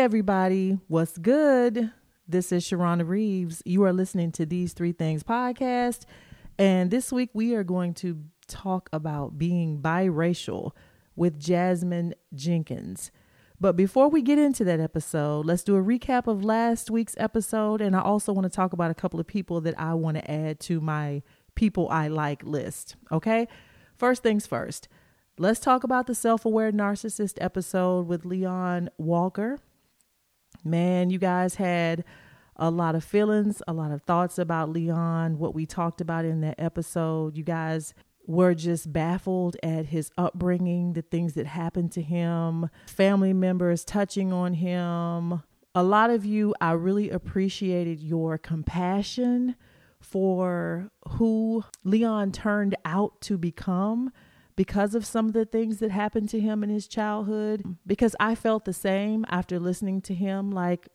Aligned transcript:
Everybody, 0.00 0.78
what's 0.88 1.18
good? 1.18 1.92
This 2.26 2.52
is 2.52 2.64
Sharrona 2.64 3.06
Reaves. 3.06 3.62
You 3.66 3.84
are 3.84 3.92
listening 3.92 4.32
to 4.32 4.46
These 4.46 4.72
Three 4.72 4.92
Things 4.92 5.22
podcast. 5.22 6.06
And 6.58 6.90
this 6.90 7.12
week 7.12 7.28
we 7.34 7.54
are 7.54 7.62
going 7.62 7.92
to 7.96 8.24
talk 8.48 8.88
about 8.94 9.36
being 9.36 9.82
biracial 9.82 10.70
with 11.16 11.38
Jasmine 11.38 12.14
Jenkins. 12.34 13.10
But 13.60 13.76
before 13.76 14.08
we 14.08 14.22
get 14.22 14.38
into 14.38 14.64
that 14.64 14.80
episode, 14.80 15.44
let's 15.44 15.64
do 15.64 15.76
a 15.76 15.82
recap 15.82 16.26
of 16.26 16.42
last 16.42 16.90
week's 16.90 17.14
episode. 17.18 17.82
And 17.82 17.94
I 17.94 18.00
also 18.00 18.32
want 18.32 18.44
to 18.44 18.56
talk 18.56 18.72
about 18.72 18.90
a 18.90 18.94
couple 18.94 19.20
of 19.20 19.26
people 19.26 19.60
that 19.60 19.78
I 19.78 19.92
want 19.92 20.16
to 20.16 20.30
add 20.30 20.60
to 20.60 20.80
my 20.80 21.22
people 21.54 21.90
I 21.90 22.08
like 22.08 22.42
list. 22.42 22.96
Okay. 23.12 23.48
First 23.98 24.22
things 24.22 24.46
first. 24.46 24.88
Let's 25.36 25.60
talk 25.60 25.84
about 25.84 26.06
the 26.06 26.14
self 26.14 26.46
aware 26.46 26.72
narcissist 26.72 27.34
episode 27.38 28.06
with 28.06 28.24
Leon 28.24 28.88
Walker. 28.96 29.58
Man, 30.64 31.10
you 31.10 31.18
guys 31.18 31.54
had 31.56 32.04
a 32.56 32.70
lot 32.70 32.94
of 32.94 33.02
feelings, 33.02 33.62
a 33.66 33.72
lot 33.72 33.90
of 33.90 34.02
thoughts 34.02 34.38
about 34.38 34.68
Leon, 34.70 35.38
what 35.38 35.54
we 35.54 35.64
talked 35.64 36.00
about 36.00 36.24
in 36.24 36.42
that 36.42 36.56
episode. 36.58 37.36
You 37.36 37.44
guys 37.44 37.94
were 38.26 38.54
just 38.54 38.92
baffled 38.92 39.56
at 39.62 39.86
his 39.86 40.10
upbringing, 40.18 40.92
the 40.92 41.02
things 41.02 41.32
that 41.34 41.46
happened 41.46 41.92
to 41.92 42.02
him, 42.02 42.68
family 42.86 43.32
members 43.32 43.84
touching 43.84 44.32
on 44.32 44.54
him. 44.54 45.42
A 45.74 45.82
lot 45.82 46.10
of 46.10 46.24
you, 46.24 46.54
I 46.60 46.72
really 46.72 47.10
appreciated 47.10 48.00
your 48.00 48.36
compassion 48.36 49.56
for 50.00 50.90
who 51.08 51.64
Leon 51.84 52.32
turned 52.32 52.76
out 52.84 53.20
to 53.22 53.38
become 53.38 54.12
because 54.60 54.94
of 54.94 55.06
some 55.06 55.26
of 55.26 55.32
the 55.32 55.46
things 55.46 55.78
that 55.78 55.90
happened 55.90 56.28
to 56.28 56.38
him 56.38 56.62
in 56.62 56.68
his 56.68 56.86
childhood. 56.86 57.62
Mm. 57.62 57.76
Because 57.86 58.14
I 58.20 58.34
felt 58.34 58.66
the 58.66 58.74
same 58.74 59.24
after 59.30 59.58
listening 59.58 60.02
to 60.02 60.12
him. 60.12 60.50
Like, 60.50 60.86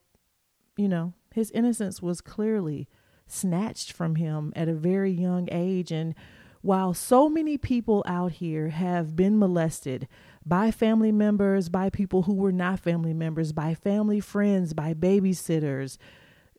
you 0.77 0.87
know, 0.87 1.13
his 1.33 1.49
innocence 1.49 1.99
was 1.99 2.21
clearly 2.21 2.87
snatched 3.25 3.91
from 3.91 4.17
him 4.17 4.53
at 4.55 4.69
a 4.69 4.75
very 4.75 5.09
young 5.09 5.49
age. 5.51 5.91
And 5.91 6.13
while 6.61 6.93
so 6.93 7.27
many 7.27 7.57
people 7.57 8.03
out 8.05 8.33
here 8.33 8.69
have 8.69 9.15
been 9.15 9.39
molested 9.39 10.07
by 10.45 10.69
family 10.69 11.11
members, 11.11 11.67
by 11.67 11.89
people 11.89 12.21
who 12.21 12.35
were 12.35 12.51
not 12.51 12.79
family 12.79 13.15
members, 13.15 13.51
by 13.51 13.73
family 13.73 14.19
friends, 14.19 14.75
by 14.75 14.93
babysitters, 14.93 15.97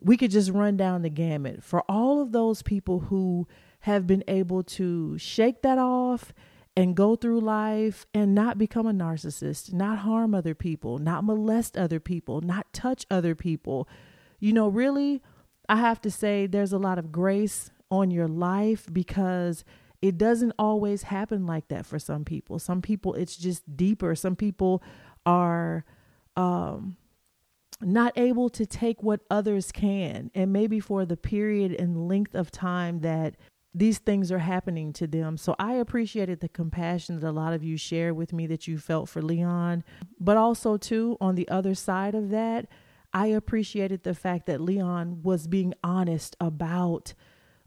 we 0.01 0.17
could 0.17 0.33
just 0.33 0.51
run 0.51 0.77
down 0.77 1.03
the 1.03 1.09
gamut. 1.09 1.63
For 1.63 1.85
all 1.89 2.21
of 2.21 2.33
those 2.33 2.63
people 2.63 2.99
who 2.99 3.47
have 3.83 4.09
been 4.09 4.25
able 4.27 4.65
to 4.65 5.17
shake 5.19 5.63
that 5.63 5.79
off 5.79 6.33
and 6.77 6.95
go 6.95 7.17
through 7.17 7.41
life 7.41 8.07
and 8.13 8.35
not 8.35 8.59
become 8.59 8.87
a 8.87 8.93
narcissist, 8.93 9.73
not 9.73 9.99
harm 10.01 10.35
other 10.35 10.55
people, 10.55 10.99
not 10.99 11.25
molest 11.25 11.77
other 11.77 11.99
people, 11.99 12.43
not 12.43 12.71
touch 12.73 13.07
other 13.11 13.35
people. 13.35 13.89
You 14.39 14.53
know, 14.53 14.69
really, 14.69 15.23
I 15.69 15.77
have 15.77 16.01
to 16.03 16.11
say 16.11 16.47
there's 16.47 16.75
a 16.75 16.79
lot 16.79 16.99
of 16.99 17.11
grace 17.11 17.71
on 17.91 18.11
your 18.11 18.29
life 18.29 18.87
because 18.93 19.65
it 20.03 20.19
doesn't 20.19 20.53
always 20.59 21.05
happen 21.05 21.47
like 21.47 21.69
that 21.69 21.87
for 21.87 21.99
some 21.99 22.25
people. 22.25 22.59
Some 22.59 22.83
people 22.83 23.15
it's 23.15 23.37
just 23.37 23.77
deeper. 23.77 24.15
Some 24.15 24.37
people 24.37 24.83
are 25.25 25.85
um 26.37 26.97
not 27.81 28.13
able 28.17 28.49
to 28.49 28.65
take 28.65 29.03
what 29.03 29.21
others 29.31 29.73
can 29.73 30.31
and 30.35 30.53
maybe 30.53 30.81
for 30.81 31.05
the 31.05 31.17
period 31.17 31.73
and 31.73 32.09
length 32.09 32.35
of 32.35 32.51
time 32.51 33.01
that 33.01 33.37
these 33.77 33.99
things 33.99 34.33
are 34.33 34.39
happening 34.39 34.91
to 34.95 35.07
them. 35.07 35.37
So 35.37 35.55
I 35.59 35.75
appreciated 35.75 36.41
the 36.41 36.49
compassion 36.49 37.21
that 37.21 37.29
a 37.29 37.31
lot 37.31 37.53
of 37.53 37.63
you 37.63 37.77
shared 37.77 38.17
with 38.17 38.33
me 38.33 38.47
that 38.47 38.67
you 38.67 38.79
felt 38.79 39.07
for 39.11 39.21
Leon. 39.21 39.85
But 40.19 40.39
also, 40.39 40.79
too, 40.79 41.19
on 41.21 41.35
the 41.35 41.47
other 41.51 41.75
side 41.75 42.15
of 42.15 42.31
that, 42.31 42.69
I 43.13 43.27
appreciated 43.27 44.03
the 44.03 44.15
fact 44.15 44.47
that 44.47 44.63
Leon 44.63 45.21
was 45.23 45.47
being 45.47 45.75
honest 45.85 46.37
about 46.41 47.13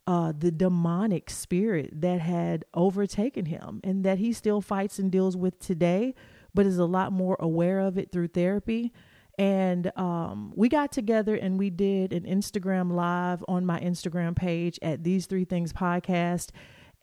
uh, 0.07 0.33
the 0.35 0.49
demonic 0.49 1.29
spirit 1.29 2.01
that 2.01 2.21
had 2.21 2.65
overtaken 2.73 3.45
him 3.45 3.79
and 3.83 4.03
that 4.03 4.17
he 4.17 4.33
still 4.33 4.61
fights 4.61 4.97
and 4.97 5.11
deals 5.11 5.37
with 5.37 5.59
today, 5.59 6.15
but 6.55 6.65
is 6.65 6.79
a 6.79 6.85
lot 6.85 7.13
more 7.13 7.37
aware 7.39 7.79
of 7.79 7.99
it 7.99 8.11
through 8.11 8.29
therapy. 8.29 8.91
And 9.39 9.97
um, 9.97 10.51
we 10.53 10.67
got 10.67 10.91
together 10.91 11.33
and 11.33 11.57
we 11.57 11.69
did 11.69 12.11
an 12.11 12.23
Instagram 12.23 12.91
live 12.91 13.41
on 13.47 13.65
my 13.65 13.79
Instagram 13.79 14.35
page 14.35 14.77
at 14.81 15.05
These 15.05 15.27
Three 15.27 15.45
Things 15.45 15.71
Podcast. 15.71 16.49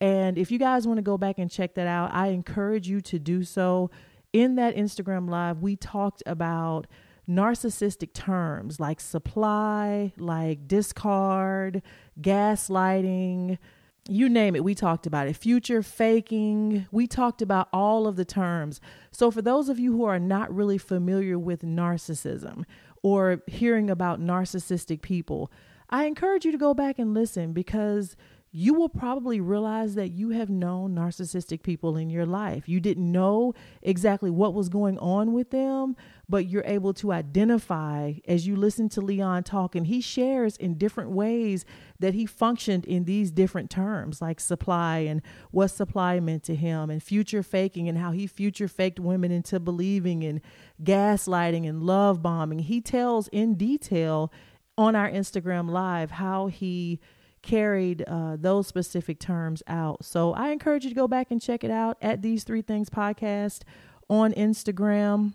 And 0.03 0.37
if 0.37 0.51
you 0.51 0.59
guys 0.59 0.87
want 0.87 0.99
to 0.99 1.03
go 1.03 1.17
back 1.17 1.39
and 1.39 1.51
check 1.51 1.75
that 1.77 1.87
out, 1.87 2.13
I 2.13 2.29
encourage 2.29 2.89
you 2.89 3.01
to 3.01 3.19
do 3.19 3.43
so. 3.43 3.91
In 4.35 4.57
that 4.57 4.77
Instagram 4.77 5.31
live, 5.31 5.63
we 5.63 5.77
talked 5.77 6.23
about 6.27 6.87
narcissistic 7.27 8.13
terms 8.13 8.79
like 8.79 9.01
supply, 9.01 10.13
like 10.19 10.69
discard, 10.69 11.81
gaslighting, 12.21 13.57
you 14.09 14.29
name 14.29 14.57
it, 14.57 14.65
we 14.65 14.75
talked 14.75 15.07
about 15.07 15.29
it. 15.29 15.37
Future 15.37 15.83
faking, 15.83 16.87
we 16.91 17.07
talked 17.07 17.43
about 17.43 17.69
all 17.73 18.07
of 18.07 18.17
the 18.17 18.25
terms. 18.25 18.81
So, 19.11 19.31
for 19.31 19.43
those 19.43 19.69
of 19.69 19.79
you 19.79 19.93
who 19.93 20.05
are 20.05 20.19
not 20.19 20.55
really 20.55 20.79
familiar 20.79 21.39
with 21.39 21.63
narcissism 21.63 22.65
or 23.03 23.43
hearing 23.47 23.91
about 23.91 24.21
narcissistic 24.21 25.03
people, 25.03 25.51
I 25.91 26.05
encourage 26.05 26.45
you 26.45 26.53
to 26.53 26.59
go 26.59 26.75
back 26.75 26.99
and 26.99 27.15
listen 27.15 27.53
because 27.53 28.17
you 28.59 28.73
will 28.73 28.89
probably 28.89 29.39
realize 29.39 29.97
that 29.97 30.13
you 30.13 30.31
have 30.31 30.49
known 30.49 30.95
narcissistic 30.95 31.63
people 31.63 31.95
in 31.99 32.09
your 32.09 32.25
life. 32.25 32.67
You 32.67 32.81
didn't 32.81 33.13
know 33.13 33.53
exactly 33.83 34.31
what 34.31 34.55
was 34.55 34.71
going 34.71 34.99
on 34.99 35.35
with 35.35 35.51
them, 35.51 35.95
but 36.27 36.49
you're 36.49 36.65
able 36.65 36.95
to 36.95 37.13
identify 37.13 38.15
as 38.27 38.47
you 38.47 38.57
listen 38.57 38.89
to 38.89 39.03
Leon 39.03 39.43
talk, 39.43 39.75
and 39.75 39.87
he 39.87 40.01
shares 40.01 40.57
in 40.57 40.79
different 40.79 41.11
ways 41.11 41.67
that 41.99 42.15
he 42.15 42.25
functioned 42.25 42.87
in 42.87 43.05
these 43.05 43.31
different 43.31 43.69
terms, 43.69 44.23
like 44.23 44.41
supply 44.41 45.01
and 45.01 45.21
what 45.51 45.69
supply 45.69 46.19
meant 46.19 46.43
to 46.45 46.55
him, 46.55 46.89
and 46.89 47.03
future 47.03 47.43
faking, 47.43 47.91
and 47.91 47.99
how 47.99 48.11
he 48.11 48.27
future 48.27 48.69
faked 48.69 48.99
women 48.99 49.31
into 49.31 49.61
believing, 49.61 50.25
and 50.25 50.41
gaslighting 50.83 51.69
and 51.69 51.83
love 51.83 52.23
bombing. 52.23 52.61
He 52.61 52.81
tells 52.81 53.29
in 53.29 53.57
detail 53.57 54.33
on 54.79 54.97
our 54.97 55.11
Instagram 55.11 55.69
Live 55.69 56.13
how 56.13 56.47
he 56.47 57.01
carried 57.47 58.03
uh, 58.03 58.37
those 58.39 58.67
specific 58.67 59.19
terms 59.19 59.63
out. 59.67 60.05
So 60.05 60.35
I 60.35 60.51
encourage 60.51 60.85
you 60.85 60.91
to 60.91 60.97
go 60.97 61.09
back 61.09 61.29
and 61.31 61.41
check 61.41 61.65
it 61.65 61.71
out 61.71 61.97
at 62.03 62.21
These 62.21 62.45
Three 62.45 62.61
Things 62.61 62.91
Podcast 62.91 63.63
on 64.11 64.35
Instagram. 64.35 65.35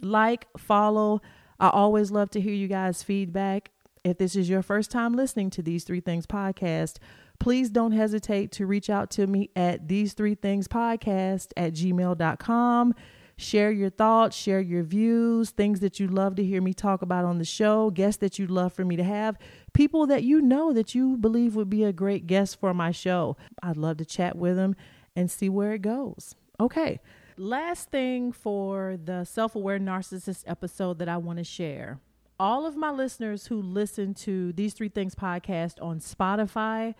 Like, 0.00 0.46
follow. 0.56 1.20
I 1.58 1.70
always 1.70 2.10
love 2.10 2.30
to 2.30 2.40
hear 2.40 2.54
you 2.54 2.68
guys' 2.68 3.02
feedback. 3.02 3.70
If 4.04 4.18
this 4.18 4.36
is 4.36 4.48
your 4.48 4.62
first 4.62 4.90
time 4.90 5.14
listening 5.14 5.50
to 5.50 5.62
These 5.62 5.84
Three 5.84 6.00
Things 6.00 6.26
Podcast, 6.26 6.98
please 7.40 7.70
don't 7.70 7.92
hesitate 7.92 8.52
to 8.52 8.66
reach 8.66 8.90
out 8.90 9.10
to 9.12 9.26
me 9.26 9.50
at 9.56 9.88
These 9.88 10.12
Three 10.12 10.34
Things 10.34 10.68
Podcast 10.68 11.48
at 11.56 11.72
gmail.com. 11.72 12.94
Share 13.42 13.72
your 13.72 13.90
thoughts, 13.90 14.36
share 14.36 14.60
your 14.60 14.84
views, 14.84 15.50
things 15.50 15.80
that 15.80 15.98
you'd 15.98 16.12
love 16.12 16.36
to 16.36 16.44
hear 16.44 16.62
me 16.62 16.72
talk 16.72 17.02
about 17.02 17.24
on 17.24 17.38
the 17.38 17.44
show, 17.44 17.90
guests 17.90 18.20
that 18.20 18.38
you'd 18.38 18.50
love 18.52 18.72
for 18.72 18.84
me 18.84 18.94
to 18.94 19.02
have, 19.02 19.36
people 19.72 20.06
that 20.06 20.22
you 20.22 20.40
know 20.40 20.72
that 20.72 20.94
you 20.94 21.16
believe 21.16 21.56
would 21.56 21.68
be 21.68 21.82
a 21.82 21.92
great 21.92 22.28
guest 22.28 22.60
for 22.60 22.72
my 22.72 22.92
show. 22.92 23.36
I'd 23.60 23.76
love 23.76 23.96
to 23.96 24.04
chat 24.04 24.36
with 24.36 24.54
them 24.54 24.76
and 25.16 25.28
see 25.28 25.48
where 25.48 25.72
it 25.72 25.82
goes. 25.82 26.36
Okay. 26.60 27.00
Last 27.36 27.90
thing 27.90 28.30
for 28.30 28.96
the 29.02 29.24
self 29.24 29.56
aware 29.56 29.80
narcissist 29.80 30.44
episode 30.46 31.00
that 31.00 31.08
I 31.08 31.16
want 31.16 31.38
to 31.38 31.44
share. 31.44 31.98
All 32.38 32.64
of 32.64 32.76
my 32.76 32.90
listeners 32.90 33.46
who 33.46 33.60
listen 33.60 34.14
to 34.14 34.52
these 34.52 34.72
three 34.72 34.88
things 34.88 35.14
podcast 35.14 35.82
on 35.82 35.98
Spotify, 35.98 36.94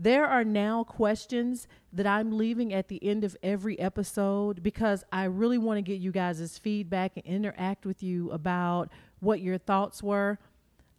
there 0.00 0.24
are 0.24 0.44
now 0.44 0.82
questions 0.82 1.68
that 1.92 2.06
I'm 2.06 2.38
leaving 2.38 2.72
at 2.72 2.88
the 2.88 3.04
end 3.06 3.22
of 3.22 3.36
every 3.42 3.78
episode 3.78 4.62
because 4.62 5.04
I 5.12 5.24
really 5.24 5.58
want 5.58 5.76
to 5.76 5.82
get 5.82 6.00
you 6.00 6.10
guys' 6.10 6.56
feedback 6.56 7.12
and 7.16 7.26
interact 7.26 7.84
with 7.84 8.02
you 8.02 8.30
about 8.30 8.88
what 9.18 9.42
your 9.42 9.58
thoughts 9.58 10.02
were. 10.02 10.38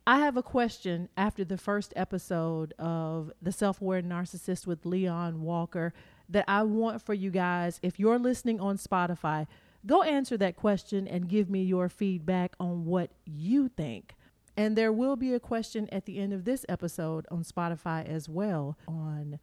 I 0.06 0.19
have 0.19 0.38
a 0.38 0.44
question 0.44 1.09
after 1.18 1.44
the 1.44 1.57
first 1.57 1.94
episode 1.95 2.75
of 2.77 3.31
The 3.42 3.51
Self 3.51 3.81
Aware 3.81 4.03
Narcissist 4.03 4.68
with 4.68 4.86
Leon 4.86 5.42
Walker 5.42 5.94
that 6.30 6.45
I 6.47 6.62
want 6.62 7.01
for 7.01 7.15
you 7.15 7.31
guys. 7.31 7.80
If 7.81 8.00
you're 8.00 8.19
listening 8.19 8.59
on 8.59 8.77
Spotify, 8.77 9.47
go 9.83 10.04
answer 10.04 10.38
that 10.38 10.57
question 10.57 11.07
and 11.07 11.27
give 11.27 11.50
me 11.50 11.63
your 11.63 11.89
feedback 11.89 12.54
on 12.59 12.86
what 12.86 13.09
you 13.25 13.68
think. 13.68 14.13
And 14.57 14.75
there 14.75 14.92
will 14.92 15.15
be 15.15 15.33
a 15.33 15.39
question 15.39 15.88
at 15.92 16.06
the 16.06 16.19
end 16.19 16.33
of 16.33 16.45
this 16.45 16.65
episode 16.68 17.25
on 17.31 17.44
Spotify 17.44 18.07
as 18.07 18.27
well 18.27 18.77
on 18.88 19.39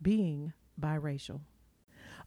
being 0.00 0.52
biracial. 0.80 1.40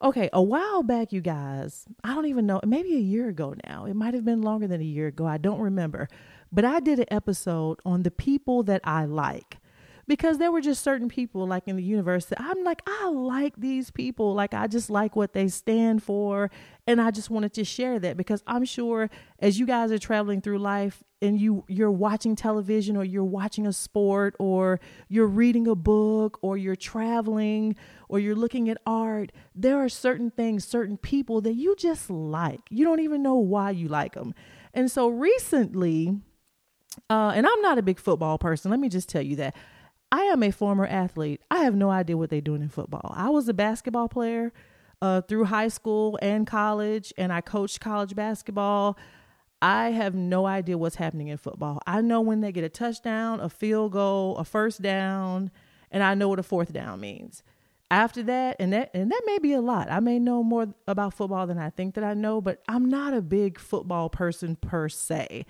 Okay, 0.02 0.30
a 0.34 0.44
while 0.44 0.84
back, 0.84 1.14
you 1.14 1.22
guys, 1.22 1.86
I 2.04 2.14
don't 2.14 2.26
even 2.26 2.46
know, 2.46 2.60
maybe 2.66 2.96
a 2.96 3.00
year 3.00 3.30
ago 3.30 3.56
now. 3.66 3.86
It 3.86 3.96
might 3.96 4.14
have 4.14 4.26
been 4.26 4.42
longer 4.42 4.68
than 4.68 4.82
a 4.82 4.86
year 4.86 5.08
ago. 5.08 5.26
I 5.26 5.38
don't 5.38 5.60
remember. 5.60 6.10
But 6.52 6.66
I 6.66 6.80
did 6.82 7.00
an 7.00 7.06
episode 7.10 7.80
on 7.86 8.04
the 8.04 8.12
people 8.12 8.64
that 8.64 8.82
I 8.84 9.06
like 9.06 9.58
because 10.08 10.38
there 10.38 10.52
were 10.52 10.62
just 10.62 10.84
certain 10.84 11.10
people 11.10 11.48
like 11.48 11.68
in 11.68 11.76
the 11.76 11.84
universe 11.84 12.26
that 12.26 12.40
I'm 12.40 12.64
like, 12.64 12.82
I 12.88 13.10
like 13.10 13.56
these 13.58 13.92
people. 13.92 14.34
Like, 14.34 14.54
I 14.54 14.68
just 14.68 14.90
like 14.90 15.16
what 15.16 15.34
they 15.34 15.48
stand 15.48 16.04
for. 16.04 16.52
And 16.86 17.02
I 17.02 17.12
just 17.12 17.30
wanted 17.30 17.54
to 17.54 17.64
share 17.64 17.98
that 18.00 18.16
because 18.16 18.44
I'm 18.46 18.66
sure 18.66 19.10
as 19.40 19.58
you 19.60 19.66
guys 19.66 19.92
are 19.92 19.98
traveling 19.98 20.42
through 20.42 20.60
life 20.60 21.04
and 21.22 21.40
you 21.40 21.64
you're 21.68 21.92
watching 21.92 22.36
television 22.36 22.96
or 22.96 23.04
you're 23.04 23.24
watching 23.24 23.66
a 23.66 23.74
sport 23.74 24.36
or 24.38 24.80
you're 25.08 25.26
reading 25.26 25.68
a 25.68 25.74
book 25.74 26.38
or 26.44 26.58
you're 26.58 26.76
traveling 26.76 27.76
or 28.08 28.20
you're 28.20 28.36
looking 28.36 28.70
at 28.70 28.78
art, 28.86 29.32
there 29.56 29.78
are 29.78 29.90
certain 29.90 30.30
things, 30.30 30.64
certain 30.66 30.98
people 30.98 31.42
that 31.42 31.54
you 31.56 31.76
just 31.76 32.10
like. 32.10 32.62
You 32.70 32.86
don't 32.86 33.00
even 33.00 33.24
know 33.24 33.36
why 33.36 33.72
you 33.72 33.88
like 33.88 34.14
them. 34.14 34.36
And 34.74 34.92
so 34.92 35.08
recently, 35.08 36.20
uh, 37.10 37.32
and 37.36 37.48
I'm 37.48 37.62
not 37.62 37.78
a 37.78 37.82
big 37.82 38.00
football 38.00 38.38
person. 38.38 38.70
Let 38.70 38.80
me 38.80 38.90
just 38.90 39.10
tell 39.10 39.22
you 39.22 39.38
that. 39.38 39.56
I 40.16 40.22
am 40.32 40.44
a 40.44 40.52
former 40.52 40.86
athlete. 40.86 41.42
I 41.52 41.66
have 41.66 41.76
no 41.76 41.90
idea 41.90 42.16
what 42.16 42.30
they're 42.30 42.40
doing 42.40 42.62
in 42.62 42.70
football. 42.70 43.14
I 43.14 43.28
was 43.28 43.50
a 43.50 43.54
basketball 43.54 44.08
player 44.08 44.54
uh, 45.02 45.20
through 45.20 45.44
high 45.44 45.68
school 45.68 46.18
and 46.22 46.48
college, 46.48 47.14
and 47.18 47.34
I 47.34 47.42
coached 47.42 47.82
college 47.82 48.16
basketball. 48.16 48.98
I 49.62 49.90
have 49.90 50.16
no 50.16 50.46
idea 50.46 50.78
what's 50.78 50.96
happening 50.96 51.28
in 51.28 51.36
football. 51.36 51.82
I 51.86 52.00
know 52.00 52.22
when 52.22 52.40
they 52.40 52.54
get 52.54 52.64
a 52.64 52.70
touchdown, 52.70 53.42
a 53.42 53.50
field 53.50 53.92
goal, 53.92 54.38
a 54.38 54.46
first 54.46 54.82
down, 54.82 55.52
and 55.92 56.02
I 56.02 56.14
know 56.14 56.30
what 56.30 56.40
a 56.40 56.44
fourth 56.44 56.72
down 56.72 57.02
means. 57.02 57.44
After 57.92 58.24
that, 58.24 58.56
and 58.58 58.72
that 58.72 58.92
and 58.94 59.12
that 59.12 59.22
may 59.26 59.38
be 59.40 59.52
a 59.52 59.60
lot. 59.60 59.92
I 59.92 60.00
may 60.00 60.18
know 60.18 60.44
more 60.44 60.74
about 60.88 61.14
football 61.14 61.46
than 61.46 61.58
I 61.58 61.72
think 61.72 61.94
that 61.96 62.06
I 62.06 62.14
know, 62.14 62.40
but 62.40 62.64
I'm 62.70 62.86
not 62.86 63.14
a 63.14 63.22
big 63.22 63.60
football 63.60 64.08
person 64.08 64.56
per 64.56 64.88
se 64.88 65.46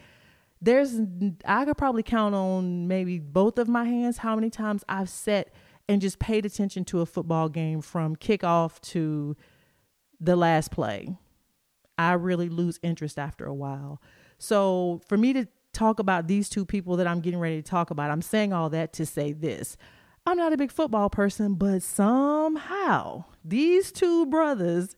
there's 0.61 0.99
I 1.45 1.65
could 1.65 1.77
probably 1.77 2.03
count 2.03 2.35
on 2.35 2.87
maybe 2.87 3.19
both 3.19 3.57
of 3.57 3.67
my 3.67 3.85
hands 3.85 4.17
how 4.17 4.35
many 4.35 4.49
times 4.49 4.83
I've 4.87 5.09
sat 5.09 5.49
and 5.87 6.01
just 6.01 6.19
paid 6.19 6.45
attention 6.45 6.85
to 6.85 7.01
a 7.01 7.05
football 7.05 7.49
game 7.49 7.81
from 7.81 8.15
kickoff 8.15 8.79
to 8.81 9.35
the 10.19 10.35
last 10.35 10.71
play. 10.71 11.17
I 11.97 12.13
really 12.13 12.49
lose 12.49 12.79
interest 12.81 13.19
after 13.19 13.45
a 13.45 13.53
while. 13.53 14.01
So 14.37 15.01
for 15.07 15.17
me 15.17 15.33
to 15.33 15.47
talk 15.73 15.99
about 15.99 16.27
these 16.27 16.49
two 16.49 16.65
people 16.65 16.97
that 16.97 17.07
I'm 17.07 17.19
getting 17.19 17.39
ready 17.39 17.61
to 17.61 17.69
talk 17.69 17.91
about, 17.91 18.11
I'm 18.11 18.21
saying 18.21 18.53
all 18.53 18.69
that 18.69 18.93
to 18.93 19.05
say 19.05 19.33
this. 19.33 19.77
I'm 20.25 20.37
not 20.37 20.53
a 20.53 20.57
big 20.57 20.71
football 20.71 21.09
person, 21.09 21.53
but 21.53 21.83
somehow 21.83 23.25
these 23.43 23.91
two 23.91 24.25
brothers 24.25 24.95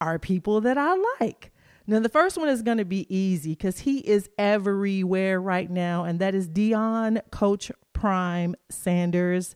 are 0.00 0.18
people 0.18 0.60
that 0.62 0.76
I 0.76 0.96
like. 1.20 1.52
Now, 1.88 2.00
the 2.00 2.08
first 2.08 2.36
one 2.36 2.48
is 2.48 2.62
going 2.62 2.78
to 2.78 2.84
be 2.84 3.06
easy 3.14 3.50
because 3.52 3.80
he 3.80 3.98
is 3.98 4.28
everywhere 4.38 5.40
right 5.40 5.70
now, 5.70 6.02
and 6.02 6.18
that 6.18 6.34
is 6.34 6.48
Deion 6.48 7.20
Coach 7.30 7.70
Prime 7.92 8.56
Sanders. 8.68 9.54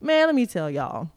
Man, 0.00 0.26
let 0.26 0.34
me 0.34 0.46
tell 0.46 0.68
y'all. 0.68 1.10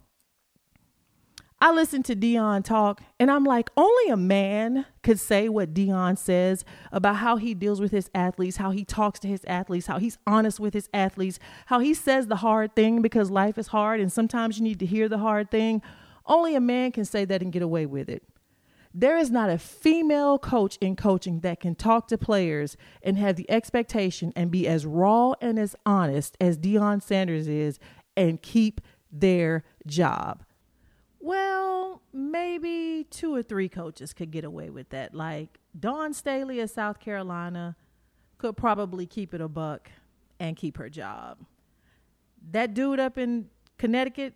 I 1.59 1.71
listen 1.71 2.03
to 2.03 2.15
Deion 2.15 2.63
talk, 2.63 3.01
and 3.19 3.31
I'm 3.31 3.44
like, 3.44 3.71
only 3.75 4.09
a 4.09 4.18
man 4.18 4.86
could 5.01 5.19
say 5.19 5.50
what 5.50 5.74
Deion 5.74 6.15
says 6.15 6.63
about 6.91 7.15
how 7.15 7.38
he 7.38 7.56
deals 7.56 7.81
with 7.81 7.91
his 7.91 8.12
athletes, 8.13 8.57
how 8.57 8.69
he 8.69 8.86
talks 8.86 9.19
to 9.21 9.27
his 9.27 9.44
athletes, 9.45 9.88
how 9.88 9.98
he's 9.98 10.19
honest 10.27 10.59
with 10.59 10.75
his 10.75 10.89
athletes, 10.94 11.39
how 11.68 11.80
he 11.80 11.95
says 11.95 12.27
the 12.27 12.36
hard 12.36 12.75
thing 12.75 13.01
because 13.01 13.31
life 13.31 13.57
is 13.57 13.68
hard, 13.68 14.00
and 14.00 14.13
sometimes 14.13 14.59
you 14.59 14.63
need 14.63 14.80
to 14.80 14.86
hear 14.86 15.09
the 15.09 15.18
hard 15.18 15.50
thing. 15.50 15.81
Only 16.27 16.53
a 16.53 16.62
man 16.62 16.91
can 16.91 17.06
say 17.06 17.25
that 17.25 17.41
and 17.41 17.51
get 17.51 17.63
away 17.63 17.88
with 17.88 18.09
it. 18.09 18.21
There 18.97 19.18
is 19.18 19.30
not 19.30 19.50
a 19.50 19.57
female 19.57 20.39
coach 20.39 20.77
in 20.80 20.95
coaching 20.95 21.42
that 21.42 21.59
can 21.59 21.75
talk 21.75 22.07
to 22.07 22.18
players 22.18 22.77
and 23.03 23.18
have 23.18 23.36
the 23.36 23.51
expectation 23.51 24.31
and 24.38 24.50
be 24.50 24.69
as 24.69 24.86
raw 24.86 25.33
and 25.42 25.59
as 25.59 25.75
honest 25.86 26.38
as 26.39 26.57
Deion 26.57 27.03
Sanders 27.03 27.50
is 27.50 27.77
and 28.15 28.42
keep 28.42 28.80
their 29.12 29.65
job. 29.86 30.45
Well, 31.19 32.03
maybe 32.13 33.06
two 33.09 33.36
or 33.36 33.44
three 33.44 33.68
coaches 33.68 34.13
could 34.13 34.31
get 34.31 34.45
away 34.45 34.69
with 34.69 34.88
that. 34.92 35.13
Like 35.13 35.59
Dawn 35.77 36.13
Staley 36.13 36.62
of 36.62 36.69
South 36.69 37.01
Carolina 37.01 37.75
could 38.38 38.56
probably 38.56 39.06
keep 39.06 39.33
it 39.33 39.41
a 39.41 39.50
buck 39.50 39.91
and 40.39 40.56
keep 40.56 40.77
her 40.77 40.88
job. 40.88 41.39
That 42.51 42.74
dude 42.74 43.01
up 43.01 43.18
in 43.18 43.50
Connecticut, 43.77 44.36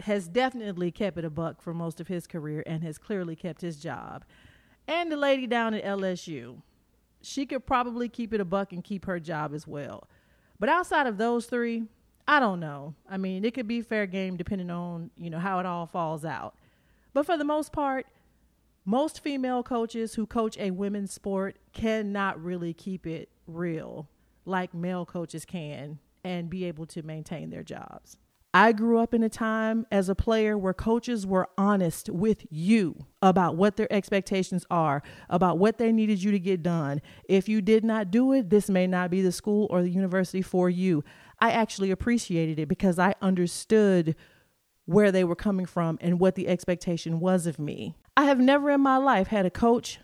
has 0.00 0.28
definitely 0.28 0.90
kept 0.90 1.18
it 1.18 1.24
a 1.24 1.30
buck 1.30 1.62
for 1.62 1.72
most 1.72 2.00
of 2.00 2.08
his 2.08 2.26
career 2.26 2.62
and 2.66 2.82
has 2.82 2.98
clearly 2.98 3.36
kept 3.36 3.60
his 3.60 3.76
job. 3.76 4.24
And 4.86 5.10
the 5.10 5.16
lady 5.16 5.46
down 5.46 5.74
at 5.74 5.84
LSU, 5.84 6.62
she 7.22 7.46
could 7.46 7.66
probably 7.66 8.08
keep 8.08 8.34
it 8.34 8.40
a 8.40 8.44
buck 8.44 8.72
and 8.72 8.84
keep 8.84 9.06
her 9.06 9.18
job 9.18 9.54
as 9.54 9.66
well. 9.66 10.08
But 10.58 10.68
outside 10.68 11.06
of 11.06 11.16
those 11.16 11.46
three, 11.46 11.84
I 12.26 12.40
don't 12.40 12.60
know. 12.60 12.94
I 13.08 13.16
mean, 13.16 13.44
it 13.44 13.54
could 13.54 13.68
be 13.68 13.82
fair 13.82 14.06
game 14.06 14.36
depending 14.36 14.70
on, 14.70 15.10
you 15.16 15.30
know, 15.30 15.38
how 15.38 15.58
it 15.58 15.66
all 15.66 15.86
falls 15.86 16.24
out. 16.24 16.54
But 17.12 17.26
for 17.26 17.36
the 17.36 17.44
most 17.44 17.72
part, 17.72 18.06
most 18.84 19.20
female 19.20 19.62
coaches 19.62 20.14
who 20.14 20.26
coach 20.26 20.58
a 20.58 20.70
women's 20.70 21.12
sport 21.12 21.56
cannot 21.72 22.42
really 22.42 22.74
keep 22.74 23.06
it 23.06 23.30
real 23.46 24.08
like 24.46 24.74
male 24.74 25.06
coaches 25.06 25.44
can 25.44 25.98
and 26.22 26.50
be 26.50 26.64
able 26.64 26.86
to 26.86 27.02
maintain 27.02 27.50
their 27.50 27.62
jobs. 27.62 28.16
I 28.56 28.70
grew 28.70 29.00
up 29.00 29.12
in 29.12 29.24
a 29.24 29.28
time 29.28 29.84
as 29.90 30.08
a 30.08 30.14
player 30.14 30.56
where 30.56 30.72
coaches 30.72 31.26
were 31.26 31.48
honest 31.58 32.08
with 32.08 32.46
you 32.50 33.06
about 33.20 33.56
what 33.56 33.76
their 33.76 33.92
expectations 33.92 34.64
are, 34.70 35.02
about 35.28 35.58
what 35.58 35.78
they 35.78 35.90
needed 35.90 36.22
you 36.22 36.30
to 36.30 36.38
get 36.38 36.62
done. 36.62 37.02
If 37.28 37.48
you 37.48 37.60
did 37.60 37.84
not 37.84 38.12
do 38.12 38.32
it, 38.32 38.50
this 38.50 38.70
may 38.70 38.86
not 38.86 39.10
be 39.10 39.22
the 39.22 39.32
school 39.32 39.66
or 39.70 39.82
the 39.82 39.90
university 39.90 40.40
for 40.40 40.70
you. 40.70 41.02
I 41.40 41.50
actually 41.50 41.90
appreciated 41.90 42.60
it 42.60 42.68
because 42.68 42.96
I 42.96 43.16
understood 43.20 44.14
where 44.84 45.10
they 45.10 45.24
were 45.24 45.34
coming 45.34 45.66
from 45.66 45.98
and 46.00 46.20
what 46.20 46.36
the 46.36 46.46
expectation 46.46 47.18
was 47.18 47.48
of 47.48 47.58
me. 47.58 47.96
I 48.16 48.26
have 48.26 48.38
never 48.38 48.70
in 48.70 48.82
my 48.82 48.98
life 48.98 49.26
had 49.26 49.46
a 49.46 49.50
coach 49.50 49.98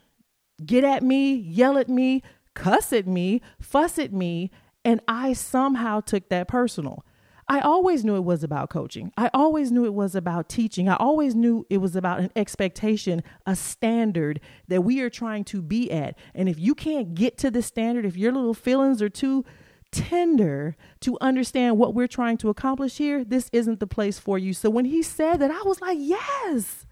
get 0.66 0.82
at 0.82 1.04
me, 1.04 1.34
yell 1.34 1.78
at 1.78 1.88
me, 1.88 2.24
cuss 2.54 2.92
at 2.92 3.06
me, 3.06 3.42
fuss 3.60 3.96
at 3.96 4.12
me, 4.12 4.50
and 4.84 5.00
I 5.06 5.34
somehow 5.34 6.00
took 6.00 6.28
that 6.30 6.48
personal. 6.48 7.04
I 7.50 7.60
always 7.62 8.04
knew 8.04 8.14
it 8.14 8.22
was 8.22 8.44
about 8.44 8.70
coaching. 8.70 9.10
I 9.16 9.28
always 9.34 9.72
knew 9.72 9.84
it 9.84 9.92
was 9.92 10.14
about 10.14 10.48
teaching. 10.48 10.88
I 10.88 10.94
always 10.94 11.34
knew 11.34 11.66
it 11.68 11.78
was 11.78 11.96
about 11.96 12.20
an 12.20 12.30
expectation, 12.36 13.24
a 13.44 13.56
standard 13.56 14.38
that 14.68 14.82
we 14.82 15.00
are 15.00 15.10
trying 15.10 15.42
to 15.46 15.60
be 15.60 15.90
at. 15.90 16.16
And 16.32 16.48
if 16.48 16.60
you 16.60 16.76
can't 16.76 17.12
get 17.12 17.36
to 17.38 17.50
the 17.50 17.60
standard, 17.60 18.06
if 18.06 18.16
your 18.16 18.30
little 18.30 18.54
feelings 18.54 19.02
are 19.02 19.08
too 19.08 19.44
tender 19.90 20.76
to 21.00 21.18
understand 21.20 21.76
what 21.76 21.92
we're 21.92 22.06
trying 22.06 22.36
to 22.36 22.50
accomplish 22.50 22.98
here, 22.98 23.24
this 23.24 23.50
isn't 23.52 23.80
the 23.80 23.86
place 23.88 24.16
for 24.16 24.38
you. 24.38 24.54
So 24.54 24.70
when 24.70 24.84
he 24.84 25.02
said 25.02 25.38
that, 25.38 25.50
I 25.50 25.62
was 25.64 25.80
like, 25.80 25.98
yes, 26.00 26.86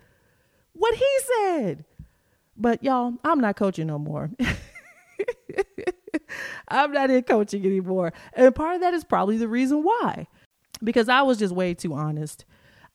what 0.73 0.97
he 0.97 1.19
said. 1.37 1.85
But 2.57 2.83
y'all, 2.83 3.15
I'm 3.23 3.38
not 3.38 3.55
coaching 3.55 3.87
no 3.87 4.00
more. 4.00 4.29
I'm 6.67 6.91
not 6.91 7.11
in 7.11 7.23
coaching 7.23 7.65
anymore. 7.65 8.12
And 8.33 8.53
part 8.53 8.75
of 8.75 8.81
that 8.81 8.93
is 8.93 9.05
probably 9.05 9.37
the 9.37 9.47
reason 9.47 9.85
why 9.85 10.27
because 10.83 11.09
I 11.09 11.23
was 11.23 11.39
just 11.39 11.55
way 11.55 11.75
too 11.75 11.95
honest. 11.95 12.45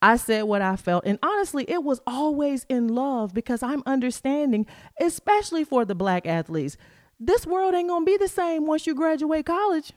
I 0.01 0.17
said 0.17 0.43
what 0.43 0.61
I 0.61 0.75
felt. 0.75 1.05
And 1.05 1.17
honestly, 1.23 1.63
it 1.67 1.83
was 1.83 2.01
always 2.05 2.65
in 2.67 2.89
love 2.89 3.33
because 3.33 3.63
I'm 3.63 3.83
understanding, 3.85 4.65
especially 4.99 5.63
for 5.63 5.85
the 5.85 5.95
black 5.95 6.27
athletes. 6.27 6.75
This 7.19 7.47
world 7.47 7.73
ain't 7.73 7.89
to 7.89 8.03
be 8.03 8.17
the 8.17 8.27
same 8.27 8.65
once 8.65 8.85
you 8.85 8.95
graduate 8.95 9.45
college. 9.45 9.93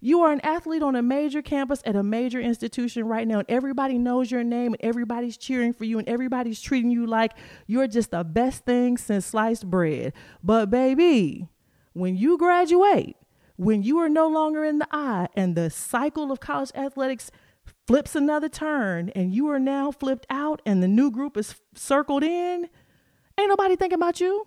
You 0.00 0.20
are 0.22 0.32
an 0.32 0.40
athlete 0.40 0.82
on 0.82 0.94
a 0.94 1.02
major 1.02 1.42
campus 1.42 1.80
at 1.86 1.96
a 1.96 2.02
major 2.02 2.40
institution 2.40 3.06
right 3.06 3.26
now, 3.26 3.38
and 3.38 3.48
everybody 3.48 3.98
knows 3.98 4.30
your 4.30 4.44
name, 4.44 4.74
and 4.74 4.80
everybody's 4.80 5.36
cheering 5.36 5.72
for 5.72 5.84
you, 5.84 5.98
and 5.98 6.08
everybody's 6.08 6.60
treating 6.60 6.90
you 6.90 7.06
like 7.06 7.32
you're 7.66 7.86
just 7.86 8.10
the 8.10 8.24
best 8.24 8.64
thing 8.64 8.98
since 8.98 9.26
sliced 9.26 9.68
bread. 9.70 10.12
But, 10.42 10.70
baby, 10.70 11.48
when 11.92 12.16
you 12.16 12.36
graduate, 12.36 13.16
when 13.56 13.82
you 13.82 13.98
are 13.98 14.08
no 14.08 14.28
longer 14.28 14.64
in 14.64 14.78
the 14.78 14.88
eye 14.90 15.28
and 15.34 15.54
the 15.54 15.70
cycle 15.70 16.30
of 16.30 16.40
college 16.40 16.70
athletics 16.74 17.30
flips 17.86 18.14
another 18.14 18.48
turn 18.48 19.10
and 19.10 19.34
you 19.34 19.48
are 19.48 19.58
now 19.58 19.90
flipped 19.90 20.26
out 20.30 20.60
and 20.66 20.82
the 20.82 20.88
new 20.88 21.10
group 21.10 21.36
is 21.36 21.56
circled 21.74 22.22
in, 22.22 22.68
ain't 23.38 23.48
nobody 23.48 23.76
thinking 23.76 23.96
about 23.96 24.20
you. 24.20 24.46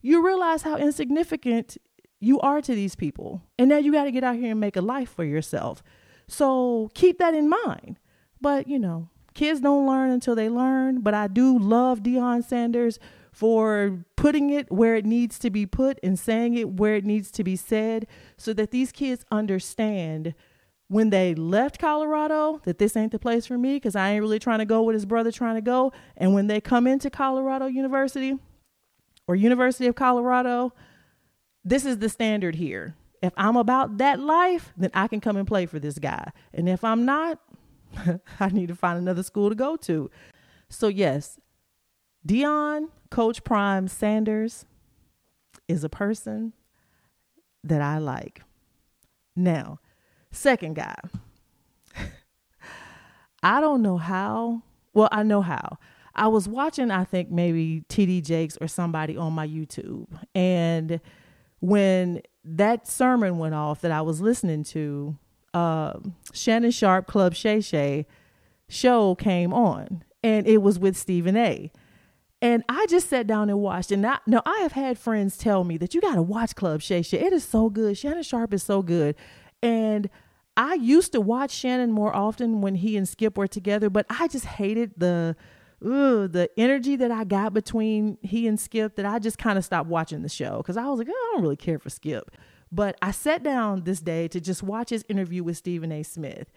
You 0.00 0.24
realize 0.24 0.62
how 0.62 0.76
insignificant 0.76 1.78
you 2.20 2.40
are 2.40 2.60
to 2.60 2.74
these 2.74 2.94
people. 2.94 3.42
And 3.58 3.68
now 3.68 3.78
you 3.78 3.92
got 3.92 4.04
to 4.04 4.12
get 4.12 4.24
out 4.24 4.36
here 4.36 4.50
and 4.50 4.60
make 4.60 4.76
a 4.76 4.80
life 4.80 5.10
for 5.10 5.24
yourself. 5.24 5.82
So 6.28 6.90
keep 6.94 7.18
that 7.18 7.34
in 7.34 7.48
mind. 7.48 7.98
But, 8.40 8.68
you 8.68 8.78
know, 8.78 9.08
kids 9.34 9.60
don't 9.60 9.86
learn 9.86 10.10
until 10.10 10.34
they 10.34 10.48
learn. 10.48 11.00
But 11.00 11.14
I 11.14 11.28
do 11.28 11.58
love 11.58 12.02
Deion 12.02 12.44
Sanders 12.44 12.98
for 13.32 14.04
putting 14.14 14.50
it 14.50 14.70
where 14.70 14.94
it 14.94 15.06
needs 15.06 15.38
to 15.38 15.50
be 15.50 15.64
put 15.64 15.98
and 16.02 16.18
saying 16.18 16.54
it 16.54 16.68
where 16.68 16.94
it 16.94 17.04
needs 17.04 17.30
to 17.32 17.42
be 17.42 17.56
said 17.56 18.06
so 18.36 18.52
that 18.52 18.70
these 18.70 18.92
kids 18.92 19.24
understand 19.32 20.34
when 20.88 21.08
they 21.08 21.34
left 21.34 21.78
Colorado 21.78 22.60
that 22.64 22.78
this 22.78 22.94
ain't 22.94 23.12
the 23.12 23.18
place 23.18 23.46
for 23.46 23.56
me 23.56 23.76
because 23.76 23.96
I 23.96 24.10
ain't 24.10 24.20
really 24.20 24.38
trying 24.38 24.58
to 24.58 24.66
go 24.66 24.82
with 24.82 24.92
his 24.92 25.06
brother 25.06 25.32
trying 25.32 25.54
to 25.54 25.62
go. 25.62 25.90
And 26.18 26.34
when 26.34 26.46
they 26.46 26.60
come 26.60 26.86
into 26.86 27.08
Colorado 27.08 27.66
University 27.66 28.38
or 29.26 29.34
University 29.34 29.86
of 29.86 29.94
Colorado, 29.94 30.74
this 31.64 31.86
is 31.86 31.98
the 31.98 32.10
standard 32.10 32.56
here. 32.56 32.94
If 33.22 33.32
I'm 33.38 33.56
about 33.56 33.96
that 33.98 34.20
life, 34.20 34.74
then 34.76 34.90
I 34.92 35.08
can 35.08 35.20
come 35.20 35.38
and 35.38 35.48
play 35.48 35.64
for 35.64 35.78
this 35.78 35.98
guy. 35.98 36.30
And 36.52 36.68
if 36.68 36.84
I'm 36.84 37.06
not, 37.06 37.40
I 38.40 38.48
need 38.50 38.68
to 38.68 38.74
find 38.74 38.98
another 38.98 39.22
school 39.22 39.48
to 39.48 39.54
go 39.54 39.76
to. 39.76 40.10
So, 40.68 40.88
yes, 40.88 41.38
Deion, 42.26 42.88
Coach 43.10 43.44
Prime 43.44 43.88
Sanders 43.88 44.64
is 45.68 45.84
a 45.84 45.88
person 45.88 46.52
that 47.64 47.82
I 47.82 47.98
like. 47.98 48.42
Now, 49.34 49.80
second 50.30 50.76
guy. 50.76 50.96
I 53.42 53.60
don't 53.60 53.82
know 53.82 53.96
how. 53.96 54.62
Well, 54.92 55.08
I 55.10 55.22
know 55.22 55.42
how. 55.42 55.78
I 56.14 56.28
was 56.28 56.46
watching, 56.46 56.90
I 56.90 57.04
think 57.04 57.30
maybe 57.30 57.84
TD 57.88 58.22
Jakes 58.22 58.58
or 58.60 58.68
somebody 58.68 59.16
on 59.16 59.32
my 59.32 59.48
YouTube. 59.48 60.06
And 60.34 61.00
when 61.60 62.20
that 62.44 62.86
sermon 62.86 63.38
went 63.38 63.54
off 63.54 63.80
that 63.80 63.90
I 63.90 64.02
was 64.02 64.20
listening 64.20 64.64
to, 64.64 65.16
uh, 65.54 65.94
Shannon 66.32 66.70
Sharpe 66.70 67.06
Club 67.06 67.34
Shay 67.34 67.60
Shay 67.60 68.06
show 68.68 69.14
came 69.14 69.52
on, 69.52 70.02
and 70.22 70.46
it 70.46 70.58
was 70.58 70.78
with 70.78 70.96
Stephen 70.96 71.36
A. 71.36 71.70
And 72.42 72.64
I 72.68 72.86
just 72.86 73.08
sat 73.08 73.28
down 73.28 73.48
and 73.48 73.60
watched. 73.60 73.92
And 73.92 74.04
I, 74.04 74.18
now 74.26 74.42
I 74.44 74.58
have 74.58 74.72
had 74.72 74.98
friends 74.98 75.38
tell 75.38 75.62
me 75.62 75.78
that 75.78 75.94
you 75.94 76.00
got 76.00 76.16
to 76.16 76.22
watch 76.22 76.56
Club 76.56 76.82
Shay. 76.82 76.98
It 76.98 77.32
is 77.32 77.44
so 77.44 77.70
good. 77.70 77.96
Shannon 77.96 78.24
Sharpe 78.24 78.52
is 78.52 78.64
so 78.64 78.82
good. 78.82 79.14
And 79.62 80.10
I 80.56 80.74
used 80.74 81.12
to 81.12 81.20
watch 81.20 81.52
Shannon 81.52 81.92
more 81.92 82.14
often 82.14 82.60
when 82.60 82.74
he 82.74 82.96
and 82.96 83.08
Skip 83.08 83.38
were 83.38 83.46
together, 83.46 83.88
but 83.88 84.06
I 84.10 84.26
just 84.26 84.44
hated 84.44 84.92
the 84.96 85.36
ugh, 85.84 86.32
the 86.32 86.50
energy 86.56 86.96
that 86.96 87.10
I 87.10 87.24
got 87.24 87.54
between 87.54 88.18
he 88.22 88.46
and 88.46 88.58
Skip 88.58 88.96
that 88.96 89.06
I 89.06 89.18
just 89.20 89.38
kind 89.38 89.56
of 89.56 89.64
stopped 89.64 89.88
watching 89.88 90.22
the 90.22 90.28
show 90.28 90.58
because 90.58 90.76
I 90.76 90.86
was 90.86 90.98
like, 90.98 91.08
oh, 91.10 91.28
I 91.30 91.34
don't 91.34 91.42
really 91.42 91.56
care 91.56 91.78
for 91.78 91.90
Skip. 91.90 92.32
But 92.72 92.96
I 93.00 93.12
sat 93.12 93.42
down 93.42 93.84
this 93.84 94.00
day 94.00 94.28
to 94.28 94.40
just 94.40 94.62
watch 94.62 94.90
his 94.90 95.04
interview 95.08 95.44
with 95.44 95.56
Stephen 95.56 95.92
A. 95.92 96.02
Smith. 96.02 96.50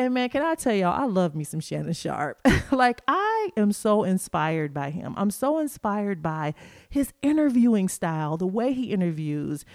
And 0.00 0.14
man, 0.14 0.30
can 0.30 0.42
I 0.42 0.54
tell 0.54 0.72
y'all, 0.72 0.98
I 0.98 1.04
love 1.04 1.34
me 1.34 1.44
some 1.44 1.60
Shannon 1.60 1.92
Sharpe. 1.92 2.40
like, 2.72 3.02
I 3.06 3.50
am 3.54 3.70
so 3.70 4.02
inspired 4.02 4.72
by 4.72 4.88
him. 4.88 5.12
I'm 5.18 5.30
so 5.30 5.58
inspired 5.58 6.22
by 6.22 6.54
his 6.88 7.12
interviewing 7.20 7.86
style, 7.86 8.38
the 8.38 8.46
way 8.46 8.72
he 8.72 8.92
interviews, 8.92 9.66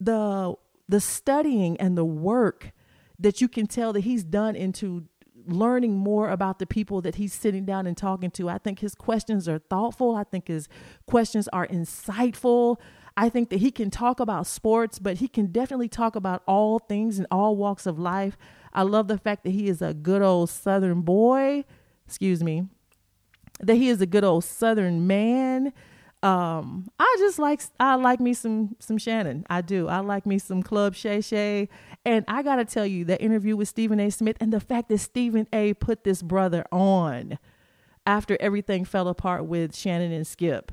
the 0.00 0.54
the 0.88 1.00
studying 1.00 1.78
and 1.78 1.98
the 1.98 2.04
work 2.04 2.72
that 3.18 3.42
you 3.42 3.48
can 3.48 3.66
tell 3.66 3.92
that 3.92 4.00
he's 4.00 4.24
done 4.24 4.56
into 4.56 5.04
learning 5.46 5.98
more 5.98 6.30
about 6.30 6.60
the 6.60 6.66
people 6.66 7.02
that 7.02 7.16
he's 7.16 7.34
sitting 7.34 7.66
down 7.66 7.86
and 7.86 7.94
talking 7.94 8.30
to. 8.30 8.48
I 8.48 8.56
think 8.56 8.78
his 8.78 8.94
questions 8.94 9.46
are 9.50 9.58
thoughtful. 9.58 10.16
I 10.16 10.24
think 10.24 10.48
his 10.48 10.66
questions 11.06 11.46
are 11.48 11.66
insightful. 11.66 12.78
I 13.16 13.28
think 13.28 13.50
that 13.50 13.60
he 13.60 13.70
can 13.70 13.90
talk 13.90 14.18
about 14.18 14.46
sports, 14.46 14.98
but 14.98 15.18
he 15.18 15.28
can 15.28 15.52
definitely 15.52 15.88
talk 15.88 16.16
about 16.16 16.42
all 16.46 16.78
things 16.78 17.18
in 17.18 17.26
all 17.30 17.54
walks 17.54 17.86
of 17.86 17.98
life. 17.98 18.36
I 18.74 18.82
love 18.82 19.08
the 19.08 19.18
fact 19.18 19.44
that 19.44 19.50
he 19.50 19.68
is 19.68 19.80
a 19.80 19.94
good 19.94 20.22
old 20.22 20.50
Southern 20.50 21.02
boy. 21.02 21.64
Excuse 22.06 22.42
me. 22.42 22.68
That 23.60 23.74
he 23.76 23.88
is 23.88 24.00
a 24.00 24.06
good 24.06 24.24
old 24.24 24.44
Southern 24.44 25.06
man 25.06 25.72
um, 26.24 26.88
I 26.98 27.16
just 27.18 27.38
like 27.38 27.60
I 27.78 27.96
like 27.96 28.18
me 28.18 28.32
some 28.32 28.76
some 28.78 28.96
Shannon. 28.96 29.44
I 29.50 29.60
do. 29.60 29.88
I 29.88 29.98
like 29.98 30.24
me 30.24 30.38
some 30.38 30.62
Club 30.62 30.94
Shay 30.94 31.20
Shay. 31.20 31.68
And 32.06 32.24
I 32.26 32.42
gotta 32.42 32.64
tell 32.64 32.86
you, 32.86 33.04
that 33.04 33.20
interview 33.20 33.56
with 33.56 33.68
Stephen 33.68 34.00
A. 34.00 34.08
Smith 34.08 34.38
and 34.40 34.50
the 34.50 34.58
fact 34.58 34.88
that 34.88 34.98
Stephen 34.98 35.46
A. 35.52 35.74
put 35.74 36.02
this 36.02 36.22
brother 36.22 36.64
on 36.72 37.38
after 38.06 38.38
everything 38.40 38.86
fell 38.86 39.06
apart 39.06 39.44
with 39.44 39.76
Shannon 39.76 40.12
and 40.12 40.26
Skip. 40.26 40.72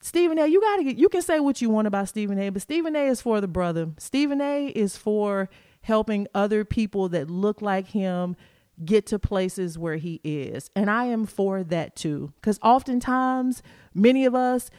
Stephen 0.00 0.38
A. 0.38 0.46
You 0.46 0.60
gotta 0.60 0.84
get. 0.84 0.98
You 0.98 1.08
can 1.08 1.22
say 1.22 1.40
what 1.40 1.60
you 1.60 1.68
want 1.68 1.88
about 1.88 2.08
Stephen 2.08 2.38
A. 2.38 2.50
But 2.50 2.62
Stephen 2.62 2.94
A. 2.94 3.08
is 3.08 3.20
for 3.20 3.40
the 3.40 3.48
brother. 3.48 3.90
Stephen 3.98 4.40
A. 4.40 4.68
is 4.68 4.96
for 4.96 5.50
helping 5.84 6.26
other 6.34 6.64
people 6.64 7.08
that 7.10 7.30
look 7.30 7.62
like 7.62 7.88
him 7.88 8.36
get 8.84 9.06
to 9.06 9.18
places 9.18 9.78
where 9.78 9.96
he 9.96 10.20
is. 10.24 10.70
And 10.74 10.90
I 10.90 11.04
am 11.04 11.26
for 11.26 11.62
that 11.62 11.94
too. 11.94 12.32
Because 12.40 12.58
oftentimes, 12.62 13.62
many 13.94 14.24
of 14.24 14.34
us 14.34 14.70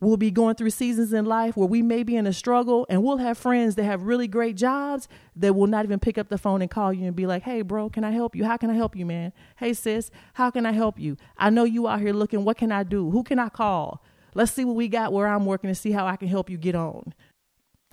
will 0.00 0.16
be 0.16 0.30
going 0.30 0.54
through 0.54 0.70
seasons 0.70 1.12
in 1.12 1.24
life 1.24 1.56
where 1.56 1.66
we 1.66 1.80
may 1.80 2.02
be 2.02 2.16
in 2.16 2.26
a 2.26 2.32
struggle 2.32 2.86
and 2.90 3.02
we'll 3.02 3.16
have 3.16 3.38
friends 3.38 3.76
that 3.76 3.84
have 3.84 4.02
really 4.02 4.28
great 4.28 4.56
jobs 4.56 5.08
that 5.34 5.54
will 5.54 5.66
not 5.66 5.84
even 5.84 5.98
pick 5.98 6.18
up 6.18 6.28
the 6.28 6.36
phone 6.36 6.60
and 6.60 6.70
call 6.70 6.92
you 6.92 7.06
and 7.06 7.16
be 7.16 7.26
like, 7.26 7.42
hey, 7.42 7.62
bro, 7.62 7.88
can 7.88 8.04
I 8.04 8.10
help 8.10 8.36
you? 8.36 8.44
How 8.44 8.56
can 8.56 8.68
I 8.68 8.74
help 8.74 8.94
you, 8.94 9.06
man? 9.06 9.32
Hey, 9.56 9.72
sis, 9.72 10.10
how 10.34 10.50
can 10.50 10.66
I 10.66 10.72
help 10.72 10.98
you? 10.98 11.16
I 11.38 11.48
know 11.48 11.64
you 11.64 11.88
out 11.88 12.00
here 12.00 12.12
looking. 12.12 12.44
What 12.44 12.58
can 12.58 12.72
I 12.72 12.82
do? 12.82 13.10
Who 13.10 13.22
can 13.22 13.38
I 13.38 13.48
call? 13.48 14.02
Let's 14.34 14.52
see 14.52 14.66
what 14.66 14.76
we 14.76 14.88
got 14.88 15.14
where 15.14 15.26
I'm 15.28 15.46
working 15.46 15.68
and 15.68 15.78
see 15.78 15.92
how 15.92 16.06
I 16.06 16.16
can 16.16 16.28
help 16.28 16.50
you 16.50 16.58
get 16.58 16.74
on. 16.74 17.14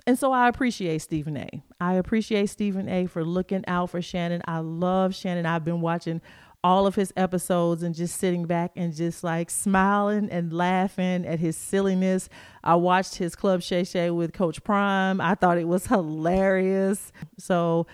And 0.06 0.18
so 0.18 0.32
I 0.32 0.48
appreciate 0.48 1.00
Stephen 1.00 1.36
A. 1.36 1.62
I 1.80 1.94
appreciate 1.94 2.50
Stephen 2.50 2.88
A. 2.88 3.06
for 3.06 3.24
looking 3.24 3.64
out 3.66 3.90
for 3.90 4.02
Shannon. 4.02 4.42
I 4.46 4.58
love 4.58 5.14
Shannon. 5.14 5.46
I've 5.46 5.64
been 5.64 5.80
watching 5.80 6.20
all 6.62 6.86
of 6.86 6.94
his 6.94 7.12
episodes 7.16 7.82
and 7.82 7.94
just 7.94 8.18
sitting 8.18 8.46
back 8.46 8.72
and 8.74 8.94
just 8.94 9.22
like 9.22 9.50
smiling 9.50 10.30
and 10.30 10.52
laughing 10.52 11.26
at 11.26 11.38
his 11.38 11.56
silliness. 11.56 12.28
I 12.62 12.74
watched 12.74 13.16
his 13.16 13.34
Club 13.34 13.62
Shay 13.62 13.84
Shay 13.84 14.10
with 14.10 14.32
Coach 14.32 14.62
Prime. 14.64 15.20
I 15.20 15.34
thought 15.34 15.58
it 15.58 15.68
was 15.68 15.86
hilarious. 15.88 17.12
So 17.38 17.86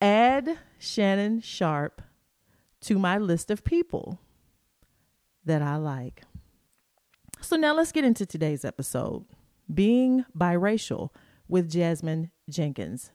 add 0.00 0.58
Shannon 0.78 1.40
Sharpe 1.40 2.02
to 2.82 2.98
my 2.98 3.16
list 3.16 3.50
of 3.50 3.64
people 3.64 4.18
that 5.44 5.62
I 5.62 5.76
like. 5.76 6.22
So 7.40 7.56
now 7.56 7.74
let's 7.74 7.92
get 7.92 8.04
into 8.04 8.26
today's 8.26 8.64
episode 8.64 9.24
being 9.72 10.24
biracial 10.36 11.10
with 11.52 11.70
Jasmine 11.70 12.30
Jenkins. 12.48 13.12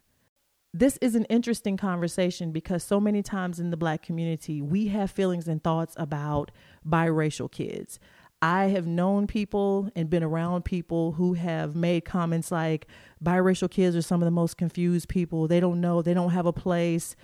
This 0.71 0.99
is 1.01 1.15
an 1.15 1.25
interesting 1.25 1.75
conversation 1.75 2.51
because 2.51 2.83
so 2.83 2.99
many 2.99 3.23
times 3.23 3.59
in 3.59 3.71
the 3.71 3.77
black 3.77 4.03
community, 4.03 4.61
we 4.61 4.89
have 4.89 5.09
feelings 5.09 5.47
and 5.47 5.63
thoughts 5.63 5.95
about 5.97 6.51
biracial 6.87 7.51
kids. 7.51 7.99
I 8.39 8.65
have 8.65 8.85
known 8.85 9.25
people 9.25 9.89
and 9.95 10.07
been 10.07 10.21
around 10.21 10.65
people 10.65 11.13
who 11.13 11.33
have 11.33 11.75
made 11.75 12.05
comments 12.05 12.51
like 12.51 12.85
biracial 13.25 13.71
kids 13.71 13.95
are 13.95 14.03
some 14.03 14.21
of 14.21 14.25
the 14.25 14.31
most 14.31 14.55
confused 14.55 15.09
people. 15.09 15.47
They 15.47 15.59
don't 15.59 15.81
know, 15.81 16.03
they 16.03 16.13
don't 16.13 16.29
have 16.29 16.45
a 16.45 16.53
place. 16.53 17.15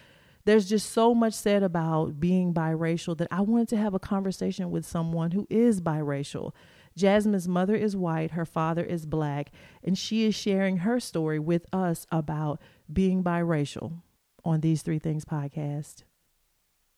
There's 0.46 0.68
just 0.68 0.92
so 0.92 1.14
much 1.14 1.36
said 1.36 1.62
about 1.62 2.20
being 2.20 2.56
biracial 2.56 3.16
that 3.20 3.28
I 3.30 3.42
wanted 3.42 3.70
to 3.70 3.78
have 3.78 3.94
a 3.94 4.00
conversation 4.00 4.72
with 4.72 4.84
someone 4.84 5.30
who 5.30 5.46
is 5.52 5.80
biracial 5.80 6.54
Jasmine's 6.96 7.48
mother 7.48 7.76
is 7.76 7.96
white, 7.96 8.32
her 8.32 8.46
father 8.46 8.84
is 8.84 9.06
black, 9.06 9.52
and 9.84 9.98
she 9.98 10.26
is 10.26 10.36
sharing 10.36 10.78
her 10.78 11.00
story 11.00 11.40
with 11.40 11.66
us 11.74 12.06
about 12.12 12.60
being 12.92 13.24
biracial 13.24 14.02
on 14.46 14.62
these 14.62 14.82
Three 14.82 15.00
Things 15.00 15.26
podcast. 15.26 16.04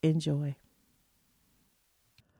Enjoy. 0.03 0.55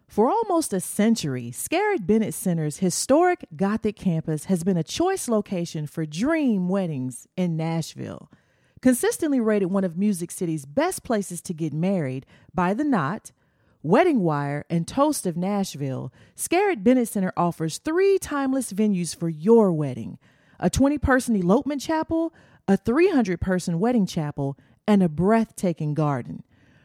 For 0.08 0.30
almost 0.30 0.72
a 0.72 0.80
century, 0.80 1.52
Scarritt 1.52 2.06
Bennett 2.06 2.34
Center's 2.34 2.78
historic 2.78 3.46
Gothic 3.56 3.96
campus 3.96 4.46
has 4.46 4.64
been 4.64 4.78
a 4.78 4.84
choice 4.84 5.28
location 5.28 5.88
for 5.88 6.06
dream 6.06 6.70
weddings 6.70 7.28
in 7.36 7.58
Nashville. 7.58 8.32
Consistently 8.82 9.40
rated 9.40 9.72
one 9.72 9.84
of 9.84 9.98
Music 9.98 10.30
City's 10.30 10.66
best 10.66 11.04
places 11.04 11.42
to 11.42 11.54
get 11.54 11.74
married 11.74 12.26
by 12.54 12.74
The 12.74 12.84
Knot, 12.84 13.32
Wedding 13.86 14.22
Wire, 14.22 14.66
and 14.68 14.88
Toast 14.88 15.28
of 15.28 15.38
Nashville, 15.38 16.12
Scarritt 16.36 16.84
Bennett 16.84 17.08
Center 17.08 17.32
offers 17.38 17.78
three 17.78 18.18
timeless 18.18 18.74
venues 18.74 19.16
for 19.16 19.30
your 19.30 19.72
wedding 19.72 20.18
a 20.60 20.72
20 20.72 20.98
person 20.98 21.36
elopement 21.36 21.82
chapel, 21.82 22.34
a 22.68 22.78
300 22.78 23.40
person 23.40 23.80
wedding 23.80 24.08
chapel, 24.08 24.58
and 24.88 25.04
a 25.04 25.08
breathtaking 25.08 25.94
garden. 25.94 26.42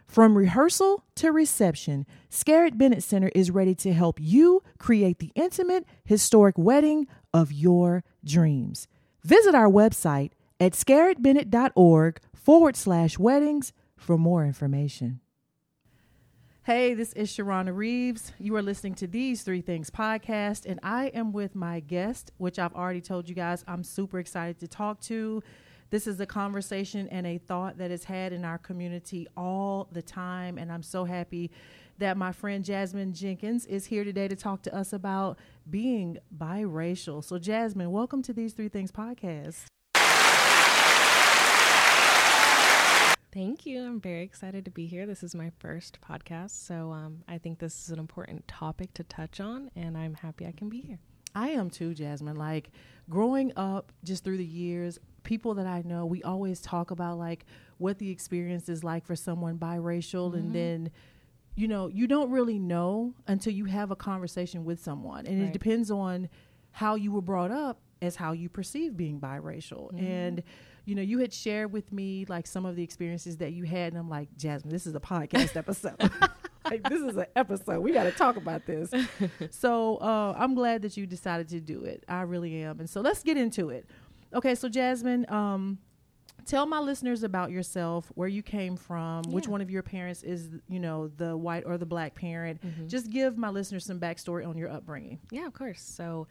From 0.07 0.37
rehearsal 0.37 1.03
to 1.15 1.33
reception, 1.33 2.05
Scarritt 2.31 2.77
Bennett 2.77 3.03
Center 3.03 3.31
is 3.35 3.51
ready 3.51 3.75
to 3.77 3.95
help 3.95 4.19
you 4.21 4.63
create 4.77 5.21
the 5.21 5.33
intimate, 5.35 5.87
historic 6.05 6.59
wedding 6.59 7.07
of 7.33 7.51
your 7.51 8.05
dreams. 8.23 8.89
Visit 9.25 9.55
our 9.55 9.71
website 9.71 10.33
at 10.61 10.73
scarrittbennett.org 10.73 12.21
forward 12.35 12.77
slash 12.77 13.19
weddings 13.19 13.73
for 13.97 14.19
more 14.19 14.45
information. 14.45 15.21
Hey, 16.73 16.95
this 16.95 17.13
is 17.15 17.29
Sharrona 17.29 17.75
Reaves. 17.75 18.33
You 18.39 18.55
are 18.55 18.63
listening 18.63 18.95
to 18.95 19.09
These 19.09 19.43
Three 19.43 19.61
Things 19.61 19.91
podcast, 19.91 20.67
and 20.67 20.79
I 20.85 21.07
am 21.07 21.33
with 21.33 21.57
my 21.57 21.81
guest, 21.81 22.31
which 22.37 22.61
I've 22.61 22.77
already 22.77 23.01
told 23.01 23.29
you 23.29 23.35
guys 23.35 23.65
I'm 23.67 23.83
super 23.83 24.21
excited 24.21 24.61
to 24.61 24.69
talk 24.69 25.01
to. 25.01 25.43
This 25.91 26.07
is 26.07 26.21
a 26.21 26.27
conversation 26.27 27.09
and 27.09 27.27
a 27.27 27.39
thought 27.39 27.79
that 27.79 27.91
is 27.91 28.05
had 28.05 28.33
in 28.33 28.45
our 28.45 28.57
community 28.57 29.27
all 29.37 29.89
the 29.91 30.01
time, 30.01 30.59
and 30.59 30.71
I'm 30.71 30.85
so 30.85 31.05
happy 31.05 31.51
that 31.99 32.17
my 32.17 32.31
friend 32.31 32.65
Jasmine 32.65 33.15
Jenkins 33.15 33.67
is 33.67 33.87
here 33.87 34.05
today 34.05 34.29
to 34.29 34.37
talk 34.37 34.63
to 34.63 34.73
us 34.73 34.93
about 34.93 35.41
being 35.69 36.19
biracial. 36.39 37.25
So, 37.25 37.41
Jasmine, 37.41 37.91
welcome 37.91 38.23
to 38.23 38.33
These 38.33 38.53
Three 38.53 38.69
Things 38.69 38.93
podcast. 38.93 39.65
Thank 43.33 43.65
you. 43.65 43.85
I'm 43.85 44.01
very 44.01 44.23
excited 44.23 44.65
to 44.65 44.71
be 44.73 44.87
here. 44.87 45.07
This 45.07 45.23
is 45.23 45.37
my 45.37 45.53
first 45.61 45.99
podcast, 46.01 46.51
so 46.51 46.91
um, 46.91 47.23
I 47.29 47.39
think 47.39 47.61
this 47.61 47.85
is 47.85 47.91
an 47.91 48.01
important 48.01 48.49
topic 48.49 48.93
to 48.95 49.05
touch 49.05 49.41
on, 49.41 49.71
and 49.77 49.97
I'm 49.97 50.15
happy 50.15 50.47
I 50.47 50.53
can 50.53 50.69
be 50.69 50.81
here. 50.81 50.99
I 51.35 51.51
am 51.51 51.71
too, 51.71 51.95
Jasmine. 51.95 52.37
Like 52.37 52.71
growing 53.09 53.53
up 53.57 53.93
just 54.03 54.25
through 54.25 54.39
the 54.39 54.45
years, 54.45 54.99
people 55.23 55.55
that 55.55 55.67
I 55.67 55.83
know, 55.83 56.07
we 56.07 56.25
always 56.25 56.61
talk 56.61 56.91
about 56.91 57.19
like 57.19 57.47
what 57.79 57.99
the 57.99 58.11
experience 58.11 58.69
is 58.69 58.83
like 58.83 59.07
for 59.07 59.15
someone 59.15 59.59
biracial, 59.59 60.35
and 60.35 60.53
then 60.53 60.91
you 61.55 61.69
know 61.69 61.87
you 61.87 62.09
don't 62.09 62.31
really 62.33 62.59
know 62.59 63.15
until 63.29 63.53
you 63.53 63.67
have 63.67 63.93
a 63.93 63.97
conversation 63.97 64.65
with 64.65 64.83
someone, 64.83 65.27
and 65.27 65.41
it 65.43 65.53
depends 65.53 65.89
on 65.91 66.29
how 66.73 66.97
you 66.97 67.13
were 67.13 67.23
brought 67.23 67.53
up 67.53 67.81
as 68.03 68.17
how 68.17 68.33
you 68.33 68.49
perceive 68.49 68.97
being 68.97 69.21
biracial 69.21 69.91
and 70.01 70.43
you 70.91 70.97
know 70.97 71.03
you 71.03 71.21
had 71.21 71.33
shared 71.33 71.73
with 71.73 71.93
me 71.93 72.27
like 72.29 72.49
some 72.49 72.67
of 72.67 72.75
the 72.75 72.83
experiences 72.83 73.37
that 73.37 73.53
you 73.53 73.63
had 73.63 73.93
and 73.93 73.97
i'm 73.97 74.09
like 74.09 74.29
jasmine 74.37 74.73
this 74.73 74.87
is 74.87 74.95
a 74.95 75.01
podcast 75.01 75.57
episode. 75.57 75.97
Like 76.63 76.89
this 76.89 77.01
is 77.01 77.17
an 77.17 77.27
episode. 77.35 77.81
We 77.81 77.91
got 77.91 78.05
to 78.05 78.13
talk 78.13 78.37
about 78.37 78.67
this. 78.67 78.93
So 79.51 79.97
uh, 79.97 80.35
i'm 80.37 80.55
glad 80.55 80.83
that 80.83 80.97
you 80.97 81.07
decided 81.07 81.49
to 81.49 81.61
do 81.61 81.85
it. 81.85 82.05
I 82.07 82.21
really 82.23 82.63
am. 82.63 82.81
And 82.81 82.89
so 82.89 83.01
let's 83.01 83.23
get 83.23 83.37
into 83.37 83.71
it. 83.71 83.87
Okay 84.35 84.55
so 84.55 84.69
jasmine 84.69 85.25
um, 85.31 85.79
tell 86.45 86.67
my 86.67 86.79
listeners 86.79 87.23
about 87.23 87.51
yourself 87.51 88.13
where 88.15 88.29
you 88.29 88.43
came 88.43 88.77
from 88.77 89.23
which 89.31 89.49
one 89.49 89.61
of 89.61 89.71
your 89.71 89.83
parents 89.83 90.23
is 90.23 90.51
you 90.69 90.81
know 90.81 91.09
the 91.09 91.37
white 91.37 91.65
or 91.67 91.79
the 91.79 91.87
black 91.87 92.15
parent. 92.15 92.61
Just 92.89 93.11
give 93.11 93.39
my 93.39 93.49
listeners 93.49 93.85
some 93.87 93.99
backstory 93.99 94.47
on 94.47 94.59
your 94.59 94.71
upbringing. 94.71 95.19
Yeah, 95.31 95.47
of 95.47 95.55
course. 95.55 95.81
So 95.81 96.27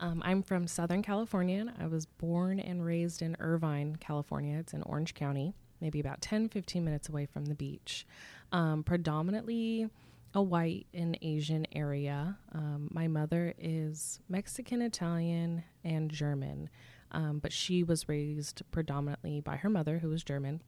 um, 0.00 0.22
I'm 0.24 0.42
from 0.42 0.66
Southern 0.66 1.02
California. 1.02 1.72
I 1.80 1.86
was 1.86 2.06
born 2.06 2.60
and 2.60 2.84
raised 2.84 3.22
in 3.22 3.36
Irvine, 3.40 3.96
California. 3.96 4.58
It's 4.58 4.72
in 4.72 4.82
Orange 4.82 5.14
County, 5.14 5.54
maybe 5.80 5.98
about 6.00 6.20
10, 6.20 6.48
15 6.48 6.84
minutes 6.84 7.08
away 7.08 7.26
from 7.26 7.46
the 7.46 7.54
beach. 7.54 8.06
Um, 8.52 8.82
predominantly 8.84 9.88
a 10.34 10.42
white 10.42 10.86
and 10.94 11.18
Asian 11.22 11.66
area. 11.72 12.38
Um, 12.52 12.88
my 12.92 13.08
mother 13.08 13.54
is 13.58 14.20
Mexican, 14.28 14.82
Italian, 14.82 15.64
and 15.84 16.10
German, 16.10 16.70
um, 17.12 17.38
but 17.38 17.52
she 17.52 17.82
was 17.82 18.08
raised 18.08 18.62
predominantly 18.70 19.40
by 19.40 19.56
her 19.56 19.70
mother, 19.70 19.98
who 19.98 20.10
was 20.10 20.22
German. 20.22 20.60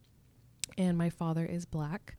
And 0.77 0.97
my 0.97 1.09
father 1.09 1.45
is 1.45 1.65
black. 1.65 2.17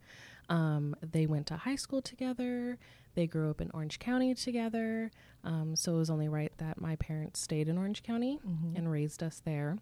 Um, 0.48 0.94
they 1.02 1.26
went 1.26 1.46
to 1.48 1.56
high 1.56 1.76
school 1.76 2.02
together. 2.02 2.78
They 3.14 3.26
grew 3.26 3.50
up 3.50 3.60
in 3.60 3.70
Orange 3.74 3.98
County 3.98 4.34
together. 4.34 5.10
Um, 5.44 5.76
so 5.76 5.94
it 5.94 5.98
was 5.98 6.10
only 6.10 6.28
right 6.28 6.52
that 6.58 6.80
my 6.80 6.96
parents 6.96 7.40
stayed 7.40 7.68
in 7.68 7.76
Orange 7.78 8.02
County 8.02 8.38
and 8.76 8.90
raised 8.90 9.22
us 9.22 9.40
there. 9.44 9.76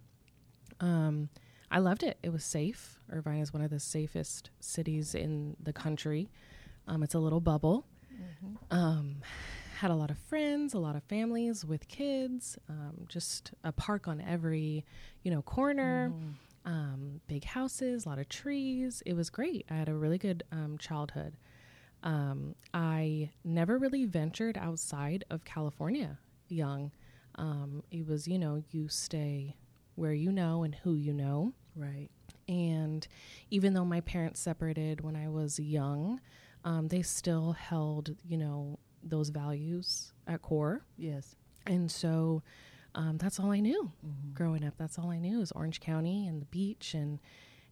Um, 0.80 1.28
I 1.70 1.78
loved 1.78 2.02
it. 2.02 2.18
It 2.22 2.32
was 2.32 2.42
safe. 2.44 2.98
Irvine 3.12 3.40
is 3.40 3.52
one 3.52 3.62
of 3.62 3.70
the 3.70 3.78
safest 3.78 4.50
cities 4.58 5.14
in 5.14 5.56
the 5.62 5.72
country. 5.72 6.28
Um, 6.88 7.02
it's 7.02 7.14
a 7.14 7.18
little 7.20 7.40
bubble. 7.40 7.86
Um, 8.70 9.16
had 9.78 9.90
a 9.90 9.94
lot 9.94 10.10
of 10.10 10.18
friends, 10.18 10.74
a 10.74 10.78
lot 10.78 10.96
of 10.96 11.02
families 11.04 11.64
with 11.64 11.86
kids. 11.88 12.58
Um, 12.68 13.06
just 13.08 13.52
a 13.64 13.70
park 13.72 14.08
on 14.08 14.20
every, 14.20 14.84
you 15.22 15.30
know, 15.30 15.42
corner. 15.42 16.12
Um, 16.66 17.20
big 17.28 17.44
houses, 17.44 18.04
a 18.04 18.08
lot 18.08 18.18
of 18.18 18.28
trees. 18.28 19.02
It 19.06 19.14
was 19.14 19.30
great. 19.30 19.64
I 19.70 19.74
had 19.74 19.88
a 19.88 19.94
really 19.94 20.18
good 20.18 20.42
um, 20.52 20.76
childhood. 20.78 21.34
Um, 22.02 22.54
I 22.72 23.30
never 23.44 23.78
really 23.78 24.04
ventured 24.06 24.56
outside 24.56 25.24
of 25.30 25.44
California 25.44 26.18
young. 26.48 26.92
Um, 27.36 27.82
it 27.90 28.06
was, 28.06 28.26
you 28.26 28.38
know, 28.38 28.62
you 28.70 28.88
stay 28.88 29.56
where 29.94 30.12
you 30.14 30.32
know 30.32 30.62
and 30.62 30.74
who 30.74 30.94
you 30.94 31.12
know. 31.12 31.52
right 31.76 32.08
And 32.48 33.06
even 33.50 33.74
though 33.74 33.84
my 33.84 34.00
parents 34.00 34.40
separated 34.40 35.00
when 35.02 35.14
I 35.16 35.28
was 35.28 35.58
young, 35.58 36.20
um, 36.64 36.88
they 36.88 37.02
still 37.02 37.52
held, 37.52 38.16
you 38.26 38.36
know, 38.36 38.78
those 39.02 39.30
values 39.30 40.12
at 40.26 40.42
core. 40.42 40.84
yes 40.96 41.36
And 41.66 41.90
so 41.90 42.42
um, 42.94 43.18
that's 43.18 43.38
all 43.38 43.50
I 43.52 43.60
knew 43.60 43.90
growing 44.34 44.64
up. 44.64 44.74
That's 44.76 44.98
all 44.98 45.10
I 45.10 45.18
knew 45.18 45.38
was 45.38 45.52
Orange 45.52 45.80
County 45.80 46.26
and 46.26 46.40
the 46.42 46.46
beach, 46.46 46.94
and 46.94 47.20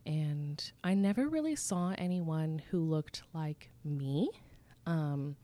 and 0.09 0.73
I 0.83 0.95
never 0.95 1.29
really 1.29 1.55
saw 1.55 1.95
anyone 1.99 2.63
who 2.71 2.81
looked 2.81 3.23
like 3.35 3.71
me. 3.85 4.31
Um, 4.87 5.37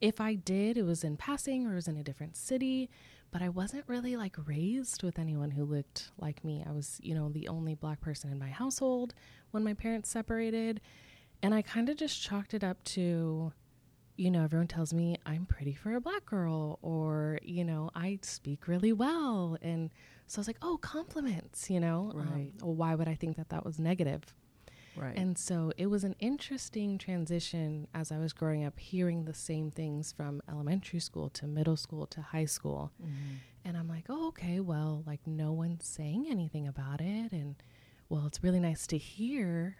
if 0.00 0.20
I 0.20 0.34
did, 0.34 0.76
it 0.76 0.82
was 0.82 1.04
in 1.04 1.16
passing 1.16 1.66
or 1.66 1.72
it 1.72 1.76
was 1.76 1.86
in 1.86 1.96
a 1.96 2.02
different 2.02 2.36
city, 2.36 2.90
but 3.30 3.42
I 3.42 3.48
wasn't 3.48 3.84
really 3.86 4.16
like 4.16 4.36
raised 4.44 5.04
with 5.04 5.20
anyone 5.20 5.52
who 5.52 5.64
looked 5.64 6.10
like 6.18 6.42
me. 6.42 6.64
I 6.68 6.72
was, 6.72 6.98
you 7.00 7.14
know, 7.14 7.28
the 7.28 7.46
only 7.46 7.76
black 7.76 8.00
person 8.00 8.32
in 8.32 8.40
my 8.40 8.50
household 8.50 9.14
when 9.52 9.62
my 9.62 9.74
parents 9.74 10.10
separated, 10.10 10.80
and 11.40 11.54
I 11.54 11.62
kind 11.62 11.88
of 11.88 11.96
just 11.96 12.20
chalked 12.20 12.54
it 12.54 12.64
up 12.64 12.82
to 12.84 13.52
you 14.18 14.32
know, 14.32 14.42
everyone 14.42 14.66
tells 14.66 14.92
me 14.92 15.16
I'm 15.24 15.46
pretty 15.46 15.74
for 15.74 15.94
a 15.94 16.00
black 16.00 16.26
girl, 16.26 16.80
or, 16.82 17.38
you 17.40 17.64
know, 17.64 17.88
I 17.94 18.18
speak 18.22 18.66
really 18.66 18.92
well. 18.92 19.56
And 19.62 19.90
so 20.28 20.38
I 20.38 20.40
was 20.40 20.46
like, 20.46 20.58
oh, 20.62 20.78
compliments, 20.80 21.70
you 21.70 21.80
know? 21.80 22.12
Um, 22.14 22.30
right. 22.32 22.52
well, 22.60 22.74
why 22.74 22.94
would 22.94 23.08
I 23.08 23.14
think 23.14 23.36
that 23.36 23.48
that 23.48 23.64
was 23.64 23.78
negative? 23.78 24.22
right 24.94 25.16
And 25.16 25.38
so 25.38 25.72
it 25.76 25.86
was 25.86 26.04
an 26.04 26.14
interesting 26.18 26.98
transition 26.98 27.86
as 27.94 28.12
I 28.12 28.18
was 28.18 28.32
growing 28.32 28.64
up, 28.64 28.78
hearing 28.78 29.24
the 29.24 29.34
same 29.34 29.70
things 29.70 30.12
from 30.12 30.42
elementary 30.50 31.00
school 31.00 31.30
to 31.30 31.46
middle 31.46 31.76
school 31.76 32.06
to 32.08 32.20
high 32.20 32.44
school. 32.44 32.92
Mm-hmm. 33.02 33.34
And 33.64 33.76
I'm 33.76 33.88
like, 33.88 34.04
oh, 34.08 34.28
okay, 34.28 34.60
well, 34.60 35.02
like 35.06 35.20
no 35.26 35.52
one's 35.52 35.86
saying 35.86 36.26
anything 36.30 36.66
about 36.66 37.00
it. 37.00 37.32
And 37.32 37.56
well, 38.08 38.26
it's 38.26 38.42
really 38.42 38.60
nice 38.60 38.86
to 38.88 38.98
hear. 38.98 39.76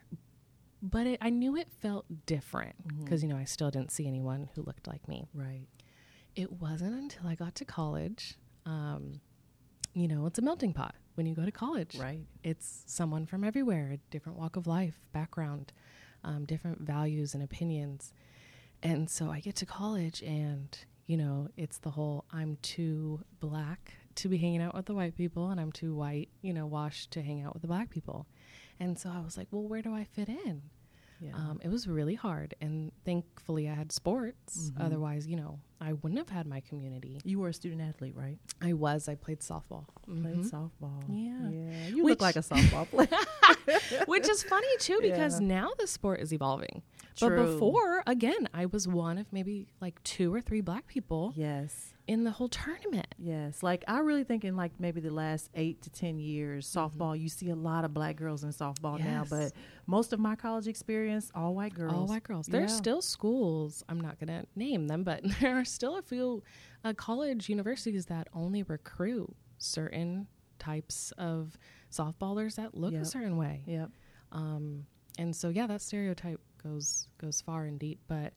But 0.80 1.06
it, 1.06 1.18
I 1.20 1.30
knew 1.30 1.56
it 1.56 1.68
felt 1.80 2.06
different 2.26 2.76
mm-hmm. 2.86 3.04
because, 3.04 3.22
you 3.22 3.28
know, 3.28 3.36
I 3.36 3.44
still 3.44 3.70
didn't 3.70 3.90
see 3.90 4.06
anyone 4.06 4.48
who 4.54 4.62
looked 4.62 4.86
like 4.86 5.06
me. 5.08 5.28
right 5.34 5.66
It 6.36 6.52
wasn't 6.52 6.94
until 6.94 7.26
I 7.26 7.34
got 7.34 7.54
to 7.56 7.64
college. 7.64 8.38
Um, 8.64 9.20
you 9.94 10.08
know, 10.08 10.26
it's 10.26 10.38
a 10.38 10.42
melting 10.42 10.72
pot 10.72 10.94
when 11.14 11.26
you 11.26 11.34
go 11.34 11.44
to 11.44 11.50
college 11.50 11.96
right 11.98 12.20
it's 12.44 12.84
someone 12.86 13.26
from 13.26 13.44
everywhere, 13.44 13.90
a 13.92 13.96
different 14.10 14.38
walk 14.38 14.56
of 14.56 14.66
life, 14.66 15.00
background, 15.12 15.72
um, 16.24 16.44
different 16.44 16.80
values 16.80 17.34
and 17.34 17.42
opinions. 17.42 18.12
And 18.82 19.10
so 19.10 19.30
I 19.30 19.40
get 19.40 19.56
to 19.56 19.66
college, 19.66 20.22
and 20.22 20.76
you 21.06 21.16
know, 21.16 21.48
it's 21.56 21.78
the 21.78 21.90
whole 21.90 22.24
I'm 22.32 22.56
too 22.62 23.20
black 23.40 23.94
to 24.16 24.28
be 24.28 24.38
hanging 24.38 24.62
out 24.62 24.74
with 24.74 24.86
the 24.86 24.94
white 24.94 25.16
people, 25.16 25.50
and 25.50 25.60
I'm 25.60 25.72
too 25.72 25.94
white, 25.94 26.28
you 26.42 26.52
know, 26.52 26.66
washed 26.66 27.10
to 27.12 27.22
hang 27.22 27.42
out 27.42 27.54
with 27.54 27.62
the 27.62 27.68
black 27.68 27.90
people. 27.90 28.26
And 28.80 28.98
so 28.98 29.10
I 29.10 29.20
was 29.20 29.36
like, 29.36 29.48
well, 29.50 29.66
where 29.66 29.82
do 29.82 29.94
I 29.94 30.04
fit 30.04 30.28
in? 30.28 30.62
Yeah 31.20 31.34
Um, 31.34 31.60
it 31.62 31.68
was 31.68 31.86
really 31.88 32.14
hard, 32.14 32.54
and 32.60 32.92
thankfully 33.04 33.68
I 33.68 33.74
had 33.74 33.90
sports. 33.92 34.70
Mhm. 34.70 34.84
Otherwise, 34.84 35.26
you 35.26 35.36
know, 35.36 35.58
I 35.80 35.92
wouldn't 35.92 36.18
have 36.18 36.28
had 36.28 36.46
my 36.46 36.60
community. 36.60 37.20
you 37.24 37.38
were 37.38 37.48
a 37.48 37.52
student 37.54 37.80
athlete 37.82 38.16
right 38.16 38.38
I 38.60 38.72
was. 38.72 39.08
I 39.08 39.14
played 39.14 39.40
softball. 39.40 39.86
played 40.06 40.38
Mhm. 40.42 40.50
softball 40.50 41.02
Yeah. 41.08 41.50
yeah 41.50 41.88
you 41.88 42.02
Which- 42.04 42.12
look 42.12 42.20
like 42.22 42.36
a 42.36 42.40
softball 42.52 42.86
player 42.88 43.08
which 44.06 44.28
is 44.28 44.42
funny 44.42 44.66
too 44.80 44.98
because 45.08 45.40
Yeah. 45.40 45.46
now 45.46 45.68
the 45.78 45.86
sport 45.86 46.20
is 46.20 46.32
evolving 46.32 46.82
True. 47.16 47.28
but 47.36 47.36
before 47.52 48.02
again 48.06 48.48
i 48.54 48.64
was 48.66 48.88
one 48.88 49.18
of 49.18 49.26
maybe 49.32 49.66
like 49.80 50.02
two 50.04 50.32
or 50.34 50.40
three 50.40 50.60
black 50.62 50.86
people 50.86 51.32
yes 51.36 51.94
in 52.08 52.24
the 52.24 52.30
whole 52.32 52.48
tournament 52.48 53.06
Yes, 53.18 53.62
like 53.62 53.84
I 53.86 54.00
really 54.00 54.24
think 54.24 54.44
in 54.44 54.56
like 54.56 54.72
maybe 54.80 55.00
the 55.00 55.12
last 55.12 55.50
eight 55.54 55.82
to 55.82 55.90
ten 55.90 56.18
years, 56.18 56.66
softball 56.66 57.16
you 57.18 57.28
see 57.28 57.50
a 57.50 57.54
lot 57.54 57.84
of 57.84 57.92
black 57.94 58.16
girls 58.16 58.42
in 58.44 58.50
softball 58.50 58.98
now, 58.98 59.22
Mm-hmm. 59.24 59.36
But 59.36 59.52
most 59.86 60.12
of 60.12 60.18
my 60.18 60.34
college 60.34 60.66
experience, 60.66 61.30
all 61.34 61.54
white 61.54 61.74
girls. 61.74 61.92
all 61.94 62.06
white 62.06 62.22
girls 62.24 62.46
there's 62.46 62.70
Yeah. 62.72 62.76
still 62.76 63.02
schools 63.02 63.84
i'm 63.88 64.00
not 64.00 64.18
going 64.18 64.28
to 64.40 64.46
name 64.56 64.88
them 64.88 65.04
but 65.04 65.20
there 65.40 65.56
are 65.58 65.64
still 65.64 65.96
a 65.98 66.02
few 66.02 66.42
uh, 66.84 66.92
college 66.94 67.48
universities 67.48 68.06
that 68.06 68.26
only 68.32 68.62
recruit 68.64 69.34
certain 69.58 70.26
types 70.58 71.12
of 71.18 71.56
softballers 71.92 72.56
that 72.56 72.74
look 72.74 72.92
Yep. 72.92 73.02
a 73.02 73.04
certain 73.04 73.36
way 73.36 73.62
Yep. 73.66 73.90
um, 74.32 74.86
and 75.18 75.34
so 75.34 75.48
yeah 75.48 75.66
that 75.66 75.80
stereotype 75.82 76.40
goes 76.62 77.08
goes 77.18 77.40
far 77.40 77.64
and 77.66 77.78
deep 77.78 78.00
but 78.08 78.32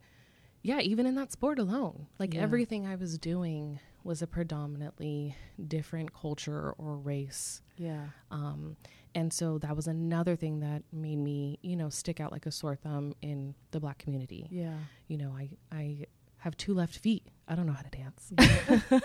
yeah 0.64 0.80
even 0.80 1.06
in 1.06 1.16
that 1.16 1.32
sport 1.32 1.58
alone 1.60 2.08
like 2.20 2.34
Yeah. 2.34 2.42
everything 2.42 2.86
i 2.86 2.96
was 2.96 3.18
doing 3.18 3.80
was 4.04 4.22
a 4.22 4.28
predominantly 4.28 5.36
different 5.68 6.14
culture 6.14 6.74
or 6.78 6.98
race 6.98 7.62
Yeah. 7.78 8.06
um, 8.32 8.78
and 9.14 9.32
so 9.34 9.58
that 9.60 9.76
was 9.76 9.88
another 9.88 10.36
thing 10.36 10.60
that 10.62 10.84
made 10.92 11.18
me 11.18 11.60
you 11.62 11.76
know 11.76 11.90
stick 11.90 12.20
out 12.20 12.32
like 12.32 12.46
a 12.46 12.52
sore 12.52 12.76
thumb 12.76 13.14
in 13.22 13.56
the 13.72 13.80
black 13.80 13.98
community 14.00 14.48
Yeah. 14.50 14.78
you 15.08 15.18
know 15.18 15.32
i 15.38 15.50
i 15.72 16.06
have 16.38 16.58
two 16.58 16.74
left 16.74 16.98
feet 16.98 17.24
i 17.48 17.54
don't 17.56 17.68
know 17.68 17.74
how 17.74 17.84
to 17.84 17.90
dance 17.90 18.34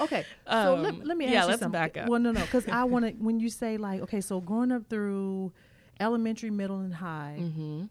Okay. 0.00 0.24
So 0.50 0.74
Um, 0.76 0.82
let, 0.82 1.06
let 1.06 1.16
me 1.16 1.26
yeah, 1.26 1.30
ask 1.30 1.34
you 1.34 1.38
Yeah, 1.40 1.44
let's 1.44 1.60
something. 1.60 1.70
back 1.80 1.96
up. 1.96 2.08
Well, 2.08 2.18
no, 2.18 2.32
no, 2.32 2.40
because 2.40 2.66
I 2.68 2.82
want 2.92 3.04
to. 3.04 3.12
When 3.12 3.38
you 3.38 3.48
say 3.48 3.76
like, 3.76 4.00
okay, 4.02 4.20
so 4.20 4.40
growing 4.40 4.72
up 4.72 4.88
through 4.88 5.52
elementary, 6.00 6.50
middle, 6.50 6.80
and 6.80 6.92
high, 6.94 7.36
hmm 7.38 7.84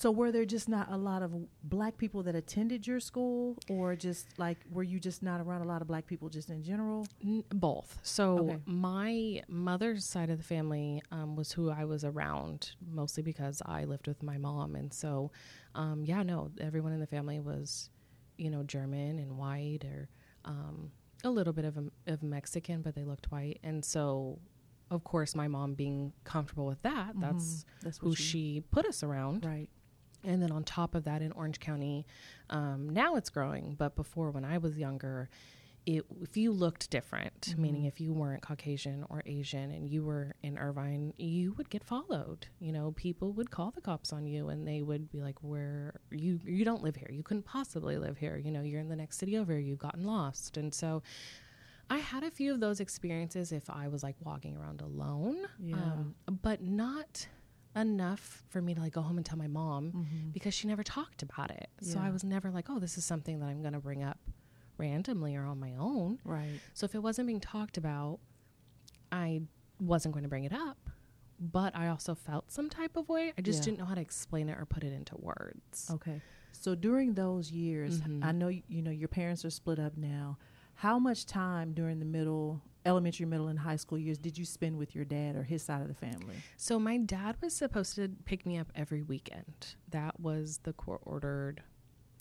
so 0.00 0.10
were 0.10 0.30
there 0.32 0.46
just 0.56 0.68
not 0.68 0.86
a 0.90 0.96
lot 0.96 1.22
of 1.22 1.30
black 1.64 1.94
people 2.02 2.22
that 2.22 2.34
attended 2.34 2.86
your 2.86 3.00
school, 3.00 3.58
or 3.68 3.94
just 3.96 4.24
like 4.38 4.58
were 4.70 4.82
you 4.92 4.98
just 5.08 5.22
not 5.22 5.38
around 5.42 5.60
a 5.62 5.68
lot 5.72 5.80
of 5.82 5.88
black 5.88 6.06
people 6.06 6.28
just 6.30 6.48
in 6.50 6.62
general? 6.62 7.06
N- 7.22 7.44
both. 7.66 7.98
So 8.02 8.24
Okay. 8.38 8.58
my 8.66 9.42
mother's 9.48 10.04
side 10.04 10.30
of 10.30 10.38
the 10.38 10.44
family 10.56 11.02
um, 11.12 11.36
was 11.36 11.52
who 11.52 11.70
I 11.70 11.84
was 11.84 12.02
around 12.04 12.72
mostly 13.00 13.22
because 13.22 13.60
I 13.66 13.84
lived 13.84 14.06
with 14.06 14.22
my 14.22 14.38
mom, 14.38 14.74
and 14.74 14.90
so 15.02 15.30
um, 15.74 16.04
yeah, 16.04 16.22
no, 16.22 16.50
everyone 16.60 16.92
in 16.92 17.00
the 17.00 17.06
family 17.16 17.38
was, 17.38 17.90
you 18.38 18.50
know, 18.50 18.62
German 18.62 19.18
and 19.18 19.36
white 19.36 19.84
or 19.84 20.08
um, 20.46 20.90
a 21.24 21.30
little 21.30 21.52
bit 21.52 21.66
of 21.66 21.76
a, 21.76 21.84
of 22.12 22.22
Mexican, 22.22 22.80
but 22.80 22.94
they 22.94 23.04
looked 23.04 23.30
white, 23.30 23.58
and 23.62 23.84
so 23.84 24.38
of 24.90 25.04
course, 25.04 25.34
my 25.36 25.46
mom 25.46 25.74
being 25.74 26.12
comfortable 26.24 26.66
with 26.66 26.82
that, 26.82 27.12
that's 27.20 27.64
That's 27.82 27.98
who 27.98 28.08
you- 28.10 28.16
she 28.16 28.62
put 28.72 28.84
us 28.86 29.02
around. 29.04 29.44
right. 29.44 29.68
And 30.24 30.42
then 30.42 30.50
on 30.52 30.64
top 30.64 30.94
of 30.94 31.04
that, 31.04 31.22
in 31.22 31.32
Orange 31.32 31.60
County, 31.60 32.06
um, 32.50 32.90
now 32.90 33.14
it's 33.16 33.30
growing, 33.30 33.74
but 33.78 33.96
before 33.96 34.30
when 34.30 34.44
I 34.44 34.58
was 34.58 34.76
younger, 34.78 35.28
it, 35.86 36.04
if 36.20 36.36
you 36.36 36.52
looked 36.52 36.90
different, 36.90 37.54
meaning 37.56 37.84
if 37.86 38.00
you 38.02 38.12
weren't 38.12 38.42
Caucasian 38.42 39.04
or 39.08 39.22
Asian 39.24 39.70
and 39.70 39.88
you 39.88 40.04
were 40.04 40.34
in 40.42 40.58
Irvine, 40.58 41.14
you 41.16 41.54
would 41.54 41.70
get 41.70 41.82
followed. 41.82 42.46
You 42.58 42.72
know, 42.72 42.92
people 42.96 43.32
would 43.32 43.50
call 43.50 43.70
the 43.70 43.80
cops 43.80 44.12
on 44.12 44.26
you 44.26 44.50
and 44.50 44.68
they 44.68 44.82
would 44.82 45.10
be 45.10 45.22
like, 45.22 45.38
"Where 45.42 45.94
you 46.10 46.38
you 46.44 46.66
don't 46.66 46.82
live 46.82 46.96
here. 46.96 47.08
You 47.10 47.22
couldn't 47.22 47.44
possibly 47.46 47.96
live 47.96 48.18
here. 48.18 48.36
You 48.36 48.50
know, 48.50 48.60
you're 48.60 48.80
in 48.80 48.90
the 48.90 48.96
next 48.96 49.16
city 49.18 49.38
over. 49.38 49.58
You've 49.58 49.78
gotten 49.78 50.04
lost." 50.04 50.58
And 50.58 50.74
so, 50.74 51.02
I 51.88 51.96
had 51.96 52.24
a 52.24 52.30
few 52.30 52.52
of 52.52 52.60
those 52.60 52.78
experiences 52.80 53.50
if 53.50 53.70
I 53.70 53.88
was 53.88 54.02
like 54.02 54.16
walking 54.22 54.56
around 54.58 54.82
alone, 54.82 55.38
Yeah. 55.58 55.76
um, 55.76 56.14
but 56.42 56.62
not 56.62 57.26
enough 57.76 58.42
for 58.48 58.60
me 58.60 58.74
to 58.74 58.80
like 58.80 58.92
go 58.92 59.00
home 59.02 59.16
and 59.16 59.24
tell 59.24 59.38
my 59.38 59.46
mom 59.46 59.92
Mhm. 59.92 60.32
because 60.32 60.52
she 60.54 60.66
never 60.66 60.82
talked 60.82 61.22
about 61.22 61.50
it. 61.50 61.68
So 61.82 61.98
I 62.00 62.10
was 62.10 62.24
never 62.24 62.50
like, 62.50 62.68
oh, 62.68 62.78
this 62.78 62.98
is 62.98 63.04
something 63.04 63.38
that 63.40 63.46
I'm 63.46 63.60
going 63.62 63.74
to 63.74 63.80
bring 63.80 64.02
up 64.02 64.18
randomly 64.78 65.36
or 65.36 65.44
on 65.44 65.60
my 65.60 65.74
own. 65.76 66.18
Right. 66.24 66.60
So 66.74 66.84
if 66.84 66.94
it 66.94 67.02
wasn't 67.02 67.26
being 67.28 67.40
talked 67.40 67.76
about, 67.76 68.18
I 69.12 69.42
wasn't 69.78 70.14
going 70.14 70.24
to 70.24 70.28
bring 70.28 70.44
it 70.44 70.52
up. 70.52 70.78
But 71.38 71.74
I 71.74 71.88
also 71.88 72.14
felt 72.14 72.50
some 72.52 72.68
type 72.68 72.96
of 72.96 73.08
way. 73.08 73.32
I 73.38 73.40
just 73.40 73.60
Yeah. 73.60 73.64
didn't 73.66 73.78
know 73.78 73.84
how 73.86 73.94
to 73.94 74.00
explain 74.00 74.48
it 74.48 74.58
or 74.58 74.66
put 74.66 74.84
it 74.84 74.92
into 74.92 75.16
words. 75.16 75.88
Okay. 75.90 76.20
So 76.52 76.74
during 76.74 77.14
those 77.14 77.50
years, 77.50 78.00
Mhm. 78.02 78.22
I 78.24 78.32
know 78.32 78.48
you 78.48 78.82
know 78.82 78.90
your 78.90 79.08
parents 79.08 79.44
are 79.44 79.50
split 79.50 79.78
up 79.78 79.96
now. 79.96 80.38
How 80.74 80.98
much 80.98 81.24
time 81.26 81.72
during 81.72 81.98
the 81.98 82.04
middle, 82.04 82.60
elementary, 82.84 83.26
middle, 83.26 83.48
and 83.48 83.58
high 83.58 83.76
school 83.76 83.98
years 83.98 84.18
did 84.18 84.38
you 84.38 84.44
spend 84.44 84.78
with 84.78 84.94
your 84.94 85.04
dad 85.04 85.36
or 85.36 85.42
his 85.42 85.62
side 85.62 85.82
of 85.82 85.88
the 85.88 85.94
family? 85.94 86.36
So 86.56 86.78
my 86.78 86.96
dad 86.98 87.36
was 87.40 87.54
supposed 87.54 87.94
to 87.96 88.10
pick 88.24 88.46
me 88.46 88.58
up 88.58 88.72
every 88.74 89.02
weekend. 89.02 89.74
That 89.90 90.18
was 90.20 90.60
the 90.62 90.72
court 90.72 91.00
ordered 91.04 91.62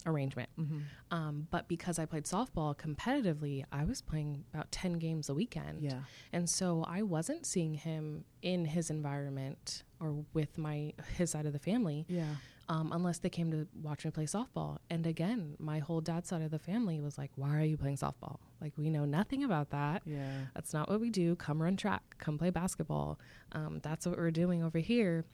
arrangement. 0.05 0.49
Mm-hmm. 0.59 0.79
Um, 1.11 1.47
but 1.51 1.67
because 1.67 1.99
I 1.99 2.05
played 2.05 2.25
softball 2.25 2.75
competitively, 2.77 3.65
I 3.71 3.83
was 3.83 4.01
playing 4.01 4.45
about 4.53 4.71
10 4.71 4.93
games 4.93 5.29
a 5.29 5.33
weekend. 5.33 5.81
Yeah. 5.81 5.99
And 6.31 6.49
so 6.49 6.83
I 6.87 7.01
wasn't 7.01 7.45
seeing 7.45 7.73
him 7.73 8.23
in 8.41 8.65
his 8.65 8.89
environment 8.89 9.83
or 9.99 10.23
with 10.33 10.57
my 10.57 10.93
his 11.17 11.31
side 11.31 11.45
of 11.45 11.53
the 11.53 11.59
family 11.59 12.05
Yeah. 12.07 12.35
Um, 12.69 12.91
unless 12.93 13.17
they 13.19 13.29
came 13.29 13.51
to 13.51 13.67
watch 13.81 14.05
me 14.05 14.11
play 14.11 14.25
softball. 14.25 14.77
And 14.89 15.05
again, 15.07 15.55
my 15.59 15.79
whole 15.79 15.99
dad's 16.01 16.29
side 16.29 16.41
of 16.43 16.51
the 16.51 16.59
family 16.59 16.99
was 17.01 17.17
like, 17.17 17.31
"Why 17.35 17.57
are 17.57 17.63
you 17.63 17.75
playing 17.77 17.97
softball? 17.97 18.37
Like 18.61 18.73
we 18.77 18.89
know 18.89 19.05
nothing 19.05 19.43
about 19.43 19.71
that. 19.71 20.03
Yeah. 20.05 20.45
That's 20.53 20.73
not 20.73 20.87
what 20.89 21.01
we 21.01 21.09
do. 21.09 21.35
Come 21.35 21.61
run 21.61 21.75
track. 21.75 22.03
Come 22.19 22.37
play 22.37 22.51
basketball. 22.51 23.19
Um, 23.51 23.79
that's 23.83 24.05
what 24.05 24.17
we're 24.17 24.31
doing 24.31 24.63
over 24.63 24.77
here." 24.79 25.25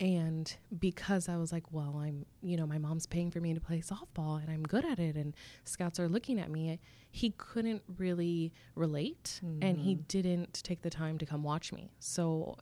And 0.00 0.52
because 0.76 1.28
I 1.28 1.36
was 1.36 1.52
like, 1.52 1.70
well, 1.70 1.98
I'm, 2.02 2.26
you 2.42 2.56
know, 2.56 2.66
my 2.66 2.78
mom's 2.78 3.06
paying 3.06 3.30
for 3.30 3.38
me 3.40 3.54
to 3.54 3.60
play 3.60 3.80
softball 3.80 4.40
and 4.40 4.50
I'm 4.50 4.64
good 4.64 4.84
at 4.84 4.98
it, 4.98 5.14
and 5.14 5.34
scouts 5.64 6.00
are 6.00 6.08
looking 6.08 6.40
at 6.40 6.50
me, 6.50 6.80
he 7.12 7.30
couldn't 7.36 7.82
really 7.96 8.52
relate 8.74 9.40
and 9.62 9.78
he 9.78 9.94
Mhm. 9.94 10.08
didn't 10.08 10.54
take 10.64 10.82
the 10.82 10.90
time 10.90 11.16
to 11.18 11.26
come 11.26 11.44
watch 11.44 11.72
me. 11.72 11.92
So 12.00 12.56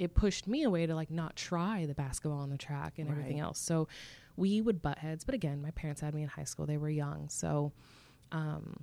it 0.00 0.14
pushed 0.14 0.46
me 0.48 0.62
away 0.64 0.86
to 0.86 0.94
like 0.94 1.10
not 1.10 1.36
try 1.36 1.86
the 1.86 1.94
basketball 1.94 2.40
on 2.40 2.50
the 2.50 2.56
track 2.58 2.98
and 2.98 3.08
everything 3.10 3.38
else. 3.38 3.58
So 3.60 3.86
we 4.36 4.60
would 4.60 4.80
butt 4.80 4.98
heads. 4.98 5.22
But 5.24 5.34
again, 5.34 5.60
my 5.60 5.70
parents 5.72 6.00
had 6.00 6.14
me 6.14 6.22
in 6.22 6.28
high 6.28 6.44
school, 6.44 6.64
they 6.66 6.78
were 6.78 6.88
young. 6.90 7.28
So, 7.28 7.72
um, 8.32 8.82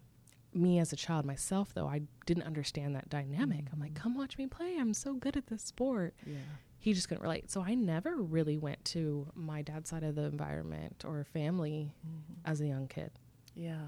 me 0.53 0.79
as 0.79 0.93
a 0.93 0.95
child 0.95 1.25
myself, 1.25 1.73
though, 1.73 1.87
I 1.87 2.01
didn't 2.25 2.43
understand 2.43 2.95
that 2.95 3.09
dynamic. 3.09 3.65
I'm 3.73 3.79
like, 3.79 3.93
come 3.95 4.15
watch 4.15 4.37
me 4.37 4.47
play. 4.47 4.75
I'm 4.79 4.93
so 4.93 5.13
good 5.13 5.35
at 5.37 5.47
this 5.47 5.61
sport 5.63 6.13
Yeah. 6.25 6.35
he 6.79 6.93
just 6.93 7.09
couldn't 7.09 7.21
relate. 7.23 7.51
So 7.51 7.61
I 7.61 7.73
never 7.75 8.15
really 8.15 8.57
went 8.57 8.83
to 8.85 9.27
my 9.35 9.61
dad's 9.61 9.89
side 9.89 10.03
of 10.03 10.15
the 10.15 10.23
environment 10.23 11.03
or 11.05 11.23
family 11.25 11.93
Mm-hmm. 12.07 12.49
as 12.51 12.61
a 12.61 12.65
young 12.67 12.87
kid. 12.87 13.11
Yeah. 13.55 13.81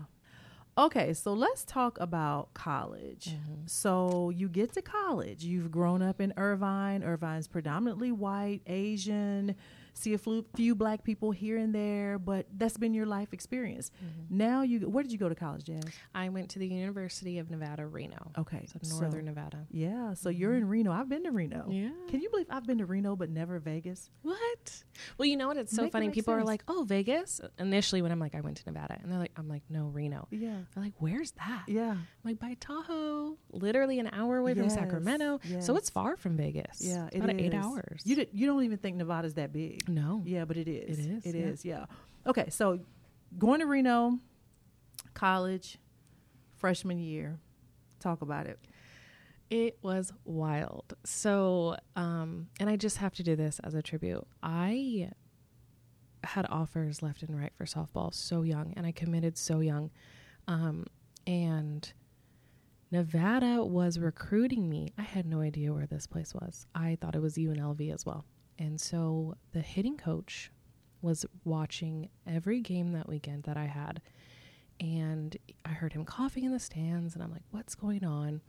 Okay, 0.79 1.13
so 1.13 1.33
let's 1.33 1.65
talk 1.65 1.99
about 1.99 2.53
college. 2.53 3.31
Mm-hmm. 3.31 3.65
So 3.65 4.29
you 4.29 4.47
get 4.47 4.71
to 4.73 4.81
college. 4.81 5.43
You've 5.43 5.71
grown 5.71 6.01
up 6.01 6.21
in 6.21 6.33
Irvine. 6.37 7.03
Irvine's 7.03 7.49
predominantly 7.49 8.13
white, 8.13 8.61
Asian. 8.65 9.55
See 9.93 10.13
a 10.13 10.17
flu- 10.17 10.45
few 10.55 10.75
black 10.75 11.03
people 11.03 11.31
here 11.31 11.57
and 11.57 11.73
there, 11.75 12.17
but 12.19 12.45
that's 12.57 12.77
been 12.77 12.93
your 12.93 13.05
life 13.05 13.33
experience. 13.33 13.91
Mm-hmm. 13.97 14.37
Now 14.37 14.61
you, 14.61 14.79
where 14.89 15.03
did 15.03 15.11
you 15.11 15.17
go 15.17 15.27
to 15.29 15.35
college, 15.35 15.65
Jazz? 15.65 15.83
I 16.15 16.29
went 16.29 16.49
to 16.51 16.59
the 16.59 16.67
University 16.67 17.37
of 17.39 17.49
Nevada, 17.51 17.85
Reno. 17.85 18.31
Okay, 18.37 18.65
So 18.71 18.79
so- 18.81 18.99
northern 19.01 19.25
Nevada. 19.25 19.65
Yeah, 19.71 20.13
so 20.13 20.29
mm-hmm. 20.29 20.39
you're 20.39 20.55
in 20.55 20.67
Reno. 20.67 20.91
I've 20.91 21.09
been 21.09 21.23
to 21.23 21.31
Reno. 21.31 21.67
Yeah. 21.69 21.89
Can 22.07 22.21
you 22.21 22.29
believe 22.29 22.47
I've 22.49 22.65
been 22.65 22.77
to 22.79 22.85
Reno 22.85 23.15
but 23.15 23.29
never 23.29 23.59
Vegas? 23.59 24.09
What? 24.21 24.83
Well, 25.17 25.25
you 25.27 25.37
know 25.37 25.47
what? 25.47 25.57
It's 25.57 25.75
so 25.75 25.83
Make 25.83 25.91
funny. 25.91 26.07
make 26.07 26.15
People 26.15 26.33
are 26.33 26.43
like, 26.43 26.63
"Oh, 26.67 26.83
Vegas." 26.87 27.39
Initially, 27.57 28.01
when 28.01 28.11
I'm 28.11 28.19
like, 28.19 28.35
"I 28.35 28.41
went 28.41 28.57
to 28.57 28.63
Nevada," 28.65 28.97
and 29.01 29.11
they're 29.11 29.19
like, 29.19 29.31
"I'm 29.37 29.47
like, 29.47 29.63
no, 29.69 29.85
Reno." 29.87 30.27
Yeah. 30.31 30.57
They're 30.73 30.83
like, 30.83 30.93
"Where's 30.99 31.31
that?" 31.31 31.63
Yeah. 31.67 31.91
I'm 31.91 32.05
like 32.23 32.39
by 32.39 32.55
Tahoe, 32.59 33.37
literally 33.51 33.99
an 33.99 34.09
hour 34.11 34.37
away 34.37 34.53
from 34.53 34.63
Yes, 34.63 34.73
Sacramento. 34.73 35.39
So 35.61 35.75
it's 35.75 35.89
far 35.89 36.15
from 36.17 36.35
Vegas. 36.37 36.81
Yeah, 36.81 37.07
it's 37.07 37.15
it 37.15 37.23
about 37.23 37.39
eight 37.39 37.53
hours. 37.53 38.01
You 38.03 38.15
did, 38.15 38.29
you 38.33 38.45
don't 38.47 38.63
even 38.63 38.77
think 38.77 38.97
Nevada's 38.97 39.33
that 39.35 39.53
big. 39.53 39.78
No. 39.87 40.21
Yeah, 40.25 40.45
but 40.45 40.57
it 40.57 40.67
is. 40.67 40.99
It 40.99 41.11
is, 41.11 41.25
It 41.25 41.35
yeah. 41.35 41.45
is. 41.45 41.65
Yeah. 41.65 41.85
Okay, 42.27 42.49
so 42.49 42.79
going 43.37 43.59
to 43.59 43.65
Reno, 43.65 44.19
college, 45.13 45.77
freshman 46.55 46.99
year. 46.99 47.39
Talk 47.99 48.21
about 48.21 48.45
it. 48.47 48.59
It 49.49 49.77
was 49.81 50.13
wild. 50.25 50.93
So, 51.03 51.75
um, 51.95 52.47
and 52.59 52.69
I 52.69 52.75
just 52.75 52.97
have 52.97 53.13
to 53.15 53.23
do 53.23 53.35
this 53.35 53.59
as 53.63 53.73
a 53.73 53.81
tribute. 53.81 54.25
I 54.43 55.09
had 56.23 56.45
offers 56.49 57.01
left 57.01 57.23
and 57.23 57.37
right 57.39 57.51
for 57.57 57.65
softball 57.65 58.13
so 58.13 58.43
young, 58.43 58.73
and 58.77 58.85
I 58.85 58.91
committed 58.91 59.37
so 59.37 59.59
young. 59.59 59.89
Um, 60.47 60.85
and 61.25 61.91
Nevada 62.91 63.63
was 63.63 63.99
recruiting 63.99 64.69
me. 64.69 64.93
I 64.97 65.03
had 65.03 65.25
no 65.25 65.41
idea 65.41 65.73
where 65.73 65.87
this 65.87 66.07
place 66.07 66.33
was. 66.33 66.65
I 66.75 66.97
thought 66.99 67.15
it 67.15 67.21
was 67.21 67.35
UNLV 67.35 67.93
as 67.93 68.05
well. 68.05 68.25
And 68.59 68.79
so 68.79 69.35
the 69.53 69.61
hitting 69.61 69.97
coach 69.97 70.51
was 71.01 71.25
watching 71.45 72.09
every 72.27 72.59
game 72.59 72.91
that 72.91 73.07
weekend 73.07 73.43
that 73.43 73.55
I 73.57 73.65
had. 73.65 74.01
And 74.81 75.35
I 75.65 75.69
heard 75.69 75.93
him 75.93 76.05
coughing 76.05 76.43
in 76.43 76.51
the 76.51 76.59
stands, 76.59 77.13
and 77.15 77.23
I'm 77.23 77.31
like, 77.31 77.43
what's 77.51 77.73
going 77.75 78.03
on? 78.03 78.41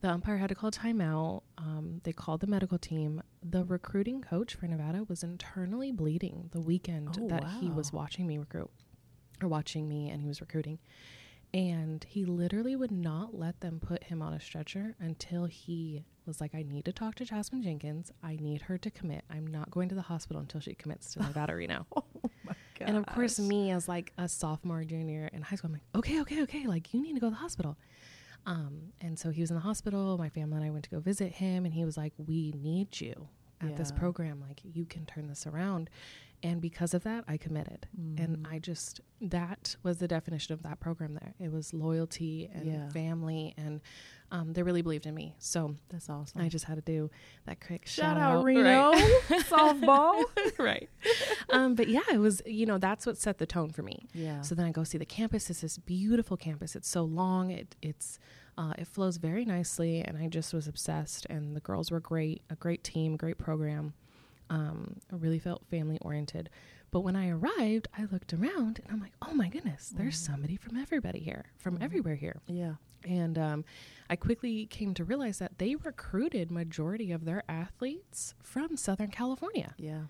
The 0.00 0.10
umpire 0.10 0.36
had 0.38 0.48
to 0.48 0.54
call 0.54 0.70
timeout. 0.70 1.42
Um, 1.58 2.00
they 2.02 2.12
called 2.12 2.40
the 2.40 2.46
medical 2.46 2.76
team. 2.78 3.22
The 3.42 3.64
recruiting 3.64 4.20
coach 4.20 4.54
for 4.54 4.66
Nevada 4.66 5.04
was 5.08 5.22
internally 5.22 5.92
bleeding 5.92 6.48
the 6.52 6.60
weekend 6.60 7.16
Oh, 7.20 7.28
that 7.28 7.44
he 7.60 7.70
was 7.70 7.92
watching 7.92 8.26
me 8.26 8.36
recruit 8.38 8.70
or 9.40 9.48
watching 9.48 9.88
me 9.88 10.10
and 10.10 10.20
he 10.20 10.26
was 10.28 10.40
recruiting. 10.40 10.78
And 11.54 12.04
he 12.08 12.24
literally 12.24 12.76
would 12.76 12.90
not 12.90 13.34
let 13.38 13.60
them 13.60 13.78
put 13.78 14.04
him 14.04 14.22
on 14.22 14.32
a 14.32 14.40
stretcher 14.40 14.94
until 14.98 15.44
he 15.44 16.04
was 16.24 16.40
like, 16.40 16.54
I 16.54 16.62
need 16.62 16.86
to 16.86 16.92
talk 16.92 17.16
to 17.16 17.26
Jasmine 17.26 17.62
Jenkins. 17.62 18.10
I 18.22 18.36
need 18.40 18.62
her 18.62 18.78
to 18.78 18.90
commit. 18.90 19.24
I'm 19.28 19.46
not 19.46 19.70
going 19.70 19.90
to 19.90 19.94
the 19.94 20.02
hospital 20.02 20.40
until 20.40 20.60
she 20.60 20.74
commits 20.74 21.12
to 21.12 21.20
Nevada 21.20 21.54
Reno. 21.56 21.86
Oh 21.94 22.04
my 22.44 22.54
god. 22.78 22.88
And 22.88 22.96
of 22.96 23.04
course, 23.06 23.38
me 23.38 23.70
as 23.70 23.86
like 23.86 24.12
a 24.16 24.28
sophomore, 24.28 24.82
junior 24.84 25.28
in 25.32 25.42
high 25.42 25.56
school, 25.56 25.68
I'm 25.68 25.74
like, 25.74 25.82
okay, 25.94 26.20
okay, 26.22 26.42
okay, 26.42 26.66
like 26.66 26.94
you 26.94 27.02
need 27.02 27.14
to 27.14 27.20
go 27.20 27.26
to 27.26 27.32
the 27.32 27.36
hospital. 27.36 27.76
Um, 28.46 28.92
and 29.00 29.18
so 29.18 29.30
he 29.30 29.40
was 29.40 29.50
in 29.50 29.56
the 29.56 29.62
hospital. 29.62 30.16
My 30.18 30.28
family 30.28 30.56
and 30.56 30.64
I 30.64 30.70
went 30.70 30.84
to 30.84 30.90
go 30.90 31.00
visit 31.00 31.32
him, 31.32 31.64
and 31.64 31.72
he 31.72 31.84
was 31.84 31.96
like, 31.96 32.12
"We 32.16 32.52
need 32.56 33.00
you 33.00 33.28
at 33.60 33.76
this 33.76 33.92
program. 33.92 34.40
Like 34.40 34.60
you 34.64 34.84
can 34.84 35.06
turn 35.06 35.28
this 35.28 35.46
around." 35.46 35.90
And 36.44 36.60
because 36.60 36.92
of 36.94 37.04
that, 37.04 37.22
I 37.28 37.36
committed, 37.36 37.86
and 37.96 38.38
Mhm. 38.38 38.52
I 38.52 38.58
just 38.58 39.00
that 39.20 39.76
was 39.84 39.98
the 39.98 40.08
definition 40.08 40.52
of 40.52 40.62
that 40.64 40.80
program. 40.80 41.14
There, 41.14 41.34
it 41.38 41.52
was 41.52 41.72
loyalty 41.72 42.48
and 42.52 42.66
Yeah. 42.66 42.88
family, 42.88 43.54
and 43.56 43.80
um, 44.32 44.52
they 44.54 44.62
really 44.64 44.82
believed 44.82 45.06
in 45.06 45.14
me. 45.14 45.36
So 45.38 45.76
That's 45.90 46.08
awesome. 46.10 46.40
I 46.40 46.48
just 46.48 46.64
had 46.64 46.74
to 46.76 46.80
do 46.80 47.10
that 47.44 47.60
quick 47.64 47.86
Shout 47.86 48.16
shout, 48.16 48.18
out 48.18 48.44
right? 48.44 48.56
Reno 48.56 48.92
softball. 49.42 50.24
right. 50.58 50.88
Um, 51.50 51.74
but 51.74 51.88
yeah, 51.88 52.00
it 52.12 52.18
was, 52.18 52.42
you 52.46 52.66
know, 52.66 52.78
that's 52.78 53.04
what 53.06 53.16
set 53.18 53.38
the 53.38 53.46
tone 53.46 53.70
for 53.70 53.82
me. 53.82 54.08
Yeah. 54.14 54.40
So 54.40 54.54
then 54.54 54.64
I 54.66 54.72
go 54.72 54.84
see 54.84 54.98
the 54.98 55.04
campus. 55.06 55.50
It's 55.50 55.60
this 55.60 55.78
beautiful 55.78 56.36
campus. 56.36 56.74
It's 56.74 56.88
so 56.88 57.04
long. 57.04 57.50
It 57.50 57.76
it's 57.82 58.18
uh, 58.58 58.74
it 58.78 58.86
flows 58.86 59.16
very 59.18 59.44
nicely, 59.44 60.02
and 60.02 60.18
I 60.18 60.28
just 60.28 60.52
was 60.52 60.66
obsessed. 60.66 61.26
And 61.30 61.54
the 61.56 61.60
girls 61.60 61.90
were 61.90 62.00
great, 62.00 62.42
a 62.50 62.56
great 62.56 62.82
team, 62.84 63.16
great 63.16 63.38
program. 63.38 63.94
Um, 64.52 64.96
I 65.10 65.16
really 65.16 65.38
felt 65.38 65.66
family 65.70 65.98
oriented. 66.02 66.50
But 66.90 67.00
when 67.00 67.16
I 67.16 67.30
arrived, 67.30 67.88
I 67.96 68.04
looked 68.12 68.34
around 68.34 68.80
and 68.84 68.86
I'm 68.90 69.00
like, 69.00 69.14
oh 69.22 69.32
my 69.32 69.48
goodness, 69.48 69.92
there's 69.96 70.18
somebody 70.18 70.56
from 70.56 70.76
everybody 70.76 71.20
here, 71.20 71.46
from 71.58 71.78
everywhere 71.80 72.16
here. 72.16 72.40
yeah. 72.46 72.74
And 73.04 73.36
um, 73.36 73.64
I 74.08 74.14
quickly 74.14 74.66
came 74.66 74.94
to 74.94 75.02
realize 75.02 75.38
that 75.38 75.58
they 75.58 75.74
recruited 75.74 76.52
majority 76.52 77.10
of 77.10 77.24
their 77.24 77.42
athletes 77.48 78.34
from 78.42 78.76
Southern 78.76 79.10
California. 79.10 79.74
Yeah. 79.76 80.02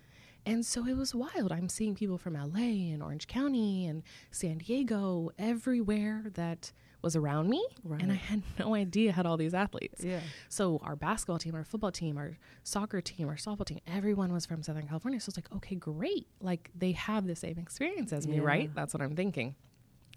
And 0.45 0.63
so 0.65 0.85
it 0.85 0.95
was 0.95 1.15
wild. 1.15 1.51
I'm 1.51 1.69
seeing 1.69 1.95
people 1.95 2.17
from 2.19 2.33
LA 2.35 2.91
and 2.93 3.01
Orange 3.01 3.27
County 3.27 3.87
and 3.87 4.03
San 4.29 4.59
Diego 4.59 5.31
everywhere 5.39 6.25
that 6.35 6.71
was 7.03 7.15
around 7.15 7.49
me 7.49 7.63
Right. 7.83 8.01
and 8.01 8.11
I 8.11 8.15
had 8.15 8.41
no 8.57 8.73
idea 8.75 9.11
had 9.11 9.25
all 9.25 9.37
these 9.37 9.53
athletes. 9.53 10.03
yeah. 10.03 10.21
So 10.49 10.79
our 10.83 10.95
basketball 10.95 11.37
team, 11.37 11.53
our 11.53 11.63
football 11.65 11.91
team, 11.91 12.17
our 12.17 12.37
soccer 12.63 13.01
team, 13.01 13.27
our 13.27 13.35
softball 13.35 13.65
team, 13.65 13.81
everyone 13.85 14.31
was 14.33 14.45
from 14.45 14.63
Southern 14.63 14.87
California. 14.87 15.19
So 15.19 15.29
it's 15.29 15.37
like, 15.37 15.51
okay, 15.57 15.75
great. 15.75 16.27
Like 16.41 16.71
they 16.75 16.93
have 16.93 17.27
the 17.27 17.35
same 17.35 17.57
experience 17.59 18.13
as 18.13 18.27
me, 18.27 18.37
Yeah. 18.37 18.43
right? 18.43 18.73
That's 18.73 18.93
what 18.93 19.01
I'm 19.01 19.15
thinking. 19.15 19.55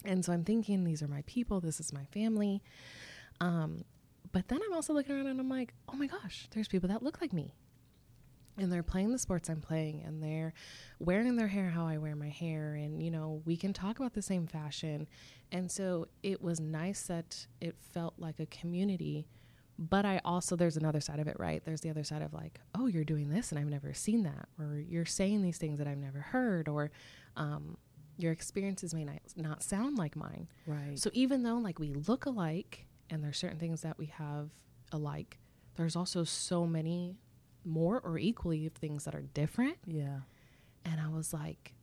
And 0.05 0.25
so 0.25 0.33
I'm 0.33 0.45
thinking, 0.45 0.85
these 0.85 1.03
are 1.03 1.09
my 1.09 1.23
people. 1.27 1.61
This 1.61 1.81
is 1.81 1.93
my 1.93 2.05
family. 2.07 2.63
Um, 3.41 3.85
but 4.33 4.49
then 4.49 4.61
I'm 4.65 4.73
also 4.73 4.93
looking 4.93 5.15
around 5.17 5.27
and 5.27 5.41
I'm 5.41 5.49
like, 5.49 5.75
oh 5.89 5.97
my 5.97 6.07
gosh, 6.07 6.47
there's 6.53 6.69
people 6.69 6.89
that 6.89 7.03
look 7.03 7.21
like 7.21 7.33
me. 7.33 7.55
And 8.59 8.73
they're 8.73 8.83
playing 8.83 9.13
the 9.13 9.19
sports 9.19 9.51
I'm 9.51 9.61
playing 9.61 10.03
and 10.07 10.23
they're 10.23 10.55
wearing 10.99 11.37
their 11.37 11.49
hair 11.49 11.69
how 11.69 11.87
I 11.87 11.99
wear 11.99 12.17
my 12.17 12.31
hair. 12.31 12.75
And, 12.75 13.03
you 13.03 13.11
know, 13.11 13.43
we 13.45 13.57
can 13.57 13.73
talk 13.73 13.99
about 13.99 14.15
the 14.15 14.23
same 14.23 14.47
fashion. 14.47 15.09
And 15.53 15.71
so 15.71 16.09
it 16.23 16.41
was 16.41 16.59
nice 16.59 17.03
that 17.03 17.47
it 17.61 17.77
felt 17.93 18.15
like 18.19 18.41
a 18.41 18.47
community. 18.47 19.27
But 19.79 20.07
I 20.07 20.23
also, 20.25 20.57
there's 20.57 20.79
another 20.79 21.03
side 21.03 21.21
of 21.21 21.29
it, 21.29 21.37
right? 21.39 21.63
There's 21.63 21.83
the 21.83 21.91
other 21.91 22.03
side 22.03 22.23
of 22.23 22.33
like, 22.33 22.61
oh, 22.75 22.87
you're 22.87 23.05
doing 23.05 23.29
this 23.29 23.53
and 23.53 23.59
I've 23.59 23.69
never 23.69 23.93
seen 23.93 24.23
that. 24.23 24.49
Or 24.59 24.79
you're 24.79 25.05
saying 25.05 25.43
these 25.43 25.59
things 25.59 25.79
that 25.79 25.87
I've 25.87 25.99
never 25.99 26.21
heard. 26.21 26.67
Or 26.67 26.91
um, 27.37 27.77
your 28.17 28.33
experiences 28.33 28.95
may 28.95 29.05
not, 29.05 29.21
not 29.37 29.63
sound 29.63 29.99
like 29.99 30.17
mine. 30.17 30.49
Right. 30.67 30.99
So 30.99 31.11
even 31.13 31.43
though 31.43 31.59
like 31.59 31.79
we 31.79 31.91
look 31.91 32.25
alike 32.25 32.87
and 33.11 33.23
there's 33.23 33.37
certain 33.37 33.59
things 33.59 33.83
that 33.83 33.99
we 33.99 34.07
have 34.07 34.49
alike, 34.93 35.39
there's 35.77 35.95
also 35.95 36.25
so 36.25 36.67
many 36.67 37.19
more 37.67 38.01
or 38.01 38.17
equally 38.19 38.67
of 38.67 38.73
things 38.75 39.05
that 39.05 39.15
are 39.15 39.23
different. 39.35 39.77
yeah. 39.87 40.21
And 40.85 41.01
I 41.01 41.09
was 41.09 41.33
like, 41.33 41.75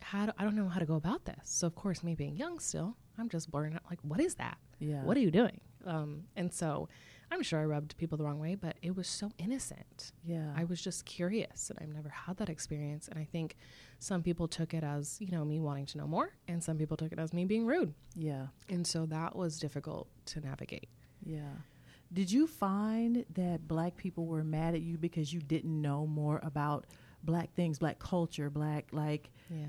how 0.00 0.26
do, 0.26 0.32
I 0.38 0.44
don't 0.44 0.56
know 0.56 0.68
how 0.68 0.80
to 0.80 0.86
go 0.86 0.94
about 0.94 1.26
this. 1.26 1.36
So 1.44 1.66
of 1.66 1.74
course, 1.74 2.02
me 2.02 2.14
being 2.14 2.36
young 2.36 2.58
still, 2.58 2.96
I'm 3.18 3.28
just 3.28 3.50
blurring 3.50 3.74
out 3.74 3.82
like, 3.90 3.98
what 4.02 4.18
is 4.20 4.36
that? 4.36 4.56
Yeah. 4.78 5.02
What 5.02 5.16
are 5.16 5.20
you 5.20 5.30
doing? 5.30 5.60
Um, 5.86 6.24
and 6.34 6.50
so 6.52 6.88
I'm 7.30 7.42
sure 7.42 7.60
I 7.60 7.64
rubbed 7.64 7.96
people 7.98 8.16
the 8.16 8.24
wrong 8.24 8.38
way, 8.38 8.54
but 8.54 8.76
it 8.80 8.96
was 8.96 9.06
so 9.06 9.30
innocent. 9.38 10.12
Yeah. 10.24 10.52
I 10.56 10.64
was 10.64 10.80
just 10.80 11.04
curious 11.04 11.68
and 11.68 11.78
I've 11.82 11.94
never 11.94 12.08
had 12.08 12.38
that 12.38 12.48
experience. 12.48 13.08
And 13.08 13.18
I 13.18 13.24
think 13.24 13.56
some 13.98 14.22
people 14.22 14.48
took 14.48 14.72
it 14.72 14.82
as, 14.82 15.18
you 15.20 15.30
know, 15.30 15.44
me 15.44 15.60
wanting 15.60 15.86
to 15.86 15.98
know 15.98 16.06
more, 16.06 16.30
and 16.48 16.62
some 16.64 16.78
people 16.78 16.96
took 16.96 17.12
it 17.12 17.18
as 17.18 17.32
me 17.34 17.44
being 17.44 17.66
rude. 17.66 17.92
yeah. 18.14 18.46
And 18.70 18.86
so 18.86 19.04
that 19.06 19.36
was 19.36 19.58
difficult 19.58 20.08
to 20.26 20.40
navigate. 20.40 20.88
Yeah. 21.24 21.52
Did 22.14 22.30
you 22.32 22.46
find 22.46 23.24
that 23.34 23.66
black 23.68 23.96
people 23.96 24.24
were 24.26 24.44
mad 24.44 24.74
at 24.74 24.80
you 24.82 24.96
because 24.96 25.32
you 25.34 25.40
didn't 25.40 25.82
know 25.82 26.06
more 26.06 26.40
about 26.44 26.86
black 27.22 27.52
things, 27.54 27.78
black 27.80 27.98
culture, 27.98 28.48
black 28.50 28.86
like 28.92 29.30
Yeah. 29.50 29.66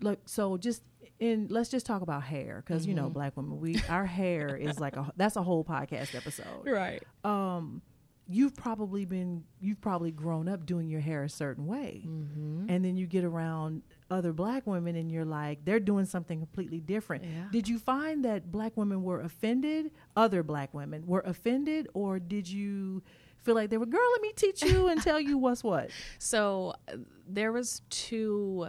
look 0.00 0.18
so 0.28 0.56
just 0.58 0.82
in 1.20 1.46
let's 1.50 1.70
just 1.70 1.86
talk 1.86 2.02
about 2.02 2.24
hair 2.24 2.62
because 2.66 2.86
you 2.86 2.94
know 2.94 3.08
Mhm. 3.08 3.12
black 3.12 3.36
women 3.36 3.60
we 3.60 3.76
our 3.88 4.04
hair 4.04 4.56
is 4.56 4.80
like 4.80 4.96
a 4.96 5.12
that's 5.16 5.36
a 5.36 5.42
whole 5.42 5.64
podcast 5.64 6.14
episode 6.16 6.62
Right. 6.66 7.02
um 7.24 7.80
you've 8.26 8.54
probably 8.56 9.04
been 9.04 9.44
you've 9.60 9.80
probably 9.80 10.10
grown 10.10 10.48
up 10.48 10.64
doing 10.64 10.88
your 10.88 11.00
hair 11.00 11.24
a 11.24 11.28
certain 11.28 11.66
way 11.66 12.02
Mm-hmm. 12.06 12.66
and 12.70 12.84
then 12.84 12.96
you 12.96 13.06
get 13.06 13.22
around 13.24 13.82
other 14.10 14.32
black 14.32 14.66
women 14.66 14.96
and 14.96 15.10
you're 15.12 15.24
like 15.26 15.64
they're 15.64 15.78
doing 15.80 16.06
something 16.06 16.38
completely 16.38 16.80
different 16.80 17.24
Yeah. 17.24 17.44
did 17.52 17.68
you 17.68 17.78
find 17.78 18.24
that 18.24 18.50
black 18.50 18.76
women 18.76 19.02
were 19.02 19.20
offended 19.20 19.90
other 20.16 20.42
black 20.42 20.72
women 20.72 21.06
were 21.06 21.20
offended 21.26 21.88
or 21.94 22.18
did 22.18 22.48
you 22.48 23.02
feel 23.42 23.54
like 23.54 23.68
they 23.68 23.76
were 23.76 23.84
girl 23.86 24.00
let 24.12 24.22
me 24.22 24.32
teach 24.34 24.62
you 24.62 24.88
and 24.88 25.02
tell 25.02 25.20
you 25.20 25.36
what's 25.36 25.62
what 25.62 25.90
So 26.18 26.74
uh, 26.88 26.96
there 27.28 27.52
was 27.52 27.82
two 27.90 28.68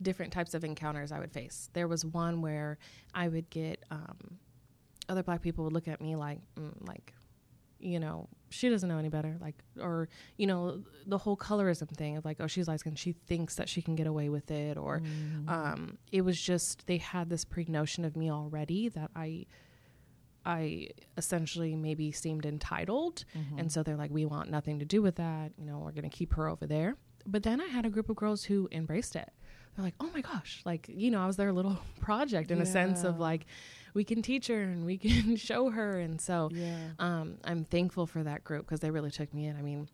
different 0.00 0.32
types 0.32 0.54
of 0.54 0.64
encounters 0.64 1.12
I 1.12 1.18
would 1.18 1.30
face. 1.32 1.68
There 1.72 1.86
was 1.88 2.04
one 2.04 2.40
where 2.42 2.78
I 3.14 3.28
would 3.28 3.48
get 3.50 3.84
um, 3.90 4.38
other 5.08 5.22
black 5.22 5.40
people 5.42 5.64
would 5.64 5.72
look 5.72 5.88
at 5.88 6.00
me 6.00 6.16
like, 6.16 6.40
mm, 6.58 6.72
like, 6.86 7.14
you 7.84 8.00
know, 8.00 8.28
she 8.50 8.68
doesn't 8.68 8.88
know 8.88 8.98
any 8.98 9.08
better, 9.10 9.36
like, 9.40 9.56
or 9.80 10.08
you 10.38 10.46
know, 10.46 10.82
the 11.06 11.18
whole 11.18 11.36
colorism 11.36 11.88
thing 11.96 12.16
of 12.16 12.24
like, 12.24 12.38
oh, 12.40 12.46
she's 12.46 12.66
light 12.68 12.80
skinned, 12.80 12.98
she 12.98 13.12
thinks 13.12 13.56
that 13.56 13.68
she 13.68 13.82
can 13.82 13.94
get 13.94 14.06
away 14.06 14.28
with 14.28 14.50
it, 14.50 14.76
or 14.76 15.00
Mm-hmm. 15.00 15.48
um, 15.48 15.98
it 16.12 16.22
was 16.22 16.40
just 16.40 16.86
they 16.86 16.98
had 16.98 17.28
this 17.30 17.44
pre 17.44 17.64
notion 17.68 18.04
of 18.04 18.16
me 18.16 18.30
already 18.30 18.88
that 18.90 19.10
I. 19.14 19.46
I 20.46 20.88
essentially 21.16 21.74
maybe 21.74 22.12
seemed 22.12 22.44
entitled, 22.44 23.24
Mm-hmm. 23.36 23.58
and 23.60 23.72
so 23.72 23.82
they're 23.82 23.96
like, 23.96 24.10
we 24.10 24.26
want 24.26 24.50
nothing 24.50 24.78
to 24.80 24.84
do 24.84 25.00
with 25.00 25.16
that. 25.16 25.52
You 25.56 25.64
know, 25.64 25.78
we're 25.78 25.92
going 25.92 26.08
to 26.08 26.14
keep 26.14 26.34
her 26.34 26.48
over 26.48 26.66
there. 26.66 26.96
But 27.26 27.42
then 27.44 27.62
I 27.62 27.66
had 27.66 27.86
a 27.86 27.88
group 27.88 28.10
of 28.10 28.16
girls 28.16 28.44
who 28.44 28.68
embraced 28.70 29.16
it. 29.16 29.30
They're 29.74 29.84
like, 29.84 29.94
oh 30.00 30.10
my 30.12 30.20
gosh, 30.20 30.60
like, 30.66 30.86
you 30.88 31.10
know, 31.10 31.22
I 31.22 31.26
was 31.26 31.36
their 31.36 31.50
little 31.52 31.78
project 32.00 32.50
in 32.50 32.60
a 32.60 32.66
sense 32.66 33.04
of 33.04 33.18
like, 33.18 33.46
we 33.94 34.04
can 34.04 34.22
teach 34.22 34.48
her 34.48 34.60
and 34.60 34.84
we 34.84 34.98
can 34.98 35.36
show 35.50 35.70
her. 35.70 35.98
And 35.98 36.20
so 36.20 36.50
yeah 36.52 36.90
um, 36.98 37.38
I'm 37.44 37.64
thankful 37.64 38.06
for 38.06 38.22
that 38.22 38.44
group 38.44 38.66
because 38.66 38.80
they 38.80 38.90
really 38.90 39.10
took 39.10 39.32
me 39.32 39.46
in. 39.46 39.56
I 39.56 39.62
mean, 39.62 39.88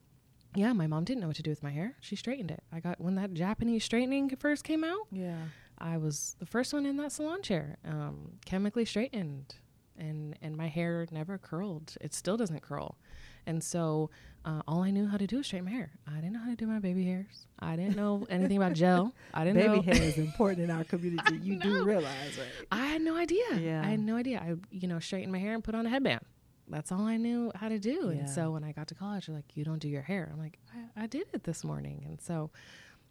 yeah, 0.54 0.72
my 0.72 0.86
mom 0.88 1.04
didn't 1.04 1.20
know 1.20 1.28
what 1.28 1.36
to 1.36 1.42
do 1.42 1.50
with 1.50 1.62
my 1.62 1.70
hair. 1.70 1.94
She 2.00 2.16
straightened 2.16 2.50
it. 2.50 2.62
I 2.72 2.80
got, 2.80 3.00
when 3.00 3.14
that 3.14 3.34
Japanese 3.34 3.84
straightening 3.84 4.34
first 4.36 4.64
came 4.64 4.82
out, 4.82 5.06
yeah 5.12 5.36
I 5.80 5.96
was 5.96 6.36
the 6.38 6.46
first 6.46 6.74
one 6.74 6.84
in 6.84 6.96
that 6.98 7.10
salon 7.12 7.42
chair, 7.42 7.78
um, 7.86 8.32
chemically 8.44 8.84
straightened, 8.84 9.54
and 9.96 10.36
and 10.42 10.56
my 10.56 10.68
hair 10.68 11.06
never 11.10 11.38
curled. 11.38 11.96
It 12.00 12.12
still 12.12 12.36
doesn't 12.36 12.60
curl, 12.60 12.98
and 13.46 13.64
so 13.64 14.10
uh, 14.44 14.62
all 14.66 14.82
I 14.82 14.90
knew 14.90 15.06
how 15.06 15.16
to 15.16 15.26
do 15.26 15.36
was 15.38 15.46
straighten 15.46 15.66
my 15.66 15.70
hair. 15.72 15.90
I 16.06 16.14
didn't 16.16 16.32
know 16.32 16.40
how 16.40 16.50
to 16.50 16.56
do 16.56 16.66
my 16.66 16.78
baby 16.78 17.04
hairs. 17.04 17.46
I 17.58 17.76
didn't 17.76 17.96
know 17.96 18.26
anything 18.30 18.56
about 18.56 18.72
gel. 18.74 19.12
I 19.34 19.44
didn't 19.44 19.58
baby 19.58 19.76
know. 19.76 19.82
hair 19.82 20.02
is 20.10 20.16
important 20.18 20.60
in 20.62 20.70
our 20.70 20.84
community 20.84 21.36
you 21.42 21.58
do 21.58 21.84
realize 21.84 22.38
right 22.38 22.48
I 22.72 22.86
had 22.86 23.02
no 23.02 23.16
idea. 23.16 23.54
Yeah. 23.58 23.82
I 23.84 23.88
had 23.90 24.00
no 24.00 24.16
idea. 24.16 24.38
I 24.40 24.54
you 24.70 24.88
know 24.88 24.98
straightened 24.98 25.32
my 25.32 25.38
hair 25.38 25.54
and 25.54 25.62
put 25.62 25.74
on 25.74 25.84
a 25.86 25.90
headband. 25.90 26.20
That's 26.68 26.92
all 26.92 27.02
I 27.06 27.16
knew 27.16 27.50
how 27.54 27.68
to 27.68 27.78
do. 27.80 28.10
Yeah. 28.12 28.20
And 28.20 28.30
so 28.30 28.52
when 28.52 28.62
I 28.64 28.72
got 28.72 28.86
to 28.88 28.94
college, 28.94 29.26
they're 29.26 29.34
like, 29.34 29.56
"You 29.56 29.64
don't 29.64 29.80
do 29.80 29.88
your 29.88 30.02
hair." 30.02 30.28
I'm 30.32 30.38
like, 30.38 30.58
"I, 30.96 31.02
I 31.02 31.06
did 31.08 31.26
it 31.32 31.42
this 31.42 31.64
morning." 31.64 32.04
And 32.06 32.20
so, 32.20 32.50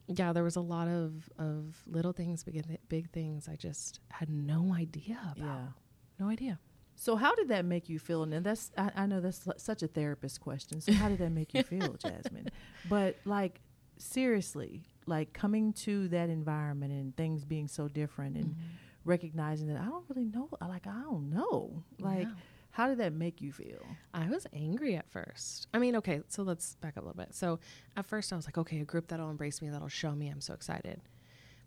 yeah, 0.08 0.32
there 0.32 0.44
was 0.46 0.56
a 0.56 0.62
lot 0.62 0.88
of 0.88 1.30
of 1.38 1.84
little 1.86 2.14
things, 2.14 2.44
big 2.44 2.64
big 2.88 3.10
things. 3.12 3.50
I 3.50 3.56
just 3.58 4.00
had 4.10 4.30
no 4.30 4.74
idea 4.74 5.20
about. 5.36 5.46
yeah 5.46 5.66
No 6.20 6.30
idea. 6.30 6.58
So 7.00 7.16
how 7.16 7.34
did 7.34 7.48
that 7.48 7.64
make 7.64 7.88
you 7.88 7.98
feel? 7.98 8.24
And 8.24 8.46
that's 8.46 8.72
I, 8.78 8.92
I 8.94 9.06
know 9.06 9.22
that's 9.22 9.48
such 9.58 9.84
a 9.84 9.88
therapist 9.88 10.42
question. 10.42 10.82
So 10.82 10.92
how 10.92 11.08
did 11.08 11.20
that 11.20 11.32
make 11.32 11.54
you 11.54 11.64
feel, 11.64 11.94
Jasmine? 11.98 12.50
But 12.90 13.16
like 13.24 13.62
seriously, 13.98 14.84
like 15.06 15.32
coming 15.32 15.72
to 15.74 16.10
that 16.10 16.30
environment 16.30 16.92
and 16.92 17.16
things 17.16 17.46
being 17.46 17.70
so 17.70 17.88
different 17.88 18.36
and 18.36 18.48
mm-hmm. 18.48 18.66
recognizing 19.06 19.68
that 19.68 19.80
I 19.80 19.86
don't 19.86 20.04
really 20.10 20.26
know 20.26 20.50
like 20.62 20.88
I 20.88 21.02
don't 21.04 21.30
know. 21.30 21.84
Like 22.00 22.28
Yeah. 22.28 22.34
how 22.72 22.90
did 22.90 22.98
that 22.98 23.14
make 23.14 23.40
you 23.40 23.54
feel? 23.54 23.86
I 24.14 24.28
was 24.28 24.46
angry 24.52 24.98
at 24.98 25.10
first. 25.10 25.68
I 25.74 25.80
mean, 25.80 25.96
okay, 25.96 26.22
so 26.28 26.44
let's 26.44 26.76
back 26.76 26.98
up 26.98 27.04
a 27.04 27.06
little 27.08 27.18
bit. 27.18 27.34
So 27.34 27.60
at 27.96 28.06
first 28.08 28.34
I 28.34 28.36
was 28.36 28.46
like, 28.46 28.58
okay, 28.58 28.82
a 28.82 28.86
group 28.86 29.08
that'll 29.08 29.30
embrace 29.30 29.62
me, 29.62 29.70
that'll 29.70 29.88
show 29.88 30.12
me, 30.12 30.28
I'm 30.28 30.42
so 30.42 30.54
excited. 30.54 31.00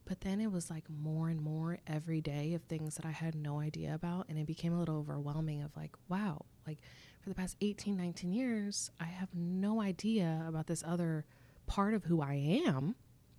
But 0.04 0.20
then 0.22 0.40
it 0.40 0.50
was 0.50 0.68
like 0.70 0.84
more 0.90 1.28
and 1.28 1.40
more 1.40 1.78
every 1.86 2.20
day 2.20 2.54
of 2.54 2.62
things 2.62 2.96
that 2.96 3.06
I 3.06 3.10
had 3.12 3.34
no 3.34 3.60
idea 3.60 3.94
about. 3.94 4.26
And 4.28 4.38
it 4.38 4.46
became 4.46 4.72
a 4.72 4.78
little 4.78 4.98
overwhelming 4.98 5.62
of 5.62 5.76
like, 5.76 5.94
wow, 6.08 6.44
like 6.66 6.78
for 7.22 7.28
the 7.28 7.34
past 7.34 7.56
18, 7.60 7.96
19 7.96 8.32
years, 8.32 8.90
I 8.98 9.04
have 9.04 9.28
no 9.34 9.80
idea 9.80 10.44
about 10.46 10.66
this 10.66 10.82
other 10.86 11.24
part 11.66 11.94
of 11.94 12.04
who 12.04 12.20
I 12.20 12.34
am. 12.66 12.96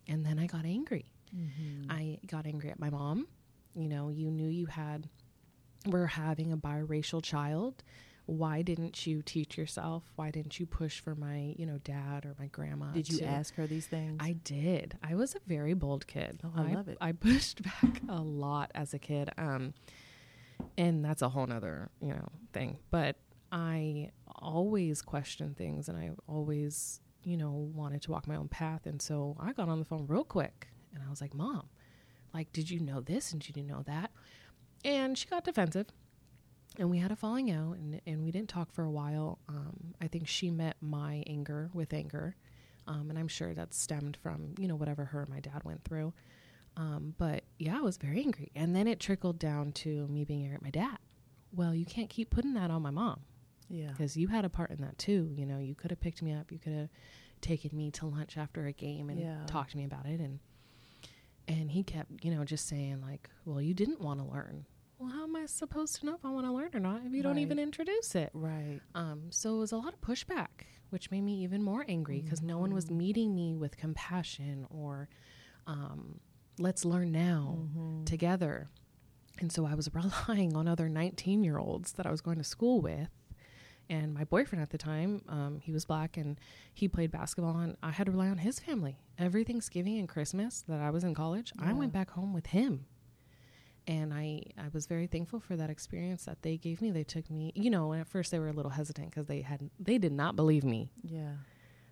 And 0.07 0.25
then 0.25 0.39
I 0.39 0.47
got 0.47 0.65
angry. 0.65 1.05
Mm-hmm. 1.35 1.91
I 1.91 2.19
got 2.27 2.45
angry 2.45 2.69
at 2.69 2.79
my 2.79 2.89
mom. 2.89 3.27
You 3.75 3.89
know, 3.89 4.09
you 4.09 4.31
knew 4.31 4.47
you 4.47 4.67
had, 4.67 5.09
we're 5.85 6.07
having 6.07 6.53
a 6.53 6.57
biracial 6.57 7.21
child. 7.21 7.83
Why 8.25 8.61
didn't 8.61 9.05
you 9.05 9.21
teach 9.21 9.57
yourself? 9.57 10.03
Why 10.15 10.31
didn't 10.31 10.57
you 10.59 10.65
push 10.65 11.01
for 11.01 11.13
my, 11.13 11.55
you 11.57 11.65
know, 11.65 11.79
dad 11.83 12.25
or 12.25 12.35
my 12.39 12.47
grandma? 12.47 12.91
Did 12.91 13.09
you 13.09 13.19
to- 13.19 13.25
ask 13.25 13.55
her 13.55 13.67
these 13.67 13.85
things? 13.85 14.17
I 14.19 14.33
did. 14.43 14.97
I 15.03 15.15
was 15.15 15.35
a 15.35 15.39
very 15.45 15.73
bold 15.73 16.07
kid. 16.07 16.39
Oh, 16.43 16.51
I 16.55 16.73
love 16.73 16.87
it. 16.87 16.97
I 17.01 17.11
pushed 17.27 17.61
back 17.63 18.01
a 18.07 18.21
lot 18.21 18.71
as 18.75 18.93
a 18.93 18.99
kid. 18.99 19.29
Um, 19.37 19.73
and 20.77 21.03
that's 21.03 21.21
a 21.21 21.29
whole 21.29 21.45
nother, 21.45 21.89
you 21.99 22.09
know, 22.09 22.29
thing. 22.53 22.77
But 22.91 23.17
I 23.51 24.11
always 24.27 25.01
questioned 25.01 25.57
things 25.57 25.89
and 25.89 25.97
I 25.97 26.11
always, 26.27 27.01
you 27.23 27.35
know, 27.35 27.51
wanted 27.51 28.01
to 28.03 28.11
walk 28.11 28.25
my 28.27 28.35
own 28.35 28.47
path. 28.47 28.85
And 28.85 29.01
so 29.01 29.35
I 29.39 29.51
got 29.51 29.67
on 29.67 29.79
the 29.79 29.85
phone 29.85 30.05
real 30.07 30.23
quick 30.23 30.69
and 30.93 31.03
I 31.05 31.09
was 31.09 31.19
like, 31.19 31.33
Mom, 31.33 31.67
like, 32.33 32.53
did 32.53 32.69
you 32.69 32.79
know 32.79 33.01
this 33.01 33.33
and 33.33 33.41
did 33.41 33.57
you 33.57 33.63
know 33.63 33.83
that? 33.85 34.11
And 34.85 35.17
she 35.17 35.27
got 35.27 35.43
defensive 35.43 35.87
and 36.77 36.89
we 36.89 36.97
had 36.97 37.11
a 37.11 37.15
falling 37.15 37.51
out 37.51 37.77
and, 37.77 38.01
and 38.05 38.23
we 38.23 38.31
didn't 38.31 38.49
talk 38.49 38.71
for 38.71 38.83
a 38.83 38.91
while. 38.91 39.39
Um, 39.47 39.93
I 40.01 40.07
think 40.07 40.27
she 40.27 40.49
met 40.49 40.77
my 40.81 41.23
anger 41.27 41.69
with 41.73 41.93
anger. 41.93 42.35
Um, 42.87 43.09
and 43.09 43.17
I'm 43.17 43.27
sure 43.27 43.53
that 43.53 43.73
stemmed 43.73 44.17
from, 44.21 44.55
you 44.57 44.67
know, 44.67 44.75
whatever 44.75 45.05
her 45.05 45.21
and 45.21 45.29
my 45.29 45.39
dad 45.39 45.63
went 45.63 45.83
through. 45.83 46.13
Um, 46.75 47.13
but 47.17 47.43
yeah, 47.59 47.77
I 47.77 47.81
was 47.81 47.97
very 47.97 48.19
angry. 48.19 48.51
And 48.55 48.75
then 48.75 48.87
it 48.87 48.99
trickled 48.99 49.39
down 49.39 49.71
to 49.73 50.07
me 50.07 50.25
being 50.25 50.41
angry 50.41 50.55
at 50.55 50.61
my 50.63 50.71
dad. 50.71 50.97
Well, 51.55 51.73
you 51.75 51.85
can't 51.85 52.09
keep 52.09 52.29
putting 52.31 52.55
that 52.55 52.71
on 52.71 52.81
my 52.81 52.89
mom 52.89 53.21
yeah. 53.69 53.89
because 53.89 54.17
you 54.17 54.27
had 54.27 54.43
a 54.43 54.49
part 54.49 54.71
in 54.71 54.81
that 54.81 54.97
too. 54.97 55.31
You 55.35 55.45
know, 55.45 55.59
you 55.59 55.75
could 55.75 55.91
have 55.91 56.01
picked 56.01 56.21
me 56.21 56.33
up, 56.33 56.51
you 56.51 56.59
could 56.59 56.73
have 56.73 56.89
taken 57.41 57.75
me 57.77 57.91
to 57.91 58.05
lunch 58.07 58.37
after 58.37 58.65
a 58.65 58.71
game 58.71 59.09
and 59.09 59.19
Yeah. 59.19 59.45
talked 59.45 59.71
to 59.71 59.77
me 59.77 59.85
about 59.85 60.05
it. 60.05 60.19
And 60.19 60.39
and 61.45 61.71
he 61.71 61.83
kept, 61.83 62.23
you 62.23 62.33
know, 62.33 62.45
just 62.45 62.67
saying 62.67 63.01
like, 63.01 63.29
"Well, 63.43 63.61
you 63.61 63.73
didn't 63.73 63.99
want 63.99 64.21
to 64.21 64.25
learn." 64.25 64.65
Well, 65.03 65.11
how 65.11 65.23
am 65.23 65.35
I 65.35 65.45
supposed 65.45 65.95
to 65.99 66.05
know 66.05 66.15
if 66.15 66.23
I 66.25 66.29
want 66.29 66.45
to 66.45 66.51
learn 66.53 66.69
or 66.73 66.79
not 66.79 67.01
if 67.05 67.11
you 67.13 67.21
don't 67.23 67.37
even 67.39 67.59
introduce 67.59 68.15
it? 68.15 68.29
Right. 68.33 68.79
Um, 68.95 69.23
so 69.31 69.55
it 69.55 69.59
was 69.59 69.71
a 69.71 69.77
lot 69.77 69.93
of 69.93 70.01
pushback, 70.01 70.65
which 70.89 71.11
made 71.11 71.21
me 71.21 71.41
even 71.43 71.61
more 71.63 71.85
angry 71.87 72.21
because 72.21 72.41
no 72.41 72.57
one 72.57 72.73
was 72.73 72.85
Mhm. 72.85 72.97
meeting 72.97 73.35
me 73.35 73.55
with 73.55 73.77
compassion 73.77 74.65
or 74.69 75.09
um, 75.67 76.19
let's 76.59 76.83
learn 76.85 77.11
now 77.11 77.57
Mhm. 77.75 78.05
together. 78.05 78.69
And 79.39 79.51
so 79.51 79.65
I 79.65 79.75
was 79.75 79.89
relying 79.93 80.55
on 80.55 80.67
other 80.67 80.87
19 80.89 81.43
year 81.43 81.57
olds 81.57 81.93
that 81.93 82.05
I 82.05 82.11
was 82.11 82.21
going 82.21 82.37
to 82.37 82.43
school 82.43 82.81
with. 82.81 83.09
And 83.89 84.13
my 84.13 84.23
boyfriend 84.23 84.61
at 84.61 84.69
the 84.69 84.77
time, 84.77 85.21
um, 85.27 85.59
he 85.59 85.71
was 85.71 85.83
black 85.85 86.15
and 86.15 86.39
he 86.73 86.87
played 86.87 87.11
basketball, 87.11 87.57
and 87.59 87.75
I 87.83 87.91
had 87.91 88.05
to 88.05 88.11
rely 88.11 88.29
on 88.29 88.37
his 88.37 88.57
family. 88.59 88.97
Every 89.17 89.43
Thanksgiving 89.43 89.99
and 89.99 90.07
Christmas 90.07 90.63
that 90.69 90.79
I 90.79 90.89
was 90.89 91.03
in 91.03 91.13
college, 91.13 91.51
I 91.59 91.73
went 91.73 91.91
back 91.91 92.11
home 92.11 92.33
with 92.33 92.47
him. 92.47 92.85
And 93.85 94.13
I, 94.13 94.43
I 94.57 94.69
was 94.71 94.85
very 94.87 95.07
thankful 95.07 95.39
for 95.41 95.57
that 95.57 95.69
experience 95.69 96.23
that 96.25 96.41
they 96.41 96.55
gave 96.57 96.81
me. 96.81 96.91
They 96.91 97.03
took 97.03 97.29
me, 97.29 97.51
you 97.53 97.69
know, 97.69 97.91
and 97.91 97.99
at 98.01 98.07
first 98.07 98.31
they 98.31 98.39
were 98.39 98.47
a 98.47 98.53
little 98.53 98.71
hesitant 98.71 99.09
because 99.09 99.27
they 99.27 99.41
had 99.41 99.69
they 99.79 99.97
did 99.97 100.13
not 100.13 100.35
believe 100.37 100.63
me 100.63 100.89
Yeah. 101.03 101.33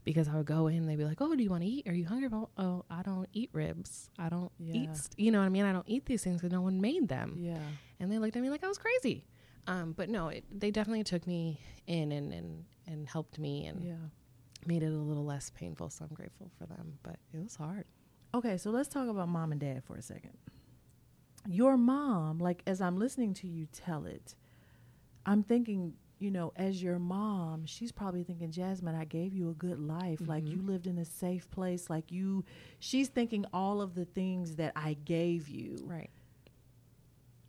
because 0.05 0.29
I 0.29 0.35
would 0.35 0.45
go 0.45 0.67
in, 0.67 0.85
they'd 0.85 0.95
be 0.95 1.03
like, 1.03 1.19
"Oh, 1.19 1.35
do 1.35 1.43
you 1.43 1.49
want 1.49 1.63
to 1.63 1.69
eat? 1.69 1.87
Are 1.89 1.93
you 1.93 2.05
hungry?" 2.05 2.29
Well, 2.29 2.49
oh, 2.57 2.85
I 2.89 3.01
don't 3.01 3.27
eat 3.33 3.49
ribs. 3.51 4.09
I 4.17 4.29
don't 4.29 4.51
Yeah. 4.57 4.73
eat. 4.75 4.95
St- 4.95 5.19
you 5.19 5.31
know 5.31 5.39
what 5.39 5.45
I 5.45 5.49
mean? 5.49 5.65
I 5.65 5.73
don't 5.73 5.87
eat 5.89 6.05
these 6.05 6.23
things 6.23 6.37
because 6.39 6.53
no 6.53 6.61
one 6.61 6.79
made 6.79 7.09
them. 7.09 7.35
Yeah. 7.37 7.59
And 7.99 8.09
they 8.09 8.19
looked 8.19 8.37
at 8.37 8.41
me 8.41 8.49
like 8.49 8.63
I 8.63 8.67
was 8.69 8.77
crazy. 8.77 9.25
Um, 9.67 9.91
but 9.91 10.09
no, 10.09 10.29
it, 10.29 10.45
they 10.49 10.71
definitely 10.71 11.03
took 11.03 11.27
me 11.27 11.59
in 11.87 12.13
and 12.13 12.31
and 12.33 12.65
and 12.87 13.05
helped 13.07 13.37
me 13.37 13.65
and 13.65 13.83
Yeah. 13.83 13.95
made 14.65 14.81
it 14.81 14.93
a 14.93 14.97
little 14.97 15.25
less 15.25 15.49
painful. 15.49 15.89
So 15.89 16.05
I'm 16.05 16.15
grateful 16.15 16.49
for 16.57 16.65
them. 16.67 16.99
But 17.03 17.17
it 17.33 17.43
was 17.43 17.57
hard. 17.57 17.83
Okay, 18.33 18.57
so 18.57 18.71
let's 18.71 18.87
talk 18.87 19.09
about 19.09 19.27
mom 19.27 19.51
and 19.51 19.59
dad 19.59 19.83
for 19.83 19.97
a 19.97 20.01
second. 20.01 20.37
Your 21.47 21.77
mom, 21.77 22.37
like 22.39 22.61
as 22.67 22.81
I'm 22.81 22.97
listening 22.97 23.33
to 23.35 23.47
you 23.47 23.67
tell 23.71 24.05
it, 24.05 24.35
I'm 25.25 25.43
thinking, 25.43 25.93
you 26.19 26.29
know, 26.31 26.53
as 26.55 26.81
your 26.83 26.99
mom, 26.99 27.65
she's 27.65 27.91
probably 27.91 28.23
thinking, 28.23 28.51
Jasmine, 28.51 28.95
I 28.95 29.05
gave 29.05 29.33
you 29.33 29.49
a 29.49 29.53
good 29.53 29.79
life. 29.79 30.21
Like 30.27 30.43
Mhm. 30.45 30.51
you 30.51 30.61
lived 30.61 30.85
in 30.87 30.97
a 30.97 31.05
safe 31.05 31.49
place. 31.49 31.89
Like 31.89 32.11
you, 32.11 32.43
she's 32.79 33.09
thinking 33.09 33.45
all 33.53 33.81
of 33.81 33.95
the 33.95 34.05
things 34.05 34.55
that 34.57 34.73
I 34.75 34.93
gave 34.93 35.47
you, 35.49 35.77
Right. 35.85 36.09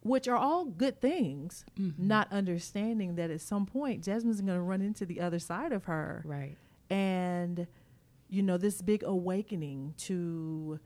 which 0.03 0.27
are 0.27 0.37
all 0.37 0.65
good 0.65 1.01
things, 1.01 1.65
Mhm. 1.79 1.99
not 1.99 2.33
understanding 2.33 3.15
that 3.17 3.31
at 3.31 3.41
some 3.41 3.67
point, 3.67 4.03
Jasmine's 4.05 4.41
going 4.41 4.55
to 4.57 4.61
run 4.63 4.81
into 4.83 5.07
the 5.07 5.21
other 5.21 5.39
side 5.39 5.73
of 5.73 5.85
her 5.85 6.23
right. 6.25 6.57
and 6.91 7.67
you 8.29 8.43
know 8.43 8.57
this 8.57 8.81
big 8.81 9.03
awakening 9.03 9.93
to 9.99 10.81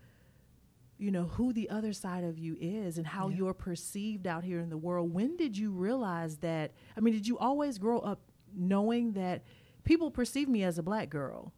you 0.98 1.10
know 1.10 1.24
who 1.24 1.52
the 1.52 1.68
other 1.70 1.92
side 1.92 2.24
of 2.24 2.38
you 2.38 2.56
is 2.60 2.96
and 2.98 3.06
how 3.06 3.28
Yeah. 3.28 3.36
you're 3.38 3.54
perceived 3.54 4.26
out 4.26 4.44
here 4.44 4.60
in 4.60 4.70
the 4.70 4.78
world 4.78 5.12
when 5.12 5.36
did 5.36 5.56
you 5.56 5.70
realize 5.70 6.38
that 6.38 6.72
i 6.96 7.00
mean 7.00 7.12
did 7.14 7.26
you 7.26 7.36
always 7.38 7.78
grow 7.78 7.98
up 7.98 8.20
knowing 8.54 9.12
that 9.12 9.42
people 9.84 10.10
perceive 10.10 10.48
me 10.48 10.62
as 10.64 10.78
a 10.78 10.82
black 10.82 11.10
girl 11.10 11.52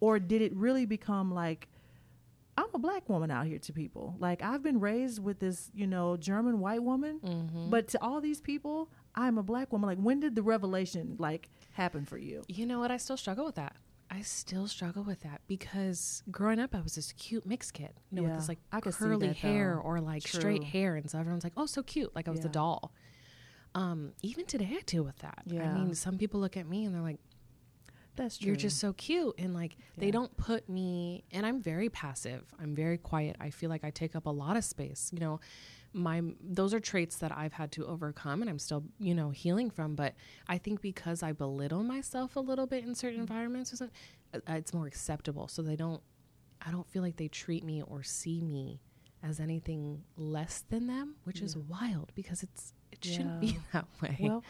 or 0.00 0.18
did 0.18 0.40
it 0.42 0.54
really 0.54 0.86
become 0.86 1.32
like 1.34 1.68
i'm 2.56 2.66
a 2.72 2.78
black 2.78 3.08
woman 3.08 3.30
out 3.30 3.46
here 3.46 3.58
to 3.58 3.72
people 3.72 4.14
like 4.20 4.42
i've 4.42 4.62
been 4.62 4.78
raised 4.78 5.18
with 5.22 5.40
this 5.40 5.70
you 5.74 5.86
know 5.86 6.16
german 6.16 6.60
white 6.60 6.82
woman 6.82 7.18
Mm-hmm. 7.24 7.70
but 7.70 7.88
to 7.88 7.98
all 8.02 8.20
these 8.20 8.40
people 8.40 8.88
i'm 9.16 9.38
a 9.38 9.42
black 9.42 9.72
woman 9.72 9.88
like 9.88 9.98
when 9.98 10.20
did 10.20 10.34
the 10.36 10.42
revelation 10.42 11.16
like 11.18 11.48
happen 11.72 12.04
for 12.04 12.16
you 12.18 12.42
You 12.48 12.66
know 12.66 12.78
what? 12.78 12.92
I 12.92 12.98
still 12.98 13.16
struggle 13.16 13.44
with 13.44 13.56
that. 13.56 13.74
I 14.14 14.20
still 14.22 14.66
struggle 14.68 15.02
with 15.02 15.20
that 15.22 15.40
because 15.48 16.22
growing 16.30 16.60
up, 16.60 16.74
I 16.74 16.80
was 16.80 16.94
this 16.94 17.12
cute 17.12 17.44
mixed 17.46 17.74
kid, 17.74 17.90
you 18.10 18.16
know, 18.16 18.22
with 18.28 18.36
this 18.36 18.48
like 18.48 18.58
I 18.70 18.80
curly 18.80 19.32
hair 19.32 19.74
though. 19.76 19.88
or 19.88 20.00
like 20.00 20.26
straight 20.26 20.62
hair, 20.64 20.96
and 20.96 21.10
so 21.10 21.18
everyone's 21.18 21.42
like, 21.44 21.54
"Oh, 21.56 21.66
so 21.66 21.82
cute!" 21.82 22.14
Like 22.14 22.28
I 22.28 22.30
was 22.30 22.40
Yeah. 22.40 22.46
a 22.46 22.52
doll. 22.52 22.92
Um, 23.74 24.12
even 24.22 24.46
today, 24.46 24.68
I 24.78 24.82
deal 24.86 25.02
with 25.02 25.18
that. 25.18 25.42
Yeah. 25.46 25.68
I 25.68 25.74
mean, 25.74 25.94
some 25.94 26.16
people 26.16 26.38
look 26.40 26.56
at 26.56 26.66
me 26.68 26.84
and 26.84 26.94
they're 26.94 27.02
like, 27.02 27.18
that's 28.14 28.38
true 28.38 28.46
"You're 28.48 28.56
just 28.56 28.78
so 28.78 28.92
cute," 28.92 29.34
and 29.38 29.52
like 29.52 29.76
they 29.96 30.12
don't 30.12 30.36
put 30.36 30.68
me. 30.68 31.24
And 31.32 31.44
I'm 31.44 31.60
very 31.60 31.88
passive. 31.88 32.44
I'm 32.60 32.74
very 32.76 32.98
quiet. 32.98 33.34
I 33.40 33.50
feel 33.50 33.68
like 33.70 33.82
I 33.82 33.90
take 33.90 34.14
up 34.14 34.26
a 34.26 34.30
lot 34.30 34.56
of 34.56 34.64
space. 34.64 35.10
You 35.12 35.18
know, 35.18 35.40
my 35.94 36.22
those 36.42 36.74
are 36.74 36.80
traits 36.80 37.16
that 37.16 37.32
I've 37.32 37.54
had 37.54 37.72
to 37.72 37.86
overcome, 37.86 38.42
and 38.42 38.50
I'm 38.50 38.58
still 38.58 38.84
you 38.98 39.14
know 39.14 39.30
healing 39.30 39.70
from. 39.70 39.94
But 39.94 40.14
I 40.48 40.58
think 40.58 40.80
because 40.80 41.22
I 41.22 41.32
belittle 41.32 41.82
myself 41.84 42.36
a 42.36 42.40
little 42.40 42.66
bit 42.66 42.84
in 42.84 42.94
certain 42.94 43.20
environments, 43.20 43.72
or 43.72 43.76
something, 43.76 43.96
uh, 44.34 44.40
it's 44.54 44.74
more 44.74 44.86
acceptable. 44.86 45.48
So 45.48 45.62
they 45.62 45.76
don't. 45.76 46.02
I 46.66 46.70
don't 46.70 46.88
feel 46.88 47.02
like 47.02 47.16
they 47.16 47.28
treat 47.28 47.62
me 47.64 47.82
or 47.82 48.02
see 48.02 48.40
me 48.40 48.80
as 49.22 49.38
anything 49.40 50.02
less 50.16 50.64
than 50.68 50.86
them, 50.86 51.16
which 51.24 51.40
is 51.40 51.56
wild 51.56 52.12
because 52.14 52.42
it's 52.42 52.74
it 52.92 53.04
shouldn't 53.04 53.40
be 53.40 53.58
that 53.72 53.86
way. 54.02 54.16
Well, 54.20 54.44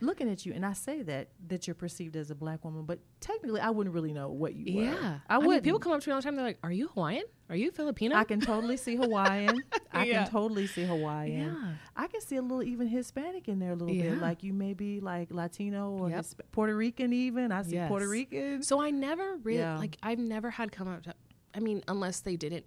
looking 0.00 0.28
at 0.30 0.44
you, 0.44 0.52
and 0.52 0.64
I 0.66 0.72
say 0.74 1.02
that 1.02 1.28
that 1.48 1.66
you're 1.66 1.74
perceived 1.74 2.16
as 2.16 2.30
a 2.30 2.34
black 2.34 2.64
woman, 2.64 2.84
but 2.84 2.98
technically, 3.20 3.60
I 3.60 3.70
wouldn't 3.70 3.94
really 3.94 4.12
know 4.12 4.28
what 4.28 4.54
you 4.54 4.76
were. 4.76 4.82
yeah, 4.84 5.18
I 5.28 5.38
would. 5.38 5.62
people 5.64 5.78
come 5.78 5.92
up 5.92 6.00
to 6.02 6.08
me 6.08 6.12
all 6.14 6.20
the 6.20 6.24
time. 6.24 6.36
They're 6.36 6.44
like, 6.44 6.58
"Are 6.62 6.72
you 6.72 6.88
Hawaiian? 6.88 7.24
Are 7.48 7.56
you 7.56 7.70
Filipino?" 7.70 8.16
I 8.16 8.24
can 8.24 8.40
totally 8.40 8.76
see 8.76 8.96
Hawaiian. 8.96 9.62
I 9.92 10.04
Yeah. 10.04 10.24
can 10.24 10.32
totally 10.32 10.66
see 10.66 10.84
Hawaiian. 10.84 11.46
yeah. 11.54 11.74
I 11.96 12.06
can 12.08 12.20
see 12.20 12.36
a 12.36 12.42
little 12.42 12.62
even 12.62 12.88
Hispanic 12.88 13.48
in 13.48 13.58
there 13.58 13.70
a 13.72 13.76
little 13.76 13.94
Yeah. 13.94 14.10
bit. 14.10 14.18
Like 14.20 14.42
you 14.42 14.52
may 14.52 14.74
be 14.74 15.00
like 15.00 15.30
Latino 15.30 15.90
or 15.92 16.08
Yep. 16.10 16.16
Hisp- 16.18 16.40
Puerto 16.52 16.76
Rican 16.76 17.12
even. 17.12 17.50
I 17.52 17.62
see 17.62 17.74
Yes. 17.76 17.88
Puerto 17.88 18.08
Rican. 18.08 18.62
So 18.62 18.80
I 18.80 18.90
never 18.90 19.36
really 19.42 19.60
Yeah. 19.60 19.78
like 19.78 19.96
I've 20.02 20.18
never 20.18 20.50
had 20.50 20.72
come 20.72 20.88
up 20.88 21.02
to 21.04 21.14
I 21.54 21.60
mean 21.60 21.82
unless 21.88 22.20
they 22.20 22.36
didn't 22.36 22.66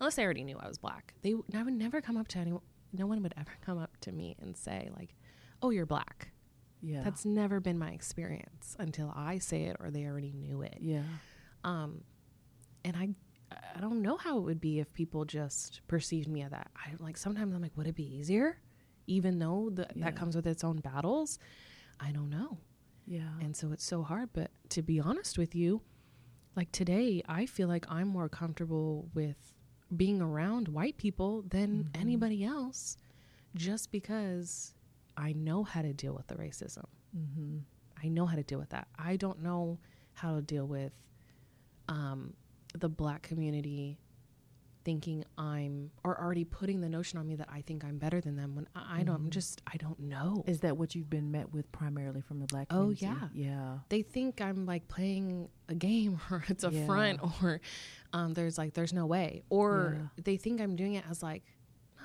unless 0.00 0.14
they 0.14 0.22
already 0.24 0.44
knew 0.44 0.56
I 0.58 0.68
was 0.68 0.78
black. 0.78 1.14
They 1.22 1.34
I 1.54 1.62
would 1.64 1.74
never 1.74 2.00
come 2.00 2.16
up 2.16 2.28
to 2.28 2.38
anyone 2.38 2.62
no 2.92 3.06
one 3.06 3.22
would 3.22 3.34
ever 3.36 3.50
come 3.60 3.78
up 3.78 3.96
to 4.02 4.12
me 4.12 4.34
and 4.40 4.56
say 4.56 4.88
like, 4.96 5.14
"Oh, 5.60 5.68
you're 5.70 5.84
black." 5.84 6.30
Yeah. 6.82 7.02
That's 7.02 7.24
never 7.24 7.60
been 7.60 7.78
my 7.78 7.90
experience 7.90 8.76
until 8.78 9.12
I 9.16 9.38
say 9.38 9.64
it 9.64 9.76
or 9.80 9.90
they 9.90 10.04
already 10.06 10.32
knew 10.32 10.62
it. 10.62 10.78
yeah. 10.80 11.02
Um 11.64 12.02
and 12.84 12.96
I 12.96 13.08
I 13.76 13.80
don't 13.80 14.02
know 14.02 14.16
how 14.16 14.36
it 14.38 14.42
would 14.42 14.60
be 14.60 14.78
if 14.78 14.92
people 14.92 15.24
just 15.24 15.80
perceived 15.88 16.28
me 16.28 16.42
as 16.42 16.50
that. 16.50 16.70
I 16.76 16.92
like 17.02 17.16
sometimes 17.16 17.54
I'm 17.54 17.62
like, 17.62 17.76
would 17.76 17.86
it 17.86 17.94
be 17.96 18.04
easier? 18.16 18.58
Even 19.06 19.38
though 19.38 19.70
the, 19.72 19.86
Yeah. 19.94 20.04
that 20.04 20.16
comes 20.16 20.36
with 20.36 20.46
its 20.46 20.62
own 20.62 20.78
battles, 20.80 21.38
I 21.98 22.12
don't 22.12 22.28
know. 22.30 22.58
Yeah. 23.06 23.30
And 23.40 23.56
so 23.56 23.72
it's 23.72 23.84
so 23.84 24.02
hard. 24.02 24.28
But 24.34 24.50
to 24.70 24.82
be 24.82 25.00
honest 25.00 25.38
with 25.38 25.54
you, 25.54 25.80
like 26.56 26.70
today, 26.72 27.22
I 27.26 27.46
feel 27.46 27.68
like 27.68 27.86
I'm 27.90 28.08
more 28.08 28.28
comfortable 28.28 29.08
with 29.14 29.54
being 29.96 30.20
around 30.20 30.68
white 30.68 30.98
people 30.98 31.42
than 31.48 31.84
Mhm. 31.84 32.00
anybody 32.00 32.44
else 32.44 32.98
just 33.54 33.90
because 33.90 34.74
I 35.18 35.32
know 35.32 35.64
how 35.64 35.82
to 35.82 35.92
deal 35.92 36.14
with 36.14 36.28
the 36.28 36.36
racism. 36.36 36.84
mm-hmm. 37.16 37.58
I 38.02 38.08
know 38.08 38.24
how 38.26 38.36
to 38.36 38.42
deal 38.44 38.60
with 38.60 38.70
that. 38.70 38.86
I 38.96 39.16
don't 39.16 39.42
know 39.42 39.78
how 40.14 40.36
to 40.36 40.42
deal 40.42 40.66
with 40.66 40.92
um, 41.88 42.34
the 42.78 42.88
black 42.88 43.22
community 43.22 43.98
thinking 44.84 45.24
I'm 45.36 45.90
or 46.04 46.18
already 46.18 46.44
putting 46.44 46.80
the 46.80 46.88
notion 46.88 47.18
on 47.18 47.26
me 47.26 47.34
that 47.36 47.48
I 47.52 47.60
think 47.62 47.84
I'm 47.84 47.98
better 47.98 48.20
than 48.20 48.36
them 48.36 48.54
when 48.54 48.66
I, 48.74 49.00
I 49.00 49.02
don't. 49.02 49.16
I'm 49.16 49.26
Mhm. 49.26 49.30
just 49.30 49.60
I 49.66 49.76
don't 49.76 49.98
know. 49.98 50.44
Is 50.46 50.60
that 50.60 50.76
what 50.78 50.94
you've 50.94 51.10
been 51.10 51.30
met 51.30 51.52
with 51.52 51.70
primarily 51.72 52.20
from 52.22 52.38
the 52.38 52.46
black 52.46 52.68
community? 52.68 53.04
Oh, 53.04 53.08
community? 53.08 53.40
yeah. 53.40 53.50
Yeah. 53.50 53.78
they 53.88 54.02
think 54.02 54.40
I'm 54.40 54.64
like 54.64 54.86
playing 54.88 55.48
a 55.68 55.74
game 55.74 56.20
or 56.30 56.44
it's 56.48 56.64
a 56.64 56.70
Yeah. 56.70 56.86
front 56.86 57.20
or 57.42 57.60
um, 58.12 58.32
there's 58.34 58.56
like 58.56 58.72
there's 58.74 58.92
no 58.94 59.04
way 59.06 59.42
or 59.50 59.96
Yeah. 60.16 60.22
they 60.24 60.36
think 60.36 60.60
I'm 60.60 60.76
doing 60.76 60.94
it 60.94 61.04
as 61.10 61.22
like 61.22 61.42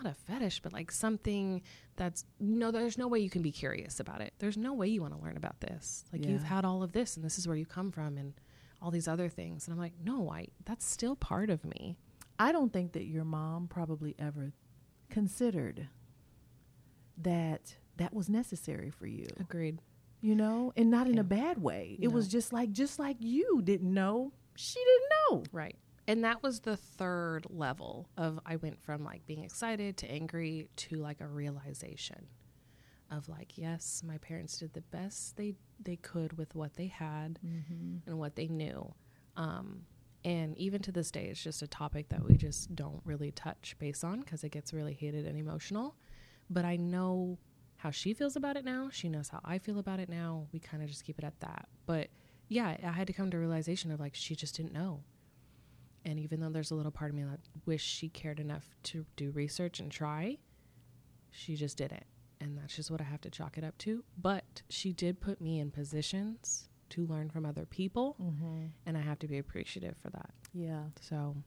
not 0.03 0.11
a 0.11 0.15
fetish 0.31 0.59
but 0.61 0.73
like 0.73 0.91
something 0.91 1.61
that's 1.95 2.25
no 2.39 2.71
there's 2.71 2.97
no 2.97 3.07
way 3.07 3.19
you 3.19 3.29
can 3.29 3.41
be 3.41 3.51
curious 3.51 3.99
about 3.99 4.21
it 4.21 4.33
there's 4.39 4.57
no 4.57 4.73
way 4.73 4.87
you 4.87 5.01
want 5.01 5.13
to 5.17 5.23
learn 5.23 5.37
about 5.37 5.59
this 5.61 6.05
like 6.11 6.25
you've 6.25 6.43
had 6.43 6.65
all 6.65 6.83
of 6.83 6.91
this 6.91 7.15
and 7.15 7.23
this 7.25 7.37
is 7.37 7.47
where 7.47 7.57
you 7.57 7.65
come 7.65 7.91
from 7.91 8.17
and 8.17 8.33
all 8.81 8.91
these 8.91 9.07
other 9.07 9.29
things 9.29 9.67
and 9.67 9.73
I'm 9.73 9.79
like 9.79 9.93
no 10.03 10.29
I 10.29 10.47
that's 10.65 10.85
still 10.85 11.15
part 11.15 11.49
of 11.49 11.63
me 11.65 11.97
I 12.39 12.51
don't 12.51 12.73
think 12.73 12.93
that 12.93 13.05
your 13.05 13.23
mom 13.23 13.67
probably 13.67 14.15
ever 14.19 14.53
considered 15.09 15.87
that 17.17 17.75
that 17.97 18.13
was 18.13 18.29
necessary 18.29 18.89
for 18.89 19.05
you. 19.05 19.27
agreed 19.39 19.79
You 20.21 20.35
know, 20.35 20.73
and 20.75 20.89
not 20.89 21.07
in 21.07 21.19
a 21.19 21.23
bad 21.23 21.61
way. 21.61 21.97
It 22.01 22.07
No. 22.09 22.13
was 22.15 22.27
just 22.27 22.51
like 22.51 22.71
just 22.71 22.97
like 22.99 23.17
you 23.19 23.61
didn't 23.63 23.93
know, 23.93 24.31
she 24.55 24.79
didn't 24.79 25.09
know. 25.29 25.43
Right. 25.51 25.77
And 26.07 26.23
that 26.25 26.43
was 26.43 26.59
the 26.61 26.75
third 26.75 27.47
level 27.49 28.09
of 28.17 28.39
I 28.45 28.57
went 28.57 28.81
from 28.81 29.03
like 29.03 29.25
being 29.25 29.43
excited 29.43 29.95
to 29.97 30.11
angry 30.11 30.67
to 30.75 30.97
like 30.97 31.21
a 31.21 31.27
realization 31.27 32.27
of 33.11 33.29
like 33.29 33.57
yes, 33.57 34.03
my 34.05 34.17
parents 34.17 34.57
did 34.57 34.73
the 34.73 34.81
best 34.81 35.37
they 35.37 35.55
they 35.81 35.95
could 35.95 36.37
with 36.37 36.55
what 36.55 36.73
they 36.75 36.87
had 36.87 37.39
Mm-hmm. 37.45 38.09
and 38.09 38.19
what 38.19 38.35
they 38.35 38.47
knew. 38.47 38.93
Um 39.37 39.83
and 40.25 40.57
even 40.57 40.81
to 40.83 40.91
this 40.91 41.11
day 41.11 41.25
it's 41.27 41.41
just 41.43 41.61
a 41.61 41.67
topic 41.67 42.09
that 42.09 42.23
we 42.23 42.35
just 42.35 42.75
don't 42.75 43.01
really 43.05 43.31
touch 43.31 43.75
base 43.79 44.03
on 44.03 44.21
because 44.21 44.43
it 44.43 44.49
gets 44.51 44.73
really 44.73 44.93
hated 44.93 45.25
and 45.25 45.37
emotional. 45.37 45.95
But 46.49 46.65
I 46.65 46.75
know 46.75 47.37
how 47.77 47.91
she 47.91 48.13
feels 48.13 48.35
about 48.35 48.55
it 48.57 48.63
now. 48.65 48.89
She 48.91 49.09
knows 49.09 49.29
how 49.29 49.39
I 49.43 49.57
feel 49.57 49.79
about 49.79 49.99
it 49.99 50.09
now. 50.09 50.47
We 50.53 50.59
kind 50.59 50.81
of 50.83 50.89
just 50.89 51.03
keep 51.03 51.17
it 51.17 51.25
at 51.25 51.39
that. 51.41 51.67
But 51.85 52.07
yeah, 52.49 52.75
I 52.83 52.91
had 52.91 53.07
to 53.07 53.13
come 53.13 53.29
to 53.31 53.37
realization 53.37 53.91
of 53.91 53.99
like 53.99 54.15
she 54.15 54.35
just 54.35 54.55
didn't 54.57 54.73
know. 54.73 55.03
And 56.05 56.19
even 56.19 56.39
though 56.39 56.49
there's 56.49 56.71
a 56.71 56.75
little 56.75 56.91
part 56.91 57.11
of 57.11 57.15
me 57.15 57.23
that 57.23 57.39
wish 57.65 57.83
she 57.83 58.09
cared 58.09 58.39
enough 58.39 58.67
to 58.83 59.05
do 59.15 59.31
research 59.31 59.79
and 59.79 59.89
try, 59.91 60.37
she 61.31 61.55
just 61.55 61.77
didn't. 61.77 62.05
and 62.41 62.57
that's 62.57 62.75
just 62.75 62.91
what 62.91 62.99
I 62.99 63.05
have 63.05 63.21
to 63.21 63.29
chalk 63.29 63.57
it 63.57 63.63
up 63.63 63.77
to. 63.79 64.03
But 64.21 64.61
she 64.69 64.91
did 64.91 65.21
put 65.21 65.39
me 65.39 65.59
in 65.59 65.71
positions 65.71 66.67
to 66.89 67.05
learn 67.07 67.29
from 67.29 67.45
other 67.45 67.65
people, 67.65 68.17
Mm-hmm. 68.21 68.65
and 68.85 68.97
I 68.97 69.01
have 69.01 69.17
to 69.19 69.27
be 69.27 69.37
appreciative 69.37 69.95
for 70.01 70.09
that. 70.09 70.29
Yeah. 70.53 70.83
So, 70.99 71.37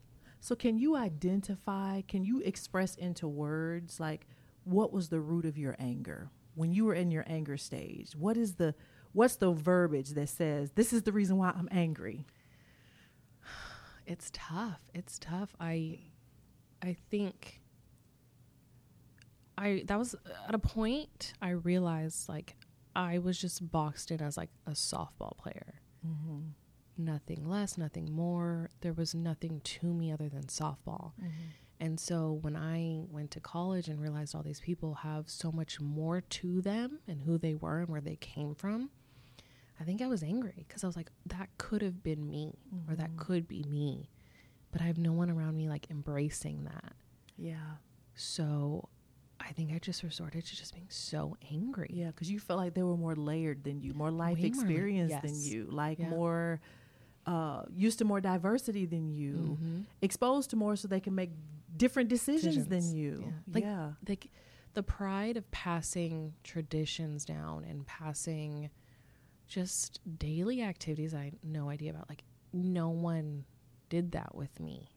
So 0.40 0.54
can 0.56 0.78
you 0.78 0.96
identify, 0.96 2.00
can 2.02 2.24
you 2.24 2.40
express 2.40 2.94
into 2.96 3.28
words 3.28 4.00
like 4.00 4.26
what 4.64 4.92
was 4.92 5.08
the 5.10 5.20
root 5.20 5.44
of 5.44 5.58
your 5.58 5.76
anger? 5.78 6.30
When 6.54 6.72
you 6.72 6.86
were 6.86 6.94
in 6.94 7.10
your 7.10 7.24
anger 7.26 7.56
stage, 7.58 8.16
what 8.16 8.36
is 8.38 8.54
the 8.54 8.74
what's 9.12 9.36
the 9.36 9.50
verbiage 9.52 10.10
that 10.10 10.28
says 10.30 10.72
this 10.72 10.92
is 10.92 11.02
the 11.02 11.12
reason 11.12 11.36
why 11.36 11.50
I'm 11.50 11.68
angry? 11.70 12.26
It's 14.06 14.30
tough. 14.32 14.80
It's 14.94 15.18
tough. 15.18 15.54
I 15.60 16.00
I 16.82 16.96
think 17.10 17.60
I 19.58 19.82
that 19.86 19.98
was 19.98 20.14
at 20.48 20.54
a 20.54 20.58
point 20.58 21.32
I 21.42 21.50
realized 21.50 22.28
like 22.28 22.56
I 22.94 23.18
was 23.18 23.38
just 23.38 23.70
boxed 23.70 24.10
in 24.10 24.22
as 24.22 24.36
like 24.36 24.50
a 24.66 24.72
softball 24.72 25.36
player. 25.36 25.80
Mm-hmm. 26.06 26.40
Nothing 26.98 27.46
less, 27.46 27.76
nothing 27.76 28.10
more. 28.10 28.70
There 28.80 28.94
was 28.94 29.14
nothing 29.14 29.60
to 29.62 29.86
me 29.92 30.10
other 30.10 30.30
than 30.30 30.44
softball. 30.44 31.12
And 31.78 32.00
so 32.00 32.38
when 32.40 32.56
I 32.56 33.02
went 33.10 33.30
to 33.32 33.40
college 33.40 33.88
and 33.88 34.00
realized 34.00 34.34
all 34.34 34.42
these 34.42 34.60
people 34.60 34.94
have 34.94 35.28
so 35.28 35.52
much 35.52 35.78
more 35.78 36.22
to 36.22 36.62
them 36.62 37.00
and 37.06 37.20
who 37.20 37.36
they 37.36 37.54
were 37.54 37.80
and 37.80 37.88
where 37.88 38.00
they 38.00 38.16
came 38.16 38.54
from, 38.54 38.88
I 39.80 39.84
think 39.84 40.00
I 40.02 40.06
was 40.06 40.22
angry 40.22 40.64
because 40.66 40.82
I 40.84 40.86
was 40.86 40.96
like, 40.96 41.10
that 41.26 41.48
could 41.58 41.82
have 41.82 42.02
been 42.02 42.28
me 42.28 42.54
or 42.88 42.94
that 42.96 43.10
Mhm. 43.12 43.16
could 43.18 43.46
be 43.48 43.62
me. 43.64 44.08
But 44.72 44.80
I 44.80 44.84
have 44.84 44.98
no 44.98 45.12
one 45.12 45.30
around 45.30 45.56
me 45.56 45.68
like 45.68 45.90
embracing 45.90 46.64
that. 46.64 46.94
Yeah. 47.36 47.76
So 48.14 48.88
I 49.38 49.52
think 49.52 49.72
I 49.72 49.78
just 49.78 50.02
resorted 50.02 50.44
to 50.46 50.56
just 50.56 50.72
being 50.74 50.88
so 50.88 51.36
angry. 51.50 51.90
Yeah, 51.92 52.06
because 52.06 52.30
you 52.30 52.40
felt 52.40 52.58
like 52.58 52.72
they 52.74 52.82
were 52.82 52.96
more 52.96 53.14
layered 53.14 53.64
than 53.64 53.80
you, 53.82 53.92
more 53.92 54.10
life 54.10 54.36
Way 54.38 54.42
more 54.42 54.50
la- 54.50 54.60
experience 54.60 55.12
than 55.22 55.40
you, 55.40 55.66
like 55.70 55.98
Yeah. 55.98 56.08
more 56.10 56.60
uh, 57.26 57.64
used 57.74 57.98
to 57.98 58.04
more 58.04 58.20
diversity 58.20 58.86
than 58.86 59.08
you, 59.08 59.58
Mhm. 59.60 59.84
exposed 60.00 60.48
to 60.50 60.56
more 60.56 60.76
so 60.76 60.86
they 60.86 61.00
can 61.00 61.12
make 61.12 61.32
different 61.76 62.08
decisions, 62.08 62.68
than 62.68 62.94
you. 62.94 63.24
Yeah. 63.26 63.32
Like, 63.52 63.64
yeah. 63.64 63.92
like 64.08 64.30
the 64.74 64.84
pride 64.84 65.36
of 65.36 65.50
passing 65.50 66.34
traditions 66.44 67.24
down 67.24 67.64
and 67.64 67.84
passing 67.84 68.70
just 69.46 70.00
daily 70.18 70.62
activities 70.62 71.14
I 71.14 71.24
had 71.24 71.36
no 71.42 71.68
idea 71.68 71.90
about. 71.90 72.08
Like 72.08 72.24
no 72.52 72.88
one 72.88 73.44
did 73.88 74.12
that 74.12 74.34
with 74.34 74.58
me. 74.60 74.90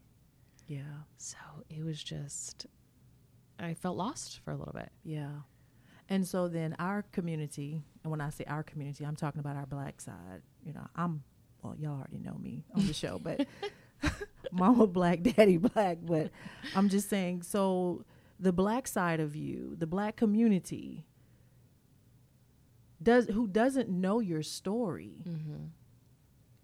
Yeah. 0.68 1.04
So 1.18 1.38
it 1.70 1.84
was 1.84 2.02
just 2.02 2.68
I 3.60 3.74
felt 3.74 3.98
lost 3.98 4.40
for 4.44 4.52
a 4.52 4.56
little 4.58 4.74
bit. 4.74 4.92
Yeah. 5.04 5.30
And 6.08 6.28
so 6.28 6.48
then 6.48 6.76
our 6.80 7.04
community, 7.12 7.84
and 8.04 8.10
when 8.10 8.22
I 8.22 8.30
say 8.30 8.44
our 8.48 8.64
community, 8.64 9.06
I'm 9.06 9.16
talking 9.16 9.40
about 9.40 9.56
our 9.56 9.68
black 9.68 10.02
side. 10.02 10.42
You 10.64 10.74
know, 10.74 10.88
I'm, 10.96 11.24
well, 11.62 11.76
y'all 11.78 11.98
already 11.98 12.18
know 12.18 12.38
me 12.40 12.66
on 12.76 12.88
the 12.88 12.94
show, 12.94 13.20
but 13.20 13.46
mama 14.52 14.88
black, 14.88 15.22
daddy 15.22 15.58
black. 15.58 16.00
But 16.02 16.32
I'm 16.76 16.90
just 16.90 17.10
saying, 17.10 17.44
so 17.44 18.06
the 18.40 18.54
black 18.54 18.88
side 18.88 19.20
of 19.20 19.36
you, 19.36 19.76
the 19.78 19.88
black 19.88 20.16
community, 20.16 21.06
does 23.02 23.28
who 23.28 23.48
doesn't 23.48 23.90
know 23.90 24.20
your 24.20 24.44
story 24.44 25.24
Mm-hmm. 25.28 25.66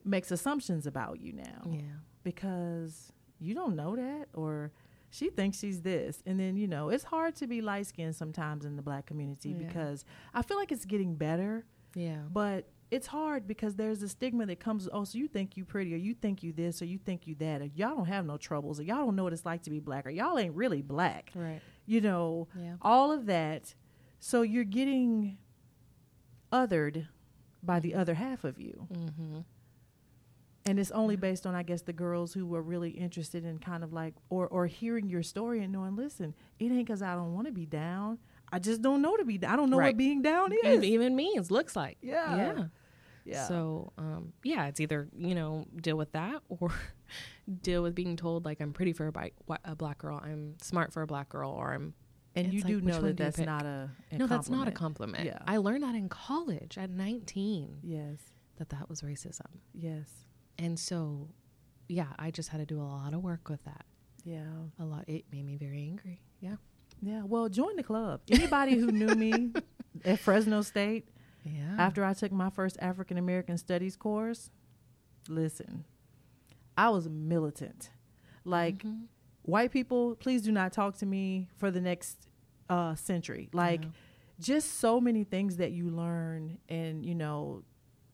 makes 0.04 0.32
assumptions 0.32 0.86
about 0.86 1.20
you 1.20 1.34
now 1.34 1.62
Yeah. 1.72 1.82
because 2.24 3.12
you 3.40 3.54
don't 3.54 3.76
know 3.76 3.96
that 3.96 4.28
or 4.34 4.72
she 5.10 5.30
thinks 5.30 5.58
she's 5.60 5.82
this 5.82 6.22
and 6.26 6.40
then 6.40 6.58
you 6.58 6.68
know 6.68 6.90
it's 6.90 7.06
hard 7.06 7.36
to 7.38 7.48
be 7.48 7.62
light 7.62 7.88
skinned 7.88 8.16
sometimes 8.16 8.66
in 8.66 8.76
the 8.76 8.82
black 8.82 9.06
community 9.06 9.50
Yeah. 9.50 9.68
because 9.68 10.06
i 10.34 10.42
feel 10.42 10.58
like 10.58 10.72
it's 10.72 10.86
getting 10.86 11.16
better 11.16 11.66
Yeah. 11.96 12.22
but 12.32 12.68
it's 12.92 13.08
hard 13.08 13.48
because 13.48 13.76
there's 13.76 14.04
a 14.04 14.08
stigma 14.10 14.46
that 14.46 14.60
comes 14.60 14.88
oh 14.94 15.04
so 15.06 15.18
you 15.18 15.28
think 15.28 15.58
you 15.58 15.66
pretty 15.66 15.94
or 15.94 15.98
you 15.98 16.14
think 16.14 16.44
you 16.44 16.54
this 16.54 16.82
or 16.82 16.86
you 16.86 16.98
think 17.00 17.26
you 17.28 17.36
that 17.36 17.62
or 17.62 17.66
y'all 17.74 17.96
don't 17.96 18.06
have 18.06 18.26
no 18.26 18.38
troubles 18.38 18.80
or 18.80 18.84
y'all 18.84 18.98
don't 19.06 19.16
know 19.16 19.24
what 19.24 19.34
it's 19.34 19.46
like 19.46 19.64
to 19.64 19.70
be 19.72 19.80
black 19.80 20.06
or 20.06 20.12
y'all 20.12 20.38
ain't 20.38 20.54
really 20.56 20.82
black 20.82 21.32
Right. 21.34 21.62
you 21.86 22.00
know 22.02 22.48
Yeah. 22.60 22.76
all 22.82 23.12
of 23.12 23.26
that 23.26 23.74
so 24.20 24.44
you're 24.44 24.64
getting 24.64 25.38
othered 26.56 27.08
by 27.64 27.80
the 27.80 27.94
other 27.96 28.14
half 28.16 28.44
of 28.44 28.60
you 28.60 28.88
Mm-hmm. 28.94 29.40
and 30.66 30.80
it's 30.80 30.92
only 30.92 31.16
based 31.16 31.46
on 31.46 31.56
i 31.56 31.64
guess 31.64 31.82
the 31.82 31.94
girls 31.94 32.34
who 32.34 32.46
were 32.46 32.62
really 32.62 32.92
interested 32.92 33.44
in 33.46 33.58
kind 33.60 33.84
of 33.84 33.92
like 33.94 34.14
or 34.30 34.48
or 34.48 34.68
hearing 34.68 35.10
your 35.10 35.24
story 35.24 35.64
and 35.64 35.72
knowing 35.74 35.96
listen 35.96 36.34
it 36.60 36.66
ain't 36.66 36.86
because 36.88 37.02
i 37.02 37.14
don't 37.16 37.34
want 37.34 37.48
to 37.48 37.54
be 37.54 37.66
down 37.66 38.18
i 38.52 38.60
just 38.60 38.82
don't 38.82 39.02
know 39.02 39.16
to 39.18 39.26
be 39.26 39.40
i 39.46 39.56
don't 39.56 39.70
know 39.70 39.78
Right. 39.78 39.88
what 39.88 39.98
being 39.98 40.22
down 40.22 40.52
is 40.54 40.60
Even, 40.64 40.84
even 40.84 41.16
means 41.16 41.52
looks 41.52 41.76
like. 41.76 41.98
yeah 42.02 42.36
Yeah. 42.38 42.64
yeah 43.26 43.48
So, 43.48 43.92
um, 43.98 44.34
yeah, 44.44 44.68
it's 44.68 44.80
either 44.80 45.08
you 45.18 45.34
know 45.36 45.66
deal 45.82 45.98
with 45.98 46.12
that 46.14 46.42
or 46.50 46.72
deal 47.62 47.82
with 47.84 47.96
being 47.96 48.16
told 48.16 48.46
like 48.46 48.60
I'm 48.62 48.72
pretty 48.74 48.94
for 48.94 49.08
a, 49.08 49.12
bi- 49.12 49.32
wh- 49.50 49.64
a 49.66 49.76
black 49.76 49.98
girl, 50.00 50.20
I'm 50.24 50.56
smart 50.62 50.94
for 50.94 51.02
a 51.02 51.08
black 51.08 51.30
girl, 51.30 51.50
or 51.50 51.74
I'm 51.74 51.94
and 52.36 52.52
you 52.54 52.60
it's 52.60 52.68
do 52.68 52.82
know 52.82 53.02
that 53.02 53.16
do 53.16 53.24
that's 53.24 53.38
not 53.38 53.66
a, 53.66 53.90
a 54.12 54.18
no, 54.18 54.28
that's 54.28 54.50
not 54.50 54.68
a 54.68 54.72
compliment. 54.72 55.16
compliment. 55.18 55.26
Yeah. 55.48 55.54
I 55.54 55.58
learned 55.58 55.84
that 55.84 55.96
in 55.96 56.10
college 56.10 56.78
at 56.78 56.90
19 56.90 57.80
yes 57.84 58.20
that 58.58 58.70
that 58.70 58.90
was 58.90 59.02
racism, 59.02 59.60
yes 59.74 60.10
and 60.58 60.80
so 60.80 61.30
yeah, 61.88 62.08
I 62.18 62.32
just 62.32 62.50
had 62.50 62.58
to 62.60 62.66
do 62.66 62.80
a 62.82 62.84
lot 62.84 63.14
of 63.14 63.22
work 63.22 63.48
with 63.50 63.64
that. 63.66 63.86
yeah 64.24 64.44
A 64.80 64.86
lot. 64.86 65.04
It 65.08 65.26
made 65.32 65.46
me 65.46 65.56
very 65.58 65.84
angry. 65.84 66.22
Yeah. 66.40 66.56
yeah 67.02 67.22
well 67.24 67.48
join 67.50 67.76
the 67.76 67.84
club 67.84 68.22
anybody 68.32 68.76
who 68.78 68.88
knew 68.92 69.14
me 69.16 69.52
at 70.06 70.20
fresno 70.20 70.62
state 70.62 71.08
Yeah. 71.44 71.76
after 71.78 72.04
I 72.04 72.14
took 72.14 72.32
my 72.32 72.50
first 72.50 72.78
African 72.82 73.18
American 73.18 73.58
Studies 73.58 73.96
course, 73.96 74.50
listen, 75.30 75.86
I 76.78 76.90
was 76.90 77.08
militant. 77.10 77.90
Like 78.44 78.80
Mhm. 78.84 79.08
White 79.46 79.72
people, 79.72 80.16
please 80.16 80.42
do 80.42 80.52
not 80.52 80.74
talk 80.74 80.98
to 80.98 81.06
me 81.06 81.48
for 81.58 81.72
the 81.72 81.82
next 81.82 82.28
uh, 82.70 82.96
century. 82.96 83.50
Like 83.54 83.84
Yeah. 83.84 83.90
just 84.40 84.80
so 84.80 85.00
many 85.00 85.24
things 85.24 85.58
that 85.58 85.72
you 85.72 85.90
learn, 85.90 86.58
and 86.68 87.06
you 87.06 87.16
know, 87.16 87.64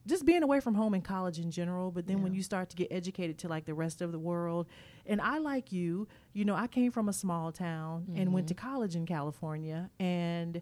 just 0.08 0.26
being 0.26 0.44
away 0.44 0.60
from 0.60 0.74
home 0.76 0.94
in 0.94 1.02
college 1.02 1.40
in 1.40 1.52
general. 1.52 1.92
But 1.92 2.06
then 2.08 2.22
when 2.24 2.34
you 2.34 2.44
start 2.44 2.70
to 2.72 2.76
get 2.76 2.88
educated 2.92 3.38
to 3.40 3.48
like 3.48 3.66
the 3.66 3.74
rest 3.74 4.02
of 4.02 4.12
the 4.12 4.20
world, 4.20 4.68
and 5.06 5.22
I 5.22 5.38
like 5.38 5.72
you, 5.72 6.08
you 6.34 6.44
know, 6.44 6.56
I 6.56 6.68
came 6.68 6.92
from 6.92 7.08
a 7.08 7.14
small 7.14 7.52
town 7.52 8.08
and 8.16 8.34
went 8.34 8.48
to 8.48 8.54
college 8.54 8.96
in 8.96 9.06
California, 9.06 9.90
and 10.00 10.62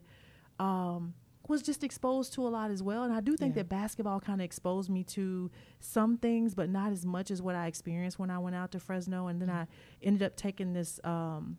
um, 0.58 1.14
was 1.48 1.62
just 1.62 1.82
exposed 1.82 2.32
to 2.34 2.46
a 2.46 2.48
lot 2.48 2.70
as 2.70 2.82
well. 2.82 3.02
And 3.02 3.12
I 3.12 3.20
do 3.20 3.36
think 3.36 3.54
Yeah. 3.56 3.62
that 3.62 3.68
basketball 3.68 4.20
kind 4.20 4.40
of 4.40 4.44
exposed 4.44 4.88
me 4.90 5.02
to 5.04 5.50
some 5.80 6.16
things, 6.16 6.54
but 6.54 6.68
not 6.70 6.92
as 6.92 7.04
much 7.04 7.30
as 7.30 7.42
what 7.42 7.54
I 7.54 7.66
experienced 7.66 8.18
when 8.18 8.30
I 8.30 8.38
went 8.38 8.54
out 8.56 8.70
to 8.72 8.80
Fresno. 8.80 9.26
And 9.26 9.40
then 9.42 9.50
I 9.50 9.66
ended 10.02 10.22
up 10.22 10.36
taking 10.36 10.74
this, 10.74 11.00
um, 11.02 11.56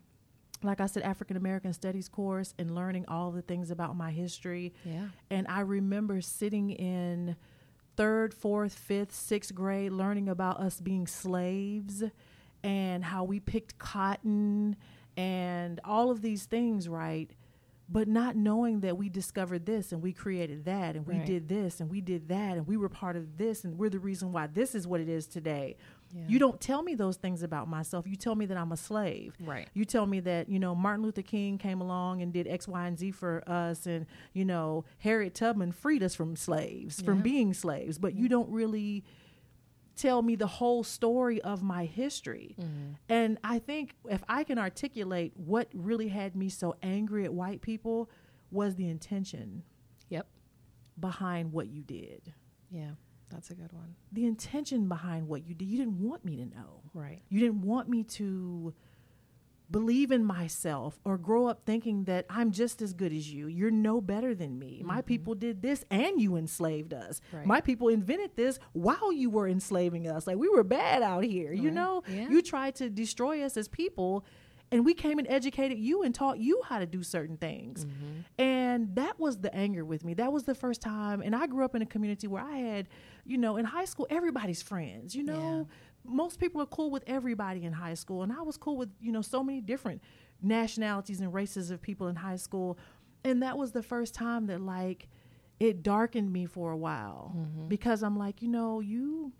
like 0.64 0.80
I 0.80 0.86
said, 0.86 1.04
African 1.04 1.36
American 1.36 1.74
Studies 1.74 2.08
course 2.08 2.54
and 2.58 2.74
learning 2.74 3.06
all 3.08 3.32
the 3.32 3.42
things 3.42 3.70
about 3.72 3.96
my 3.98 4.12
history. 4.12 4.74
Yeah. 4.86 5.08
And 5.30 5.48
I 5.48 5.62
remember 5.62 6.22
sitting 6.22 6.70
in 6.70 7.36
third, 7.98 8.34
fourth, 8.34 8.74
fifth, 8.74 9.14
sixth 9.14 9.54
grade 9.54 9.92
learning 9.92 10.30
about 10.30 10.60
us 10.60 10.80
being 10.80 11.06
slaves 11.08 12.04
and 12.64 13.04
how 13.04 13.24
we 13.24 13.40
picked 13.40 13.78
cotton 13.80 14.76
and 15.18 15.82
all 15.84 16.12
of 16.12 16.22
these 16.22 16.46
things, 16.46 16.88
right? 16.88 17.32
But 17.92 18.08
not 18.08 18.36
knowing 18.38 18.80
that 18.82 18.98
we 18.98 19.10
discovered 19.10 19.66
this 19.66 19.92
and 19.92 20.02
we 20.02 20.14
created 20.14 20.64
that 20.66 20.96
and 20.96 21.06
we 21.06 21.16
Right. 21.18 21.26
did 21.26 21.50
this 21.50 21.82
and 21.82 21.90
we 21.90 22.00
did 22.00 22.30
that 22.30 22.56
and 22.58 22.66
we 22.66 22.78
were 22.78 22.88
part 22.88 23.16
of 23.18 23.38
this 23.38 23.66
and 23.66 23.78
we're 23.78 23.90
the 23.90 24.00
reason 24.00 24.32
why 24.32 24.48
this 24.48 24.74
is 24.74 24.88
what 24.88 25.02
it 25.02 25.10
is 25.10 25.28
today. 25.28 25.76
Yeah. 26.14 26.24
You 26.28 26.40
don't 26.40 26.60
tell 26.60 26.84
me 26.84 26.96
those 26.96 27.18
things 27.18 27.42
about 27.44 27.68
myself. 27.70 28.06
You 28.08 28.16
tell 28.16 28.36
me 28.36 28.46
that 28.46 28.58
I'm 28.58 28.72
a 28.72 28.78
slave. 28.78 29.34
Right. 29.40 29.68
You 29.74 29.84
tell 29.86 30.06
me 30.06 30.20
that, 30.22 30.48
you 30.50 30.60
know, 30.60 30.74
Martin 30.76 31.04
Luther 31.04 31.22
King 31.22 31.58
came 31.58 31.82
along 31.82 32.22
and 32.22 32.32
did 32.34 32.48
X, 32.48 32.68
Y, 32.68 32.86
and 32.88 32.98
Z 33.00 33.12
for 33.12 33.44
us, 33.48 33.86
and, 33.86 34.06
you 34.34 34.44
know, 34.46 34.84
Harriet 35.00 35.34
Tubman 35.36 35.72
freed 35.72 36.04
us 36.04 36.14
from 36.16 36.36
slaves, 36.36 37.02
from 37.02 37.22
being 37.22 37.54
slaves, 37.54 37.98
but 37.98 38.14
you 38.14 38.28
don't 38.30 38.50
really 38.50 39.04
tell 40.02 40.22
me 40.22 40.36
the 40.36 40.48
whole 40.48 40.84
story 40.84 41.42
of 41.42 41.62
my 41.62 41.86
history. 41.86 42.56
Mhm. 42.60 42.96
And 43.08 43.38
I 43.44 43.60
think 43.60 43.96
if 44.10 44.24
I 44.28 44.44
can 44.44 44.58
articulate 44.58 45.36
what 45.38 45.70
really 45.74 46.08
had 46.10 46.36
me 46.36 46.50
so 46.50 46.76
angry 46.82 47.24
at 47.26 47.34
white 47.34 47.62
people 47.62 48.10
was 48.50 48.76
the 48.76 48.88
intention 48.88 49.64
Yep. 50.10 50.28
behind 51.00 51.54
what 51.54 51.68
you 51.70 51.84
did. 51.84 52.34
Yeah. 52.70 52.96
That's 53.30 53.50
a 53.50 53.56
good 53.56 53.72
one. 53.72 53.96
The 54.12 54.26
intention 54.26 54.90
behind 54.90 55.28
what 55.30 55.46
you 55.48 55.54
did. 55.56 55.66
You 55.70 55.78
didn't 55.78 56.00
want 56.02 56.26
me 56.26 56.36
to 56.38 56.46
know. 56.46 56.82
Right. 56.94 57.22
You 57.30 57.40
didn't 57.40 57.62
want 57.62 57.88
me 57.88 58.04
to 58.04 58.74
believe 59.72 60.12
in 60.12 60.24
myself 60.26 61.00
or 61.06 61.18
grow 61.18 61.48
up 61.48 61.62
thinking 61.66 62.04
that 62.04 62.26
I'm 62.30 62.52
just 62.52 62.82
as 62.82 62.94
good 62.94 63.14
as 63.14 63.32
you. 63.32 63.48
You're 63.48 63.72
no 63.72 64.02
better 64.02 64.36
than 64.36 64.60
me. 64.60 64.82
My 64.84 65.02
Mhm. 65.02 65.06
people 65.06 65.36
did 65.36 65.62
this 65.62 65.86
and 65.90 66.20
you 66.22 66.36
enslaved 66.36 66.94
us. 66.94 67.22
Right. 67.32 67.46
My 67.46 67.62
people 67.62 67.88
invented 67.88 68.36
this 68.36 68.60
while 68.74 69.12
you 69.14 69.30
were 69.30 69.48
enslaving 69.48 70.08
us. 70.08 70.28
Like 70.28 70.38
we 70.38 70.50
were 70.50 70.64
bad 70.64 71.02
out 71.02 71.24
here, 71.24 71.54
you 71.54 71.72
know? 71.72 72.04
Yeah. 72.08 72.30
You 72.30 72.42
tried 72.42 72.76
to 72.76 72.90
destroy 72.90 73.44
us 73.44 73.56
as 73.56 73.68
people 73.68 74.26
and 74.74 74.86
we 74.86 74.94
came 74.94 75.20
and 75.20 75.28
educated 75.30 75.78
you 75.80 76.02
and 76.02 76.16
taught 76.16 76.40
you 76.40 76.62
how 76.66 76.80
to 76.80 76.86
do 76.86 77.04
certain 77.04 77.36
things. 77.36 77.84
Mm-hmm. 77.86 78.42
And 78.42 78.96
that 78.96 79.20
was 79.20 79.40
the 79.40 79.54
anger 79.54 79.84
with 79.84 80.06
me. 80.06 80.14
That 80.14 80.32
was 80.32 80.44
the 80.46 80.56
first 80.56 80.82
time. 80.82 81.22
And 81.22 81.36
I 81.36 81.46
grew 81.48 81.66
up 81.66 81.76
in 81.76 81.82
a 81.82 81.86
community 81.86 82.26
where 82.28 82.42
I 82.44 82.58
had, 82.58 82.88
you 83.26 83.38
know, 83.38 83.58
in 83.58 83.66
high 83.66 83.84
school, 83.86 84.08
everybody's 84.10 84.62
friends, 84.62 85.14
you 85.14 85.24
know. 85.24 85.68
Most 86.04 86.40
people 86.40 86.62
are 86.62 86.66
cool 86.68 86.90
with 86.92 87.04
everybody 87.08 87.64
in 87.64 87.74
high 87.74 87.94
school. 87.94 88.24
And 88.24 88.32
I 88.32 88.42
was 88.42 88.58
cool 88.58 88.78
with, 88.78 88.90
you 89.00 89.12
know, 89.12 89.22
so 89.22 89.44
many 89.44 89.62
different 89.62 90.02
nationalities 90.42 91.22
and 91.22 91.34
races 91.34 91.72
of 91.72 91.82
people 91.82 92.08
in 92.08 92.16
high 92.18 92.36
school. 92.38 92.78
And 93.24 93.42
that 93.44 93.58
was 93.58 93.72
the 93.72 93.84
first 93.84 94.14
time 94.16 94.48
that, 94.48 94.62
like, 94.62 95.08
it 95.60 95.84
darkened 95.84 96.34
me 96.34 96.46
for 96.48 96.72
a 96.72 96.78
while 96.78 97.34
Mm-hmm. 97.38 97.68
because 97.68 98.02
I'm 98.02 98.18
like, 98.18 98.42
you 98.42 98.48
know, 98.48 98.80
you 98.80 99.32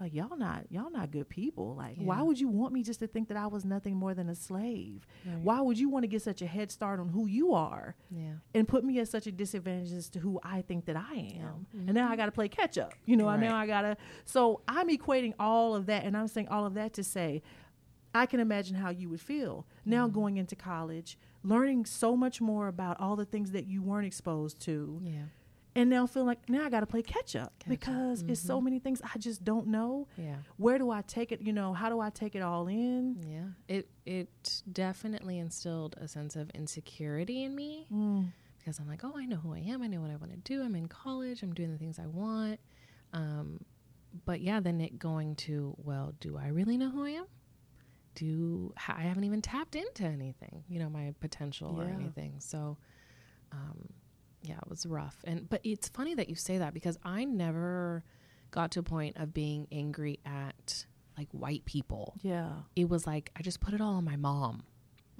like 0.00 0.12
y'all 0.12 0.36
not 0.36 0.64
y'all 0.70 0.90
not 0.90 1.10
good 1.12 1.28
people. 1.28 1.74
Like 1.76 1.96
why 1.98 2.20
would 2.20 2.38
you 2.40 2.48
want 2.48 2.72
me 2.72 2.82
just 2.82 2.98
to 3.00 3.06
think 3.06 3.28
that 3.28 3.36
I 3.36 3.46
was 3.46 3.64
nothing 3.64 3.94
more 3.96 4.12
than 4.14 4.28
a 4.28 4.34
slave? 4.34 5.06
Right. 5.24 5.38
Why 5.38 5.60
would 5.60 5.78
you 5.78 5.88
want 5.88 6.02
to 6.02 6.08
get 6.08 6.20
such 6.22 6.42
a 6.42 6.46
head 6.46 6.70
start 6.70 6.98
on 7.00 7.08
who 7.08 7.26
you 7.26 7.54
are 7.54 7.94
Yeah. 8.10 8.34
and 8.54 8.66
put 8.66 8.84
me 8.84 8.98
at 8.98 9.08
such 9.08 9.26
a 9.26 9.32
disadvantage 9.32 9.92
as 9.92 10.08
to 10.10 10.18
who 10.18 10.40
I 10.42 10.62
think 10.62 10.86
that 10.86 10.96
I 10.96 11.14
am? 11.14 11.66
Yeah. 11.72 11.80
And 11.86 11.94
now 11.94 12.10
I 12.10 12.16
got 12.16 12.26
to 12.26 12.32
play 12.32 12.48
catch 12.48 12.76
up. 12.76 12.92
You 13.06 13.16
know, 13.16 13.26
Right. 13.26 13.38
now 13.40 13.56
I 13.56 13.66
got 13.66 13.82
to 13.82 13.96
So 14.24 14.62
I'm 14.66 14.88
equating 14.88 15.34
all 15.38 15.74
of 15.76 15.86
that 15.86 16.04
and 16.04 16.16
I'm 16.16 16.28
saying 16.28 16.48
all 16.48 16.66
of 16.66 16.74
that 16.74 16.92
to 16.94 17.04
say 17.04 17.42
I 18.14 18.26
can 18.26 18.40
imagine 18.40 18.76
how 18.76 18.90
you 18.90 19.08
would 19.10 19.20
feel 19.20 19.66
now 19.84 20.06
Mm-hmm. 20.06 20.14
going 20.14 20.36
into 20.38 20.56
college, 20.56 21.18
learning 21.42 21.84
so 21.84 22.16
much 22.16 22.40
more 22.40 22.68
about 22.68 23.00
all 23.00 23.16
the 23.16 23.24
things 23.24 23.52
that 23.52 23.66
you 23.66 23.82
weren't 23.82 24.06
exposed 24.06 24.60
to 24.62 25.00
Yeah. 25.02 25.22
And 25.76 25.90
now 25.90 26.06
feel 26.06 26.24
like 26.24 26.48
now 26.48 26.64
I 26.64 26.70
got 26.70 26.80
to 26.80 26.86
play 26.86 27.02
catch 27.02 27.34
up 27.36 27.52
Catch 27.58 27.66
up. 27.66 27.68
because 27.68 28.22
it's 28.22 28.40
so 28.40 28.60
Mhm. 28.60 28.64
many 28.64 28.78
things 28.78 29.02
I 29.02 29.18
just 29.18 29.42
don't 29.44 29.66
know. 29.68 30.06
Yeah. 30.16 30.36
Where 30.56 30.78
do 30.78 30.90
I 30.90 31.02
take 31.02 31.32
it? 31.32 31.40
You 31.42 31.52
know, 31.52 31.72
how 31.72 31.88
do 31.88 31.98
I 32.00 32.10
take 32.10 32.34
it 32.34 32.42
all 32.42 32.68
in? 32.68 33.16
Yeah. 33.28 33.48
It 33.76 33.88
it 34.06 34.62
definitely 34.70 35.38
instilled 35.38 35.94
a 35.98 36.06
sense 36.08 36.36
of 36.36 36.50
insecurity 36.50 37.42
in 37.44 37.54
me 37.56 37.86
Mm. 37.90 38.32
because 38.58 38.78
I'm 38.78 38.86
like, 38.86 39.02
oh, 39.04 39.12
I 39.16 39.24
know 39.26 39.36
who 39.36 39.54
I 39.54 39.60
am. 39.60 39.82
I 39.82 39.86
know 39.88 40.00
what 40.00 40.10
I 40.10 40.16
want 40.16 40.32
to 40.32 40.38
do. 40.38 40.62
I'm 40.62 40.74
in 40.76 40.86
college. 40.88 41.42
I'm 41.42 41.52
doing 41.54 41.70
the 41.72 41.78
things 41.78 41.98
I 41.98 42.06
want. 42.06 42.60
Um, 43.12 43.64
but 44.24 44.40
yeah, 44.42 44.60
then 44.60 44.80
it 44.80 44.98
going 44.98 45.34
to, 45.36 45.74
well, 45.78 46.12
do 46.20 46.36
I 46.36 46.48
really 46.48 46.76
know 46.76 46.90
who 46.90 47.04
I 47.04 47.10
am? 47.10 47.26
Do 48.14 48.72
I 48.86 49.00
haven't 49.02 49.24
even 49.24 49.42
tapped 49.42 49.74
into 49.74 50.04
anything, 50.04 50.62
you 50.68 50.78
know, 50.78 50.88
my 50.88 51.14
potential 51.18 51.80
or 51.80 51.88
anything. 51.88 52.38
So, 52.38 52.78
um, 53.50 53.88
yeah, 54.44 54.58
it 54.58 54.68
was 54.68 54.86
rough. 54.86 55.16
And 55.24 55.48
but 55.48 55.60
it's 55.64 55.88
funny 55.88 56.14
that 56.14 56.28
you 56.28 56.34
say 56.36 56.58
that 56.58 56.72
because 56.74 56.96
I 57.02 57.24
never 57.24 58.04
got 58.50 58.70
to 58.72 58.80
a 58.80 58.82
point 58.84 59.16
of 59.16 59.34
being 59.34 59.66
angry 59.72 60.20
at 60.24 60.86
like 61.18 61.28
white 61.32 61.64
people. 61.64 62.14
Yeah. 62.22 62.50
It 62.76 62.88
was 62.88 63.06
like 63.06 63.30
I 63.36 63.42
just 63.42 63.60
put 63.60 63.74
it 63.74 63.80
all 63.80 63.94
on 63.94 64.04
my 64.04 64.16
mom 64.16 64.64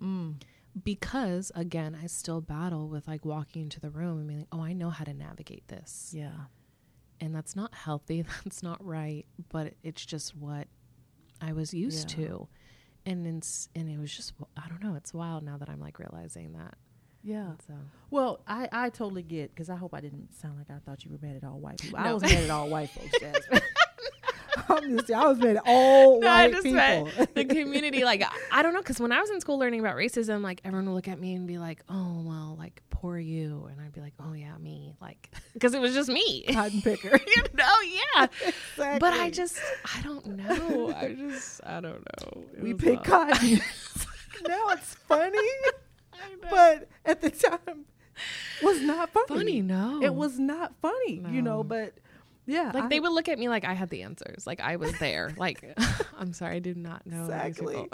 Mm. 0.02 0.42
because 0.82 1.52
again 1.54 1.96
i 2.02 2.08
still 2.08 2.40
battle 2.40 2.88
with 2.88 3.06
like 3.06 3.24
walking 3.24 3.62
into 3.62 3.78
the 3.78 3.90
room 3.90 4.18
and 4.18 4.26
being 4.26 4.38
like 4.40 4.48
oh 4.50 4.60
i 4.60 4.72
know 4.72 4.90
how 4.90 5.04
to 5.04 5.14
navigate 5.14 5.68
this 5.68 6.10
Yeah. 6.12 6.32
and 7.20 7.32
that's 7.32 7.54
not 7.54 7.72
healthy 7.72 8.24
that's 8.44 8.60
not 8.60 8.84
right 8.84 9.24
but 9.50 9.74
it's 9.84 10.04
just 10.04 10.34
what 10.36 10.66
i 11.40 11.52
was 11.52 11.72
used 11.72 12.10
Yeah. 12.18 12.24
to 12.26 12.48
and 13.06 13.24
it's, 13.24 13.68
and 13.76 13.88
it 13.88 13.98
was 14.00 14.12
just 14.14 14.32
i 14.56 14.68
don't 14.68 14.82
know 14.82 14.96
it's 14.96 15.14
wild 15.14 15.44
now 15.44 15.56
that 15.58 15.68
i'm 15.68 15.78
like 15.80 16.00
realizing 16.00 16.54
that 16.54 16.74
Yeah. 17.24 17.52
so 17.66 17.72
Well, 18.10 18.40
I, 18.46 18.68
I 18.70 18.90
totally 18.90 19.22
get 19.22 19.54
because 19.54 19.70
I 19.70 19.76
hope 19.76 19.94
I 19.94 20.00
didn't 20.00 20.34
sound 20.34 20.58
like 20.58 20.70
I 20.70 20.78
thought 20.84 21.04
you 21.04 21.10
were 21.10 21.18
mad 21.26 21.36
at 21.36 21.44
all 21.44 21.58
white 21.58 21.78
people. 21.78 21.98
I 21.98 22.12
was 22.12 22.22
mad 22.22 22.44
at 22.44 22.50
all 22.50 22.68
white 22.68 22.90
folks. 22.90 23.14
I'm 24.68 24.96
just, 24.98 25.10
I 25.10 25.26
was 25.26 25.38
mad 25.38 25.56
at 25.56 25.62
all 25.66 26.20
No, 26.20 26.28
I 26.28 26.42
white 26.44 26.52
just 26.52 26.64
people. 26.64 27.26
the 27.34 27.44
community 27.44 28.04
like 28.04 28.22
I- 28.52 28.62
don't 28.62 28.72
know 28.72 28.80
because 28.80 29.00
when 29.00 29.12
i 29.12 29.20
was 29.20 29.28
in 29.30 29.40
school 29.40 29.58
learning 29.58 29.80
about 29.80 29.96
racism 29.96 30.42
like 30.42 30.60
everyone 30.64 30.86
would 30.86 30.94
look 30.94 31.08
at 31.08 31.18
me 31.20 31.34
and 31.34 31.46
be 31.46 31.58
like 31.58 31.82
oh 31.88 32.22
well 32.24 32.54
like 32.58 32.80
poor 32.88 33.18
you 33.18 33.68
and 33.70 33.80
i'd 33.80 33.92
be 33.92 34.00
like 34.00 34.14
oh 34.20 34.32
yeah 34.32 34.56
me 34.58 34.94
like 35.00 35.28
because 35.52 35.74
it 35.74 35.80
was 35.80 35.92
just 35.92 36.08
me 36.08 36.44
Cotton 36.50 36.80
picker. 36.82 37.18
you 37.26 37.42
know 37.54 37.74
yeah 37.82 38.26
exactly. 38.46 38.98
But 39.00 39.12
I 39.14 39.30
just, 39.30 39.58
I 39.96 40.02
don't 40.02 40.26
know. 40.26 40.94
I 40.96 41.14
just, 41.14 41.60
I 41.66 41.80
don't 41.80 42.02
know. 42.20 42.44
It 42.56 42.62
we 42.62 42.74
pick 42.74 43.02
cotton. 43.04 43.60
now 44.48 44.68
it's 44.68 44.94
funny. 44.94 45.38
But 46.50 46.88
at 47.04 47.20
the 47.20 47.30
time 47.30 47.84
was 48.62 48.80
not 48.82 49.10
funny. 49.10 49.26
funny, 49.28 49.62
no. 49.62 50.02
It 50.02 50.14
was 50.14 50.38
not 50.38 50.74
funny, 50.80 51.22
you 51.30 51.42
know, 51.42 51.64
but 51.64 51.94
yeah. 52.46 52.70
like 52.74 52.84
I- 52.84 52.88
they 52.88 53.00
would 53.00 53.10
look 53.12 53.28
at 53.28 53.38
me 53.38 53.48
like 53.48 53.64
I 53.64 53.72
had 53.72 53.90
the 53.90 54.02
answers, 54.02 54.46
like 54.46 54.60
I 54.60 54.76
was 54.76 54.96
there. 54.98 55.32
like, 55.38 55.64
I'm 56.18 56.32
sorry, 56.32 56.56
I 56.56 56.58
did 56.60 56.76
not 56.76 57.06
know. 57.06 57.22
Exactly. 57.24 57.88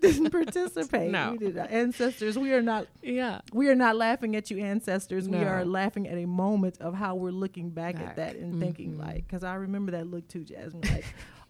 didn't 0.00 0.30
participate. 0.40 1.10
No. 1.10 1.32
We 1.32 1.38
did 1.38 1.56
not. 1.56 1.70
Ancestors, 1.70 2.38
we 2.38 2.52
are 2.52 2.62
not 2.62 2.86
yeah, 3.02 3.40
we 3.52 3.68
are 3.68 3.74
not 3.74 3.96
laughing 3.96 4.36
at 4.36 4.50
you 4.50 4.58
ancestors. 4.58 5.28
We 5.28 5.38
are 5.38 5.64
laughing 5.64 6.06
at 6.08 6.18
a 6.18 6.26
moment 6.26 6.78
of 6.80 6.94
how 6.94 7.14
we're 7.16 7.30
looking 7.32 7.70
back, 7.70 7.96
at 7.98 8.16
that 8.16 8.36
and 8.36 8.60
thinking 8.60 8.94
Mhm. 8.94 8.98
like 9.00 9.28
cuz 9.28 9.42
I 9.42 9.54
remember 9.54 9.92
that 9.92 10.06
look 10.06 10.28
too, 10.28 10.44
Jasmine 10.44 10.82
like, 10.92 11.04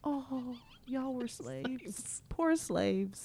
"Oh, 0.05 0.57
y'all 0.87 1.13
were 1.15 1.27
slaves. 1.41 2.23
Poor 2.29 2.57
slaves. 2.57 3.25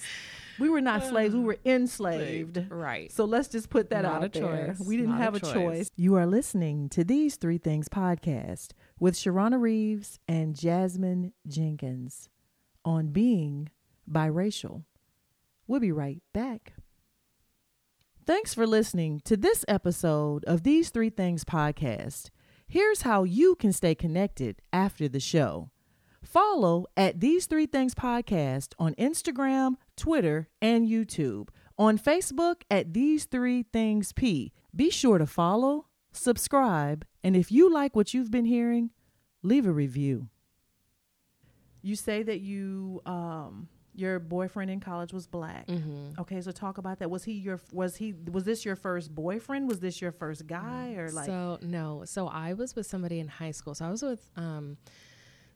We 0.59 0.69
were 0.69 0.81
not 0.81 1.05
slaves, 1.05 1.33
we 1.33 1.41
were 1.41 1.57
enslaved." 1.65 2.65
right. 2.69 3.11
So 3.11 3.25
let's 3.25 3.47
just 3.47 3.69
put 3.69 3.89
that 3.91 4.03
Not 4.03 4.23
out 4.23 4.33
there. 4.33 4.67
choice. 4.75 4.79
We 4.85 4.97
didn't 4.97 5.11
Not 5.11 5.21
have 5.21 5.35
a 5.35 5.39
choice. 5.39 5.53
choice. 5.53 5.91
You 5.95 6.15
are 6.15 6.25
listening 6.25 6.89
to 6.89 7.03
These 7.03 7.37
Three 7.37 7.57
Things 7.57 7.87
podcast 7.87 8.71
with 8.99 9.15
Sharrona 9.15 9.59
Reaves 9.59 10.19
and 10.27 10.55
Jasmine 10.55 11.31
Jenkins 11.47 12.29
on 12.83 13.07
being 13.09 13.69
biracial. 14.09 14.83
We'll 15.67 15.79
be 15.79 15.91
right 15.91 16.21
back. 16.33 16.73
Thanks 18.25 18.53
for 18.53 18.67
listening 18.67 19.21
to 19.25 19.35
this 19.37 19.65
episode 19.67 20.43
of 20.45 20.63
These 20.63 20.89
Three 20.89 21.09
Things 21.09 21.43
podcast. 21.43 22.29
Here's 22.67 23.01
how 23.01 23.23
you 23.23 23.55
can 23.55 23.73
stay 23.73 23.95
connected 23.95 24.61
after 24.71 25.07
the 25.07 25.19
show. 25.19 25.71
Follow 26.23 26.85
at 26.97 27.19
These 27.19 27.45
Three 27.45 27.65
Things 27.65 27.95
Podcast 27.95 28.73
on 28.77 28.93
Instagram, 28.95 29.75
Twitter, 29.95 30.49
and 30.61 30.87
YouTube. 30.87 31.49
On 31.77 31.97
Facebook 31.97 32.61
at 32.69 32.93
These 32.93 33.25
Three 33.25 33.63
Things 33.63 34.11
P. 34.11 34.51
Be 34.75 34.89
sure 34.89 35.17
to 35.17 35.25
follow, 35.25 35.87
subscribe, 36.11 37.05
and 37.23 37.35
if 37.35 37.51
you 37.51 37.71
like 37.71 37.95
what 37.95 38.13
you've 38.13 38.31
been 38.31 38.45
hearing, 38.45 38.91
leave 39.43 39.65
a 39.65 39.71
review. 39.71 40.29
You 41.81 41.95
say 41.95 42.23
that 42.23 42.41
you 42.41 43.01
um 43.05 43.69
your 43.95 44.19
boyfriend 44.19 44.71
in 44.71 44.79
college 44.79 45.11
was 45.13 45.27
black. 45.27 45.67
Mm-hmm. 45.67 46.21
Okay, 46.21 46.41
so 46.41 46.51
talk 46.51 46.77
about 46.77 46.99
that. 46.99 47.09
Was 47.09 47.23
he 47.23 47.33
your 47.33 47.59
was 47.71 47.95
he 47.97 48.13
was 48.31 48.43
this 48.43 48.65
your 48.65 48.75
first 48.75 49.13
boyfriend? 49.13 49.67
Was 49.67 49.79
this 49.79 50.01
your 50.01 50.11
first 50.11 50.47
guy 50.47 50.95
or 50.97 51.09
like 51.11 51.25
so 51.25 51.59
no, 51.61 52.03
so 52.05 52.27
I 52.27 52.53
was 52.53 52.75
with 52.75 52.85
somebody 52.85 53.19
in 53.19 53.27
high 53.27 53.51
school. 53.51 53.75
So 53.75 53.85
I 53.85 53.89
was 53.89 54.03
with 54.03 54.29
um 54.35 54.77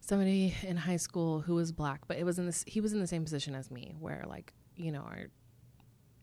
somebody 0.06 0.54
in 0.64 0.78
high 0.78 0.98
school 0.98 1.42
who 1.42 1.56
was 1.56 1.72
black, 1.72 2.02
but 2.08 2.18
it 2.18 2.26
was 2.26 2.38
in 2.38 2.46
this. 2.46 2.64
He 2.68 2.82
was 2.82 2.94
in 2.94 3.00
the 3.00 3.08
same 3.08 3.24
position 3.24 3.56
as 3.56 3.72
me, 3.72 3.96
where 4.00 4.24
like 4.28 4.54
you 4.76 4.92
know 4.92 5.02
our. 5.02 5.28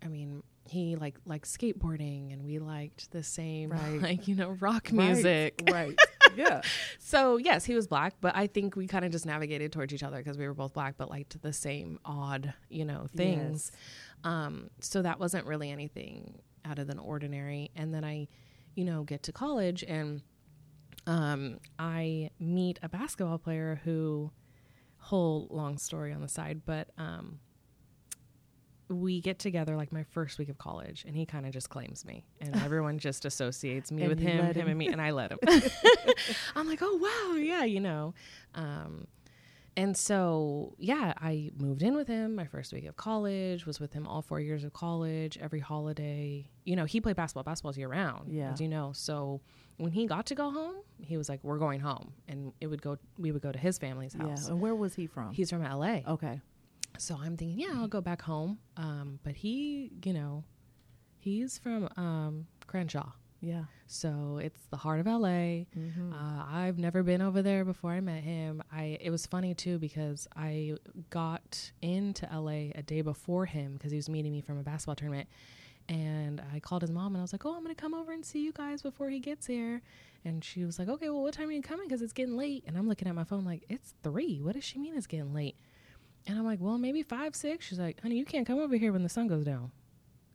I 0.02 0.08
mean, 0.08 0.42
he 0.66 0.96
like 0.96 1.16
liked 1.26 1.46
skateboarding, 1.46 2.32
and 2.32 2.44
we 2.44 2.58
liked 2.58 3.10
the 3.10 3.22
same 3.22 3.70
Right. 3.70 4.00
like 4.02 4.28
you 4.28 4.34
know 4.34 4.50
rock 4.60 4.92
music. 4.92 5.62
Right. 5.70 5.98
yeah. 6.36 6.62
So 6.98 7.36
yes, 7.36 7.64
he 7.64 7.74
was 7.74 7.86
black, 7.86 8.14
but 8.20 8.36
I 8.36 8.46
think 8.46 8.76
we 8.76 8.86
kind 8.86 9.04
of 9.04 9.12
just 9.12 9.26
navigated 9.26 9.72
towards 9.72 9.92
each 9.92 10.02
other 10.02 10.18
because 10.18 10.38
we 10.38 10.46
were 10.46 10.54
both 10.54 10.72
black, 10.72 10.96
but 10.96 11.10
liked 11.10 11.40
the 11.42 11.52
same 11.52 11.98
odd, 12.04 12.54
you 12.68 12.84
know, 12.84 13.06
things. 13.14 13.72
Um, 14.24 14.70
so 14.80 15.02
that 15.02 15.18
wasn't 15.18 15.46
really 15.46 15.70
anything 15.70 16.40
out 16.64 16.78
of 16.78 16.86
the 16.86 16.96
ordinary. 16.98 17.70
And 17.74 17.94
then 17.94 18.04
I, 18.04 18.28
you 18.74 18.84
know, 18.84 19.02
get 19.02 19.22
to 19.24 19.32
college 19.32 19.82
and 19.86 20.22
um, 21.06 21.58
I 21.78 22.30
meet 22.38 22.78
a 22.82 22.88
basketball 22.88 23.38
player 23.38 23.80
who, 23.84 24.30
whole 24.98 25.46
long 25.50 25.78
story 25.78 26.12
on 26.12 26.20
the 26.20 26.28
side, 26.28 26.62
but 26.66 26.88
um, 26.98 27.38
we 28.88 29.20
get 29.20 29.38
together 29.38 29.76
like 29.76 29.92
my 29.92 30.02
first 30.02 30.38
week 30.38 30.48
of 30.48 30.58
college, 30.58 31.04
and 31.06 31.14
he 31.16 31.24
kind 31.24 31.46
of 31.46 31.52
just 31.52 31.70
claims 31.70 32.04
me, 32.04 32.24
and 32.40 32.54
everyone 32.64 32.98
just 32.98 33.24
associates 33.24 33.92
me 33.92 34.02
And 34.02 34.08
with 34.10 34.18
him, 34.18 34.44
him, 34.46 34.54
him. 34.54 34.68
and 34.68 34.78
me, 34.78 34.88
and 34.88 35.00
I 35.00 35.10
let 35.12 35.30
him. 35.32 35.38
I'm 36.56 36.68
like, 36.68 36.80
oh 36.82 36.96
wow, 36.96 37.36
yeah, 37.36 37.64
you 37.64 37.80
know. 37.80 38.14
Um, 38.54 39.06
and 39.76 39.96
so, 39.96 40.74
yeah, 40.78 41.14
I 41.18 41.50
moved 41.56 41.82
in 41.82 41.94
with 41.94 42.08
him 42.08 42.34
my 42.34 42.44
first 42.46 42.72
week 42.72 42.86
of 42.86 42.96
college, 42.96 43.66
was 43.66 43.78
with 43.80 43.92
him 43.92 44.06
all 44.06 44.20
four 44.22 44.40
years 44.40 44.64
of 44.64 44.72
college, 44.72 45.38
every 45.40 45.60
holiday. 45.60 46.48
You 46.64 46.76
know, 46.76 46.84
he 46.84 47.00
played 47.00 47.16
basketball, 47.16 47.44
basketball's 47.44 47.78
year 47.78 47.88
round, 47.88 48.32
Yeah. 48.32 48.52
as 48.52 48.60
you 48.60 48.68
know. 48.68 48.92
So 48.94 49.40
when 49.78 49.92
he 49.92 50.06
got 50.06 50.26
to 50.26 50.34
go 50.34 50.50
home, 50.50 50.76
he 51.00 51.16
was 51.16 51.28
like, 51.28 51.40
we're 51.42 51.58
going 51.58 51.80
home. 51.80 52.12
And 52.28 52.52
it 52.60 52.66
would 52.66 52.82
go, 52.82 52.98
we 53.18 53.32
would 53.32 53.42
go 53.42 53.52
to 53.52 53.58
his 53.58 53.78
family's 53.78 54.14
Yeah. 54.14 54.28
house. 54.28 54.48
And 54.48 54.60
where 54.60 54.74
was 54.74 54.94
he 54.94 55.06
from? 55.06 55.32
He's 55.32 55.50
from 55.50 55.62
LA. 55.62 56.00
okay. 56.06 56.40
So 56.98 57.16
I'm 57.18 57.36
thinking, 57.36 57.58
yeah, 57.60 57.72
I'll 57.76 57.88
go 57.88 58.00
back 58.00 58.20
home. 58.22 58.58
Um, 58.76 59.20
but 59.22 59.36
he, 59.36 59.92
you 60.04 60.12
know, 60.12 60.44
he's 61.16 61.56
from 61.58 61.88
um, 61.96 62.46
Crenshaw. 62.66 63.12
Yeah. 63.40 63.64
So 63.86 64.38
it's 64.42 64.60
the 64.70 64.76
heart 64.76 65.00
of 65.00 65.06
LA. 65.06 65.64
Mm-hmm. 65.76 66.12
Uh, 66.12 66.44
I've 66.48 66.78
never 66.78 67.02
been 67.02 67.22
over 67.22 67.42
there 67.42 67.64
before 67.64 67.92
I 67.92 68.00
met 68.00 68.22
him. 68.22 68.62
I 68.70 68.98
it 69.00 69.10
was 69.10 69.26
funny 69.26 69.54
too 69.54 69.78
because 69.78 70.28
I 70.36 70.74
got 71.08 71.72
into 71.80 72.28
LA 72.32 72.70
a 72.74 72.82
day 72.84 73.00
before 73.00 73.46
him 73.46 73.74
because 73.74 73.92
he 73.92 73.96
was 73.96 74.08
meeting 74.08 74.32
me 74.32 74.42
from 74.42 74.58
a 74.58 74.62
basketball 74.62 74.94
tournament, 74.96 75.28
and 75.88 76.42
I 76.54 76.60
called 76.60 76.82
his 76.82 76.90
mom 76.90 77.14
and 77.14 77.18
I 77.18 77.22
was 77.22 77.32
like, 77.32 77.46
"Oh, 77.46 77.54
I'm 77.56 77.62
gonna 77.62 77.74
come 77.74 77.94
over 77.94 78.12
and 78.12 78.24
see 78.24 78.44
you 78.44 78.52
guys 78.52 78.82
before 78.82 79.08
he 79.08 79.20
gets 79.20 79.46
here." 79.46 79.82
And 80.24 80.44
she 80.44 80.64
was 80.64 80.78
like, 80.78 80.88
"Okay, 80.88 81.08
well, 81.08 81.22
what 81.22 81.32
time 81.32 81.48
are 81.48 81.52
you 81.52 81.62
coming? 81.62 81.88
Because 81.88 82.02
it's 82.02 82.12
getting 82.12 82.36
late." 82.36 82.64
And 82.66 82.76
I'm 82.76 82.86
looking 82.88 83.08
at 83.08 83.14
my 83.14 83.24
phone 83.24 83.44
like, 83.44 83.64
"It's 83.70 83.94
three. 84.02 84.40
What 84.42 84.54
does 84.54 84.64
she 84.64 84.78
mean 84.78 84.94
it's 84.96 85.06
getting 85.06 85.32
late?" 85.32 85.56
And 86.26 86.38
I'm 86.38 86.44
like, 86.44 86.60
"Well, 86.60 86.76
maybe 86.76 87.02
five, 87.02 87.34
six. 87.34 87.66
She's 87.66 87.78
like, 87.78 88.00
"Honey, 88.02 88.18
you 88.18 88.26
can't 88.26 88.46
come 88.46 88.58
over 88.58 88.76
here 88.76 88.92
when 88.92 89.02
the 89.02 89.08
sun 89.08 89.28
goes 89.28 89.44
down." 89.44 89.72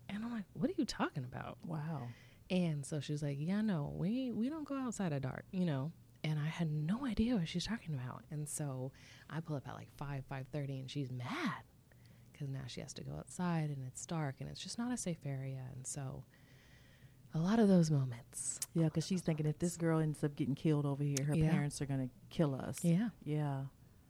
And 0.09 0.23
I'm 0.25 0.31
like, 0.31 0.45
"What 0.53 0.71
are 0.71 0.73
you 0.75 0.85
talking 0.85 1.23
about?" 1.23 1.59
wow. 1.63 2.07
And 2.49 2.85
so 2.85 2.99
she 2.99 3.11
was 3.11 3.23
like, 3.23 3.37
"Yeah, 3.39 3.61
no, 3.61 3.91
we 3.95 4.31
we 4.31 4.49
don't 4.49 4.67
go 4.67 4.75
outside 4.75 5.13
at 5.13 5.21
dark, 5.23 5.45
you 5.51 5.65
know." 5.65 5.91
And 6.23 6.39
I 6.39 6.45
had 6.47 6.71
no 6.71 7.05
idea 7.05 7.35
what 7.35 7.47
she's 7.47 7.65
talking 7.65 7.93
about. 7.93 8.23
And 8.31 8.47
so 8.49 8.91
I 9.29 9.39
pull 9.39 9.55
up 9.55 9.67
at 9.67 9.75
like 9.75 9.89
five 9.97 10.23
five 10.27 10.47
thirty, 10.51 10.79
and 10.79 10.89
she's 10.89 11.11
mad 11.11 11.63
because 12.31 12.49
now 12.49 12.61
she 12.67 12.81
has 12.81 12.93
to 12.93 13.03
go 13.03 13.13
outside 13.17 13.69
and 13.69 13.77
it's 13.87 14.05
dark 14.05 14.35
and 14.41 14.49
it's 14.49 14.59
just 14.61 14.77
not 14.77 14.91
a 14.91 14.97
safe 14.97 15.19
area. 15.25 15.61
And 15.75 15.87
so 15.87 16.23
a 17.33 17.39
lot 17.39 17.59
of 17.59 17.67
those 17.67 17.89
moments. 17.91 18.59
Yeah, 18.73 18.85
because 18.85 19.05
she's 19.07 19.21
thinking 19.21 19.45
if 19.45 19.57
this 19.59 19.77
girl 19.77 19.99
ends 19.99 20.23
up 20.23 20.35
getting 20.35 20.55
killed 20.55 20.85
over 20.85 21.03
here, 21.03 21.23
her 21.25 21.35
Yeah. 21.35 21.49
parents 21.51 21.81
are 21.81 21.85
gonna 21.85 22.09
kill 22.29 22.53
us. 22.55 22.83
Yeah, 22.83 23.09
Yeah. 23.23 23.65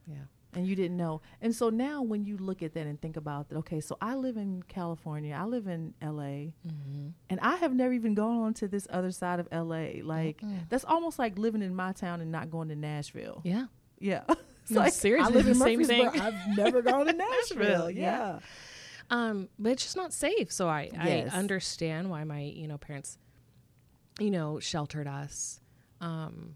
yeah, 0.07 0.25
And 0.56 0.66
you 0.66 0.76
didn't 0.76 0.97
know. 0.97 1.22
And 1.41 1.53
so 1.53 1.70
now 1.70 2.01
when 2.01 2.24
you 2.24 2.38
look 2.38 2.64
at 2.64 2.74
that 2.74 2.88
and 2.88 2.99
think 2.99 3.18
about 3.18 3.49
that, 3.49 3.58
okay, 3.58 3.82
so 3.82 3.97
I 4.01 4.16
live 4.16 4.38
in 4.38 4.64
California, 4.64 5.36
I 5.38 5.43
live 5.45 5.68
in 5.68 5.93
LA, 6.01 6.51
mm-hmm. 6.66 7.10
and 7.30 7.39
I 7.41 7.58
have 7.58 7.74
never 7.74 7.93
even 7.93 8.14
gone 8.14 8.38
on 8.38 8.53
to 8.56 8.68
this 8.68 8.88
other 8.89 9.12
side 9.12 9.39
of 9.39 9.47
LA. 9.51 10.01
Like 10.03 10.41
Mm-mm. 10.41 10.70
that's 10.70 10.86
almost 10.86 11.20
like 11.20 11.38
living 11.38 11.62
in 11.62 11.76
my 11.76 11.91
town 11.91 12.22
and 12.22 12.32
not 12.32 12.49
going 12.49 12.70
to 12.70 12.76
Nashville. 12.76 13.41
yeah. 13.43 13.66
Yeah. 13.99 14.24
No, 14.68 14.80
like, 14.80 14.93
seriously, 14.93 15.32
I 15.32 15.38
live 15.38 15.45
in 15.45 15.53
the 15.53 15.64
same 15.64 15.84
thing. 15.84 16.08
I've 16.20 16.58
never 16.58 16.82
gone 16.82 17.06
to 17.06 17.14
Nashville. 17.14 17.58
Nashville, 17.60 17.91
yeah. 17.91 18.01
yeah. 18.01 18.39
Um, 19.12 19.47
but 19.60 19.74
it's 19.74 19.84
just 19.84 19.95
not 19.95 20.12
safe. 20.12 20.51
So 20.51 20.68
I 20.68 20.89
Yes. 20.91 21.32
I 21.32 21.38
understand 21.38 22.10
why 22.10 22.24
my 22.24 22.41
you 22.41 22.68
know 22.68 22.80
parents, 22.80 23.20
you 24.20 24.32
know, 24.32 24.60
sheltered 24.60 25.08
us. 25.08 25.60
Um, 26.01 26.56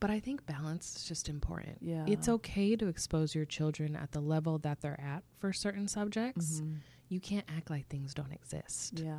but 0.00 0.10
I 0.10 0.20
think 0.20 0.44
balance 0.46 0.96
is 0.96 1.04
just 1.04 1.28
important. 1.28 1.78
Yeah. 1.80 2.04
It's 2.06 2.28
okay 2.28 2.76
to 2.76 2.86
expose 2.88 3.34
your 3.34 3.44
children 3.44 3.96
at 3.96 4.12
the 4.12 4.20
level 4.20 4.58
that 4.58 4.80
they're 4.80 5.00
at 5.00 5.22
for 5.38 5.52
certain 5.52 5.88
subjects. 5.88 6.60
Mhm. 6.60 6.78
You 7.08 7.20
can't 7.20 7.46
act 7.48 7.70
like 7.70 7.86
things 7.88 8.12
don't 8.14 8.32
exist. 8.32 8.98
Yeah. 9.00 9.18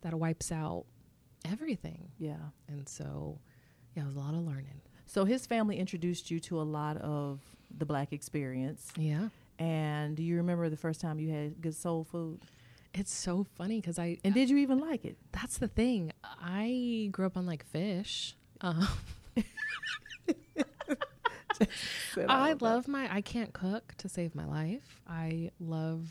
That 0.00 0.14
wipes 0.14 0.50
out 0.50 0.86
everything. 1.44 2.10
Yeah. 2.18 2.38
And 2.68 2.88
so, 2.88 3.38
yeah, 3.94 4.02
it 4.02 4.06
was 4.06 4.16
a 4.16 4.20
lot 4.20 4.34
of 4.34 4.40
learning. 4.44 4.80
So 5.06 5.24
his 5.24 5.46
family 5.46 5.78
introduced 5.78 6.30
you 6.30 6.40
to 6.40 6.60
a 6.60 6.62
lot 6.64 6.96
of 6.98 7.40
the 7.76 7.84
black 7.86 8.12
experience. 8.12 8.92
Yeah. 8.96 9.28
And 9.58 10.16
do 10.16 10.22
you 10.22 10.36
remember 10.36 10.68
the 10.68 10.76
first 10.76 11.00
time 11.00 11.18
you 11.20 11.30
had 11.30 11.60
good 11.60 11.74
soul 11.74 12.04
food? 12.04 12.40
It's 12.94 13.12
so 13.12 13.44
funny 13.44 13.80
because 13.80 13.98
I, 13.98 14.18
And 14.24 14.34
did 14.34 14.50
you 14.50 14.56
even 14.58 14.78
like 14.78 15.04
it? 15.04 15.16
that's 15.32 15.58
the 15.58 15.68
thing. 15.68 16.12
I 16.24 17.08
grew 17.12 17.26
up 17.26 17.36
on 17.36 17.46
like 17.46 17.64
fish. 17.66 18.36
Um, 18.60 18.86
I 22.28 22.52
love 22.60 22.88
my. 22.88 23.12
I 23.14 23.20
can't 23.20 23.52
cook 23.52 23.94
to 23.98 24.08
save 24.08 24.34
my 24.34 24.44
life. 24.46 25.00
I 25.06 25.50
love 25.60 26.08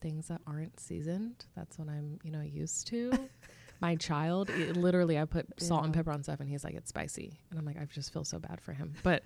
things 0.00 0.28
that 0.28 0.40
aren't 0.46 0.80
seasoned. 0.80 1.44
That's 1.56 1.78
what 1.78 1.88
I'm, 1.88 2.18
you 2.22 2.30
know, 2.30 2.40
used 2.40 2.86
to. 2.88 3.28
my 3.80 3.96
child, 3.96 4.50
it, 4.50 4.76
literally, 4.76 5.18
I 5.18 5.24
put 5.24 5.46
salt 5.58 5.84
and 5.84 5.94
pepper 5.94 6.10
on 6.10 6.22
stuff, 6.22 6.40
and 6.40 6.48
he's 6.48 6.64
like, 6.64 6.74
"It's 6.74 6.88
spicy," 6.88 7.38
and 7.50 7.58
I'm 7.58 7.64
like, 7.64 7.78
I 7.80 7.84
just 7.86 8.12
feel 8.12 8.24
so 8.24 8.38
bad 8.38 8.60
for 8.60 8.72
him. 8.72 8.94
But 9.02 9.22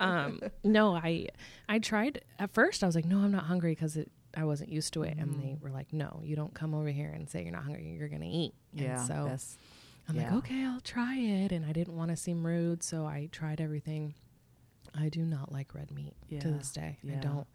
um, 0.00 0.40
no, 0.64 0.94
I 0.94 1.28
I 1.68 1.78
tried 1.78 2.22
at 2.38 2.52
first. 2.52 2.82
I 2.82 2.86
was 2.86 2.94
like, 2.94 3.04
no, 3.06 3.18
I'm 3.18 3.32
not 3.32 3.44
hungry 3.44 3.72
because 3.72 3.96
it. 3.96 4.10
I 4.36 4.44
wasn't 4.44 4.70
used 4.70 4.92
to 4.92 5.02
it, 5.02 5.16
and 5.18 5.40
they 5.40 5.54
Mhm. 5.54 5.60
were 5.62 5.70
like, 5.70 5.92
"No, 5.92 6.20
you 6.22 6.36
don't 6.36 6.52
come 6.54 6.74
over 6.74 6.88
here 6.90 7.10
and 7.10 7.28
say 7.28 7.42
you're 7.42 7.52
not 7.52 7.64
hungry. 7.64 7.96
You're 7.98 8.08
gonna 8.08 8.26
eat." 8.30 8.52
Yeah. 8.74 8.98
And 9.00 9.06
so 9.08 9.24
that's 9.26 9.56
I'm 10.08 10.16
like, 10.16 10.32
okay, 10.32 10.64
I'll 10.64 10.80
try 10.80 11.16
it. 11.16 11.52
And 11.52 11.66
I 11.66 11.72
didn't 11.72 11.96
want 11.96 12.10
to 12.10 12.16
seem 12.16 12.46
rude, 12.46 12.82
so 12.82 13.04
I 13.04 13.28
tried 13.32 13.60
everything. 13.60 14.14
I 14.98 15.08
do 15.10 15.20
not 15.22 15.52
like 15.52 15.74
red 15.74 15.90
meat 15.90 16.14
Yeah. 16.28 16.40
to 16.40 16.50
this 16.50 16.72
day. 16.72 16.98
Yeah. 17.02 17.16
I 17.16 17.20
don't. 17.20 17.46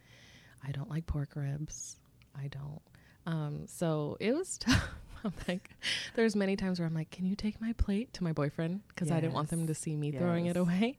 I 0.66 0.72
don't 0.72 0.90
like 0.90 1.06
pork 1.08 1.30
ribs. 1.36 1.98
I 2.38 2.48
don't. 2.48 2.82
Um, 3.26 3.64
so 3.68 4.18
it 4.20 4.34
was 4.34 4.58
tough. 4.60 4.88
I'm 5.26 5.34
like, 5.48 5.70
there's 6.16 6.36
many 6.36 6.56
times 6.56 6.80
where 6.80 6.88
I'm 6.88 6.94
like, 6.94 7.10
can 7.10 7.26
you 7.26 7.36
take 7.36 7.60
my 7.62 7.74
plate 7.74 8.14
to 8.14 8.24
my 8.24 8.34
boyfriend 8.34 8.82
because 8.90 9.10
I 9.10 9.20
didn't 9.22 9.34
want 9.34 9.50
them 9.50 9.68
to 9.68 9.74
see 9.74 9.96
me 9.96 10.12
throwing 10.12 10.48
it 10.48 10.58
away. 10.58 10.98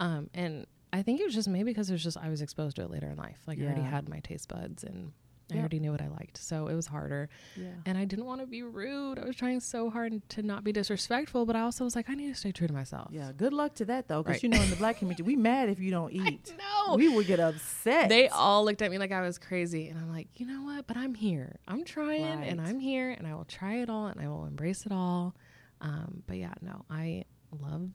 Um, 0.00 0.30
and 0.34 0.66
I 0.94 1.02
think 1.02 1.20
it 1.20 1.24
was 1.26 1.34
just 1.34 1.46
maybe 1.48 1.70
because 1.72 1.90
it 1.90 1.92
was 1.92 2.02
just 2.02 2.16
I 2.16 2.30
was 2.30 2.40
exposed 2.40 2.76
to 2.76 2.82
it 2.82 2.90
later 2.90 3.08
in 3.08 3.16
life. 3.16 3.38
Like 3.46 3.58
I 3.60 3.64
already 3.64 3.82
had 3.82 4.08
my 4.08 4.20
taste 4.20 4.48
buds 4.48 4.82
and 4.82 5.12
I 5.52 5.58
already 5.58 5.78
knew 5.78 5.92
what 5.92 6.02
I 6.02 6.08
liked, 6.08 6.38
so 6.38 6.66
it 6.66 6.74
was 6.74 6.86
harder 6.86 7.28
yeah. 7.54 7.68
and 7.86 7.96
I 7.96 8.04
didn't 8.04 8.24
want 8.24 8.40
to 8.40 8.48
be 8.48 8.62
rude. 8.62 9.18
I 9.18 9.24
was 9.24 9.36
trying 9.36 9.60
so 9.60 9.90
hard 9.90 10.28
to 10.30 10.42
not 10.42 10.64
be 10.64 10.72
disrespectful, 10.72 11.46
but 11.46 11.54
I 11.54 11.60
also 11.60 11.84
was 11.84 11.94
like, 11.94 12.10
I 12.10 12.14
need 12.14 12.28
to 12.28 12.34
stay 12.34 12.50
true 12.50 12.66
to 12.66 12.72
myself. 12.74 13.10
Yeah. 13.12 13.30
Good 13.36 13.52
luck 13.52 13.74
to 13.76 13.84
that 13.84 14.08
though, 14.08 14.22
because 14.24 14.36
Right. 14.36 14.42
you 14.42 14.48
know 14.48 14.60
in 14.60 14.70
the 14.70 14.76
black 14.76 14.98
community 14.98 15.22
we 15.22 15.36
mad 15.36 15.68
if 15.68 15.78
you 15.78 15.90
don't 15.92 16.12
eat. 16.26 16.52
No. 16.58 16.96
We 16.96 17.08
would 17.08 17.26
get 17.28 17.38
upset. 17.38 18.08
They 18.08 18.28
all 18.28 18.64
looked 18.64 18.82
at 18.82 18.90
me 18.90 18.98
like 18.98 19.12
I 19.12 19.20
was 19.20 19.38
crazy, 19.38 19.88
and 19.88 19.98
I'm 19.98 20.10
like, 20.10 20.28
you 20.36 20.46
know 20.46 20.62
what? 20.62 20.86
But 20.88 20.96
I'm 20.96 21.14
here. 21.14 21.60
I'm 21.68 21.84
trying, 21.84 22.42
and 22.42 22.60
I'm 22.60 22.80
here, 22.80 23.10
and 23.10 23.26
I 23.26 23.34
will 23.34 23.44
try 23.44 23.76
it 23.76 23.88
all, 23.88 24.06
and 24.06 24.20
I 24.20 24.26
will 24.28 24.46
embrace 24.46 24.84
it 24.84 24.92
all. 24.92 25.36
Um, 25.80 26.22
but 26.26 26.38
yeah, 26.38 26.54
no, 26.60 26.84
I 26.90 27.24
love 27.52 27.90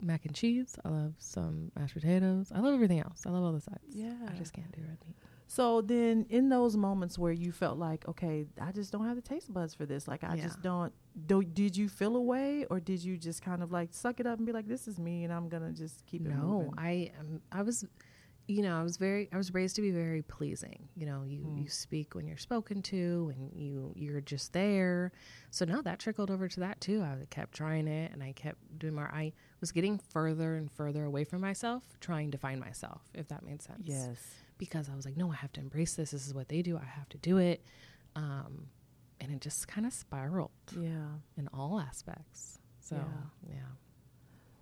mac 0.00 0.24
and 0.26 0.34
cheese. 0.34 0.76
I 0.84 0.88
love 0.90 1.14
some 1.18 1.72
mashed 1.76 1.94
potatoes. 1.94 2.52
I 2.54 2.60
love 2.60 2.74
everything 2.74 3.00
else. 3.00 3.22
I 3.26 3.30
love 3.30 3.42
all 3.42 3.52
the 3.52 3.60
sides. 3.60 3.80
Yeah. 3.90 4.12
I 4.28 4.36
just 4.36 4.52
can't 4.52 4.70
do 4.72 4.82
red 4.82 4.98
meat. 5.06 5.16
So 5.48 5.80
then, 5.80 6.26
in 6.28 6.48
those 6.48 6.76
moments 6.76 7.18
where 7.18 7.32
you 7.32 7.52
felt 7.52 7.78
like, 7.78 8.06
okay, 8.08 8.46
I 8.60 8.72
just 8.72 8.90
don't 8.92 9.04
have 9.06 9.16
the 9.16 9.22
taste 9.22 9.52
buds 9.52 9.74
for 9.74 9.86
this, 9.86 10.08
like 10.08 10.24
I 10.24 10.34
Yeah. 10.34 10.42
just 10.44 10.60
don't. 10.60 10.92
Do, 11.26 11.42
did 11.42 11.76
you 11.76 11.88
feel 11.88 12.16
away, 12.16 12.66
or 12.68 12.80
did 12.80 13.02
you 13.02 13.16
just 13.16 13.42
kind 13.42 13.62
of 13.62 13.70
like 13.72 13.94
suck 13.94 14.20
it 14.20 14.26
up 14.26 14.38
and 14.38 14.46
be 14.46 14.52
like, 14.52 14.66
"This 14.66 14.86
is 14.88 14.98
me, 14.98 15.24
and 15.24 15.32
I'm 15.32 15.48
gonna 15.48 15.72
just 15.72 16.04
keep 16.06 16.22
it 16.22 16.28
no 16.28 16.72
i 16.76 17.10
am 17.18 17.40
i 17.52 17.62
was 17.62 17.84
you 18.48 18.62
know 18.62 18.78
i 18.78 18.82
was 18.82 18.96
very 18.96 19.28
i 19.32 19.36
was 19.36 19.52
raised 19.54 19.74
to 19.76 19.82
be 19.82 19.90
very 19.90 20.22
pleasing 20.22 20.88
you 20.94 21.04
know 21.04 21.24
you 21.24 21.38
Mm. 21.40 21.62
you 21.62 21.68
speak 21.68 22.14
when 22.14 22.26
you're 22.28 22.36
spoken 22.36 22.80
to 22.82 23.32
and 23.34 23.52
you 23.54 23.92
you're 23.96 24.20
just 24.20 24.52
there 24.52 25.10
so 25.50 25.64
no 25.64 25.82
that 25.82 25.98
trickled 25.98 26.30
over 26.30 26.46
to 26.48 26.60
that 26.60 26.80
too 26.80 27.02
i 27.02 27.16
kept 27.30 27.54
trying 27.56 27.88
it 27.88 28.12
and 28.12 28.22
i 28.22 28.30
kept 28.32 28.78
doing 28.78 28.94
more 28.94 29.10
i 29.12 29.32
was 29.60 29.72
getting 29.72 29.98
further 29.98 30.54
and 30.56 30.70
further 30.70 31.04
away 31.04 31.24
from 31.24 31.40
myself 31.40 31.82
trying 32.00 32.30
to 32.30 32.38
find 32.38 32.60
myself 32.60 33.02
if 33.14 33.26
that 33.28 33.42
made 33.42 33.60
sense 33.62 33.80
yes. 33.84 34.18
Because 34.58 34.88
i 34.88 34.94
was 34.94 35.04
like 35.04 35.16
no 35.16 35.30
i 35.32 35.34
have 35.34 35.52
to 35.52 35.60
embrace 35.60 35.94
this 35.94 36.10
this 36.10 36.26
is 36.26 36.32
what 36.34 36.48
they 36.48 36.62
do 36.62 36.76
i 36.76 36.84
have 36.84 37.08
to 37.08 37.18
do 37.18 37.36
it 37.38 37.64
um 38.16 38.66
and 39.20 39.32
it 39.32 39.40
just 39.40 39.66
kind 39.68 39.86
of 39.86 39.92
spiraled 39.92 40.50
Yeah. 40.78 41.06
in 41.36 41.48
all 41.52 41.80
aspects 41.80 42.58
so 42.80 42.96
Yeah. 42.96 43.54
yeah, 43.54 43.70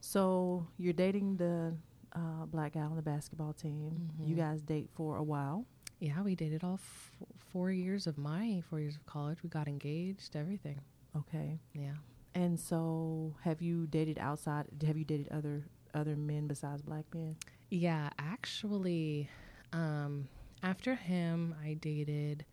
So 0.01 0.67
you're 0.79 0.93
dating 0.93 1.37
the 1.37 1.75
uh, 2.15 2.47
black 2.47 2.75
guy 2.75 2.81
on 2.81 2.95
the 2.97 3.03
basketball 3.03 3.53
team. 3.53 4.11
You 4.21 4.35
Mhm. 4.35 4.39
guys 4.39 4.63
date 4.63 4.89
for 4.95 5.17
a 5.17 5.23
while. 5.23 5.67
Yeah, 5.99 6.23
we 6.23 6.35
dated 6.37 6.63
all 6.63 6.75
f- 6.75 7.13
four 7.37 7.71
years 7.73 8.07
of 8.07 8.17
my 8.19 8.63
four 8.69 8.79
years 8.81 8.95
of 8.97 9.05
college. 9.07 9.43
We 9.43 9.49
got 9.49 9.67
engaged, 9.67 10.37
everything. 10.37 10.81
Okay. 11.17 11.59
Yeah. 11.73 11.95
And 12.35 12.59
so, 12.61 13.35
have 13.43 13.61
you 13.63 13.87
dated 13.89 14.19
outside? 14.19 14.67
Have 14.87 14.97
you 14.97 15.05
dated 15.05 15.29
other 15.31 15.65
other 15.95 16.17
men 16.17 16.47
besides 16.47 16.83
black 16.83 17.07
men? 17.15 17.37
Yeah, 17.71 18.11
actually, 18.19 19.29
um, 19.75 20.29
after 20.63 20.95
him, 20.95 21.55
I 21.63 21.75
dated 21.75 22.47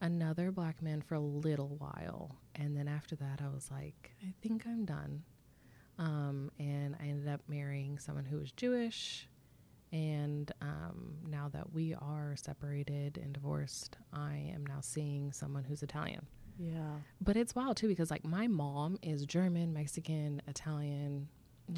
another 0.00 0.50
black 0.50 0.82
man 0.82 1.00
for 1.00 1.14
a 1.14 1.20
little 1.20 1.76
while. 1.78 2.36
And 2.54 2.76
then 2.76 2.88
after 2.88 3.16
that, 3.16 3.40
I 3.42 3.48
was 3.48 3.70
like, 3.70 4.10
I 4.22 4.34
think 4.42 4.66
I'm 4.66 4.84
done. 4.84 5.22
Um, 5.98 6.50
and 6.58 6.96
I 7.00 7.06
ended 7.06 7.28
up 7.28 7.40
marrying 7.48 7.98
someone 7.98 8.24
who 8.24 8.38
was 8.38 8.52
Jewish. 8.52 9.28
And 9.92 10.50
um, 10.60 11.14
now 11.28 11.48
that 11.52 11.72
we 11.72 11.94
are 11.94 12.34
separated 12.36 13.18
and 13.22 13.32
divorced, 13.32 13.96
I 14.12 14.50
am 14.54 14.64
now 14.66 14.80
seeing 14.80 15.32
someone 15.32 15.64
who's 15.64 15.82
Italian. 15.82 16.26
Yeah. 16.58 16.96
But 17.20 17.36
it's 17.36 17.54
wild 17.54 17.76
too 17.76 17.88
because 17.88 18.10
like 18.10 18.24
my 18.24 18.46
mom 18.46 18.98
is 19.02 19.24
German, 19.24 19.72
Mexican, 19.72 20.42
Italian. 20.46 21.28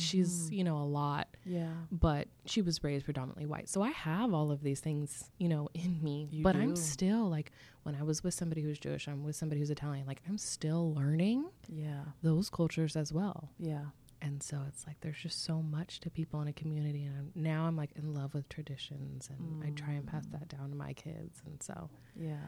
She's, 0.01 0.51
Mhm. 0.51 0.57
you 0.57 0.64
know, 0.64 0.78
a 0.78 0.84
lot, 0.84 1.28
Yeah. 1.45 1.72
but 1.90 2.28
she 2.47 2.62
was 2.62 2.82
raised 2.84 3.05
predominantly 3.05 3.47
white. 3.47 3.68
So 3.68 3.82
I 3.82 3.90
have 3.90 4.32
all 4.34 4.51
of 4.51 4.62
these 4.62 4.80
things, 4.80 5.30
you 5.38 5.49
know, 5.49 5.68
in 5.74 6.03
me. 6.03 6.28
You 6.30 6.43
but 6.43 6.57
I'm 6.57 6.76
still 6.76 7.28
like 7.28 7.53
when 7.82 7.95
I 7.95 8.03
was 8.03 8.22
with 8.24 8.34
somebody 8.34 8.62
who's 8.62 8.78
Jewish, 8.78 9.09
I'm 9.09 9.22
with 9.24 9.36
somebody 9.36 9.61
who's 9.61 9.70
Italian, 9.70 10.07
like 10.07 10.22
I'm 10.28 10.38
still 10.38 10.93
learning 10.95 11.51
Yeah. 11.68 12.05
those 12.22 12.49
cultures 12.51 12.97
as 12.97 13.12
well. 13.12 13.51
Yeah. 13.59 13.86
And 14.20 14.40
so 14.40 14.62
it's 14.68 14.86
like 14.86 15.01
there's 15.01 15.18
just 15.18 15.43
so 15.43 15.61
much 15.62 15.99
to 16.01 16.11
people 16.11 16.40
in 16.43 16.47
a 16.49 16.53
community 16.53 17.05
and 17.05 17.16
I'm, 17.16 17.32
now 17.34 17.66
I'm 17.66 17.76
like 17.76 17.90
in 17.97 18.14
love 18.14 18.34
with 18.34 18.49
traditions 18.49 19.28
and 19.28 19.64
I 19.64 19.70
try 19.70 19.95
and 19.95 20.07
pass 20.07 20.26
Mm. 20.26 20.32
that 20.32 20.49
down 20.49 20.70
to 20.70 20.76
my 20.76 20.93
kids 20.93 21.43
and 21.45 21.61
so 21.61 21.90
Yeah. 22.14 22.47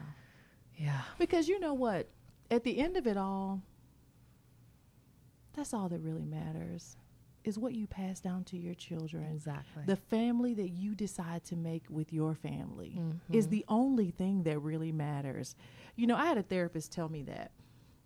yeah. 0.77 1.01
Because 1.19 1.49
you 1.49 1.59
know 1.59 1.73
what? 1.73 2.09
At 2.49 2.63
the 2.63 2.77
end 2.79 2.95
of 2.95 3.05
it 3.07 3.17
all, 3.17 3.61
that's 5.53 5.73
all 5.73 5.89
that 5.89 5.99
really 5.99 6.23
matters 6.25 6.95
is 7.47 7.57
what 7.59 7.73
you 7.73 7.87
pass 7.87 8.19
down 8.19 8.43
to 8.45 8.57
your 8.57 8.73
children. 8.73 9.31
Exactly. 9.33 9.83
The 9.85 9.95
family 9.95 10.53
that 10.55 10.69
you 10.69 10.95
decide 10.95 11.43
to 11.45 11.55
make 11.55 11.83
with 11.89 12.11
your 12.11 12.35
family 12.35 12.95
Mm-hmm. 12.99 13.33
is 13.33 13.47
the 13.47 13.63
only 13.67 14.11
thing 14.11 14.43
that 14.43 14.59
really 14.59 14.91
matters. 14.91 15.55
You 15.95 16.07
know, 16.07 16.15
I 16.15 16.25
had 16.25 16.37
a 16.37 16.43
therapist 16.43 16.91
tell 16.91 17.09
me 17.09 17.23
that 17.23 17.51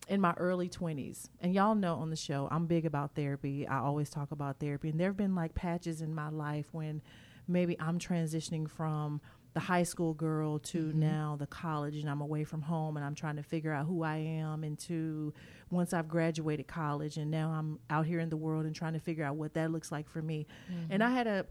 in 0.08 0.20
my 0.22 0.34
early 0.38 0.68
20s. 0.70 1.30
And 1.40 1.54
y'all 1.54 1.76
know 1.76 1.96
on 1.96 2.10
the 2.10 2.16
show, 2.16 2.48
I'm 2.52 2.66
big 2.66 2.86
about 2.86 3.16
therapy. 3.16 3.68
I 3.68 3.80
always 3.80 4.10
talk 4.10 4.32
about 4.32 4.60
therapy. 4.60 4.90
And 4.90 5.00
there 5.00 5.10
have 5.10 5.18
been 5.18 5.36
like 5.36 5.54
patches 5.56 6.02
in 6.02 6.14
my 6.14 6.30
life 6.30 6.66
when 6.72 7.02
maybe 7.48 7.80
I'm 7.80 8.00
transitioning 8.00 8.70
from 8.70 9.22
the 9.60 9.66
high 9.66 9.84
school 9.84 10.14
girl 10.14 10.60
to 10.60 10.80
Mm-hmm. 10.80 11.00
now 11.00 11.36
the 11.38 11.48
college 11.48 11.98
and 11.98 12.10
I'm 12.10 12.22
away 12.22 12.44
from 12.46 12.62
home 12.62 12.96
and 12.98 13.06
I'm 13.06 13.16
trying 13.16 13.36
to 13.36 13.44
figure 13.44 13.74
out 13.74 13.86
who 13.86 14.04
I 14.04 14.18
am 14.18 14.64
into 14.64 15.34
once 15.70 15.94
I've 15.94 16.08
graduated 16.08 16.68
college 16.68 17.18
and 17.18 17.30
now 17.30 17.50
I'm 17.52 17.80
out 17.90 18.06
here 18.06 18.20
in 18.20 18.30
the 18.30 18.38
world 18.38 18.66
and 18.66 18.74
trying 18.76 18.94
to 18.94 19.00
figure 19.00 19.26
out 19.26 19.36
what 19.36 19.54
that 19.56 19.72
looks 19.72 19.92
like 19.92 20.08
for 20.10 20.22
me. 20.22 20.48
And 20.90 21.04
I 21.04 21.10
had 21.12 21.28
a 21.28 21.46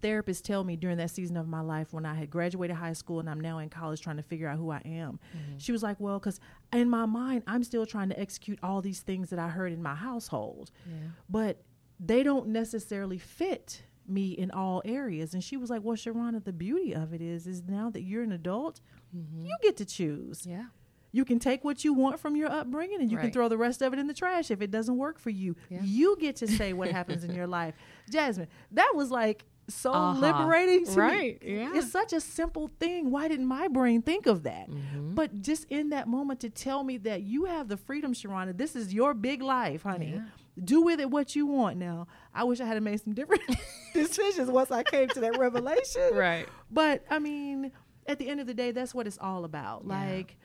therapist 0.00 0.44
tell 0.44 0.62
me 0.64 0.76
during 0.76 0.96
that 0.98 1.10
season 1.10 1.36
of 1.36 1.46
my 1.48 1.60
life 1.60 1.92
when 1.92 2.06
I 2.06 2.14
had 2.14 2.30
graduated 2.30 2.76
high 2.76 2.92
school 2.94 3.20
and 3.20 3.28
I'm 3.28 3.40
now 3.40 3.58
in 3.58 3.68
college 3.68 4.00
trying 4.00 4.16
to 4.16 4.22
figure 4.22 4.48
out 4.48 4.56
who 4.56 4.70
I 4.70 4.80
am. 4.84 5.18
She 5.58 5.72
was 5.72 5.82
like, 5.82 5.98
Well, 6.00 6.18
because 6.18 6.40
in 6.72 6.88
my 6.88 7.06
mind, 7.06 7.42
I'm 7.46 7.64
still 7.64 7.84
trying 7.86 8.08
to 8.10 8.18
execute 8.18 8.58
all 8.62 8.80
these 8.80 9.00
things 9.00 9.30
that 9.30 9.38
I 9.38 9.48
heard 9.48 9.72
in 9.72 9.82
my 9.82 9.94
household, 9.94 10.70
yeah. 10.86 10.94
but 11.28 11.62
they 12.00 12.22
don't 12.22 12.48
necessarily 12.48 13.18
fit 13.18 13.82
me 14.08 14.30
in 14.32 14.50
all 14.50 14.82
areas. 14.84 15.34
And 15.34 15.42
she 15.44 15.56
was 15.56 15.70
like, 15.70 15.82
Well, 15.82 15.96
Sharrona, 15.96 16.42
the 16.44 16.52
beauty 16.52 16.94
of 16.94 17.12
it 17.12 17.20
is, 17.20 17.46
is 17.46 17.62
now 17.68 17.90
that 17.90 18.02
you're 18.02 18.22
an 18.22 18.32
adult, 18.32 18.80
you 19.12 19.56
get 19.62 19.76
to 19.78 19.84
choose. 19.84 20.44
Yeah. 20.46 20.66
You 21.10 21.24
can 21.24 21.38
take 21.38 21.64
what 21.64 21.84
you 21.84 21.94
want 21.94 22.20
from 22.20 22.36
your 22.36 22.50
upbringing 22.52 23.00
and 23.00 23.10
you 23.10 23.16
can 23.16 23.30
throw 23.30 23.48
the 23.48 23.56
rest 23.56 23.80
of 23.80 23.92
it 23.94 23.98
in 23.98 24.06
the 24.06 24.14
trash 24.14 24.50
if 24.50 24.60
it 24.60 24.70
doesn't 24.70 24.96
work 24.98 25.18
for 25.18 25.30
you. 25.30 25.56
Yeah. 25.70 25.80
You 25.82 26.16
get 26.20 26.36
to 26.36 26.46
say 26.46 26.74
what 26.74 26.90
happens 26.90 27.24
in 27.24 27.34
your 27.34 27.46
life. 27.58 27.74
Jasmine, 28.10 28.48
that 28.72 28.92
was 28.94 29.10
like 29.10 29.44
so 29.68 29.90
Uh-huh. 29.92 30.20
liberating 30.20 30.84
to 30.86 30.92
Right, 30.92 31.42
me. 31.42 31.56
yeah. 31.56 31.70
It's 31.74 31.90
such 31.90 32.12
a 32.12 32.20
simple 32.20 32.70
thing. 32.78 33.10
Why 33.10 33.26
didn't 33.28 33.46
my 33.46 33.68
brain 33.68 34.02
think 34.02 34.26
of 34.26 34.42
that? 34.42 34.68
Mm-hmm. 34.70 35.14
But 35.14 35.40
just 35.40 35.64
in 35.70 35.88
that 35.90 36.08
moment 36.08 36.40
to 36.40 36.50
tell 36.50 36.84
me 36.84 36.98
that 36.98 37.22
you 37.22 37.46
have 37.46 37.68
the 37.68 37.76
freedom, 37.78 38.12
Sharrona, 38.12 38.56
this 38.56 38.76
is 38.76 38.92
your 38.92 39.14
big 39.14 39.40
life, 39.42 39.82
honey. 39.82 40.12
Yeah. 40.16 40.24
Do 40.64 40.82
with 40.82 41.00
it 41.00 41.10
what 41.10 41.36
you 41.36 41.46
want 41.46 41.76
now. 41.76 42.06
I 42.34 42.44
wish 42.44 42.60
I 42.60 42.66
had 42.66 42.82
made 42.82 43.00
some 43.02 43.14
different 43.14 43.42
decisions 43.94 44.50
once 44.50 44.70
I 44.70 44.82
came 44.82 45.08
to 45.10 45.20
that 45.20 45.38
revelation. 45.38 46.10
Right. 46.12 46.48
But 46.70 47.04
I 47.10 47.18
mean, 47.18 47.72
at 48.06 48.18
the 48.18 48.28
end 48.28 48.40
of 48.40 48.46
the 48.46 48.54
day, 48.54 48.70
that's 48.72 48.94
what 48.94 49.06
it's 49.06 49.18
all 49.20 49.44
about. 49.44 49.82
Yeah. 49.86 49.94
Like, 49.94 50.36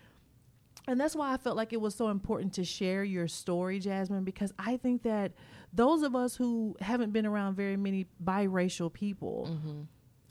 and 0.87 0.99
that's 0.99 1.15
why 1.15 1.33
I 1.33 1.37
felt 1.37 1.55
like 1.55 1.71
it 1.73 1.79
was 1.81 1.95
so 1.95 2.09
important 2.09 2.53
to 2.55 2.63
share 2.65 3.03
your 3.03 3.27
story, 3.27 3.79
Jasmine, 3.79 4.23
because 4.25 4.53
I 4.59 4.77
think 4.77 5.03
that 5.03 5.31
those 5.71 6.03
of 6.03 6.15
us 6.15 6.35
who 6.35 6.75
haven't 6.81 7.11
been 7.13 7.25
around 7.25 7.55
very 7.55 7.77
many 7.77 8.05
biracial 8.23 8.91
people, 8.91 9.47
Mm-hmm. 9.49 9.81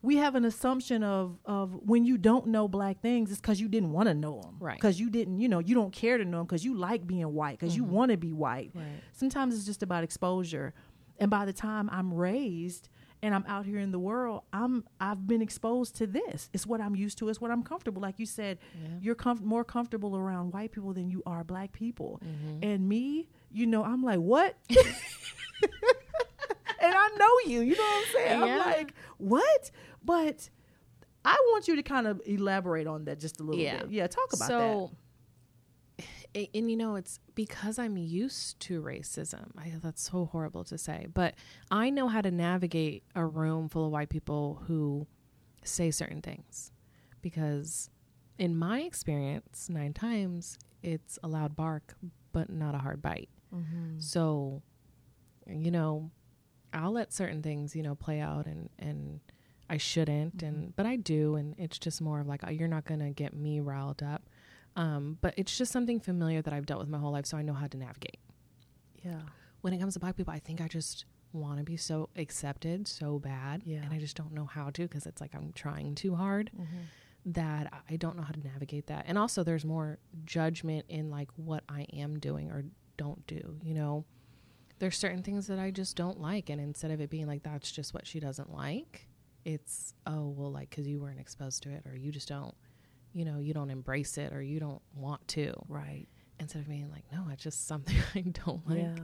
We 0.02 0.16
have 0.16 0.34
an 0.34 0.44
assumption 0.44 1.02
of 1.04 1.38
of 1.44 1.74
when 1.74 2.04
you 2.04 2.18
don't 2.18 2.48
know 2.48 2.68
black 2.68 3.00
things, 3.00 3.30
it's 3.30 3.40
because 3.40 3.60
you 3.60 3.68
didn't 3.68 3.92
want 3.92 4.08
to 4.08 4.14
know 4.14 4.40
them, 4.42 4.56
Right. 4.58 4.76
Because 4.76 4.98
you 5.00 5.10
didn't, 5.10 5.38
you 5.38 5.48
know, 5.48 5.60
you 5.60 5.74
don't 5.74 5.92
care 5.92 6.18
to 6.18 6.24
know 6.24 6.38
them 6.38 6.46
because 6.46 6.64
you 6.64 6.76
like 6.76 7.06
being 7.06 7.32
white, 7.32 7.58
because 7.58 7.76
you 7.76 7.84
want 7.84 8.10
to 8.10 8.16
be 8.16 8.32
white. 8.32 8.72
Right. 8.74 8.84
Sometimes 9.12 9.54
it's 9.54 9.64
just 9.64 9.82
about 9.82 10.02
exposure, 10.04 10.74
and 11.18 11.30
by 11.30 11.44
the 11.44 11.52
time 11.52 11.88
I'm 11.92 12.12
raised 12.12 12.88
and 13.24 13.36
I'm 13.36 13.44
out 13.46 13.64
here 13.64 13.78
in 13.78 13.92
the 13.92 14.00
world, 14.00 14.42
I'm 14.52 14.84
I've 15.00 15.28
been 15.28 15.42
exposed 15.42 15.94
to 15.98 16.08
this. 16.08 16.50
It's 16.52 16.66
what 16.66 16.80
I'm 16.80 16.96
used 16.96 17.18
to. 17.18 17.28
It's 17.28 17.40
what 17.40 17.52
I'm 17.52 17.62
comfortable. 17.62 18.02
Like 18.02 18.18
you 18.18 18.26
said, 18.26 18.58
Yeah. 18.74 18.88
you're 19.00 19.14
comf- 19.14 19.42
more 19.42 19.62
comfortable 19.62 20.16
around 20.16 20.52
white 20.52 20.72
people 20.72 20.92
than 20.92 21.08
you 21.08 21.22
are 21.24 21.44
black 21.44 21.70
people. 21.72 22.20
Mm-hmm. 22.24 22.64
And 22.68 22.88
me, 22.88 23.28
you 23.52 23.66
know, 23.66 23.84
I'm 23.84 24.02
like, 24.02 24.18
what? 24.18 24.56
and 24.70 24.78
I 26.94 27.10
know 27.16 27.38
you. 27.52 27.60
You 27.60 27.76
know 27.76 27.82
what 27.82 28.06
I'm 28.08 28.12
saying? 28.14 28.40
Yeah. 28.40 28.44
I'm 28.64 28.72
like, 28.72 28.94
what? 29.18 29.70
But 30.04 30.48
I 31.24 31.34
want 31.52 31.68
you 31.68 31.76
to 31.76 31.82
kind 31.82 32.06
of 32.06 32.20
elaborate 32.26 32.86
on 32.86 33.04
that 33.04 33.20
just 33.20 33.40
a 33.40 33.44
little 33.44 33.60
Yeah. 33.60 33.78
bit. 33.82 33.90
Yeah, 33.90 34.06
talk 34.08 34.32
about 34.32 34.48
that. 34.48 34.48
so, 34.48 34.90
a- 36.34 36.50
and 36.54 36.70
you 36.70 36.76
know, 36.76 36.96
it's 36.96 37.20
because 37.34 37.78
I'm 37.78 37.96
used 37.96 38.58
to 38.60 38.82
racism. 38.82 39.50
I, 39.56 39.72
that's 39.80 40.02
so 40.10 40.26
horrible 40.26 40.64
to 40.64 40.78
say, 40.78 41.06
but 41.12 41.34
I 41.70 41.90
know 41.90 42.08
how 42.08 42.20
to 42.20 42.30
navigate 42.30 43.04
a 43.14 43.24
room 43.24 43.68
full 43.68 43.86
of 43.86 43.92
white 43.92 44.08
people 44.08 44.62
who 44.66 45.06
say 45.64 45.90
certain 45.90 46.22
things. 46.22 46.72
Because 47.20 47.88
in 48.38 48.56
my 48.56 48.80
experience, 48.80 49.68
nine 49.70 49.92
times 49.92 50.58
it's 50.82 51.18
a 51.22 51.28
loud 51.28 51.54
bark, 51.54 51.94
but 52.32 52.50
not 52.50 52.74
a 52.74 52.78
hard 52.78 53.00
bite. 53.00 53.28
Mm-hmm. 53.54 54.00
So, 54.00 54.62
you 55.46 55.70
know, 55.70 56.10
I'll 56.72 56.90
let 56.92 57.12
certain 57.12 57.42
things, 57.42 57.76
you 57.76 57.82
know, 57.84 57.94
play 57.94 58.18
out 58.20 58.46
and 58.46 58.70
and 58.78 59.20
I 59.72 59.78
shouldn't 59.78 60.42
and 60.42 60.56
mm-hmm. 60.56 60.70
but 60.76 60.84
I 60.84 60.96
do 60.96 61.36
and 61.36 61.54
it's 61.56 61.78
just 61.78 62.02
more 62.02 62.20
of 62.20 62.26
like 62.26 62.42
oh, 62.46 62.50
you're 62.50 62.68
not 62.68 62.84
going 62.84 63.00
to 63.00 63.08
get 63.08 63.32
me 63.34 63.58
riled 63.58 64.02
up. 64.02 64.28
Um, 64.76 65.16
but 65.22 65.32
it's 65.38 65.56
just 65.56 65.72
something 65.72 65.98
familiar 65.98 66.42
that 66.42 66.52
I've 66.52 66.66
dealt 66.66 66.80
with 66.80 66.90
my 66.90 66.98
whole 66.98 67.12
life 67.12 67.24
so 67.24 67.38
I 67.38 67.42
know 67.42 67.54
how 67.54 67.68
to 67.68 67.78
navigate. 67.78 68.18
Yeah. 69.02 69.22
When 69.62 69.72
it 69.72 69.78
comes 69.78 69.94
to 69.94 70.00
black 70.00 70.14
people, 70.14 70.34
I 70.34 70.40
think 70.40 70.60
I 70.60 70.68
just 70.68 71.06
want 71.32 71.56
to 71.56 71.64
be 71.64 71.78
so 71.78 72.10
accepted 72.16 72.86
so 72.86 73.18
bad 73.18 73.62
Yeah. 73.64 73.78
and 73.78 73.94
I 73.94 73.98
just 73.98 74.14
don't 74.14 74.32
know 74.32 74.44
how 74.44 74.68
to 74.68 74.82
because 74.82 75.06
it's 75.06 75.22
like 75.22 75.34
I'm 75.34 75.52
trying 75.54 75.94
too 75.94 76.14
hard 76.14 76.50
mm-hmm. 76.54 77.32
that 77.32 77.72
I 77.88 77.96
don't 77.96 78.14
know 78.18 78.22
how 78.22 78.32
to 78.32 78.46
navigate 78.46 78.88
that. 78.88 79.06
And 79.08 79.16
also 79.16 79.42
there's 79.42 79.64
more 79.64 79.98
judgment 80.26 80.84
in 80.90 81.10
like 81.10 81.30
what 81.36 81.64
I 81.66 81.86
am 81.94 82.18
doing 82.18 82.50
or 82.50 82.66
don't 82.98 83.26
do, 83.26 83.56
you 83.62 83.72
know. 83.72 84.04
There's 84.80 84.98
certain 84.98 85.22
things 85.22 85.46
that 85.46 85.58
I 85.58 85.70
just 85.70 85.96
don't 85.96 86.20
like 86.20 86.50
and 86.50 86.60
instead 86.60 86.90
of 86.90 87.00
it 87.00 87.08
being 87.08 87.26
like 87.26 87.42
that's 87.42 87.72
just 87.72 87.94
what 87.94 88.06
she 88.06 88.20
doesn't 88.20 88.52
like, 88.52 89.08
it's 89.44 89.94
oh 90.06 90.28
well 90.28 90.50
like 90.52 90.70
cuz 90.70 90.86
you 90.86 91.00
weren't 91.00 91.18
exposed 91.20 91.62
to 91.64 91.70
it 91.70 91.84
or 91.86 91.96
you 91.96 92.10
just 92.12 92.28
don't 92.28 92.54
you 93.14 93.24
know, 93.26 93.38
you 93.38 93.52
don't 93.52 93.68
embrace 93.68 94.16
it 94.16 94.32
or 94.32 94.40
you 94.40 94.58
don't 94.58 94.80
want 94.94 95.26
to. 95.28 95.52
Right. 95.68 96.08
Instead 96.40 96.62
of 96.62 96.68
being 96.68 96.90
like 96.90 97.04
no, 97.12 97.28
it's 97.30 97.42
just 97.42 97.66
something 97.66 97.96
I 98.14 98.20
don't 98.22 98.66
like. 98.68 98.78
yeah. 98.78 98.96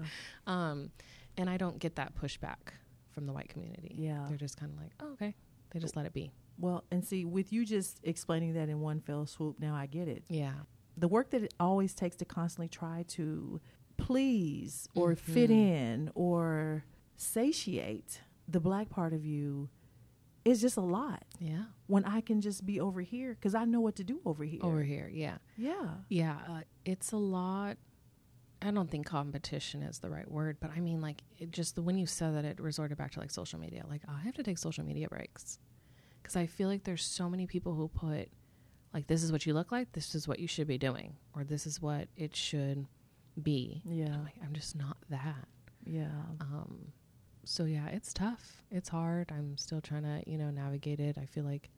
Um 0.47 0.91
and 1.37 1.49
I 1.51 1.57
don't 1.57 1.79
get 1.79 1.97
that 1.97 2.15
pushback 2.15 2.73
from 3.11 3.27
the 3.27 3.33
white 3.33 3.49
community. 3.49 3.95
Yeah. 3.99 4.25
They're 4.29 4.37
just 4.39 4.57
kind 4.57 4.73
of 4.73 4.79
like, 4.79 4.93
"Oh, 5.01 5.13
okay." 5.13 5.35
They 5.71 5.79
just 5.81 5.95
let 5.97 6.07
it 6.07 6.13
be. 6.15 6.33
Well, 6.59 6.85
and 6.91 7.05
see, 7.05 7.25
with 7.25 7.53
you 7.53 7.65
just 7.65 8.01
explaining 8.03 8.55
that 8.55 8.69
in 8.69 8.81
one 8.81 9.01
fell 9.01 9.27
swoop, 9.27 9.61
now 9.61 9.75
I 9.75 9.87
get 9.87 10.09
it. 10.09 10.25
Yeah. 10.29 10.55
The 10.97 11.07
work 11.09 11.31
that 11.31 11.43
it 11.45 11.55
always 11.61 11.95
takes 11.95 12.17
to 12.17 12.25
constantly 12.25 12.69
try 12.69 13.05
to 13.09 13.61
please 13.97 14.89
or 14.95 15.15
fit 15.15 15.51
Mhm. 15.51 15.55
in 15.55 16.11
or 16.15 16.85
satiate 17.17 18.23
the 18.49 18.61
black 18.61 18.89
part 18.89 19.13
of 19.13 19.25
you 19.25 19.69
is 20.45 20.61
just 20.61 20.77
a 20.77 20.83
lot. 20.83 21.25
Yeah. 21.39 21.65
When 21.87 22.05
I 22.05 22.21
can 22.21 22.41
just 22.41 22.65
be 22.65 22.81
over 22.81 23.01
here 23.01 23.35
because 23.35 23.55
I 23.55 23.65
know 23.65 23.81
what 23.81 23.97
to 23.97 24.05
do 24.05 24.21
over 24.25 24.45
here. 24.45 24.61
Over 24.63 24.83
here, 24.83 25.11
yeah. 25.13 25.39
Yeah. 25.57 25.89
Yeah, 26.09 26.37
uh, 26.49 26.61
it's 26.85 27.13
a 27.13 27.17
lot. 27.17 27.77
I 28.61 28.71
don't 28.73 28.91
think 28.91 29.07
competition 29.07 29.83
is 29.83 30.01
the 30.01 30.11
right 30.11 30.29
word, 30.29 30.57
but 30.61 30.71
I 30.77 30.81
mean, 30.81 31.01
like, 31.01 31.23
it 31.39 31.53
just 31.53 31.77
the 31.77 31.83
when 31.83 31.97
you 31.97 32.07
said 32.07 32.35
that, 32.35 32.45
it 32.45 32.61
resorted 32.61 32.99
back 32.99 33.13
to 33.13 33.21
like 33.21 33.31
social 33.31 33.59
media. 33.61 33.85
Like, 33.89 34.03
I 34.09 34.21
have 34.21 34.35
to 34.35 34.43
take 34.43 34.59
social 34.59 34.85
media 34.85 35.09
breaks 35.09 35.59
because 36.21 36.35
I 36.35 36.47
feel 36.47 36.69
like 36.69 36.83
there's 36.85 37.05
so 37.05 37.31
many 37.31 37.47
people 37.47 37.75
who 37.75 37.89
put, 37.89 38.29
like, 38.93 39.07
this 39.07 39.23
is 39.23 39.31
what 39.31 39.47
you 39.47 39.55
look 39.55 39.71
like, 39.71 39.93
this 39.93 40.15
is 40.15 40.27
what 40.27 40.41
you 40.41 40.49
should 40.49 40.67
be 40.67 40.79
doing, 40.79 41.15
or 41.35 41.45
this 41.45 41.67
is 41.67 41.81
what 41.81 42.09
it 42.17 42.35
should 42.35 42.87
be. 43.41 43.83
Yeah. 43.85 44.15
I'm 44.15 44.25
like, 44.25 44.35
I'm 44.43 44.53
just 44.53 44.75
not 44.75 44.97
that. 45.11 45.47
Yeah. 45.85 46.11
Um, 46.41 46.93
so 47.49 47.65
yeah, 47.65 47.87
it's 47.89 48.13
tough. 48.13 48.63
It's 48.71 48.89
hard. 48.91 49.33
I'm 49.33 49.57
still 49.57 49.81
trying 49.81 50.03
to, 50.03 50.23
you 50.31 50.37
know, 50.37 50.51
navigate 50.51 51.01
it. 51.01 51.17
I 51.17 51.25
feel 51.27 51.45
like 51.45 51.71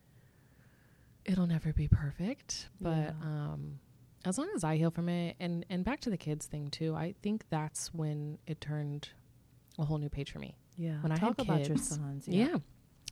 it'll 1.25 1.47
never 1.47 1.73
be 1.73 1.87
perfect, 1.89 2.69
but 2.81 2.97
Yeah. 2.97 3.13
um, 3.23 3.79
as 4.25 4.37
long 4.37 4.51
as 4.55 4.65
I 4.65 4.77
heal 4.77 4.91
from 4.91 5.09
it, 5.09 5.37
and 5.41 5.65
and 5.71 5.85
back 5.85 6.01
to 6.01 6.11
the 6.11 6.17
kids 6.17 6.47
thing 6.47 6.71
too. 6.71 6.95
I 6.95 7.15
think 7.23 7.45
that's 7.51 7.95
when 7.95 8.39
it 8.47 8.61
turned 8.61 9.11
a 9.79 9.85
whole 9.85 9.99
new 9.99 10.09
page 10.11 10.31
for 10.33 10.39
me. 10.41 10.57
Yeah. 10.77 11.01
When 11.03 11.13
I 11.13 11.15
had 11.17 11.21
Talk 11.37 11.41
about 11.41 11.61
your 11.61 11.77
kids- 11.77 11.89
sons. 11.89 12.27
Yeah. 12.29 12.57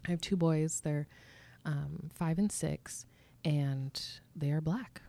I 0.07 0.11
have 0.11 0.21
two 0.21 0.37
boys. 0.37 0.81
They're 0.81 1.07
um, 1.65 2.11
five 2.15 2.39
and 2.39 2.51
six, 2.51 3.07
and 3.45 4.01
they 4.37 4.51
are 4.51 4.61
black. 4.61 5.03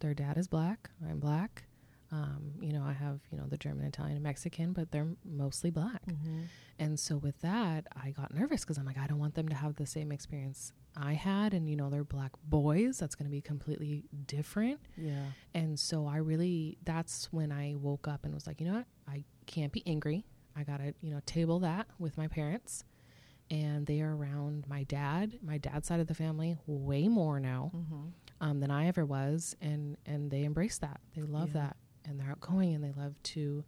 Their 0.00 0.14
dad 0.14 0.36
is 0.38 0.48
black. 0.48 0.90
I'm 1.08 1.18
black. 1.18 1.64
Um, 2.10 2.52
you 2.60 2.72
know, 2.72 2.82
I 2.84 2.92
have 2.94 3.20
you 3.30 3.36
know 3.38 3.46
the 3.46 3.58
German, 3.58 3.84
Italian, 3.86 4.16
and 4.16 4.22
Mexican, 4.22 4.72
but 4.72 4.90
they're 4.92 5.08
mostly 5.24 5.70
black. 5.70 6.04
Mm-hmm. 6.06 6.42
And 6.78 6.98
so 6.98 7.16
with 7.16 7.40
that, 7.42 7.86
I 8.02 8.10
got 8.10 8.32
nervous 8.32 8.62
because 8.62 8.78
I'm 8.78 8.86
like, 8.86 8.96
I 8.98 9.06
don't 9.06 9.18
want 9.18 9.34
them 9.34 9.48
to 9.48 9.54
have 9.54 9.74
the 9.76 9.84
same 9.86 10.12
experience 10.12 10.72
I 10.96 11.14
had. 11.14 11.52
And, 11.52 11.68
you 11.68 11.74
know, 11.76 11.90
they're 11.90 12.04
black 12.04 12.30
boys. 12.44 12.98
That's 12.98 13.16
going 13.16 13.26
to 13.26 13.30
be 13.32 13.40
completely 13.40 14.04
different. 14.26 14.78
Yeah. 14.96 15.24
And 15.54 15.78
so 15.78 16.06
I 16.06 16.18
really, 16.18 16.78
that's 16.84 17.32
when 17.32 17.50
I 17.50 17.74
woke 17.76 18.06
up 18.06 18.24
and 18.24 18.32
was 18.32 18.46
like, 18.46 18.60
you 18.60 18.66
know 18.68 18.74
what? 18.74 18.86
I 19.08 19.24
can't 19.46 19.72
be 19.72 19.82
angry. 19.86 20.24
I 20.56 20.62
got 20.62 20.76
to, 20.78 20.94
you 21.00 21.10
know, 21.10 21.20
table 21.26 21.58
that 21.60 21.88
with 21.98 22.16
my 22.16 22.28
parents. 22.28 22.84
And 23.50 23.84
they 23.86 24.00
are 24.02 24.14
around 24.14 24.66
my 24.68 24.84
dad, 24.84 25.38
my 25.42 25.58
dad's 25.58 25.88
side 25.88 25.98
of 26.00 26.06
the 26.06 26.14
family, 26.14 26.58
way 26.66 27.08
more 27.08 27.40
now 27.40 27.72
Mm-hmm. 27.74 28.06
um, 28.40 28.60
than 28.60 28.70
I 28.70 28.86
ever 28.86 29.04
was, 29.06 29.56
and 29.60 29.96
and 30.06 30.30
they 30.30 30.44
embrace 30.44 30.78
that. 30.78 31.00
They 31.16 31.22
love 31.22 31.48
Yeah. 31.54 31.62
that, 31.62 31.76
and 32.08 32.18
they're 32.18 32.30
outgoing, 32.30 32.74
and 32.74 32.82
they 32.82 32.92
love 32.92 33.14
to 33.22 33.64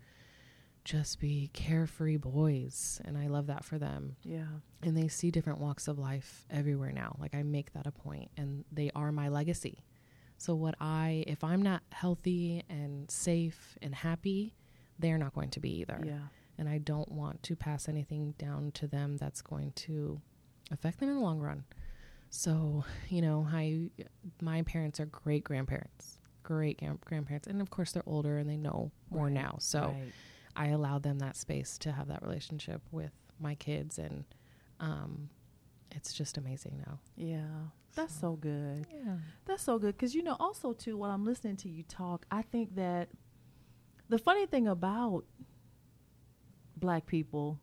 just 0.85 1.21
be 1.21 1.51
carefree 1.53 2.17
boys. 2.17 3.01
And 3.05 3.19
I 3.19 3.27
love 3.27 3.47
that 3.49 3.65
for 3.65 3.79
them. 3.79 4.17
Yeah. 4.25 4.47
And 4.83 4.97
they 4.97 5.09
see 5.09 5.31
different 5.31 5.61
walks 5.61 5.89
of 5.89 5.99
life 5.99 6.47
everywhere 6.51 6.93
now. 6.93 7.17
Like 7.19 7.35
I 7.35 7.43
make 7.43 7.73
that 7.75 7.87
a 7.87 7.93
point, 7.93 8.31
and 8.37 8.65
they 8.73 8.91
are 8.95 9.13
my 9.13 9.29
legacy. 9.29 9.85
So, 10.39 10.55
what 10.55 10.75
I, 10.81 11.25
if 11.27 11.45
I'm 11.45 11.61
not 11.61 11.83
healthy 11.93 12.65
and 12.71 13.11
safe 13.11 13.77
and 13.83 13.95
happy, 13.95 14.55
they're 14.99 15.19
not 15.19 15.35
going 15.35 15.51
to 15.51 15.61
be 15.61 15.81
either. 15.81 16.01
Yeah. 16.03 16.29
And 16.57 16.67
I 16.67 16.79
don't 16.79 17.13
want 17.13 17.43
to 17.43 17.57
pass 17.57 17.89
anything 17.89 18.35
down 18.39 18.73
to 18.73 18.87
them 18.87 19.19
that's 19.19 19.43
going 19.43 19.73
to 19.73 20.21
affect 20.71 21.01
them 21.01 21.11
in 21.11 21.17
the 21.17 21.21
long 21.21 21.41
run. 21.41 21.65
So, 22.31 22.85
you 23.09 23.21
know, 23.21 23.47
I, 23.51 23.91
my 24.41 24.63
parents 24.63 24.99
are 25.01 25.07
great 25.07 25.45
grandparents, 25.45 26.19
great 26.55 26.79
gran- 26.81 26.99
grandparents. 27.05 27.47
And 27.47 27.61
of 27.61 27.71
course, 27.71 27.93
they're 27.93 28.03
older 28.07 28.39
and 28.39 28.49
they 28.51 28.57
know 28.57 28.91
more 29.11 29.27
Right, 29.27 29.33
now. 29.33 29.57
So, 29.61 29.81
Right. 29.95 30.13
I 30.57 30.69
allow 30.69 30.99
them 30.99 31.21
that 31.21 31.37
space 31.37 31.79
to 31.79 31.93
have 31.93 32.09
that 32.09 32.23
relationship 32.23 32.83
with 32.91 33.13
my 33.39 33.55
kids. 33.55 33.99
And 33.99 34.25
um, 34.81 35.31
it's 35.93 36.13
just 36.13 36.37
amazing 36.37 36.83
now. 36.87 36.99
Yeah. 37.17 37.47
That's 37.95 38.15
so 38.15 38.33
good. 38.35 38.87
Yeah. 38.93 39.17
That's 39.47 39.63
so 39.63 39.79
good 39.79 39.97
because 39.97 40.15
you 40.15 40.23
know 40.23 40.37
also 40.41 40.73
too 40.73 40.97
while 40.97 41.11
I'm 41.11 41.25
listening 41.25 41.57
to 41.59 41.69
you 41.69 41.83
talk, 41.85 42.25
I 42.31 42.43
think 42.43 42.75
that 42.77 43.09
the 44.09 44.19
funny 44.19 44.47
thing 44.47 44.67
about 44.69 45.25
black 46.77 47.07
people 47.07 47.61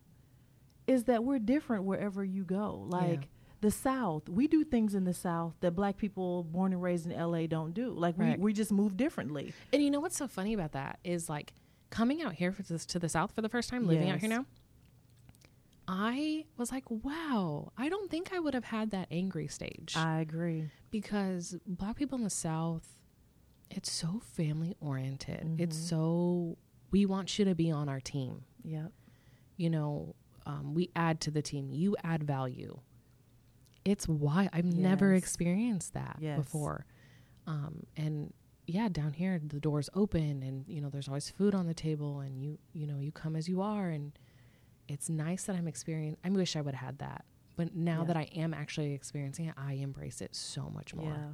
is 0.85 1.05
that 1.05 1.23
we're 1.23 1.39
different 1.39 1.83
wherever 1.85 2.23
you 2.23 2.43
go. 2.43 2.85
Like 2.87 3.27
the 3.61 3.71
South, 3.71 4.29
we 4.29 4.47
do 4.47 4.63
things 4.63 4.93
in 4.93 5.03
the 5.03 5.13
South 5.13 5.55
that 5.61 5.71
black 5.71 5.97
people 5.97 6.43
born 6.43 6.73
and 6.73 6.81
raised 6.81 7.05
in 7.09 7.11
LA 7.19 7.47
don't 7.47 7.73
do. 7.73 7.89
Like 7.89 8.15
Right. 8.17 8.37
we 8.37 8.45
we 8.45 8.53
just 8.53 8.71
move 8.71 8.95
differently. 8.97 9.53
And 9.73 9.81
you 9.83 9.89
know 9.89 9.99
what's 9.99 10.17
so 10.17 10.27
funny 10.27 10.53
about 10.53 10.73
that 10.73 10.99
is 11.03 11.27
like 11.29 11.53
coming 11.89 12.21
out 12.21 12.33
here 12.33 12.51
for 12.51 12.61
this 12.63 12.85
to 12.87 12.99
the 12.99 13.09
south 13.09 13.31
for 13.31 13.41
the 13.41 13.49
first 13.49 13.69
time, 13.69 13.87
living 13.87 14.09
out 14.09 14.19
here 14.19 14.29
now. 14.29 14.45
I 15.87 16.45
was 16.57 16.71
like, 16.71 16.83
wow, 16.89 17.71
I 17.77 17.87
don't 17.87 18.11
think 18.11 18.33
I 18.33 18.39
would 18.39 18.53
have 18.53 18.65
had 18.65 18.91
that 18.91 19.07
angry 19.09 19.47
stage 19.47 19.93
I 19.95 20.19
agree. 20.19 20.69
because 20.91 21.55
black 21.65 21.95
people 21.95 22.17
in 22.17 22.25
the 22.25 22.29
south, 22.29 22.99
it's 23.71 23.91
so 23.91 24.19
family 24.33 24.75
oriented. 24.81 25.55
It's 25.59 25.77
Mhm. 25.77 25.89
so 25.89 26.57
we 26.91 27.05
want 27.05 27.39
you 27.39 27.45
to 27.45 27.55
be 27.55 27.71
on 27.71 27.87
our 27.87 28.01
team. 28.01 28.43
Yep. 28.63 28.91
You 29.55 29.69
know, 29.69 30.15
um, 30.45 30.73
we 30.73 30.89
add 30.95 31.21
to 31.21 31.31
the 31.31 31.41
team. 31.41 31.71
You 31.71 31.95
add 32.03 32.23
value. 32.23 32.79
It's 33.87 34.07
why 34.07 34.49
I've 34.51 34.65
never 34.65 35.13
experienced 35.13 35.93
that 35.93 36.17
Yes. 36.19 36.37
before. 36.37 36.85
Um, 37.45 37.83
and 37.95 38.33
yeah, 38.65 38.89
down 38.89 39.13
here 39.13 39.39
the 39.41 39.59
doors 39.61 39.89
open 39.93 40.43
and 40.43 40.67
you 40.67 40.81
know 40.81 40.89
there's 40.89 41.07
always 41.07 41.29
food 41.29 41.55
on 41.55 41.67
the 41.67 41.73
table 41.73 42.19
and 42.19 42.43
you 42.43 42.57
you 42.73 42.85
know 42.85 42.99
you 42.99 43.11
come 43.13 43.35
as 43.37 43.47
you 43.47 43.61
are 43.61 43.89
and 43.89 44.11
it's 44.89 45.09
nice 45.09 45.43
that 45.45 45.55
I'm 45.55 45.67
experiencing. 45.67 46.19
I 46.23 46.29
wish 46.29 46.55
I 46.57 46.61
would 46.61 46.73
have 46.75 46.85
had 46.87 46.99
that, 46.99 47.23
but 47.55 47.75
now 47.75 47.99
Yeah. 48.01 48.07
that 48.07 48.17
I 48.17 48.23
am 48.35 48.53
actually 48.53 48.93
experiencing 48.93 49.45
it, 49.45 49.53
I 49.57 49.73
embrace 49.73 50.19
it 50.21 50.35
so 50.35 50.69
much 50.69 50.93
more. 50.93 51.13
Yeah. 51.13 51.31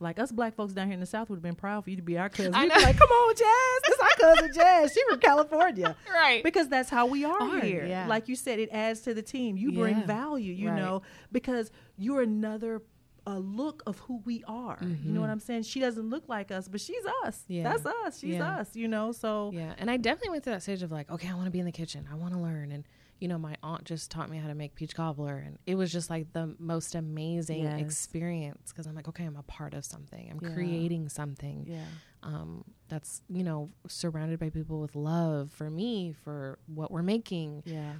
Like 0.00 0.18
us 0.18 0.32
black 0.32 0.54
folks 0.54 0.72
down 0.72 0.86
here 0.86 0.94
in 0.94 1.00
the 1.00 1.06
South 1.06 1.28
would 1.30 1.36
have 1.36 1.42
been 1.42 1.54
proud 1.54 1.84
for 1.84 1.90
you 1.90 1.96
to 1.96 2.02
be 2.02 2.18
our 2.18 2.28
cousin. 2.28 2.52
We'd 2.52 2.72
be 2.72 2.82
like, 2.82 2.96
come 2.98 3.08
on, 3.08 3.34
Jazz. 3.34 3.82
This 3.86 3.98
our 4.00 4.08
cousin 4.34 4.50
Jazz. 4.54 4.92
She 4.92 5.00
from 5.08 5.20
California. 5.20 5.96
Right. 6.12 6.42
because 6.42 6.68
that's 6.68 6.90
how 6.90 7.06
we 7.06 7.24
are, 7.24 7.40
Are, 7.40 7.60
here. 7.60 7.84
yeah. 7.86 8.06
Like 8.06 8.28
you 8.28 8.36
said, 8.36 8.58
it 8.58 8.68
adds 8.72 9.00
to 9.02 9.14
the 9.14 9.22
team. 9.22 9.56
You 9.56 9.72
bring 9.72 10.02
value, 10.04 10.52
you 10.52 10.68
Right. 10.70 10.78
know, 10.78 11.02
because 11.32 11.70
you're 11.96 12.22
another 12.22 12.82
a 13.26 13.38
look 13.38 13.82
of 13.86 13.98
who 14.00 14.20
we 14.26 14.44
are. 14.46 14.76
You 14.82 15.10
know 15.12 15.22
what 15.22 15.28
Mhm. 15.28 15.32
I'm 15.32 15.40
saying? 15.40 15.62
She 15.62 15.80
doesn't 15.80 16.10
look 16.10 16.28
like 16.28 16.50
us, 16.50 16.68
but 16.68 16.78
she's 16.78 17.02
us. 17.24 17.42
Yeah. 17.48 17.62
That's 17.62 17.86
us. 17.86 18.18
She's 18.18 18.34
Yeah. 18.34 18.56
us. 18.58 18.76
You 18.76 18.86
know. 18.86 19.12
So 19.12 19.50
Yeah, 19.54 19.72
and 19.78 19.90
I 19.90 19.96
definitely 19.96 20.30
went 20.30 20.44
through 20.44 20.52
that 20.54 20.62
stage 20.62 20.82
of 20.82 20.92
like, 20.92 21.10
okay, 21.10 21.28
I 21.30 21.34
want 21.34 21.46
to 21.46 21.50
be 21.50 21.58
in 21.58 21.64
the 21.64 21.72
kitchen. 21.72 22.06
I 22.12 22.16
want 22.16 22.34
to 22.34 22.38
learn. 22.40 22.70
And 22.70 22.84
you 23.20 23.28
know, 23.28 23.38
my 23.38 23.56
aunt 23.62 23.84
just 23.84 24.10
taught 24.10 24.28
me 24.28 24.38
how 24.38 24.48
to 24.48 24.54
make 24.54 24.74
peach 24.74 24.94
cobbler, 24.94 25.36
and 25.38 25.58
it 25.66 25.76
was 25.76 25.90
just 25.92 26.10
like 26.10 26.32
the 26.32 26.54
most 26.58 26.94
amazing 26.94 27.62
Yes. 27.62 27.80
experience 27.80 28.72
because 28.72 28.86
I'm 28.86 28.94
like, 28.94 29.08
okay, 29.08 29.24
I'm 29.24 29.36
a 29.36 29.42
part 29.44 29.72
of 29.74 29.84
something. 29.84 30.28
I'm 30.30 30.40
Yeah. 30.40 30.52
creating 30.54 31.08
something 31.08 31.64
yeah, 31.66 31.84
um, 32.22 32.64
that's 32.88 33.22
you 33.28 33.44
know 33.44 33.70
surrounded 33.88 34.38
by 34.38 34.50
people 34.50 34.80
with 34.80 34.94
love 34.94 35.50
for 35.50 35.70
me 35.70 36.12
for 36.12 36.58
what 36.66 36.90
we're 36.90 37.02
making. 37.02 37.62
yeah, 37.64 37.94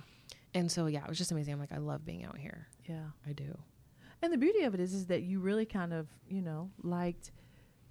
And 0.52 0.70
so 0.70 0.86
yeah, 0.86 1.02
it 1.04 1.08
was 1.08 1.18
just 1.18 1.32
amazing. 1.32 1.54
I'm 1.54 1.60
like, 1.60 1.72
I 1.72 1.78
love 1.78 2.04
being 2.04 2.24
out 2.24 2.38
here. 2.38 2.68
yeah. 2.84 3.06
I 3.26 3.32
do. 3.32 3.56
And 4.22 4.32
the 4.32 4.38
beauty 4.38 4.62
of 4.62 4.72
it 4.74 4.80
is, 4.80 4.94
is 4.94 5.06
that 5.06 5.22
you 5.22 5.38
really 5.40 5.66
kind 5.66 5.92
of, 5.92 6.08
you 6.28 6.40
know, 6.40 6.70
liked. 6.82 7.30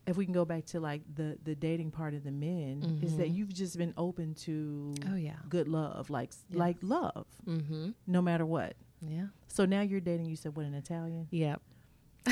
If 0.05 0.17
we 0.17 0.25
can 0.25 0.33
go 0.33 0.43
back 0.45 0.65
to 0.67 0.79
like 0.79 1.01
the 1.15 1.37
the 1.43 1.55
dating 1.55 1.91
part 1.91 2.13
of 2.13 2.23
the 2.23 2.31
men, 2.31 2.99
is 3.01 3.15
that 3.17 3.29
Mhm. 3.29 3.35
you've 3.35 3.53
just 3.53 3.77
been 3.77 3.93
open 3.95 4.33
to 4.45 4.93
Oh 5.09 5.15
yeah. 5.15 5.37
good 5.47 5.67
love, 5.67 6.09
like 6.09 6.31
Yeah. 6.49 6.59
like 6.59 6.77
love, 6.81 7.25
Mm-hmm. 7.47 7.91
no 8.07 8.21
matter 8.21 8.45
what. 8.45 8.75
Yeah. 9.01 9.27
So 9.47 9.65
now 9.65 9.81
you're 9.81 10.01
dating. 10.01 10.25
You 10.25 10.35
said 10.35 10.55
what 10.55 10.65
an 10.65 10.73
Italian? 10.73 11.27
Yep. 11.31 11.61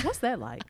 What's 0.04 0.20
that 0.20 0.40
like? 0.40 0.64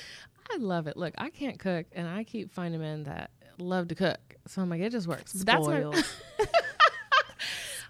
I 0.50 0.56
love 0.56 0.86
it. 0.86 0.96
Look, 0.96 1.14
I 1.18 1.30
can't 1.30 1.58
cook, 1.58 1.86
and 1.92 2.08
I 2.08 2.24
keep 2.24 2.50
finding 2.52 2.80
men 2.80 3.04
that 3.04 3.30
love 3.58 3.88
to 3.88 3.94
cook. 3.94 4.36
So 4.46 4.62
I'm 4.62 4.70
like, 4.70 4.80
it 4.80 4.90
just 4.90 5.06
works. 5.06 5.32
But 5.34 5.46
that's 5.46 5.66
my 5.66 5.82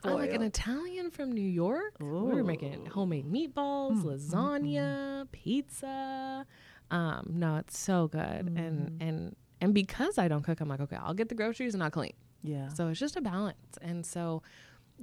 I'm 0.04 0.14
like 0.14 0.32
an 0.32 0.42
Italian 0.42 1.10
from 1.10 1.32
New 1.32 1.40
York. 1.40 1.96
We 1.98 2.06
were 2.06 2.44
making 2.44 2.86
homemade 2.86 3.26
meatballs, 3.26 4.02
Mm, 4.02 4.04
mm, 4.04 4.30
lasagna, 4.30 5.32
pizza. 5.32 6.46
Um, 6.90 7.26
no, 7.34 7.56
it's 7.56 7.78
so 7.78 8.08
good. 8.08 8.20
Mhm. 8.46 8.58
And 8.58 9.02
and 9.02 9.36
and 9.60 9.74
because 9.74 10.18
I 10.18 10.28
don't 10.28 10.42
cook, 10.42 10.60
I'm 10.60 10.68
like, 10.68 10.80
okay, 10.80 10.96
I'll 10.96 11.14
get 11.14 11.28
the 11.28 11.34
groceries 11.34 11.74
and 11.74 11.82
I'll 11.82 11.90
clean. 11.90 12.14
Yeah. 12.42 12.68
So 12.68 12.88
it's 12.88 13.00
just 13.00 13.16
a 13.16 13.20
balance. 13.20 13.78
And 13.82 14.06
so 14.06 14.42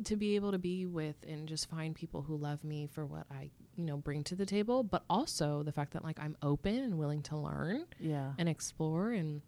to 0.05 0.15
be 0.15 0.35
able 0.35 0.51
to 0.51 0.57
be 0.57 0.85
with 0.85 1.15
and 1.27 1.47
just 1.47 1.69
find 1.69 1.95
people 1.95 2.21
who 2.21 2.35
love 2.35 2.63
me 2.63 2.87
for 2.87 3.05
what 3.05 3.25
I, 3.31 3.49
you 3.75 3.85
know, 3.85 3.97
bring 3.97 4.23
to 4.25 4.35
the 4.35 4.45
table, 4.45 4.83
but 4.83 5.03
also 5.09 5.63
the 5.63 5.71
fact 5.71 5.93
that 5.93 6.03
like 6.03 6.19
I'm 6.19 6.35
open 6.41 6.75
and 6.75 6.97
willing 6.97 7.21
to 7.23 7.37
learn 7.37 7.85
yeah. 7.99 8.33
and 8.37 8.49
explore 8.49 9.11
and 9.11 9.41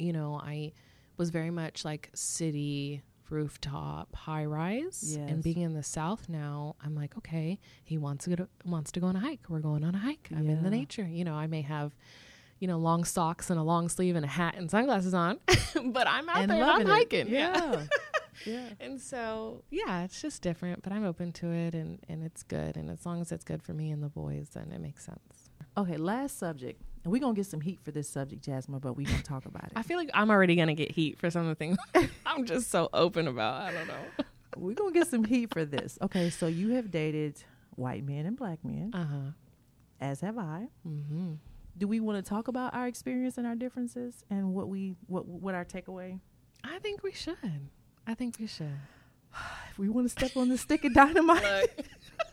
you 0.00 0.12
know 0.12 0.40
i 0.42 0.72
was 1.18 1.30
very 1.30 1.50
much 1.50 1.84
like 1.84 2.08
city 2.14 3.02
rooftop 3.30 4.14
high 4.14 4.44
rise 4.44 5.16
Yes. 5.16 5.30
and 5.30 5.42
being 5.42 5.60
in 5.60 5.74
the 5.74 5.82
south 5.82 6.28
now 6.28 6.76
i'm 6.84 6.94
like 6.94 7.16
okay 7.18 7.58
he 7.84 7.96
wants 7.98 8.24
to 8.24 8.30
go 8.30 8.36
to, 8.36 8.48
wants 8.64 8.92
to 8.92 9.00
go 9.00 9.06
on 9.06 9.16
a 9.16 9.20
hike 9.20 9.40
we're 9.48 9.60
going 9.60 9.84
on 9.84 9.94
a 9.94 9.98
hike 9.98 10.28
i'm 10.36 10.48
in 10.50 10.62
the 10.62 10.70
nature 10.70 11.04
you 11.06 11.24
know 11.24 11.34
i 11.34 11.46
may 11.46 11.62
have 11.62 11.92
you 12.58 12.68
know 12.68 12.78
long 12.78 13.04
socks 13.04 13.48
and 13.50 13.58
a 13.58 13.62
long 13.62 13.88
sleeve 13.88 14.16
and 14.16 14.24
a 14.24 14.28
hat 14.28 14.54
and 14.56 14.70
sunglasses 14.70 15.14
on 15.14 15.38
but 15.86 16.06
i'm 16.06 16.28
out 16.28 16.34
there 16.34 16.42
and 16.44 16.52
i'm 16.52 16.58
loving 16.60 16.86
it. 16.86 16.90
hiking 16.90 17.28
Yeah. 17.28 17.86
yeah. 18.46 18.68
and 18.80 19.00
so 19.00 19.62
yeah 19.70 20.02
it's 20.04 20.20
just 20.20 20.42
different 20.42 20.82
but 20.82 20.92
i'm 20.92 21.04
open 21.04 21.32
to 21.32 21.46
it 21.52 21.74
and 21.74 21.98
and 22.08 22.22
it's 22.22 22.42
good 22.42 22.76
and 22.76 22.90
as 22.90 23.04
long 23.06 23.20
as 23.20 23.32
it's 23.32 23.44
good 23.44 23.62
for 23.62 23.72
me 23.72 23.90
and 23.90 24.02
the 24.02 24.08
boys 24.08 24.48
then 24.54 24.72
it 24.72 24.80
makes 24.80 25.04
sense 25.04 25.48
Okay, 25.78 25.96
last 25.96 26.36
subject. 26.36 26.82
And 27.02 27.12
we're 27.12 27.20
going 27.20 27.34
to 27.34 27.38
get 27.38 27.46
some 27.46 27.60
heat 27.62 27.80
for 27.82 27.90
this 27.92 28.08
subject, 28.08 28.44
Jasmine, 28.44 28.78
but 28.80 28.94
we're 28.96 29.06
going 29.06 29.18
to 29.18 29.24
talk 29.24 29.46
about 29.46 29.64
it. 29.64 29.72
I 29.76 29.82
feel 29.82 29.96
like 29.96 30.10
I'm 30.12 30.30
already 30.30 30.54
gonna 30.56 30.74
get 30.74 30.90
heat 30.90 31.18
for 31.18 31.30
some 31.30 31.42
of 31.42 31.48
the 31.48 31.54
things 31.54 31.78
I'm 32.26 32.44
just 32.44 32.70
so 32.70 32.88
open 32.92 33.26
about. 33.26 33.62
I 33.62 33.72
don't 33.72 33.88
know. 33.88 34.24
we're 34.56 34.74
going 34.74 34.92
to 34.92 34.98
get 34.98 35.08
some 35.08 35.24
heat 35.24 35.52
for 35.52 35.64
this. 35.64 35.98
Okay, 36.02 36.28
so 36.30 36.46
you 36.46 36.70
have 36.74 36.90
dated 36.90 37.42
white 37.76 38.04
men 38.04 38.26
and 38.26 38.36
black 38.36 38.62
men, 38.64 38.90
Uh 38.94 39.04
huh. 39.06 39.30
as 40.00 40.20
have 40.20 40.36
I. 40.38 40.66
Mm-hmm. 40.86 41.34
Do 41.78 41.88
we 41.88 42.00
want 42.00 42.22
to 42.22 42.28
talk 42.28 42.48
about 42.48 42.74
our 42.74 42.86
experience 42.86 43.38
and 43.38 43.46
our 43.46 43.54
differences 43.54 44.22
and 44.28 44.52
what 44.52 44.68
we 44.68 44.96
what 45.06 45.26
what 45.26 45.54
our 45.54 45.64
takeaway? 45.64 46.20
I 46.62 46.78
think 46.80 47.02
we 47.02 47.12
should. 47.12 47.36
I 48.06 48.12
think 48.14 48.36
we 48.38 48.46
should. 48.46 48.74
If 49.70 49.78
we 49.78 49.88
want 49.88 50.04
to 50.06 50.10
step 50.10 50.36
on 50.36 50.48
the 50.50 50.58
stick 50.58 50.84
of 50.84 50.92
dynamite 50.92 51.86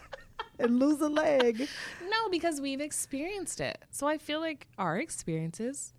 and 0.60 0.80
lose 0.80 1.02
a 1.02 1.10
leg. 1.10 1.68
no, 2.10 2.30
because 2.30 2.60
we've 2.62 2.82
experienced 2.82 3.60
it. 3.62 3.84
So 3.92 4.08
I 4.08 4.18
feel 4.18 4.40
like 4.40 4.68
our 4.78 4.98
experiences 4.98 5.94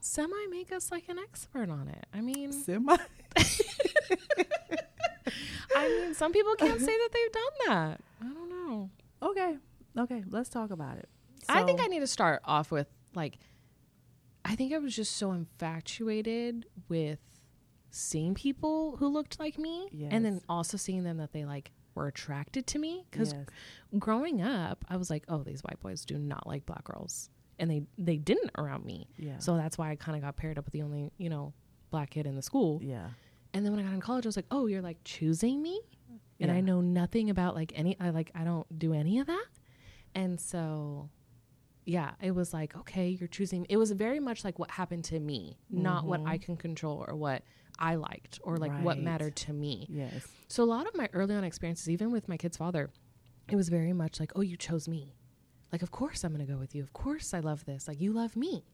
semi 0.00 0.46
make 0.50 0.72
us 0.72 0.90
like 0.90 1.08
an 1.08 1.18
expert 1.18 1.68
on 1.70 1.88
it. 1.88 2.06
I 2.14 2.20
mean, 2.20 2.52
Semi. 2.52 2.96
I 5.76 5.88
mean, 5.88 6.14
some 6.14 6.32
people 6.32 6.54
can't 6.56 6.80
say 6.80 6.86
that 6.86 7.08
they've 7.12 7.32
done 7.32 7.52
that. 7.66 8.00
I 8.22 8.32
don't 8.32 8.48
know. 8.48 8.90
Okay. 9.22 9.56
Okay, 9.98 10.24
let's 10.30 10.48
talk 10.48 10.70
about 10.70 10.98
it. 10.98 11.08
I 11.48 11.62
think 11.64 11.80
I 11.80 11.86
need 11.86 12.00
to 12.00 12.06
start 12.06 12.40
off 12.44 12.70
with 12.70 12.86
like, 13.14 13.38
I 14.44 14.54
think 14.54 14.72
I 14.72 14.78
was 14.78 14.94
just 14.94 15.16
so 15.16 15.32
infatuated 15.32 16.66
with 16.88 17.18
seeing 17.90 18.34
people 18.34 18.96
who 18.98 19.08
looked 19.08 19.40
like 19.40 19.58
me, 19.58 19.88
and 20.10 20.24
then 20.24 20.40
also 20.48 20.76
seeing 20.76 21.04
them 21.04 21.16
that 21.18 21.32
they 21.32 21.44
like 21.44 21.70
were 21.98 22.06
attracted 22.06 22.66
to 22.68 22.78
me. 22.78 23.04
Because 23.10 23.32
Yes. 23.32 23.46
growing 23.98 24.40
up, 24.40 24.84
I 24.88 24.96
was 24.96 25.10
like, 25.10 25.24
oh, 25.28 25.42
these 25.42 25.60
white 25.62 25.80
boys 25.80 26.04
do 26.04 26.18
not 26.18 26.46
like 26.46 26.64
black 26.64 26.84
girls, 26.84 27.28
and 27.58 27.70
they 27.70 27.82
they 27.98 28.16
didn't 28.16 28.52
around 28.56 28.84
me. 28.84 29.08
Yeah. 29.18 29.38
So 29.38 29.56
that's 29.56 29.76
why 29.76 29.90
I 29.90 29.96
kind 29.96 30.16
of 30.16 30.22
got 30.22 30.36
paired 30.36 30.58
up 30.58 30.64
with 30.64 30.72
the 30.72 30.82
only 30.82 31.10
you 31.18 31.28
know 31.28 31.52
black 31.90 32.10
kid 32.10 32.26
in 32.26 32.36
the 32.36 32.42
school. 32.42 32.80
yeah. 32.82 33.10
And 33.54 33.64
then 33.64 33.72
when 33.74 33.80
I 33.80 33.88
got 33.88 33.94
in 33.94 34.00
college, 34.00 34.26
I 34.26 34.28
was 34.28 34.36
like, 34.36 34.46
oh, 34.50 34.66
you're 34.66 34.82
like 34.82 34.98
choosing 35.04 35.62
me, 35.62 35.80
and 36.38 36.50
I 36.50 36.60
know 36.60 36.82
nothing 36.82 37.30
about 37.30 37.54
like 37.54 37.72
any. 37.74 37.96
I 37.98 38.10
like 38.10 38.30
I 38.34 38.44
don't 38.44 38.78
do 38.78 38.92
any 38.92 39.18
of 39.20 39.26
that, 39.26 39.46
and 40.14 40.38
so 40.38 41.08
yeah, 41.88 42.10
it 42.20 42.32
was 42.32 42.52
like, 42.52 42.76
okay, 42.76 43.08
you're 43.08 43.28
choosing. 43.28 43.64
It 43.70 43.78
was 43.78 43.92
very 43.92 44.20
much 44.20 44.44
like 44.44 44.58
what 44.58 44.70
happened 44.70 45.04
to 45.04 45.18
me, 45.18 45.58
not 45.70 46.04
what 46.04 46.20
mm-hmm. 46.20 46.28
I 46.28 46.36
can 46.36 46.58
control 46.58 47.02
or 47.08 47.16
what 47.16 47.42
I 47.78 47.94
liked 47.94 48.40
or 48.42 48.56
like 48.56 48.72
what 48.82 48.98
mattered 48.98 49.36
to 49.36 49.52
me. 49.52 49.86
Yes. 49.88 50.26
So 50.48 50.62
a 50.62 50.66
lot 50.66 50.86
of 50.86 50.96
my 50.96 51.08
early 51.12 51.34
on 51.34 51.44
experiences, 51.44 51.88
even 51.88 52.10
with 52.10 52.28
my 52.28 52.36
kid's 52.36 52.56
father, 52.56 52.90
it 53.48 53.56
was 53.56 53.68
very 53.68 53.92
much 53.92 54.20
like, 54.20 54.32
oh, 54.36 54.40
you 54.40 54.56
chose 54.56 54.88
me. 54.88 55.14
Like, 55.72 55.82
of 55.82 55.90
course 55.90 56.24
I'm 56.24 56.34
going 56.34 56.46
to 56.46 56.50
go 56.50 56.58
with 56.58 56.74
you. 56.74 56.82
Of 56.82 56.92
course 56.92 57.34
I 57.34 57.40
love 57.40 57.64
this. 57.64 57.88
Like, 57.88 58.00
you 58.00 58.12
love 58.12 58.36
me. 58.36 58.64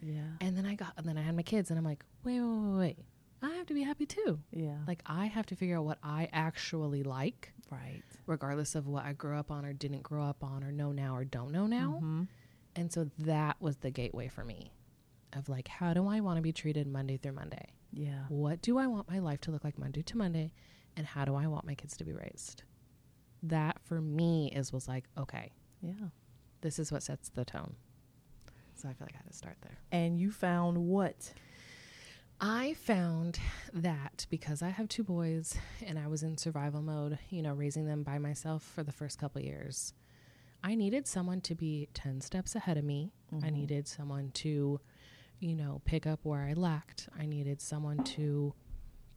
Yeah. 0.00 0.22
And 0.40 0.56
then 0.56 0.64
I 0.66 0.74
got, 0.74 0.94
and 0.96 1.06
then 1.06 1.18
I 1.18 1.22
had 1.22 1.36
my 1.36 1.42
kids, 1.42 1.70
and 1.70 1.78
I'm 1.78 1.84
like, 1.84 2.02
wait, 2.24 2.40
wait, 2.40 2.48
wait, 2.48 2.78
wait. 2.78 2.98
I 3.42 3.50
have 3.56 3.66
to 3.66 3.74
be 3.74 3.82
happy 3.82 4.06
too. 4.06 4.38
Yeah. 4.50 4.78
Like, 4.86 5.02
I 5.06 5.26
have 5.26 5.46
to 5.46 5.56
figure 5.56 5.78
out 5.78 5.84
what 5.84 5.98
I 6.02 6.28
actually 6.32 7.02
like, 7.02 7.52
right. 7.70 8.02
regardless 8.26 8.74
of 8.74 8.86
what 8.86 9.04
I 9.04 9.12
grew 9.12 9.38
up 9.38 9.50
on 9.50 9.64
or 9.64 9.72
didn't 9.72 10.02
grow 10.02 10.24
up 10.24 10.42
on 10.42 10.64
or 10.64 10.72
know 10.72 10.92
now 10.92 11.14
or 11.14 11.24
don't 11.24 11.52
know 11.52 11.66
now. 11.66 12.00
Mhm. 12.02 12.28
And 12.76 12.92
so 12.92 13.10
that 13.18 13.60
was 13.60 13.78
the 13.78 13.90
gateway 13.90 14.28
for 14.28 14.44
me 14.44 14.72
of 15.32 15.48
like, 15.48 15.68
how 15.68 15.92
do 15.94 16.06
I 16.06 16.20
want 16.20 16.36
to 16.36 16.42
be 16.42 16.52
treated 16.52 16.86
Monday 16.86 17.16
through 17.16 17.32
Monday? 17.32 17.66
Yeah. 17.92 18.24
What 18.28 18.62
do 18.62 18.78
I 18.78 18.86
want 18.86 19.10
my 19.10 19.18
life 19.18 19.40
to 19.42 19.50
look 19.50 19.64
like 19.64 19.78
Monday 19.78 20.02
to 20.02 20.16
Monday? 20.16 20.52
And 20.96 21.06
how 21.06 21.24
do 21.24 21.34
I 21.34 21.46
want 21.46 21.66
my 21.66 21.74
kids 21.74 21.96
to 21.98 22.04
be 22.04 22.12
raised? 22.12 22.62
That 23.42 23.78
for 23.80 24.00
me 24.00 24.52
is 24.54 24.72
was 24.72 24.86
like, 24.88 25.04
okay, 25.16 25.50
Yeah. 25.80 26.08
this 26.60 26.78
is 26.78 26.92
what 26.92 27.02
sets 27.02 27.28
the 27.30 27.44
tone. 27.44 27.74
So 28.74 28.88
I 28.88 28.92
feel 28.94 29.06
like 29.06 29.14
I 29.14 29.18
had 29.18 29.26
to 29.30 29.36
start 29.36 29.56
there. 29.62 29.78
And 29.92 30.18
you 30.18 30.30
found 30.30 30.78
what? 30.78 31.32
I 32.40 32.72
found 32.74 33.38
that 33.74 34.26
because 34.30 34.62
I 34.62 34.70
have 34.70 34.88
two 34.88 35.04
boys 35.04 35.56
and 35.84 35.98
I 35.98 36.06
was 36.06 36.22
in 36.22 36.38
survival 36.38 36.80
mode, 36.80 37.18
you 37.28 37.42
know, 37.42 37.52
raising 37.52 37.84
them 37.86 38.02
by 38.02 38.18
myself 38.18 38.62
for 38.62 38.82
the 38.82 38.92
first 38.92 39.18
couple 39.18 39.42
years, 39.42 39.92
I 40.64 40.74
needed 40.74 41.06
someone 41.06 41.42
to 41.42 41.54
be 41.54 41.88
10 41.92 42.20
steps 42.22 42.54
ahead 42.54 42.78
of 42.78 42.84
me. 42.84 43.12
I 43.32 43.48
Mhm. 43.48 43.52
needed 43.52 43.88
someone 43.88 44.30
to, 44.32 44.80
you 45.40 45.56
know, 45.56 45.80
pick 45.84 46.06
up 46.06 46.20
where 46.22 46.42
I 46.42 46.52
lacked. 46.52 47.08
I 47.18 47.26
needed 47.26 47.60
someone 47.60 48.04
to 48.04 48.54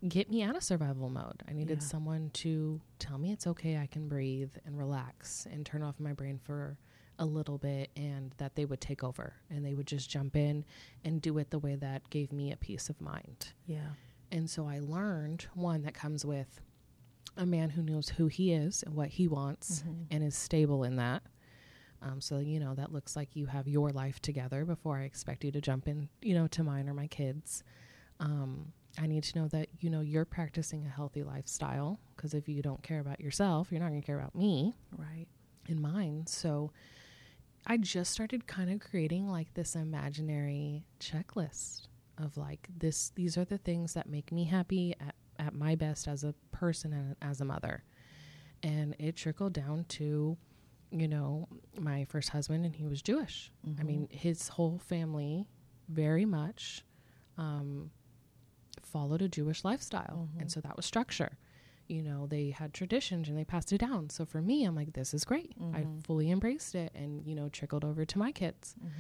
get 0.08 0.30
me 0.30 0.42
out 0.44 0.56
of 0.56 0.64
survival 0.64 1.10
mode. 1.10 1.44
I 1.48 1.54
needed 1.54 1.80
Yeah. 1.82 1.88
someone 1.88 2.30
to 2.36 2.82
tell 3.00 3.18
me 3.18 3.32
it's 3.32 3.48
okay, 3.48 3.78
I 3.78 3.86
can 3.88 4.08
breathe 4.08 4.52
and 4.66 4.78
relax 4.78 5.46
and 5.46 5.66
turn 5.66 5.82
off 5.84 6.00
my 6.00 6.14
brain 6.14 6.40
for 6.40 6.78
a 7.20 7.26
little 7.26 7.58
bit 7.58 7.90
and 7.96 8.32
that 8.38 8.56
they 8.56 8.66
would 8.66 8.82
take 8.82 9.04
over 9.04 9.34
and 9.50 9.64
they 9.66 9.74
would 9.76 9.86
just 9.88 10.10
jump 10.10 10.36
in 10.36 10.66
and 11.06 11.22
do 11.22 11.38
it 11.38 11.52
the 11.52 11.60
way 11.60 11.76
that 11.76 12.10
gave 12.10 12.32
me 12.34 12.52
a 12.52 12.58
peace 12.58 12.90
of 12.90 13.00
mind. 13.00 13.54
Yeah. 13.66 13.90
And 14.32 14.50
so 14.50 14.68
I 14.68 14.80
learned 14.80 15.44
one 15.54 15.84
that 15.84 15.94
comes 15.94 16.26
with 16.26 16.60
a 17.38 17.46
man 17.46 17.70
who 17.70 17.82
knows 17.84 18.10
who 18.10 18.28
he 18.28 18.52
is 18.52 18.82
and 18.84 18.96
what 18.96 19.10
he 19.10 19.28
wants 19.28 19.84
Mhm. 19.84 20.08
and 20.12 20.24
is 20.24 20.36
stable 20.36 20.84
in 20.84 20.96
that. 20.98 21.24
Um, 22.04 22.20
so 22.20 22.40
you 22.40 22.60
know 22.60 22.76
that 22.76 22.92
looks 22.92 23.16
like 23.16 23.36
you 23.36 23.46
have 23.46 23.68
your 23.68 23.90
life 23.92 24.20
together 24.22 24.66
before 24.66 24.98
I 24.98 25.04
expect 25.04 25.44
you 25.44 25.52
to 25.54 25.62
jump 25.62 25.88
in, 25.88 26.10
you 26.22 26.34
know, 26.36 26.48
to 26.48 26.64
mine 26.64 26.90
or 26.90 26.94
my 26.94 27.08
kids. 27.08 27.64
Um, 28.20 28.74
I 29.00 29.08
need 29.08 29.24
to 29.24 29.40
know 29.40 29.48
that 29.48 29.70
you 29.80 29.90
know 29.90 30.02
you're 30.02 30.26
practicing 30.26 30.86
a 30.86 30.90
healthy 30.90 31.24
lifestyle 31.24 32.00
because 32.16 32.34
if 32.34 32.48
you 32.50 32.62
don't 32.62 32.84
care 32.84 33.00
about 33.00 33.20
yourself, 33.22 33.70
you're 33.72 33.80
not 33.80 33.90
going 33.90 34.02
to 34.02 34.06
care 34.06 34.20
about 34.20 34.36
me 34.36 34.76
Right. 34.98 35.28
and 35.68 35.82
mine. 35.82 36.26
So 36.28 36.72
I 37.66 37.78
just 37.78 38.12
started 38.12 38.46
kind 38.48 38.70
of 38.70 38.82
creating 38.82 39.30
like 39.30 39.54
this 39.54 39.76
imaginary 39.76 40.84
checklist 41.00 41.88
of 42.18 42.36
like 42.38 42.68
this 42.78 43.12
these 43.16 43.38
are 43.38 43.46
the 43.46 43.58
things 43.58 43.94
that 43.94 44.08
make 44.10 44.32
me 44.32 44.44
happy 44.44 44.94
at, 45.00 45.16
at 45.40 45.54
my 45.56 45.74
best 45.76 46.08
as 46.08 46.24
a 46.24 46.36
person 46.52 46.92
and 46.94 47.16
as 47.22 47.40
a 47.42 47.46
mother. 47.46 47.84
And 48.62 48.96
it 49.00 49.16
trickled 49.16 49.54
down 49.54 49.86
to, 49.90 50.38
you 50.94 51.08
know, 51.08 51.48
my 51.80 52.06
first 52.06 52.30
husband 52.30 52.66
and 52.66 52.76
he 52.76 52.86
was 52.86 53.02
Jewish. 53.02 53.52
I 53.66 53.70
Mhm. 53.82 53.86
mean, 53.86 54.08
his 54.12 54.50
whole 54.50 54.78
family 54.78 55.48
very 55.90 56.26
much 56.26 56.86
um, 57.38 57.90
followed 58.84 59.22
a 59.24 59.28
Jewish 59.28 59.64
lifestyle. 59.64 60.30
Mhm. 60.36 60.42
And 60.42 60.52
so 60.52 60.62
that 60.62 60.76
was 60.76 60.86
structure. 60.86 61.38
You 61.88 62.04
know, 62.04 62.28
they 62.28 62.52
had 62.52 62.74
traditions 62.74 63.28
and 63.28 63.38
they 63.38 63.44
passed 63.44 63.74
it 63.74 63.80
down. 63.80 64.10
So 64.12 64.24
for 64.26 64.42
me, 64.42 64.64
I'm 64.66 64.76
like, 64.76 64.94
this 64.94 65.14
is 65.14 65.26
great. 65.26 65.54
I 65.74 65.82
Mhm. 65.84 66.04
fully 66.06 66.30
embraced 66.32 66.76
it 66.76 66.92
and, 66.94 67.26
you 67.26 67.34
know, 67.36 67.50
trickled 67.50 67.84
over 67.84 68.06
to 68.06 68.18
my 68.20 68.32
kids. 68.32 68.76
Mhm. 68.80 68.92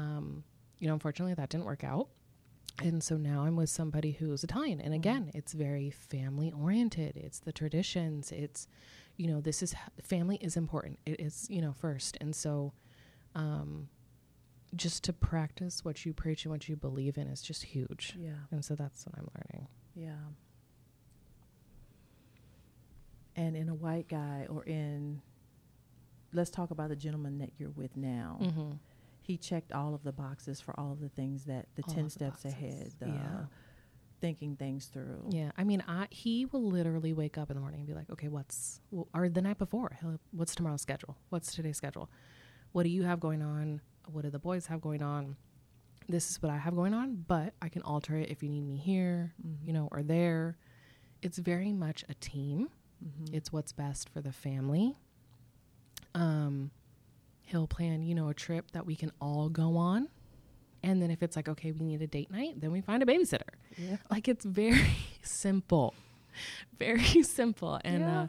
Um, 0.00 0.44
you 0.80 0.86
know, 0.88 0.94
unfortunately, 0.94 1.34
that 1.34 1.48
didn't 1.48 1.64
work 1.64 1.84
out. 1.84 2.08
And 2.78 3.02
so 3.02 3.16
now 3.16 3.44
I'm 3.44 3.56
with 3.56 3.70
somebody 3.70 4.12
who's 4.12 4.44
Italian. 4.44 4.80
And 4.82 4.92
again, 4.92 5.30
it's 5.32 5.54
very 5.54 5.90
family 5.90 6.52
oriented. 6.52 7.16
It's 7.16 7.38
the 7.40 7.52
traditions. 7.52 8.32
It's, 8.32 8.68
you 9.16 9.28
know, 9.28 9.40
this 9.40 9.62
is 9.62 9.74
family 10.02 10.36
is 10.40 10.56
important. 10.56 10.98
It 11.06 11.20
is, 11.20 11.46
you 11.48 11.60
know, 11.60 11.72
first. 11.72 12.16
And 12.20 12.34
so, 12.34 12.72
um, 13.34 13.88
just 14.74 15.04
to 15.04 15.12
practice 15.12 15.84
what 15.84 16.04
you 16.04 16.12
preach 16.12 16.44
and 16.44 16.52
what 16.52 16.68
you 16.68 16.76
believe 16.76 17.16
in 17.16 17.28
is 17.28 17.42
just 17.42 17.62
huge. 17.64 18.14
Yeah. 18.18 18.32
And 18.50 18.64
so 18.64 18.74
that's 18.74 19.06
what 19.06 19.14
I'm 19.18 19.28
learning. 19.34 19.68
Yeah. 19.94 20.32
And 23.36 23.56
in 23.56 23.68
a 23.68 23.74
white 23.74 24.08
guy 24.08 24.46
or 24.48 24.64
in 24.64 25.20
let's 26.32 26.50
talk 26.50 26.70
about 26.70 26.88
the 26.88 26.96
gentleman 26.96 27.38
that 27.38 27.50
you're 27.58 27.70
with 27.70 27.96
now. 27.96 28.38
Mm-hmm. 28.42 28.72
He 29.22 29.36
checked 29.36 29.72
all 29.72 29.94
of 29.94 30.04
the 30.04 30.12
boxes 30.12 30.60
for 30.60 30.78
all 30.78 30.92
of 30.92 31.00
the 31.00 31.08
things 31.08 31.44
that 31.44 31.66
the 31.74 31.82
All 31.88 31.94
10 31.94 32.04
of 32.04 32.04
the 32.06 32.10
steps 32.10 32.44
ahead, 32.44 32.92
the 33.00 33.06
Yeah. 33.06 33.44
Thinking 34.20 34.56
things 34.56 34.86
through. 34.86 35.26
Yeah, 35.30 35.50
I 35.56 35.64
mean, 35.64 35.82
I 35.86 36.06
he 36.10 36.46
will 36.46 36.64
literally 36.68 37.12
wake 37.12 37.36
up 37.38 37.50
in 37.50 37.54
the 37.56 37.60
morning 37.60 37.80
and 37.80 37.86
be 37.86 37.94
like, 37.94 38.10
"Okay, 38.10 38.28
what's 38.28 38.80
well, 38.90 39.08
or 39.14 39.28
the 39.28 39.42
night 39.42 39.58
before? 39.58 39.96
What's 40.32 40.54
tomorrow's 40.54 40.82
schedule? 40.82 41.16
What's 41.30 41.54
today's 41.54 41.76
schedule? 41.76 42.10
What 42.72 42.82
do 42.84 42.88
you 42.90 43.04
have 43.04 43.20
going 43.20 43.42
on? 43.42 43.80
What 44.10 44.22
do 44.22 44.30
the 44.30 44.38
boys 44.38 44.66
have 44.66 44.80
going 44.80 45.02
on? 45.02 45.36
This 46.08 46.30
is 46.30 46.40
what 46.42 46.50
I 46.52 46.56
have 46.58 46.74
going 46.76 46.94
on, 46.94 47.24
but 47.26 47.54
I 47.60 47.68
can 47.68 47.82
alter 47.82 48.16
it 48.16 48.30
if 48.30 48.42
you 48.42 48.48
need 48.48 48.60
me 48.62 48.76
here, 48.76 49.34
Mhm. 49.44 49.66
you 49.66 49.72
know, 49.72 49.88
or 49.90 50.02
there. 50.02 50.56
It's 51.22 51.38
very 51.38 51.72
much 51.72 52.04
a 52.08 52.14
team. 52.14 52.68
Mhm. 53.04 53.34
It's 53.34 53.52
what's 53.52 53.72
best 53.72 54.08
for 54.08 54.20
the 54.20 54.30
family. 54.32 54.96
Um, 56.14 56.70
he'll 57.42 57.66
plan, 57.66 58.02
you 58.02 58.14
know, 58.14 58.28
a 58.28 58.34
trip 58.34 58.70
that 58.72 58.86
we 58.86 58.94
can 58.96 59.10
all 59.20 59.48
go 59.48 59.76
on. 59.76 60.08
And 60.86 61.02
then 61.02 61.10
if 61.10 61.22
it's 61.22 61.34
like, 61.36 61.48
okay, 61.48 61.72
we 61.72 61.84
need 61.84 62.00
a 62.00 62.06
date 62.06 62.30
night, 62.30 62.60
then 62.60 62.70
we 62.70 62.80
find 62.80 63.02
a 63.02 63.06
babysitter. 63.06 63.52
yeah. 63.76 63.96
Like 64.10 64.28
it's 64.28 64.44
very 64.44 64.90
simple, 65.22 65.94
very 66.78 67.22
simple. 67.38 67.80
And 67.84 68.00
Yeah. 68.00 68.20
uh, 68.22 68.26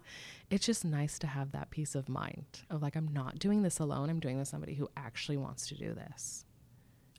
it's 0.49 0.65
just 0.65 0.83
nice 0.83 1.19
to 1.19 1.27
have 1.27 1.51
that 1.51 1.69
peace 1.69 1.93
of 1.93 2.09
mind 2.09 2.45
of 2.69 2.81
like, 2.81 2.95
I'm 2.95 3.09
not 3.13 3.37
doing 3.37 3.61
this 3.61 3.79
alone. 3.79 4.09
I'm 4.09 4.19
doing 4.19 4.37
this 4.37 4.47
with 4.47 4.51
somebody 4.51 4.73
who 4.73 4.89
actually 4.97 5.37
wants 5.37 5.67
to 5.67 5.75
do 5.75 5.93
this. 5.93 6.45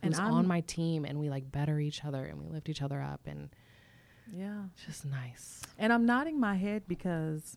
And 0.02 0.14
I'm- 0.14 0.32
on 0.32 0.46
my 0.46 0.60
team 0.62 1.04
and 1.04 1.18
we 1.20 1.28
like 1.30 1.50
better 1.52 1.78
each 1.78 2.04
other 2.04 2.24
and 2.24 2.38
we 2.40 2.46
lift 2.48 2.68
each 2.68 2.82
other 2.82 3.00
up 3.00 3.20
and 3.26 3.50
Yeah. 4.32 4.64
it's 4.74 4.86
just 4.86 5.04
nice. 5.04 5.62
And 5.78 5.92
I'm 5.92 6.04
nodding 6.04 6.38
my 6.40 6.56
head 6.56 6.82
because 6.88 7.56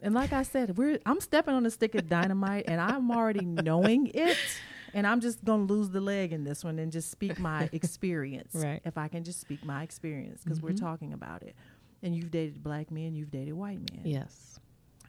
and 0.00 0.14
like 0.14 0.32
I 0.32 0.42
said, 0.44 0.76
we're 0.78 0.98
I'm 1.06 1.20
stepping 1.20 1.54
on 1.54 1.64
a 1.66 1.70
stick 1.70 1.94
of 1.94 2.08
dynamite 2.08 2.64
and 2.68 2.80
I'm 2.80 3.10
already 3.10 3.44
knowing 3.46 4.08
it. 4.14 4.36
And 4.94 5.06
I'm 5.06 5.20
just 5.20 5.44
gonna 5.44 5.64
lose 5.64 5.90
the 5.90 6.00
leg 6.00 6.32
in 6.32 6.44
this 6.44 6.64
one 6.64 6.78
and 6.78 6.90
just 6.92 7.10
speak 7.10 7.38
my 7.38 7.68
experience. 7.72 8.54
Right. 8.54 8.80
If 8.84 8.96
I 8.98 9.08
can 9.08 9.24
just 9.24 9.40
speak 9.40 9.64
my 9.64 9.82
experience, 9.82 10.42
because 10.44 10.60
we're 10.62 10.70
Mhm. 10.72 10.80
talking 10.80 11.12
about 11.12 11.42
it. 11.42 11.54
And 12.02 12.14
you've 12.16 12.30
dated 12.30 12.62
black 12.62 12.90
men, 12.90 13.14
you've 13.14 13.30
dated 13.30 13.54
white 13.54 13.80
men. 13.92 14.02
Yes. 14.04 14.60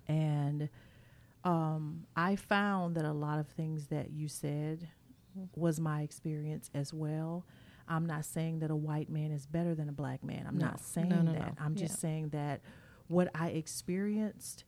And 0.08 0.70
um, 1.44 2.06
I 2.16 2.36
found 2.36 2.96
that 2.96 3.06
a 3.06 3.14
lot 3.14 3.40
of 3.40 3.48
things 3.48 3.88
that 3.88 4.12
you 4.12 4.28
said 4.28 4.90
was 5.56 5.80
my 5.80 6.02
experience 6.02 6.70
as 6.74 6.94
well. 6.94 7.46
I'm 7.88 8.06
not 8.06 8.26
saying 8.26 8.60
that 8.60 8.70
a 8.72 8.76
white 8.76 9.10
man 9.10 9.32
is 9.32 9.46
better 9.46 9.74
than 9.74 9.88
a 9.88 9.92
black 9.94 10.24
man. 10.24 10.46
I'm 10.48 10.58
No. 10.58 10.66
not 10.68 10.80
saying 10.82 11.10
No, 11.10 11.22
no, 11.22 11.34
that. 11.34 11.56
I'm 11.60 11.76
just 11.76 11.94
Yeah. 11.94 11.98
saying 12.00 12.30
that 12.30 12.62
what 13.08 13.30
I 13.34 13.50
experienced 13.50 14.66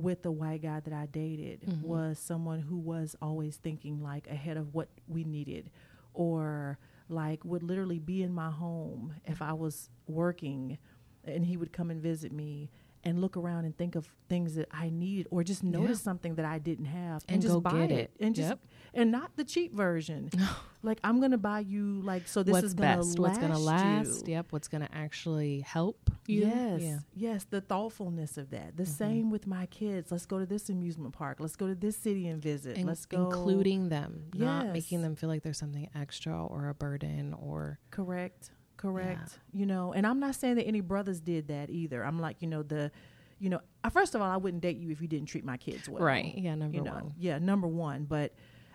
with 0.00 0.22
the 0.22 0.30
white 0.30 0.62
guy 0.62 0.80
that 0.80 0.92
I 0.92 1.06
dated 1.06 1.60
Mhm. 1.62 1.82
was 1.82 2.18
someone 2.18 2.60
who 2.60 2.78
was 2.78 3.16
always 3.20 3.56
thinking 3.56 4.02
like 4.02 4.26
ahead 4.28 4.56
of 4.56 4.74
what 4.74 4.88
we 5.08 5.24
needed 5.24 5.70
or 6.14 6.78
like 7.08 7.44
would 7.44 7.62
literally 7.62 7.98
be 7.98 8.22
in 8.22 8.32
my 8.32 8.50
home 8.50 9.14
if 9.24 9.42
I 9.42 9.52
was 9.52 9.90
working 10.06 10.78
and 11.24 11.44
he 11.44 11.56
would 11.56 11.72
come 11.72 11.90
and 11.90 12.00
visit 12.00 12.32
me 12.32 12.70
and 13.04 13.20
look 13.20 13.36
around 13.36 13.64
and 13.64 13.76
think 13.76 13.94
of 13.94 14.08
things 14.28 14.54
that 14.56 14.68
I 14.70 14.90
need 14.90 15.26
or 15.30 15.42
just 15.42 15.64
notice 15.64 15.98
Yeah. 16.00 16.04
something 16.04 16.34
that 16.34 16.44
I 16.44 16.58
didn't 16.58 16.84
have 16.86 17.24
and, 17.28 17.34
And 17.36 17.42
just 17.42 17.54
go 17.54 17.60
buy 17.60 17.86
get 17.86 17.90
it. 17.92 18.10
and 18.20 18.34
just 18.34 18.48
Yep. 18.50 18.60
and 18.94 19.10
not 19.10 19.36
the 19.36 19.44
cheap 19.44 19.74
version. 19.74 20.30
like 20.82 21.00
I'm 21.02 21.20
gonna 21.20 21.38
buy 21.38 21.60
you 21.60 22.00
like 22.02 22.28
so 22.28 22.42
this 22.42 22.52
what's 22.52 22.66
is 22.66 22.74
gonna 22.74 22.98
best? 22.98 23.18
last 23.18 23.18
What's 23.18 23.38
gonna 23.38 23.58
last? 23.58 24.26
you. 24.28 24.34
Yep. 24.34 24.52
What's 24.52 24.68
gonna 24.68 24.88
actually 24.92 25.60
help 25.60 26.10
you? 26.26 26.40
Yes, 26.42 26.82
Yeah. 26.82 26.98
yes, 27.14 27.44
the 27.44 27.60
thoughtfulness 27.60 28.36
of 28.36 28.50
that. 28.50 28.76
The 28.76 28.82
Mhm. 28.84 28.88
same 28.88 29.30
with 29.30 29.46
my 29.46 29.66
kids. 29.66 30.12
Let's 30.12 30.26
go 30.26 30.38
to 30.38 30.46
this 30.46 30.68
amusement 30.68 31.14
park. 31.14 31.40
Let's 31.40 31.56
go 31.56 31.66
to 31.66 31.74
this 31.74 31.96
city 31.96 32.28
and 32.28 32.40
visit. 32.42 32.78
Let's 32.84 33.06
go 33.06 33.24
including 33.26 33.88
them, 33.88 34.24
yes. 34.34 34.40
not 34.40 34.72
making 34.72 35.02
them 35.02 35.16
feel 35.16 35.28
like 35.30 35.42
there's 35.42 35.58
something 35.58 35.88
extra 35.94 36.44
or 36.46 36.68
a 36.68 36.74
burden 36.74 37.34
or 37.34 37.78
Correct. 37.90 38.50
Correct. 38.80 39.38
You 39.52 39.66
know, 39.66 39.92
and 39.92 40.06
I'm 40.06 40.20
not 40.20 40.34
saying 40.34 40.56
that 40.56 40.66
any 40.66 40.80
brothers 40.80 41.20
did 41.20 41.48
that 41.48 41.70
either. 41.70 42.02
I'm 42.04 42.18
like, 42.18 42.36
you 42.40 42.48
know, 42.48 42.62
the, 42.62 42.90
you 43.38 43.48
know, 43.50 43.60
first 43.92 44.14
of 44.14 44.20
all, 44.22 44.30
I 44.30 44.36
wouldn't 44.36 44.62
date 44.62 44.78
you 44.78 44.90
if 44.90 45.00
you 45.00 45.08
didn't 45.08 45.26
treat 45.28 45.44
my 45.44 45.56
kids 45.56 45.88
well. 45.88 46.02
right. 46.02 46.34
Yeah. 46.36 46.54
Number 46.54 46.76
you 46.78 46.82
know, 46.82 46.92
one. 46.92 47.14
yeah, 47.18 47.38
number 47.38 47.66
one. 47.68 48.04
But 48.04 48.34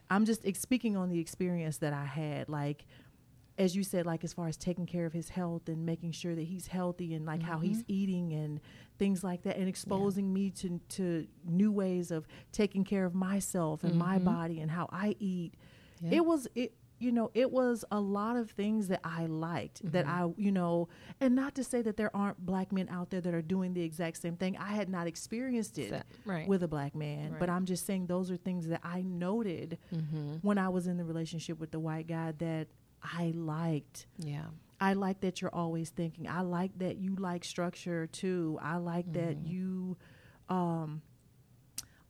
I'm 0.10 0.26
just 0.26 0.45
ex- 0.45 0.60
speaking 0.60 0.95
on 0.95 1.10
the 1.10 1.20
experience 1.20 1.78
that 1.78 1.93
I 1.93 2.06
had. 2.06 2.49
Like, 2.49 2.86
as 3.58 3.76
you 3.76 3.84
said, 3.84 4.06
like 4.06 4.24
as 4.24 4.34
far 4.34 4.47
as 4.47 4.58
taking 4.58 4.86
care 4.86 5.06
of 5.06 5.14
his 5.14 5.30
health 5.30 5.70
and 5.70 5.86
making 5.86 6.12
sure 6.12 6.36
that 6.36 6.43
he's 6.43 6.68
healthy 6.68 7.14
and 7.14 7.26
like 7.26 7.41
how 7.41 7.60
he's 7.60 7.80
Mhm. 7.84 7.86
eating 7.88 8.34
and 8.34 8.60
things 8.99 9.24
like 9.24 9.43
that, 9.43 9.58
and 9.58 9.68
exposing 9.70 10.32
me 10.34 10.49
to 10.51 10.80
to 10.89 11.26
new 11.45 11.72
ways 11.72 12.12
of 12.12 12.28
taking 12.51 12.84
care 12.84 13.06
of 13.06 13.16
myself 13.16 13.84
and 13.84 13.95
my 13.97 14.20
Mhm. 14.20 14.26
body 14.26 14.60
and 14.60 14.70
how 14.72 14.89
I 14.91 15.16
eat. 15.20 15.53
Yeah. 16.01 16.16
It 16.18 16.26
was 16.26 16.47
it. 16.53 16.74
You 16.98 17.12
know, 17.12 17.30
it 17.34 17.52
was 17.52 17.84
a 17.91 18.00
lot 18.00 18.38
of 18.38 18.52
things 18.52 18.88
that 18.88 19.02
I 19.04 19.26
liked 19.26 19.82
that 19.91 20.08
I, 20.08 20.30
you 20.38 20.52
know, 20.52 20.88
and 21.20 21.36
not 21.36 21.56
to 21.56 21.64
say 21.64 21.82
that 21.82 21.98
there 21.98 22.16
aren't 22.16 22.46
black 22.46 22.72
men 22.72 22.88
out 22.89 23.10
there 23.10 23.22
that 23.22 23.34
are 23.34 23.41
doing 23.41 23.74
the 23.74 23.82
exact 23.82 24.22
same 24.22 24.38
thing. 24.38 24.58
I 24.58 24.70
had 24.72 24.89
not 24.89 25.06
experienced 25.06 25.78
it 25.78 26.04
right. 26.26 26.48
with 26.48 26.64
a 26.64 26.68
black 26.68 26.96
man, 26.96 27.36
but 27.39 27.50
I'm 27.50 27.66
just 27.66 27.86
saying 27.86 28.08
those 28.08 28.32
are 28.32 28.38
things 28.38 28.68
that 28.68 28.80
I 28.84 29.02
noted 29.02 29.78
mm-hmm. 29.93 30.36
when 30.41 30.58
I 30.58 30.70
was 30.70 30.88
in 30.88 30.98
the 30.98 31.04
relationship 31.04 31.60
with 31.60 31.72
the 31.72 31.80
white 31.80 32.08
guy 32.08 32.32
that 32.38 32.68
I 33.04 33.34
liked. 33.36 34.08
Yeah. 34.18 34.46
I 34.80 34.93
like 34.93 35.22
that 35.22 35.41
you're 35.41 35.54
always 35.54 35.89
thinking. 35.89 36.28
I 36.28 36.41
like 36.41 36.78
that 36.80 36.98
you 36.98 37.16
like 37.16 37.43
structure 37.43 38.08
too. 38.08 38.60
I 38.62 38.78
like 38.78 39.12
that 39.14 39.38
Mhm. 39.38 39.48
you 39.48 39.98
um 40.50 41.02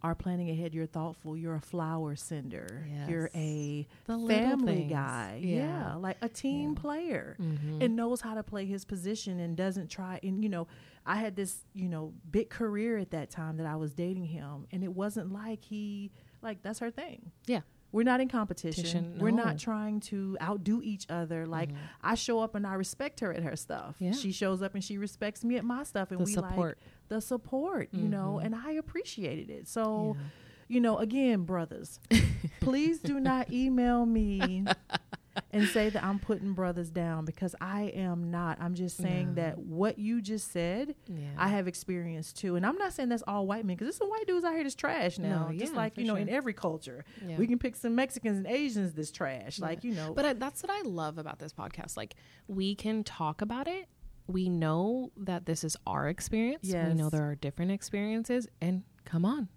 are 0.05 0.15
planning 0.15 0.49
ahead. 0.49 0.73
You're 0.75 0.85
thoughtful. 0.85 1.35
You're 1.35 1.55
a 1.55 1.61
flower 1.61 2.15
sender. 2.15 2.87
You're 3.09 3.29
a 3.35 3.87
The 4.05 4.17
family 4.27 4.83
guy. 4.89 5.39
Yeah. 5.43 5.55
Yeah. 5.55 5.95
like 5.95 6.17
a 6.21 6.29
team 6.29 6.73
Yeah. 6.75 6.81
player 6.81 7.37
Mm-hmm. 7.39 7.81
and 7.81 7.95
knows 7.95 8.21
how 8.21 8.33
to 8.35 8.43
play 8.43 8.65
his 8.65 8.85
position 8.85 9.39
and 9.39 9.57
doesn't 9.57 9.89
try 9.89 10.19
and 10.23 10.43
you 10.43 10.49
know 10.49 10.67
i 11.05 11.15
had 11.17 11.35
this 11.35 11.63
you 11.73 11.87
know 11.89 12.13
big 12.31 12.49
career 12.49 12.97
at 12.97 13.11
that 13.11 13.29
time 13.29 13.57
that 13.57 13.65
i 13.67 13.75
was 13.75 13.93
dating 13.93 14.25
him 14.25 14.65
and 14.71 14.83
it 14.83 14.93
wasn't 14.93 15.31
like 15.31 15.63
he 15.63 16.11
like 16.41 16.61
that's 16.63 16.79
her 16.79 16.89
thing 16.91 17.31
Yeah. 17.45 17.61
we're 17.91 18.03
not 18.03 18.19
in 18.21 18.27
competition 18.27 18.83
Competition, 18.83 19.19
we're 19.19 19.31
not 19.31 19.57
trying 19.59 19.99
to 20.11 20.37
outdo 20.41 20.81
each 20.83 21.05
other 21.09 21.45
like 21.45 21.69
Mhm. 21.71 21.77
i 22.03 22.15
show 22.15 22.39
up 22.39 22.55
and 22.55 22.65
i 22.65 22.73
respect 22.73 23.19
her 23.21 23.31
at 23.33 23.43
her 23.43 23.55
stuff 23.55 23.95
Yeah. 23.99 24.11
she 24.13 24.31
shows 24.31 24.61
up 24.61 24.73
and 24.75 24.83
she 24.83 24.97
respects 24.97 25.43
me 25.43 25.57
at 25.57 25.65
my 25.65 25.83
stuff 25.83 26.11
and 26.11 26.19
the 26.19 26.25
we 26.25 26.33
support. 26.33 26.77
like 26.79 26.94
the 27.07 27.21
support 27.21 27.89
you 27.91 28.07
know 28.07 28.39
Mhm. 28.41 28.45
and 28.45 28.55
i 28.55 28.71
appreciated 28.71 29.49
it 29.49 29.67
so 29.67 30.15
Yeah. 30.17 30.23
you 30.67 30.81
know, 30.81 30.97
again, 30.97 31.43
brothers, 31.43 31.99
please 32.59 32.99
do 32.99 33.19
not 33.19 33.51
email 33.53 34.03
me 34.07 34.65
and 35.51 35.67
say 35.67 35.89
that 35.89 36.03
I'm 36.03 36.17
putting 36.17 36.53
brothers 36.53 36.89
down 36.89 37.23
because 37.25 37.53
I 37.61 37.83
am 37.93 38.31
not. 38.31 38.57
I'm 38.59 38.73
just 38.73 38.97
saying 38.97 39.35
that 39.35 39.59
what 39.59 39.99
you 39.99 40.21
just 40.23 40.51
said, 40.51 40.95
yeah. 41.07 41.27
I 41.37 41.49
have 41.49 41.67
experienced 41.67 42.37
too. 42.37 42.55
And 42.55 42.65
I'm 42.65 42.77
not 42.77 42.93
saying 42.93 43.09
that's 43.09 43.23
all 43.27 43.45
white 43.45 43.63
men 43.65 43.75
because 43.75 43.85
there's 43.87 43.97
some 43.97 44.09
white 44.09 44.25
dudes 44.25 44.43
out 44.43 44.53
here 44.53 44.63
that's 44.63 44.73
trash 44.73 45.19
now. 45.19 45.49
No, 45.49 45.57
just 45.57 45.73
yeah, 45.73 45.77
like, 45.77 45.97
you 45.99 46.05
know, 46.05 46.13
sure. 46.13 46.21
in 46.21 46.29
every 46.29 46.53
culture. 46.53 47.05
We 47.37 47.45
can 47.45 47.59
pick 47.59 47.75
some 47.75 47.93
Mexicans 47.93 48.37
and 48.37 48.47
Asians 48.47 48.93
that's 48.93 49.11
trash. 49.11 49.59
Like, 49.59 49.83
you 49.83 49.93
know. 49.93 50.13
But 50.15 50.25
I, 50.25 50.33
that's 50.33 50.63
what 50.63 50.71
I 50.71 50.81
love 50.81 51.17
about 51.19 51.37
this 51.37 51.53
podcast. 51.53 51.95
Like, 51.95 52.15
we 52.47 52.73
can 52.73 53.03
talk 53.03 53.41
about 53.41 53.67
it. 53.67 53.85
We 54.27 54.49
know 54.49 55.11
that 55.17 55.45
this 55.45 55.63
is 55.63 55.77
our 55.85 56.07
experience. 56.09 56.63
We 56.67 56.93
know 56.95 57.09
there 57.09 57.29
are 57.29 57.35
different 57.35 57.71
experiences. 57.71 58.47
And 58.61 58.83
come 59.05 59.23
on, 59.25 59.49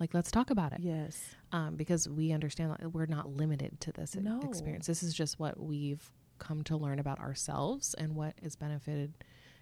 like, 0.00 0.14
let's 0.14 0.30
talk 0.30 0.50
about 0.50 0.72
it. 0.72 0.80
yes. 0.80 1.34
Um, 1.52 1.76
because 1.76 2.08
we 2.08 2.32
understand 2.32 2.72
that 2.72 2.92
we're 2.92 3.06
not 3.06 3.30
limited 3.30 3.80
to 3.82 3.92
this 3.92 4.14
No. 4.16 4.40
experience. 4.42 4.86
This 4.86 5.02
is 5.02 5.14
just 5.14 5.38
what 5.38 5.58
we've 5.60 6.10
come 6.38 6.62
to 6.64 6.76
learn 6.76 6.98
about 6.98 7.18
ourselves 7.20 7.94
and 7.94 8.14
what 8.14 8.34
has 8.42 8.56
benefited, 8.56 9.14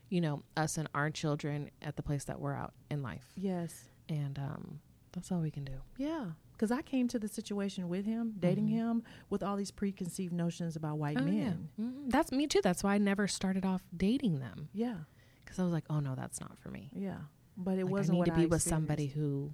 you 0.09 0.21
know, 0.21 0.43
us 0.57 0.77
and 0.79 0.89
our 0.95 1.11
children 1.11 1.71
at 1.83 1.97
the 1.97 2.03
place 2.03 2.25
that 2.25 2.41
we're 2.41 2.55
out 2.55 2.73
in 2.91 3.03
life. 3.03 3.27
Yes. 3.37 3.85
And 4.09 4.39
um, 4.39 4.81
that's 5.13 5.31
all 5.31 5.41
we 5.41 5.51
can 5.51 5.65
do. 5.65 5.75
Yeah. 5.99 6.31
Because 6.55 6.71
I 6.71 6.83
came 6.83 7.09
to 7.09 7.19
the 7.19 7.29
situation 7.29 7.89
with 7.89 8.07
him, 8.07 8.35
dating 8.39 8.69
Mhm. 8.69 8.71
him, 8.71 9.03
with 9.29 9.43
all 9.43 9.57
these 9.57 9.71
preconceived 9.73 10.33
notions 10.33 10.77
about 10.77 10.99
white 10.99 11.19
Oh, 11.21 11.25
yeah. 11.27 11.51
men. 11.51 11.69
Mhm. 11.81 12.11
That's 12.11 12.31
me 12.33 12.47
too. 12.47 12.61
That's 12.63 12.83
why 12.85 12.95
I 12.95 12.99
never 12.99 13.27
started 13.29 13.65
off 13.67 13.83
dating 13.97 14.39
them 14.39 14.69
Yeah. 14.73 15.01
because 15.45 15.59
I 15.59 15.65
was 15.65 15.73
like, 15.73 15.85
oh 15.91 16.01
no, 16.01 16.15
that's 16.15 16.41
not 16.41 16.57
for 16.59 16.71
me. 16.71 16.91
Yeah. 16.95 17.19
But 17.57 17.79
it 17.79 17.85
Like, 17.85 17.93
wasn't 17.93 18.17
I 18.17 18.19
need 18.21 18.25
to 18.31 18.37
be 18.37 18.43
I 18.43 18.47
with 18.47 18.63
somebody 18.63 19.07
who 19.09 19.53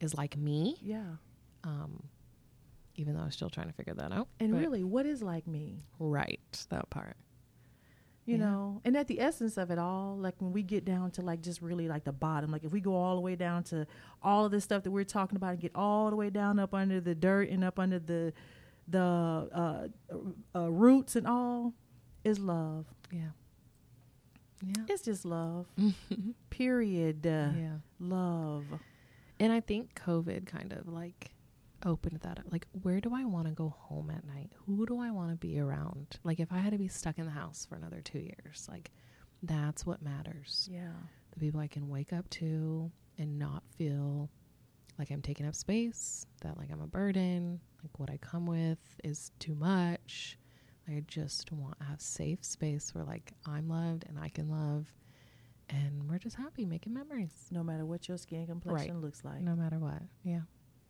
is 0.00 0.14
like 0.14 0.36
me. 0.36 0.76
Yeah. 0.82 1.16
Um, 1.64 2.08
even 2.96 3.14
though 3.14 3.22
I'm 3.22 3.30
still 3.30 3.50
trying 3.50 3.68
to 3.68 3.72
figure 3.72 3.94
that 3.94 4.10
out. 4.12 4.28
And 4.40 4.52
But- 4.52 4.58
really, 4.60 4.82
what 4.84 5.06
is 5.06 5.22
like 5.22 5.46
me? 5.46 5.84
right, 6.00 6.66
that 6.70 6.90
part. 6.90 7.16
You 8.28 8.36
Yeah. 8.36 8.44
know, 8.44 8.80
and 8.84 8.94
at 8.94 9.08
the 9.08 9.20
essence 9.20 9.56
of 9.56 9.70
it 9.70 9.78
all, 9.78 10.14
like 10.16 10.34
when 10.38 10.52
we 10.52 10.62
get 10.62 10.84
down 10.84 11.10
to 11.12 11.22
like 11.22 11.40
just 11.40 11.62
really 11.62 11.88
like 11.88 12.04
the 12.04 12.12
bottom, 12.12 12.50
like 12.52 12.62
if 12.62 12.72
we 12.72 12.80
go 12.80 12.94
all 12.94 13.14
the 13.14 13.22
way 13.22 13.36
down 13.36 13.62
to 13.64 13.86
all 14.22 14.44
of 14.44 14.50
this 14.52 14.64
stuff 14.64 14.82
that 14.82 14.90
we're 14.90 15.04
talking 15.04 15.36
about 15.36 15.52
and 15.52 15.60
get 15.60 15.72
all 15.74 16.10
the 16.10 16.16
way 16.16 16.28
down 16.28 16.58
up 16.58 16.74
under 16.74 17.00
the 17.00 17.14
dirt 17.14 17.48
and 17.48 17.64
up 17.64 17.78
under 17.78 17.98
the 17.98 18.32
the 18.86 19.00
uh, 19.00 19.88
uh, 20.54 20.70
roots 20.70 21.16
and 21.16 21.26
all, 21.26 21.72
is 22.24 22.38
love. 22.38 22.84
Yeah. 23.10 23.30
Yeah. 24.62 24.84
It's 24.88 25.02
just 25.02 25.24
love. 25.24 25.66
Period. 26.50 27.26
Uh, 27.26 27.50
yeah. 27.56 27.76
Love. 27.98 28.64
And 29.40 29.52
I 29.52 29.60
think 29.60 29.94
COVID 29.94 30.46
kind 30.46 30.72
of 30.72 30.88
like 30.88 31.30
opened 31.84 32.20
that 32.22 32.38
up. 32.38 32.44
Like, 32.50 32.66
where 32.82 33.00
do 33.00 33.14
I 33.14 33.24
want 33.24 33.46
to 33.46 33.52
go 33.52 33.68
home 33.78 34.10
at 34.10 34.26
night? 34.26 34.50
Who 34.66 34.86
do 34.86 34.98
I 35.00 35.10
want 35.10 35.30
to 35.30 35.36
be 35.36 35.58
around? 35.60 36.18
Like, 36.24 36.40
if 36.40 36.52
I 36.52 36.58
had 36.58 36.72
to 36.72 36.78
be 36.78 36.88
stuck 36.88 37.18
in 37.18 37.24
the 37.24 37.30
house 37.30 37.66
for 37.68 37.76
another 37.76 38.00
two 38.02 38.18
years, 38.18 38.66
like, 38.70 38.90
that's 39.42 39.86
what 39.86 40.02
matters. 40.02 40.68
Yeah. 40.70 40.92
The 41.32 41.40
people 41.40 41.60
I 41.60 41.68
can 41.68 41.88
wake 41.88 42.12
up 42.12 42.28
to 42.30 42.90
and 43.18 43.38
not 43.38 43.62
feel 43.76 44.30
like 44.98 45.10
I'm 45.10 45.22
taking 45.22 45.46
up 45.46 45.54
space, 45.54 46.26
that 46.42 46.58
like 46.58 46.70
I'm 46.72 46.80
a 46.80 46.86
burden, 46.88 47.60
like 47.82 47.98
what 48.00 48.10
I 48.10 48.16
come 48.16 48.46
with 48.46 48.78
is 49.04 49.30
too 49.38 49.54
much. 49.54 50.36
I 50.88 51.04
just 51.06 51.52
want 51.52 51.78
to 51.78 51.84
have 51.84 52.00
safe 52.00 52.44
space 52.44 52.94
where 52.94 53.04
like 53.04 53.32
I'm 53.46 53.68
loved 53.68 54.06
and 54.08 54.18
I 54.18 54.28
can 54.28 54.48
love 54.48 54.86
and 55.68 56.08
we're 56.10 56.18
just 56.18 56.34
happy 56.36 56.64
making 56.64 56.94
memories 56.94 57.30
No 57.50 57.62
matter 57.62 57.84
what 57.84 58.08
your 58.08 58.16
skin 58.16 58.46
complexion 58.46 59.00
looks 59.02 59.22
like. 59.22 59.42
no 59.42 59.54
matter 59.54 59.78
what. 59.78 60.02
Yeah. 60.24 60.40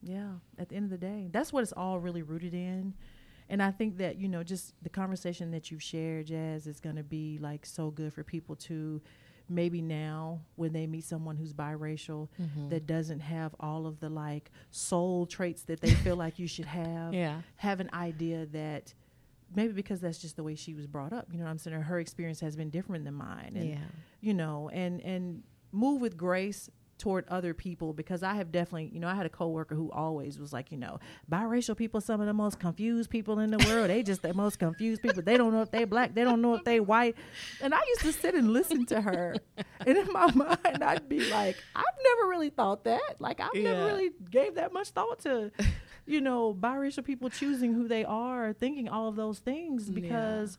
Yeah, 0.02 0.32
at 0.58 0.68
the 0.68 0.76
end 0.76 0.84
of 0.84 0.90
the 0.90 0.98
day, 0.98 1.28
that's 1.30 1.52
what 1.52 1.62
it's 1.62 1.72
all 1.72 1.98
really 1.98 2.22
rooted 2.22 2.54
in. 2.54 2.94
And 3.50 3.62
I 3.62 3.70
think 3.70 3.96
that, 3.98 4.16
you 4.18 4.28
know, 4.28 4.42
just 4.42 4.74
the 4.82 4.90
conversation 4.90 5.50
that 5.52 5.70
you've 5.70 5.82
shared, 5.82 6.26
Jazz, 6.26 6.66
is 6.66 6.80
going 6.80 6.96
to 6.96 7.02
be 7.02 7.38
like 7.40 7.64
so 7.64 7.90
good 7.90 8.12
for 8.12 8.22
people 8.22 8.56
to 8.56 9.00
maybe 9.48 9.80
now 9.80 10.40
when 10.56 10.72
they 10.74 10.86
meet 10.86 11.04
someone 11.04 11.34
who's 11.36 11.54
biracial 11.54 12.28
Mm-hmm. 12.40 12.68
that 12.68 12.86
doesn't 12.86 13.20
have 13.20 13.54
all 13.58 13.86
of 13.86 13.98
the 14.00 14.10
like 14.10 14.50
soul 14.70 15.24
traits 15.24 15.62
that 15.62 15.80
they 15.80 15.90
feel 15.90 16.16
like 16.16 16.38
you 16.38 16.46
should 16.46 16.66
have, 16.66 17.14
yeah. 17.14 17.40
have 17.56 17.80
an 17.80 17.88
idea 17.94 18.44
that 18.52 18.92
maybe 19.56 19.72
because 19.72 20.00
that's 20.00 20.18
just 20.18 20.36
the 20.36 20.42
way 20.42 20.54
she 20.54 20.74
was 20.74 20.86
brought 20.86 21.14
up, 21.14 21.28
you 21.32 21.38
know 21.38 21.44
what 21.44 21.50
I'm 21.50 21.58
saying? 21.58 21.80
Her 21.80 21.98
experience 21.98 22.40
has 22.40 22.54
been 22.54 22.68
different 22.68 23.06
than 23.06 23.14
mine. 23.14 23.54
And, 23.56 23.70
yeah. 23.70 23.76
you 24.20 24.34
know, 24.34 24.68
and 24.72 25.00
and 25.00 25.42
move 25.72 26.00
with 26.02 26.16
grace 26.18 26.68
toward 26.98 27.26
other 27.28 27.54
people 27.54 27.92
because 27.92 28.22
I 28.22 28.34
have 28.34 28.50
definitely, 28.52 28.90
you 28.92 29.00
know, 29.00 29.08
I 29.08 29.14
had 29.14 29.26
a 29.26 29.30
coworker 29.30 29.74
who 29.74 29.90
always 29.90 30.38
was 30.38 30.52
like, 30.52 30.70
you 30.72 30.78
know, 30.78 30.98
biracial 31.30 31.76
people, 31.76 32.00
some 32.00 32.20
of 32.20 32.26
the 32.26 32.32
most 32.32 32.58
confused 32.58 33.10
people 33.10 33.38
in 33.38 33.50
the 33.50 33.58
world. 33.68 33.90
they 33.90 34.02
just 34.02 34.22
the 34.22 34.34
most 34.34 34.58
confused 34.58 35.02
people. 35.02 35.22
They 35.22 35.36
don't 35.36 35.52
know 35.52 35.62
if 35.62 35.70
they 35.70 35.84
black. 35.84 36.14
They 36.14 36.24
don't 36.24 36.42
know 36.42 36.54
if 36.54 36.64
they 36.64 36.80
white. 36.80 37.16
And 37.60 37.74
I 37.74 37.80
used 37.88 38.00
to 38.02 38.12
sit 38.12 38.34
and 38.34 38.52
listen 38.52 38.84
to 38.86 39.00
her, 39.00 39.36
and 39.86 39.96
in 39.98 40.12
my 40.12 40.30
mind, 40.34 40.82
I'd 40.82 41.08
be 41.08 41.20
like, 41.30 41.56
I've 41.74 41.84
never 42.04 42.28
really 42.28 42.50
thought 42.50 42.84
that. 42.84 43.16
Like 43.20 43.40
I've 43.40 43.54
never 43.54 43.86
really 43.86 44.10
gave 44.30 44.56
that 44.56 44.72
much 44.72 44.88
thought 44.90 45.20
to, 45.20 45.50
you 46.06 46.20
know, 46.20 46.54
biracial 46.54 47.04
people 47.04 47.30
choosing 47.30 47.74
who 47.74 47.88
they 47.88 48.04
are, 48.04 48.52
thinking 48.52 48.88
all 48.88 49.08
of 49.08 49.16
those 49.16 49.38
things 49.38 49.88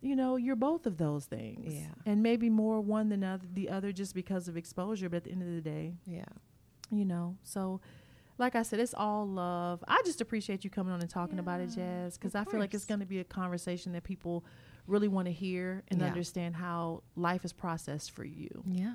You 0.00 0.16
know, 0.16 0.36
you're 0.36 0.56
both 0.56 0.86
of 0.86 0.96
those 0.96 1.26
things. 1.26 1.74
Yeah. 1.74 1.88
And 2.06 2.22
maybe 2.22 2.48
more 2.50 2.80
one 2.80 3.08
than 3.10 3.22
other, 3.22 3.46
the 3.52 3.68
other 3.68 3.92
just 3.92 4.14
because 4.14 4.48
of 4.48 4.56
exposure. 4.56 5.08
But 5.08 5.18
at 5.18 5.24
the 5.24 5.32
end 5.32 5.42
of 5.42 5.48
the 5.54 5.60
day, 5.60 5.94
Yeah. 6.06 6.24
you 6.90 7.04
know, 7.04 7.36
so 7.42 7.80
like 8.38 8.56
I 8.56 8.62
said, 8.62 8.80
it's 8.80 8.94
all 8.94 9.26
love. 9.28 9.84
I 9.86 10.00
just 10.06 10.22
appreciate 10.22 10.64
you 10.64 10.70
coming 10.70 10.92
on 10.94 11.00
and 11.02 11.10
talking 11.10 11.38
about 11.38 11.60
it, 11.60 11.66
Jazz, 11.68 12.16
because 12.16 12.34
I 12.34 12.44
feel 12.44 12.58
like 12.58 12.72
it's 12.72 12.86
going 12.86 13.00
to 13.00 13.06
be 13.06 13.18
a 13.18 13.24
conversation 13.24 13.92
that 13.92 14.02
people 14.04 14.44
really 14.86 15.08
want 15.08 15.26
to 15.26 15.32
hear 15.32 15.82
and 15.88 16.00
Yeah. 16.00 16.06
understand 16.06 16.56
how 16.56 17.02
life 17.16 17.44
is 17.44 17.52
processed 17.52 18.12
for 18.12 18.24
you. 18.24 18.48
Yeah. 18.66 18.94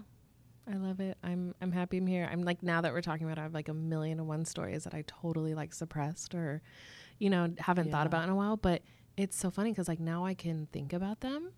I 0.67 0.77
love 0.77 0.99
it. 0.99 1.15
I'm 1.23 1.53
I'm 1.61 1.71
happy 1.71 1.97
I'm 1.97 2.07
here. 2.07 2.27
I'm 2.31 2.41
like 2.41 2.63
now 2.63 2.81
that 2.81 2.91
we're 2.91 3.01
talking 3.01 3.27
about 3.27 3.37
it, 3.37 3.41
I 3.41 3.43
have 3.43 3.53
like 3.53 3.69
a 3.69 3.73
million 3.75 4.17
and 4.19 4.27
one 4.27 4.45
stories 4.45 4.85
that 4.85 4.95
I 4.95 5.03
totally 5.05 5.53
like 5.53 5.75
suppressed 5.75 6.33
or 6.33 6.63
you 7.19 7.29
know, 7.29 7.53
haven't 7.59 7.91
thought 7.91 8.07
about 8.07 8.23
in 8.23 8.29
a 8.31 8.35
while, 8.35 8.57
but 8.57 8.81
it's 9.17 9.37
so 9.37 9.49
funny 9.49 9.73
cuz 9.73 9.87
like 9.87 9.99
now 9.99 10.25
I 10.25 10.33
can 10.33 10.67
think 10.71 10.93
about 10.93 11.21
them 11.21 11.51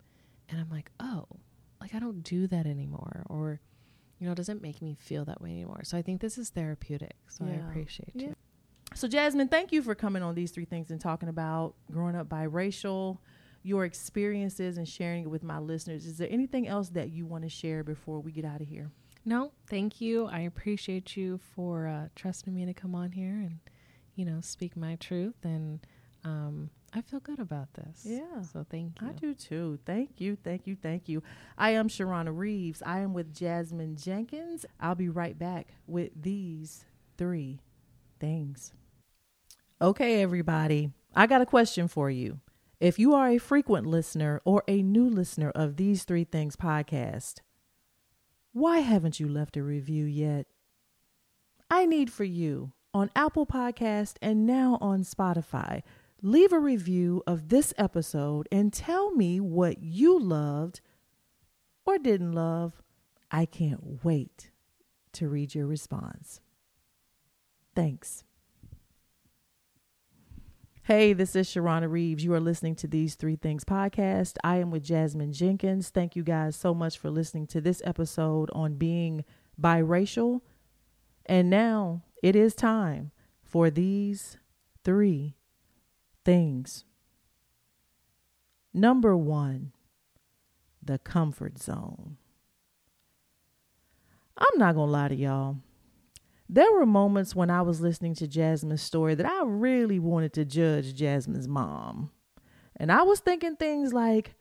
and 0.50 0.60
I'm 0.60 0.70
like, 0.70 0.92
"Oh, 1.00 1.26
like 1.82 1.94
I 1.96 2.00
don't 2.00 2.22
do 2.22 2.48
that 2.48 2.66
anymore." 2.66 3.24
Or 3.30 3.60
you 4.20 4.26
know, 4.26 4.32
it 4.32 4.36
doesn't 4.36 4.62
make 4.62 4.82
me 4.82 4.96
feel 4.96 5.26
that 5.26 5.42
way 5.42 5.52
anymore. 5.52 5.82
So 5.84 5.98
I 5.98 6.02
think 6.02 6.22
this 6.22 6.38
is 6.38 6.50
therapeutic. 6.50 7.16
So 7.28 7.46
I 7.46 7.52
appreciate 7.52 8.12
Yeah. 8.16 8.28
you. 8.30 8.36
So, 8.96 9.08
Jasmine, 9.08 9.50
thank 9.50 9.72
you 9.72 9.82
for 9.84 9.94
coming 9.96 10.24
on 10.24 10.34
these 10.34 10.50
three 10.52 10.66
things 10.66 10.90
and 10.90 11.00
talking 11.00 11.30
about 11.30 11.76
growing 11.92 12.16
up 12.16 12.28
biracial, 12.30 13.20
your 13.62 13.84
experiences, 13.86 14.78
and 14.78 14.88
sharing 14.88 15.24
it 15.24 15.28
with 15.30 15.44
my 15.44 15.60
listeners. 15.60 16.06
Is 16.06 16.18
there 16.18 16.30
anything 16.32 16.68
else 16.68 16.90
that 16.90 17.10
you 17.12 17.26
want 17.28 17.44
to 17.44 17.50
share 17.50 17.84
before 17.84 18.20
we 18.22 18.32
get 18.32 18.46
out 18.46 18.62
of 18.62 18.68
here? 18.68 18.90
No, 19.26 19.52
thank 19.68 20.00
you. 20.02 20.26
I 20.28 20.40
appreciate 20.40 21.18
you 21.18 21.38
for 21.38 21.86
uh, 21.88 22.08
trusting 22.16 22.54
me 22.56 22.66
to 22.66 22.74
come 22.74 22.96
on 22.96 23.12
here 23.12 23.34
and 23.34 23.60
you 24.16 24.26
know, 24.26 24.40
speak 24.42 24.76
my 24.76 24.96
truth 24.96 25.44
and 25.44 25.86
um, 26.24 26.72
I 26.94 27.02
feel 27.02 27.20
good 27.20 27.40
about 27.40 27.74
this. 27.74 28.04
Yeah. 28.06 28.42
So 28.42 28.66
thank 28.70 29.02
you. 29.02 29.08
I 29.08 29.12
do 29.12 29.34
too. 29.34 29.80
Thank 29.86 30.22
you, 30.22 30.38
thank 30.44 30.68
you, 30.68 30.76
thank 30.76 31.10
you. 31.10 31.22
I 31.58 31.72
am 31.72 31.90
Sharrona 31.90 32.36
Reaves. 32.36 32.82
I 32.86 33.00
am 33.00 33.14
with 33.14 33.34
Jasmine 33.36 33.98
Jenkins. 33.98 34.66
I'll 34.80 34.96
be 34.96 35.10
right 35.10 35.38
back 35.38 35.68
with 35.86 36.12
these 36.16 36.86
three 37.18 37.60
things. 38.20 38.74
Okay, 39.82 40.22
everybody, 40.22 40.92
I 41.14 41.28
got 41.28 41.42
a 41.42 41.46
question 41.46 41.88
for 41.88 42.10
you. 42.10 42.40
If 42.80 42.98
you 42.98 43.14
are 43.14 43.28
a 43.28 43.38
frequent 43.38 43.86
listener 43.86 44.42
or 44.46 44.64
a 44.68 44.82
new 44.82 45.10
listener 45.10 45.52
of 45.52 45.76
these 45.76 46.04
three 46.04 46.24
things 46.24 46.56
podcast, 46.56 47.42
why 48.54 48.80
haven't 48.80 49.20
you 49.20 49.28
left 49.28 49.58
a 49.58 49.64
review 49.64 50.06
yet? 50.06 50.48
I 51.70 51.86
need 51.86 52.12
for 52.12 52.24
you 52.24 52.72
on 52.94 53.12
Apple 53.16 53.46
Podcast 53.46 54.16
and 54.22 54.48
now 54.48 54.78
on 54.80 55.04
Spotify 55.04 55.84
leave 56.22 56.52
a 56.52 56.60
review 56.60 57.24
of 57.28 57.50
this 57.50 57.74
episode 57.78 58.48
and 58.52 58.74
tell 58.74 59.12
me 59.12 59.40
what 59.40 59.82
you 59.82 60.20
loved 60.20 60.82
or 61.86 61.98
didn't 61.98 62.34
love. 62.34 62.82
I 63.30 63.46
can't 63.46 64.04
wait 64.04 64.52
to 65.14 65.28
read 65.28 65.56
your 65.56 65.68
response. 65.68 66.42
Thanks. 67.76 68.24
Hey, 70.84 71.12
this 71.12 71.36
is 71.36 71.48
Sharrona 71.48 71.92
Reaves. 71.92 72.24
You 72.24 72.34
are 72.34 72.40
listening 72.40 72.76
to 72.76 72.88
These 72.88 73.16
Three 73.16 73.36
Things 73.36 73.66
podcast. 73.66 74.38
I 74.44 74.58
am 74.58 74.72
with 74.72 74.84
Jasmine 74.84 75.34
Jenkins. 75.34 75.90
Thank 75.90 76.16
you 76.16 76.24
guys 76.24 76.56
so 76.56 76.74
much 76.74 76.98
for 76.98 77.10
listening 77.10 77.46
to 77.48 77.60
this 77.60 77.82
episode 77.84 78.50
on 78.54 78.76
being 78.76 79.26
biracial. 79.62 80.42
And 81.26 81.50
now 81.50 82.04
it 82.24 82.36
is 82.38 82.56
time 82.56 83.12
for 83.44 83.70
these 83.70 84.38
three 84.84 85.37
things. 86.28 86.84
Number 88.74 89.16
one, 89.16 89.72
the 90.84 90.98
comfort 90.98 91.58
zone. 91.58 92.18
I'm 94.38 94.60
not 94.60 94.76
going 94.76 94.90
to 94.90 94.92
lie 94.92 95.08
to 95.08 95.16
y'all. 95.16 95.60
There 96.50 96.70
were 96.74 96.86
moments 96.86 97.34
when 97.34 97.50
I 97.50 97.62
was 97.62 97.80
listening 97.80 98.14
to 98.16 98.28
Jasmine's 98.28 98.82
story 98.82 99.16
that 99.16 99.26
I 99.26 99.44
really 99.46 100.00
wanted 100.00 100.34
to 100.34 100.44
judge 100.44 100.96
Jasmine's 100.96 101.48
mom. 101.48 102.12
And 102.76 102.92
I 102.92 103.04
was 103.04 103.22
thinking 103.22 103.56
things 103.56 103.94
like, 103.94 104.36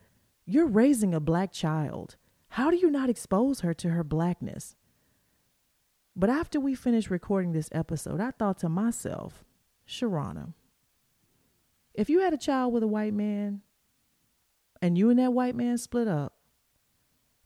You're 0.44 0.66
raising 0.66 1.14
a 1.14 1.20
black 1.20 1.52
child. 1.52 2.16
How 2.48 2.68
do 2.68 2.76
you 2.76 2.90
not 2.90 3.10
expose 3.10 3.60
her 3.60 3.74
to 3.74 3.90
her 3.90 4.02
blackness? 4.02 4.74
But 6.16 6.30
after 6.30 6.58
we 6.58 6.74
finished 6.74 7.10
recording 7.10 7.52
this 7.52 7.68
episode, 7.70 8.20
I 8.20 8.32
thought 8.32 8.58
to 8.58 8.68
myself, 8.68 9.44
Sharrona, 9.88 10.54
if 11.96 12.10
you 12.10 12.20
had 12.20 12.34
a 12.34 12.38
child 12.38 12.72
with 12.72 12.82
a 12.82 12.88
white 12.88 13.14
man 13.14 13.62
and 14.82 14.96
you 14.96 15.10
and 15.10 15.18
that 15.18 15.32
white 15.32 15.56
man 15.56 15.78
split 15.78 16.06
up, 16.06 16.34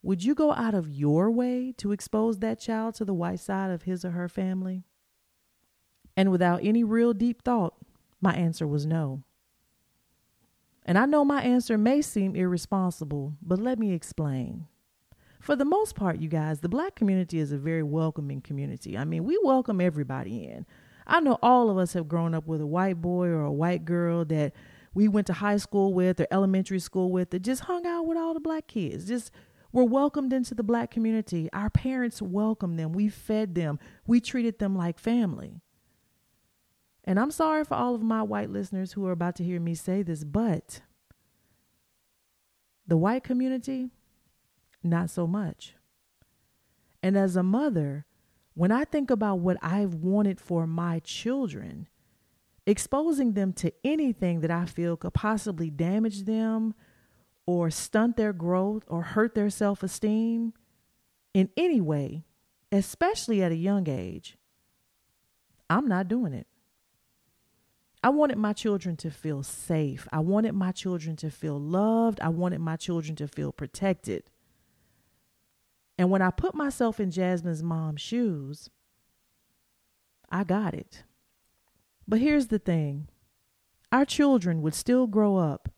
would 0.03 0.25
you 0.25 0.35
go 0.35 0.53
out 0.53 0.75
of 0.75 0.89
your 0.89 1.31
way 1.31 1.73
to 1.77 1.93
expose 1.93 2.39
that 2.39 2.59
child 2.59 2.95
to 2.97 3.05
the 3.05 3.15
white 3.15 3.41
side 3.41 3.71
of 3.71 3.83
his 3.83 4.05
or 4.05 4.11
her 4.11 4.29
family? 4.29 4.85
And 6.17 6.31
without 6.31 6.61
any 6.63 6.83
real 6.83 7.13
deep 7.13 7.43
thought, 7.43 7.75
my 8.21 8.35
answer 8.35 8.67
was 8.67 8.87
no. 8.87 9.23
And 10.85 10.99
I 10.99 11.07
know 11.07 11.25
my 11.25 11.43
answer 11.43 11.79
may 11.79 12.03
seem 12.03 12.35
irresponsible, 12.35 13.35
but 13.43 13.59
let 13.59 13.79
me 13.79 13.93
explain. 13.93 14.67
For 15.39 15.55
the 15.55 15.65
most 15.65 15.95
part, 15.95 16.19
you 16.19 16.29
guys, 16.29 16.61
the 16.61 16.69
black 16.69 16.95
community 16.95 17.39
is 17.39 17.53
a 17.53 17.59
very 17.59 17.83
welcoming 17.83 18.41
community. 18.41 18.99
I 18.99 19.05
mean, 19.05 19.25
we 19.25 19.39
welcome 19.43 19.81
everybody 19.81 20.45
in. 20.45 20.67
I 21.11 21.19
know 21.19 21.39
all 21.43 21.69
of 21.69 21.77
us 21.77 21.93
have 21.95 22.09
grown 22.09 22.35
up 22.35 22.47
with 22.47 22.61
a 22.61 22.67
white 22.67 23.03
boy 23.03 23.27
or 23.27 23.43
a 23.43 23.53
white 23.53 23.85
girl 23.85 24.25
that 24.27 24.53
we 24.95 25.09
went 25.09 25.27
to 25.27 25.33
high 25.33 25.57
school 25.57 25.93
with 25.93 26.21
or 26.21 26.27
elementary 26.31 26.79
school 26.79 27.11
with 27.11 27.31
that 27.31 27.41
just 27.41 27.63
hung 27.63 27.85
out 27.85 28.07
with 28.07 28.17
all 28.17 28.33
the 28.33 28.41
black 28.41 28.69
kids. 28.69 29.07
Just 29.09 29.33
were 29.73 29.85
welcomed 29.85 30.33
into 30.33 30.55
the 30.55 30.63
black 30.63 30.91
community. 30.91 31.49
Our 31.53 31.69
parents 31.69 32.23
welcomed 32.23 32.79
them. 32.79 32.93
We 32.93 33.09
fed 33.09 33.57
them. 33.57 33.81
We 34.07 34.21
treated 34.21 34.61
them 34.61 34.77
like 34.77 34.99
family. 34.99 35.61
And 37.05 37.19
I'm 37.19 37.31
sorry 37.33 37.65
for 37.65 37.75
all 37.75 37.95
of 37.95 38.03
my 38.03 38.23
white 38.23 38.51
listeners 38.51 38.93
who 38.93 39.05
are 39.07 39.13
about 39.13 39.35
to 39.37 39.45
hear 39.45 39.59
me 39.59 39.75
say 39.75 40.03
this, 40.03 40.23
but 40.23 40.81
the 42.87 42.97
white 42.97 43.25
community, 43.25 43.91
not 44.83 45.11
so 45.11 45.27
much. 45.27 45.75
And 47.03 47.17
as 47.17 47.35
a 47.35 47.43
mother, 47.43 48.07
when 48.61 48.71
I 48.71 48.85
think 48.85 49.11
about 49.11 49.39
what 49.39 49.57
I've 49.63 49.95
wanted 49.95 50.39
for 50.39 50.67
my 50.67 50.99
children, 50.99 51.89
exposing 52.67 53.33
them 53.33 53.55
to 53.55 53.73
anything 53.83 54.43
that 54.43 54.51
I 54.51 54.67
feel 54.67 54.99
could 54.99 55.15
possibly 55.15 55.71
damage 55.71 56.25
them 56.25 56.75
or 57.47 57.71
stunt 57.71 58.19
their 58.19 58.35
growth 58.35 58.83
or 58.87 59.01
hurt 59.01 59.35
their 59.35 59.49
self 59.49 59.83
esteem 59.83 60.53
in 61.33 61.49
any 61.57 61.81
way, 61.81 62.27
especially 62.71 63.43
at 63.43 63.51
a 63.51 63.57
young 63.57 63.89
age, 63.89 64.37
I'm 65.71 65.89
not 65.89 66.07
doing 66.07 66.35
it. 66.35 66.47
I 68.05 68.11
wanted 68.11 68.37
my 68.37 68.53
children 68.53 68.95
to 68.99 69.11
feel 69.11 69.43
safe. 69.43 70.07
I 70.13 70.21
wanted 70.21 70.53
my 70.53 70.73
children 70.73 71.17
to 71.17 71.31
feel 71.31 71.59
loved. 71.59 72.21
I 72.21 72.29
wanted 72.29 72.61
my 72.61 72.77
children 72.77 73.17
to 73.17 73.27
feel 73.27 73.53
protected. 73.53 74.30
And 76.01 76.11
when 76.11 76.23
I 76.23 76.31
put 76.31 76.55
myself 76.55 76.99
in 76.99 77.11
Jasmine's 77.11 77.63
mom's 77.63 78.01
shoes, 78.01 78.71
I 80.31 80.45
got 80.45 80.73
it. 80.73 81.05
But 82.09 82.21
here's 82.21 82.47
the 82.47 82.59
thing 82.59 83.09
our 83.93 84.07
children 84.07 84.63
would 84.63 84.73
still 84.73 85.07
grow 85.07 85.37
up 85.37 85.69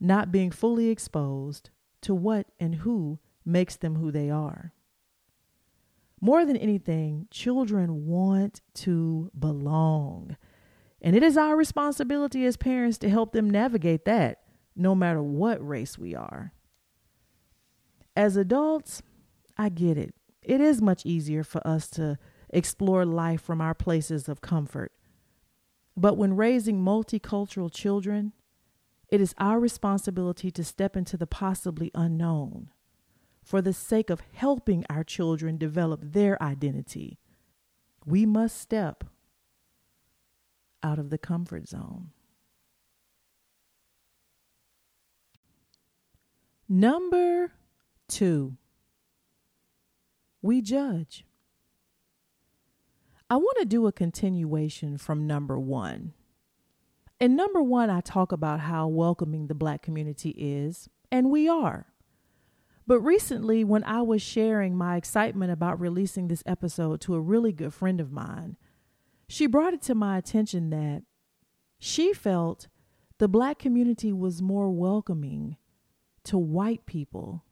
not 0.00 0.32
being 0.32 0.50
fully 0.50 0.88
exposed 0.88 1.68
to 2.00 2.14
what 2.14 2.46
and 2.58 2.76
who 2.76 3.18
makes 3.44 3.76
them 3.76 3.96
who 3.96 4.10
they 4.10 4.30
are. 4.30 4.72
More 6.18 6.46
than 6.46 6.56
anything, 6.56 7.28
children 7.30 8.06
want 8.06 8.62
to 8.76 9.30
belong. 9.38 10.38
And 11.02 11.14
it 11.14 11.22
is 11.22 11.36
our 11.36 11.54
responsibility 11.54 12.46
as 12.46 12.56
parents 12.56 12.96
to 12.98 13.10
help 13.10 13.32
them 13.32 13.50
navigate 13.50 14.06
that, 14.06 14.44
no 14.74 14.94
matter 14.94 15.22
what 15.22 15.58
race 15.60 15.98
we 15.98 16.14
are. 16.14 16.54
As 18.16 18.34
adults, 18.34 19.02
I 19.58 19.68
get 19.68 19.98
it. 19.98 20.14
It 20.42 20.60
is 20.60 20.80
much 20.80 21.04
easier 21.04 21.42
for 21.42 21.66
us 21.66 21.88
to 21.90 22.18
explore 22.50 23.04
life 23.04 23.42
from 23.42 23.60
our 23.60 23.74
places 23.74 24.28
of 24.28 24.40
comfort. 24.40 24.92
But 25.96 26.16
when 26.16 26.36
raising 26.36 26.80
multicultural 26.80 27.72
children, 27.72 28.32
it 29.08 29.20
is 29.20 29.34
our 29.38 29.58
responsibility 29.58 30.50
to 30.52 30.62
step 30.62 30.96
into 30.96 31.16
the 31.16 31.26
possibly 31.26 31.90
unknown 31.94 32.70
for 33.42 33.60
the 33.60 33.72
sake 33.72 34.10
of 34.10 34.22
helping 34.32 34.84
our 34.88 35.02
children 35.02 35.56
develop 35.56 36.00
their 36.02 36.40
identity. 36.42 37.18
We 38.04 38.26
must 38.26 38.60
step 38.60 39.04
out 40.82 40.98
of 40.98 41.10
the 41.10 41.18
comfort 41.18 41.68
zone. 41.68 42.10
Number 46.68 47.52
two 48.06 48.56
we 50.48 50.62
judge. 50.62 51.26
I 53.28 53.36
want 53.36 53.58
to 53.58 53.66
do 53.66 53.86
a 53.86 53.92
continuation 53.92 54.96
from 54.96 55.26
number 55.26 55.58
one. 55.58 56.14
In 57.20 57.36
number 57.36 57.62
one, 57.62 57.90
I 57.90 58.00
talk 58.00 58.32
about 58.32 58.60
how 58.60 58.88
welcoming 58.88 59.48
the 59.48 59.54
black 59.54 59.82
community 59.82 60.30
is, 60.30 60.88
and 61.12 61.30
we 61.30 61.50
are. 61.50 61.88
But 62.86 63.00
recently, 63.00 63.62
when 63.62 63.84
I 63.84 64.00
was 64.00 64.22
sharing 64.22 64.74
my 64.74 64.96
excitement 64.96 65.52
about 65.52 65.78
releasing 65.78 66.28
this 66.28 66.42
episode 66.46 67.02
to 67.02 67.14
a 67.14 67.20
really 67.20 67.52
good 67.52 67.74
friend 67.74 68.00
of 68.00 68.10
mine, 68.10 68.56
she 69.28 69.46
brought 69.46 69.74
it 69.74 69.82
to 69.82 69.94
my 69.94 70.16
attention 70.16 70.70
that 70.70 71.02
she 71.78 72.14
felt 72.14 72.68
the 73.18 73.28
black 73.28 73.58
community 73.58 74.14
was 74.14 74.40
more 74.40 74.70
welcoming 74.70 75.58
to 76.24 76.38
white 76.38 76.86
people 76.86 77.44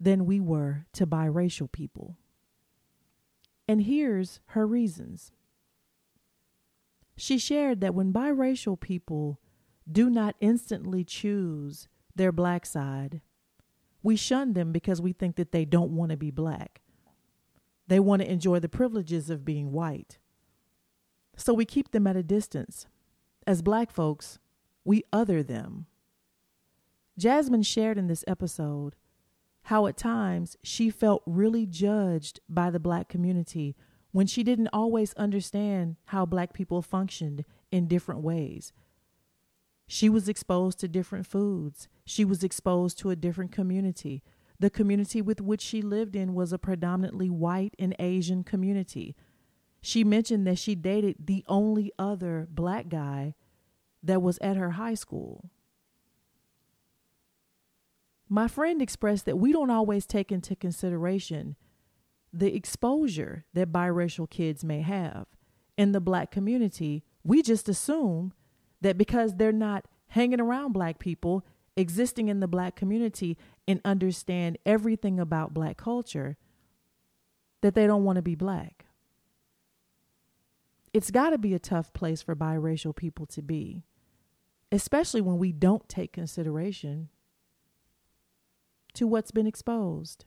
than 0.00 0.26
we 0.26 0.40
were 0.40 0.86
to 0.92 1.06
biracial 1.06 1.70
people. 1.70 2.16
And 3.66 3.82
here's 3.82 4.40
her 4.46 4.66
reasons. 4.66 5.32
She 7.16 7.38
shared 7.38 7.80
that 7.80 7.94
when 7.94 8.12
biracial 8.12 8.78
people 8.78 9.40
do 9.90 10.08
not 10.08 10.36
instantly 10.40 11.04
choose 11.04 11.88
their 12.14 12.32
black 12.32 12.64
side, 12.64 13.20
we 14.02 14.16
shun 14.16 14.52
them 14.52 14.72
because 14.72 15.02
we 15.02 15.12
think 15.12 15.36
that 15.36 15.52
they 15.52 15.64
don't 15.64 15.90
want 15.90 16.10
to 16.12 16.16
be 16.16 16.30
black. 16.30 16.80
They 17.88 17.98
want 17.98 18.22
to 18.22 18.30
enjoy 18.30 18.60
the 18.60 18.68
privileges 18.68 19.30
of 19.30 19.44
being 19.44 19.72
white. 19.72 20.18
So 21.36 21.52
we 21.52 21.64
keep 21.64 21.90
them 21.90 22.06
at 22.06 22.16
a 22.16 22.22
distance. 22.22 22.86
As 23.46 23.62
black 23.62 23.90
folks, 23.90 24.38
we 24.84 25.04
other 25.12 25.42
them. 25.42 25.86
Jasmine 27.18 27.62
shared 27.62 27.98
in 27.98 28.06
this 28.06 28.24
episode 28.28 28.94
how 29.64 29.86
at 29.86 29.96
times 29.96 30.56
she 30.62 30.90
felt 30.90 31.22
really 31.26 31.66
judged 31.66 32.40
by 32.48 32.70
the 32.70 32.80
black 32.80 33.08
community 33.08 33.76
when 34.12 34.26
she 34.26 34.42
didn't 34.42 34.70
always 34.72 35.12
understand 35.14 35.96
how 36.06 36.24
black 36.24 36.52
people 36.52 36.80
functioned 36.82 37.44
in 37.70 37.86
different 37.86 38.22
ways. 38.22 38.72
She 39.86 40.08
was 40.08 40.28
exposed 40.28 40.78
to 40.80 40.88
different 40.88 41.26
foods. 41.26 41.88
She 42.04 42.24
was 42.24 42.42
exposed 42.42 42.98
to 42.98 43.10
a 43.10 43.16
different 43.16 43.52
community. 43.52 44.22
The 44.60 44.70
community 44.70 45.22
with 45.22 45.40
which 45.40 45.60
she 45.60 45.82
lived 45.82 46.16
in 46.16 46.34
was 46.34 46.52
a 46.52 46.58
predominantly 46.58 47.30
white 47.30 47.74
and 47.78 47.94
Asian 47.98 48.44
community. 48.44 49.14
She 49.80 50.04
mentioned 50.04 50.46
that 50.46 50.58
she 50.58 50.74
dated 50.74 51.26
the 51.26 51.44
only 51.46 51.92
other 51.98 52.48
black 52.50 52.88
guy 52.88 53.34
that 54.02 54.20
was 54.20 54.38
at 54.38 54.56
her 54.56 54.72
high 54.72 54.94
school. 54.94 55.50
My 58.28 58.46
friend 58.46 58.82
expressed 58.82 59.24
that 59.24 59.38
we 59.38 59.52
don't 59.52 59.70
always 59.70 60.06
take 60.06 60.30
into 60.30 60.54
consideration 60.54 61.56
the 62.32 62.54
exposure 62.54 63.44
that 63.54 63.72
biracial 63.72 64.28
kids 64.28 64.62
may 64.62 64.82
have 64.82 65.26
in 65.78 65.92
the 65.92 66.00
black 66.00 66.30
community. 66.30 67.04
We 67.24 67.42
just 67.42 67.68
assume 67.68 68.34
that 68.82 68.98
because 68.98 69.36
they're 69.36 69.52
not 69.52 69.86
hanging 70.08 70.40
around 70.40 70.72
black 70.72 70.98
people, 70.98 71.44
existing 71.76 72.28
in 72.28 72.40
the 72.40 72.48
black 72.48 72.76
community, 72.76 73.38
and 73.66 73.80
understand 73.84 74.58
everything 74.66 75.18
about 75.18 75.54
black 75.54 75.78
culture, 75.78 76.36
that 77.62 77.74
they 77.74 77.86
don't 77.86 78.04
want 78.04 78.16
to 78.16 78.22
be 78.22 78.34
black. 78.34 78.86
It's 80.92 81.10
got 81.10 81.30
to 81.30 81.38
be 81.38 81.54
a 81.54 81.58
tough 81.58 81.92
place 81.92 82.22
for 82.22 82.36
biracial 82.36 82.94
people 82.94 83.26
to 83.26 83.42
be, 83.42 83.84
especially 84.70 85.20
when 85.20 85.38
we 85.38 85.52
don't 85.52 85.88
take 85.88 86.12
consideration 86.12 87.08
to 88.94 89.06
what's 89.06 89.30
been 89.30 89.46
exposed. 89.46 90.24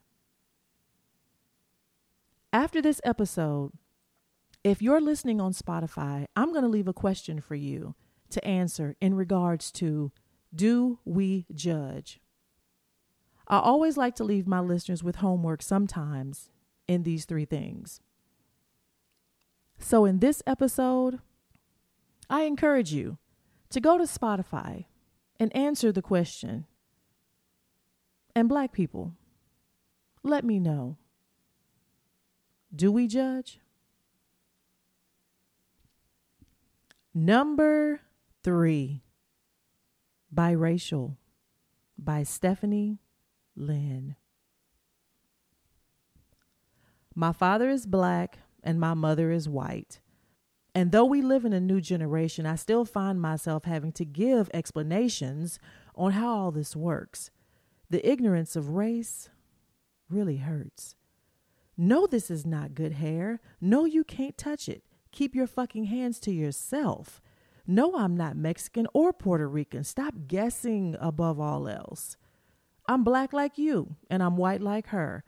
After 2.54 2.82
this 2.82 3.02
episode, 3.04 3.72
if 4.64 4.82
you're 4.82 5.02
listening 5.02 5.40
on 5.40 5.54
Spotify, 5.54 6.26
I'm 6.36 6.52
going 6.52 6.64
to 6.64 6.70
leave 6.70 6.88
a 6.88 6.94
question 6.94 7.40
for 7.40 7.56
you 7.56 7.96
to 8.30 8.46
answer 8.46 8.96
in 9.02 9.16
regards 9.16 9.72
to 9.74 10.12
do 10.54 11.00
we 11.06 11.46
judge? 11.54 12.20
I 13.48 13.60
always 13.60 13.98
like 13.98 14.16
to 14.16 14.24
leave 14.24 14.48
my 14.48 14.60
listeners 14.60 15.04
with 15.04 15.18
homework 15.18 15.62
sometimes 15.62 16.50
in 16.88 17.04
these 17.04 17.26
three 17.26 17.46
things. 17.46 18.00
So, 19.80 20.06
in 20.06 20.20
this 20.20 20.44
episode, 20.46 21.20
I 22.30 22.44
encourage 22.44 22.94
you 22.94 23.18
to 23.72 23.82
go 23.82 23.98
to 23.98 24.04
Spotify 24.04 24.86
and 25.40 25.56
answer 25.56 25.92
the 25.92 26.02
question. 26.02 26.66
And, 28.36 28.48
black 28.48 28.72
people, 28.72 29.14
let 30.24 30.44
me 30.44 30.60
know 30.60 30.98
do 32.74 32.92
we 32.92 33.08
judge? 33.08 33.60
Number 37.14 38.00
three 38.44 39.04
Biracial 40.34 41.18
by 41.98 42.24
Stephanie 42.24 43.00
Lynn. 43.56 44.16
My 47.14 47.34
father 47.34 47.70
is 47.70 47.86
black 47.86 48.40
and 48.64 48.80
my 48.80 48.94
mother 48.94 49.32
is 49.32 49.50
white. 49.50 50.00
And 50.74 50.94
though 50.94 51.04
we 51.04 51.22
live 51.22 51.44
in 51.44 51.52
a 51.52 51.60
new 51.60 51.82
generation, 51.82 52.46
I 52.46 52.56
still 52.56 52.86
find 52.86 53.22
myself 53.22 53.66
having 53.66 53.92
to 53.94 54.06
give 54.06 54.50
explanations 54.54 55.60
on 55.96 56.14
how 56.14 56.34
all 56.34 56.52
this 56.52 56.78
works. 56.78 57.30
The 57.92 58.10
ignorance 58.10 58.56
of 58.56 58.70
race 58.70 59.30
really 60.10 60.38
hurts. 60.38 60.96
No, 61.76 62.08
this 62.08 62.32
is 62.32 62.46
not 62.46 62.74
good 62.74 62.94
hair. 62.94 63.42
No, 63.60 63.84
you 63.84 64.06
can't 64.06 64.38
touch 64.38 64.70
it. 64.70 64.84
Keep 65.12 65.36
your 65.36 65.46
fucking 65.46 65.84
hands 65.86 66.18
to 66.22 66.32
yourself. 66.32 67.22
No, 67.68 67.98
I'm 67.98 68.16
not 68.16 68.38
Mexican 68.38 68.88
or 68.94 69.12
Puerto 69.12 69.46
Rican. 69.46 69.84
Stop 69.84 70.14
guessing 70.28 70.96
above 71.02 71.38
all 71.38 71.68
else. 71.68 72.16
I'm 72.88 73.04
black 73.04 73.34
like 73.34 73.58
you, 73.58 73.98
and 74.10 74.24
I'm 74.24 74.38
white 74.38 74.62
like 74.62 74.88
her. 74.88 75.26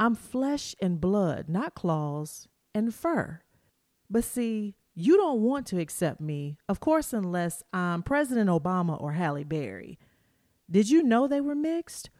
I'm 0.00 0.16
flesh 0.16 0.74
and 0.82 1.00
blood, 1.00 1.48
not 1.48 1.76
claws 1.76 2.48
and 2.74 2.92
fur. 2.92 3.42
But 4.10 4.24
see, 4.24 4.74
you 4.92 5.16
don't 5.16 5.40
want 5.40 5.68
to 5.68 5.78
accept 5.78 6.20
me, 6.20 6.56
of 6.68 6.80
course, 6.80 7.12
unless 7.12 7.62
I'm 7.72 8.02
President 8.02 8.50
Obama 8.50 9.00
or 9.00 9.12
Halle 9.12 9.44
Berry. 9.44 10.00
Did 10.70 10.90
you 10.90 11.02
know 11.02 11.26
they 11.26 11.40
were 11.40 11.54
mixed? 11.54 12.10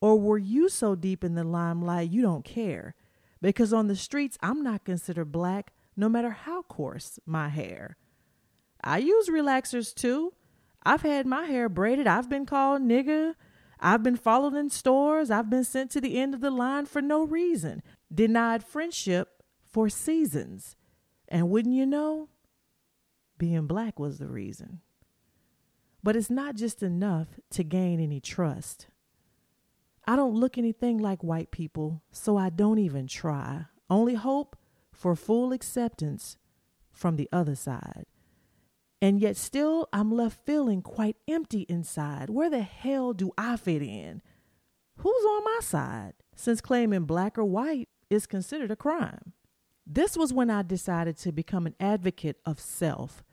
Or 0.00 0.18
were 0.18 0.38
you 0.38 0.68
so 0.68 0.94
deep 0.94 1.24
in 1.24 1.34
the 1.34 1.44
limelight 1.44 2.10
you 2.10 2.20
don't 2.22 2.44
care? 2.44 2.94
Because 3.40 3.72
on 3.72 3.88
the 3.88 3.96
streets, 3.96 4.36
I'm 4.42 4.62
not 4.62 4.84
considered 4.84 5.32
black 5.32 5.72
no 5.96 6.08
matter 6.08 6.30
how 6.30 6.62
coarse 6.62 7.18
my 7.24 7.48
hair. 7.48 7.96
I 8.82 8.98
use 8.98 9.28
relaxers 9.28 9.94
too. 9.94 10.34
I've 10.84 11.02
had 11.02 11.26
my 11.26 11.44
hair 11.44 11.68
braided. 11.68 12.06
I've 12.06 12.28
been 12.28 12.46
called 12.46 12.82
nigger. 12.82 13.34
I've 13.80 14.02
been 14.02 14.16
followed 14.16 14.54
in 14.54 14.70
stores. 14.70 15.30
I've 15.30 15.48
been 15.48 15.64
sent 15.64 15.90
to 15.92 16.00
the 16.00 16.18
end 16.18 16.34
of 16.34 16.40
the 16.40 16.50
line 16.50 16.86
for 16.86 17.00
no 17.00 17.22
reason. 17.22 17.82
Denied 18.12 18.62
friendship 18.62 19.42
for 19.62 19.88
seasons. 19.88 20.76
And 21.28 21.48
wouldn't 21.48 21.74
you 21.74 21.86
know, 21.86 22.28
being 23.38 23.66
black 23.66 23.98
was 23.98 24.18
the 24.18 24.28
reason. 24.28 24.80
But 26.04 26.16
it's 26.16 26.28
not 26.28 26.54
just 26.54 26.82
enough 26.82 27.28
to 27.52 27.64
gain 27.64 27.98
any 27.98 28.20
trust. 28.20 28.88
I 30.06 30.16
don't 30.16 30.34
look 30.34 30.58
anything 30.58 30.98
like 30.98 31.24
white 31.24 31.50
people, 31.50 32.02
so 32.12 32.36
I 32.36 32.50
don't 32.50 32.78
even 32.78 33.06
try. 33.06 33.64
Only 33.88 34.14
hope 34.14 34.54
for 34.92 35.16
full 35.16 35.54
acceptance 35.54 36.36
from 36.92 37.16
the 37.16 37.26
other 37.32 37.54
side. 37.54 38.04
And 39.00 39.18
yet, 39.18 39.38
still, 39.38 39.88
I'm 39.94 40.12
left 40.12 40.44
feeling 40.44 40.82
quite 40.82 41.16
empty 41.26 41.62
inside. 41.70 42.28
Where 42.28 42.50
the 42.50 42.60
hell 42.60 43.14
do 43.14 43.32
I 43.38 43.56
fit 43.56 43.80
in? 43.80 44.20
Who's 44.98 45.24
on 45.24 45.44
my 45.44 45.58
side? 45.62 46.12
Since 46.36 46.60
claiming 46.60 47.04
black 47.04 47.38
or 47.38 47.44
white 47.44 47.88
is 48.10 48.26
considered 48.26 48.70
a 48.70 48.76
crime. 48.76 49.32
This 49.86 50.18
was 50.18 50.34
when 50.34 50.50
I 50.50 50.60
decided 50.60 51.16
to 51.18 51.32
become 51.32 51.66
an 51.66 51.76
advocate 51.80 52.40
of 52.44 52.60
self. 52.60 53.24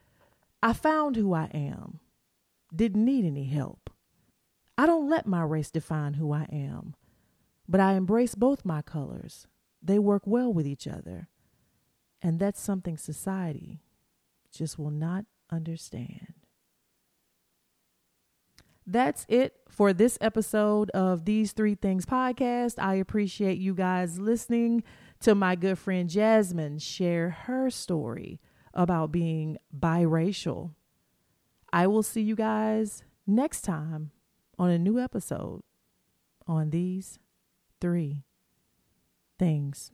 I 0.64 0.72
found 0.72 1.18
who 1.18 1.34
I 1.34 1.50
am, 1.54 2.00
didn't 2.74 3.06
need 3.06 3.26
any 3.26 3.46
help. 3.46 3.90
I 4.78 4.86
don't 4.86 5.10
let 5.10 5.28
my 5.28 5.44
race 5.44 5.70
define 5.70 6.16
who 6.16 6.32
I 6.34 6.48
am, 6.52 6.96
but 7.68 7.80
I 7.80 7.94
embrace 7.94 8.36
both 8.36 8.66
my 8.66 8.82
colors. 8.82 9.48
They 9.82 10.00
work 10.00 10.24
well 10.26 10.52
with 10.52 10.66
each 10.66 10.88
other. 10.88 11.28
And 12.22 12.40
that's 12.40 12.62
something 12.62 12.98
society 12.98 13.82
just 14.52 14.78
will 14.78 14.92
not 14.92 15.26
understand. 15.50 16.34
That's 18.86 19.26
it 19.30 19.56
for 19.70 19.94
this 19.94 20.18
episode 20.22 20.90
of 20.92 21.26
These 21.26 21.52
Three 21.54 21.76
Things 21.76 22.06
podcast. 22.06 22.76
I 22.78 22.96
appreciate 22.96 23.58
you 23.58 23.74
guys 23.74 24.20
listening 24.20 24.84
to 25.22 25.36
my 25.36 25.56
good 25.56 25.78
friend 25.78 26.10
Jasmine 26.10 26.80
share 26.80 27.30
her 27.30 27.70
story 27.70 28.40
about 28.74 29.12
being 29.12 29.58
biracial. 29.78 30.72
I 31.74 31.88
will 31.88 32.04
see 32.04 32.22
you 32.22 32.36
guys 32.36 33.04
next 33.26 33.62
time 33.62 34.12
on 34.60 34.70
a 34.70 34.78
new 34.78 35.00
episode 35.00 35.62
on 36.46 36.70
These 36.70 37.18
Three 37.80 38.24
Things. 39.40 39.92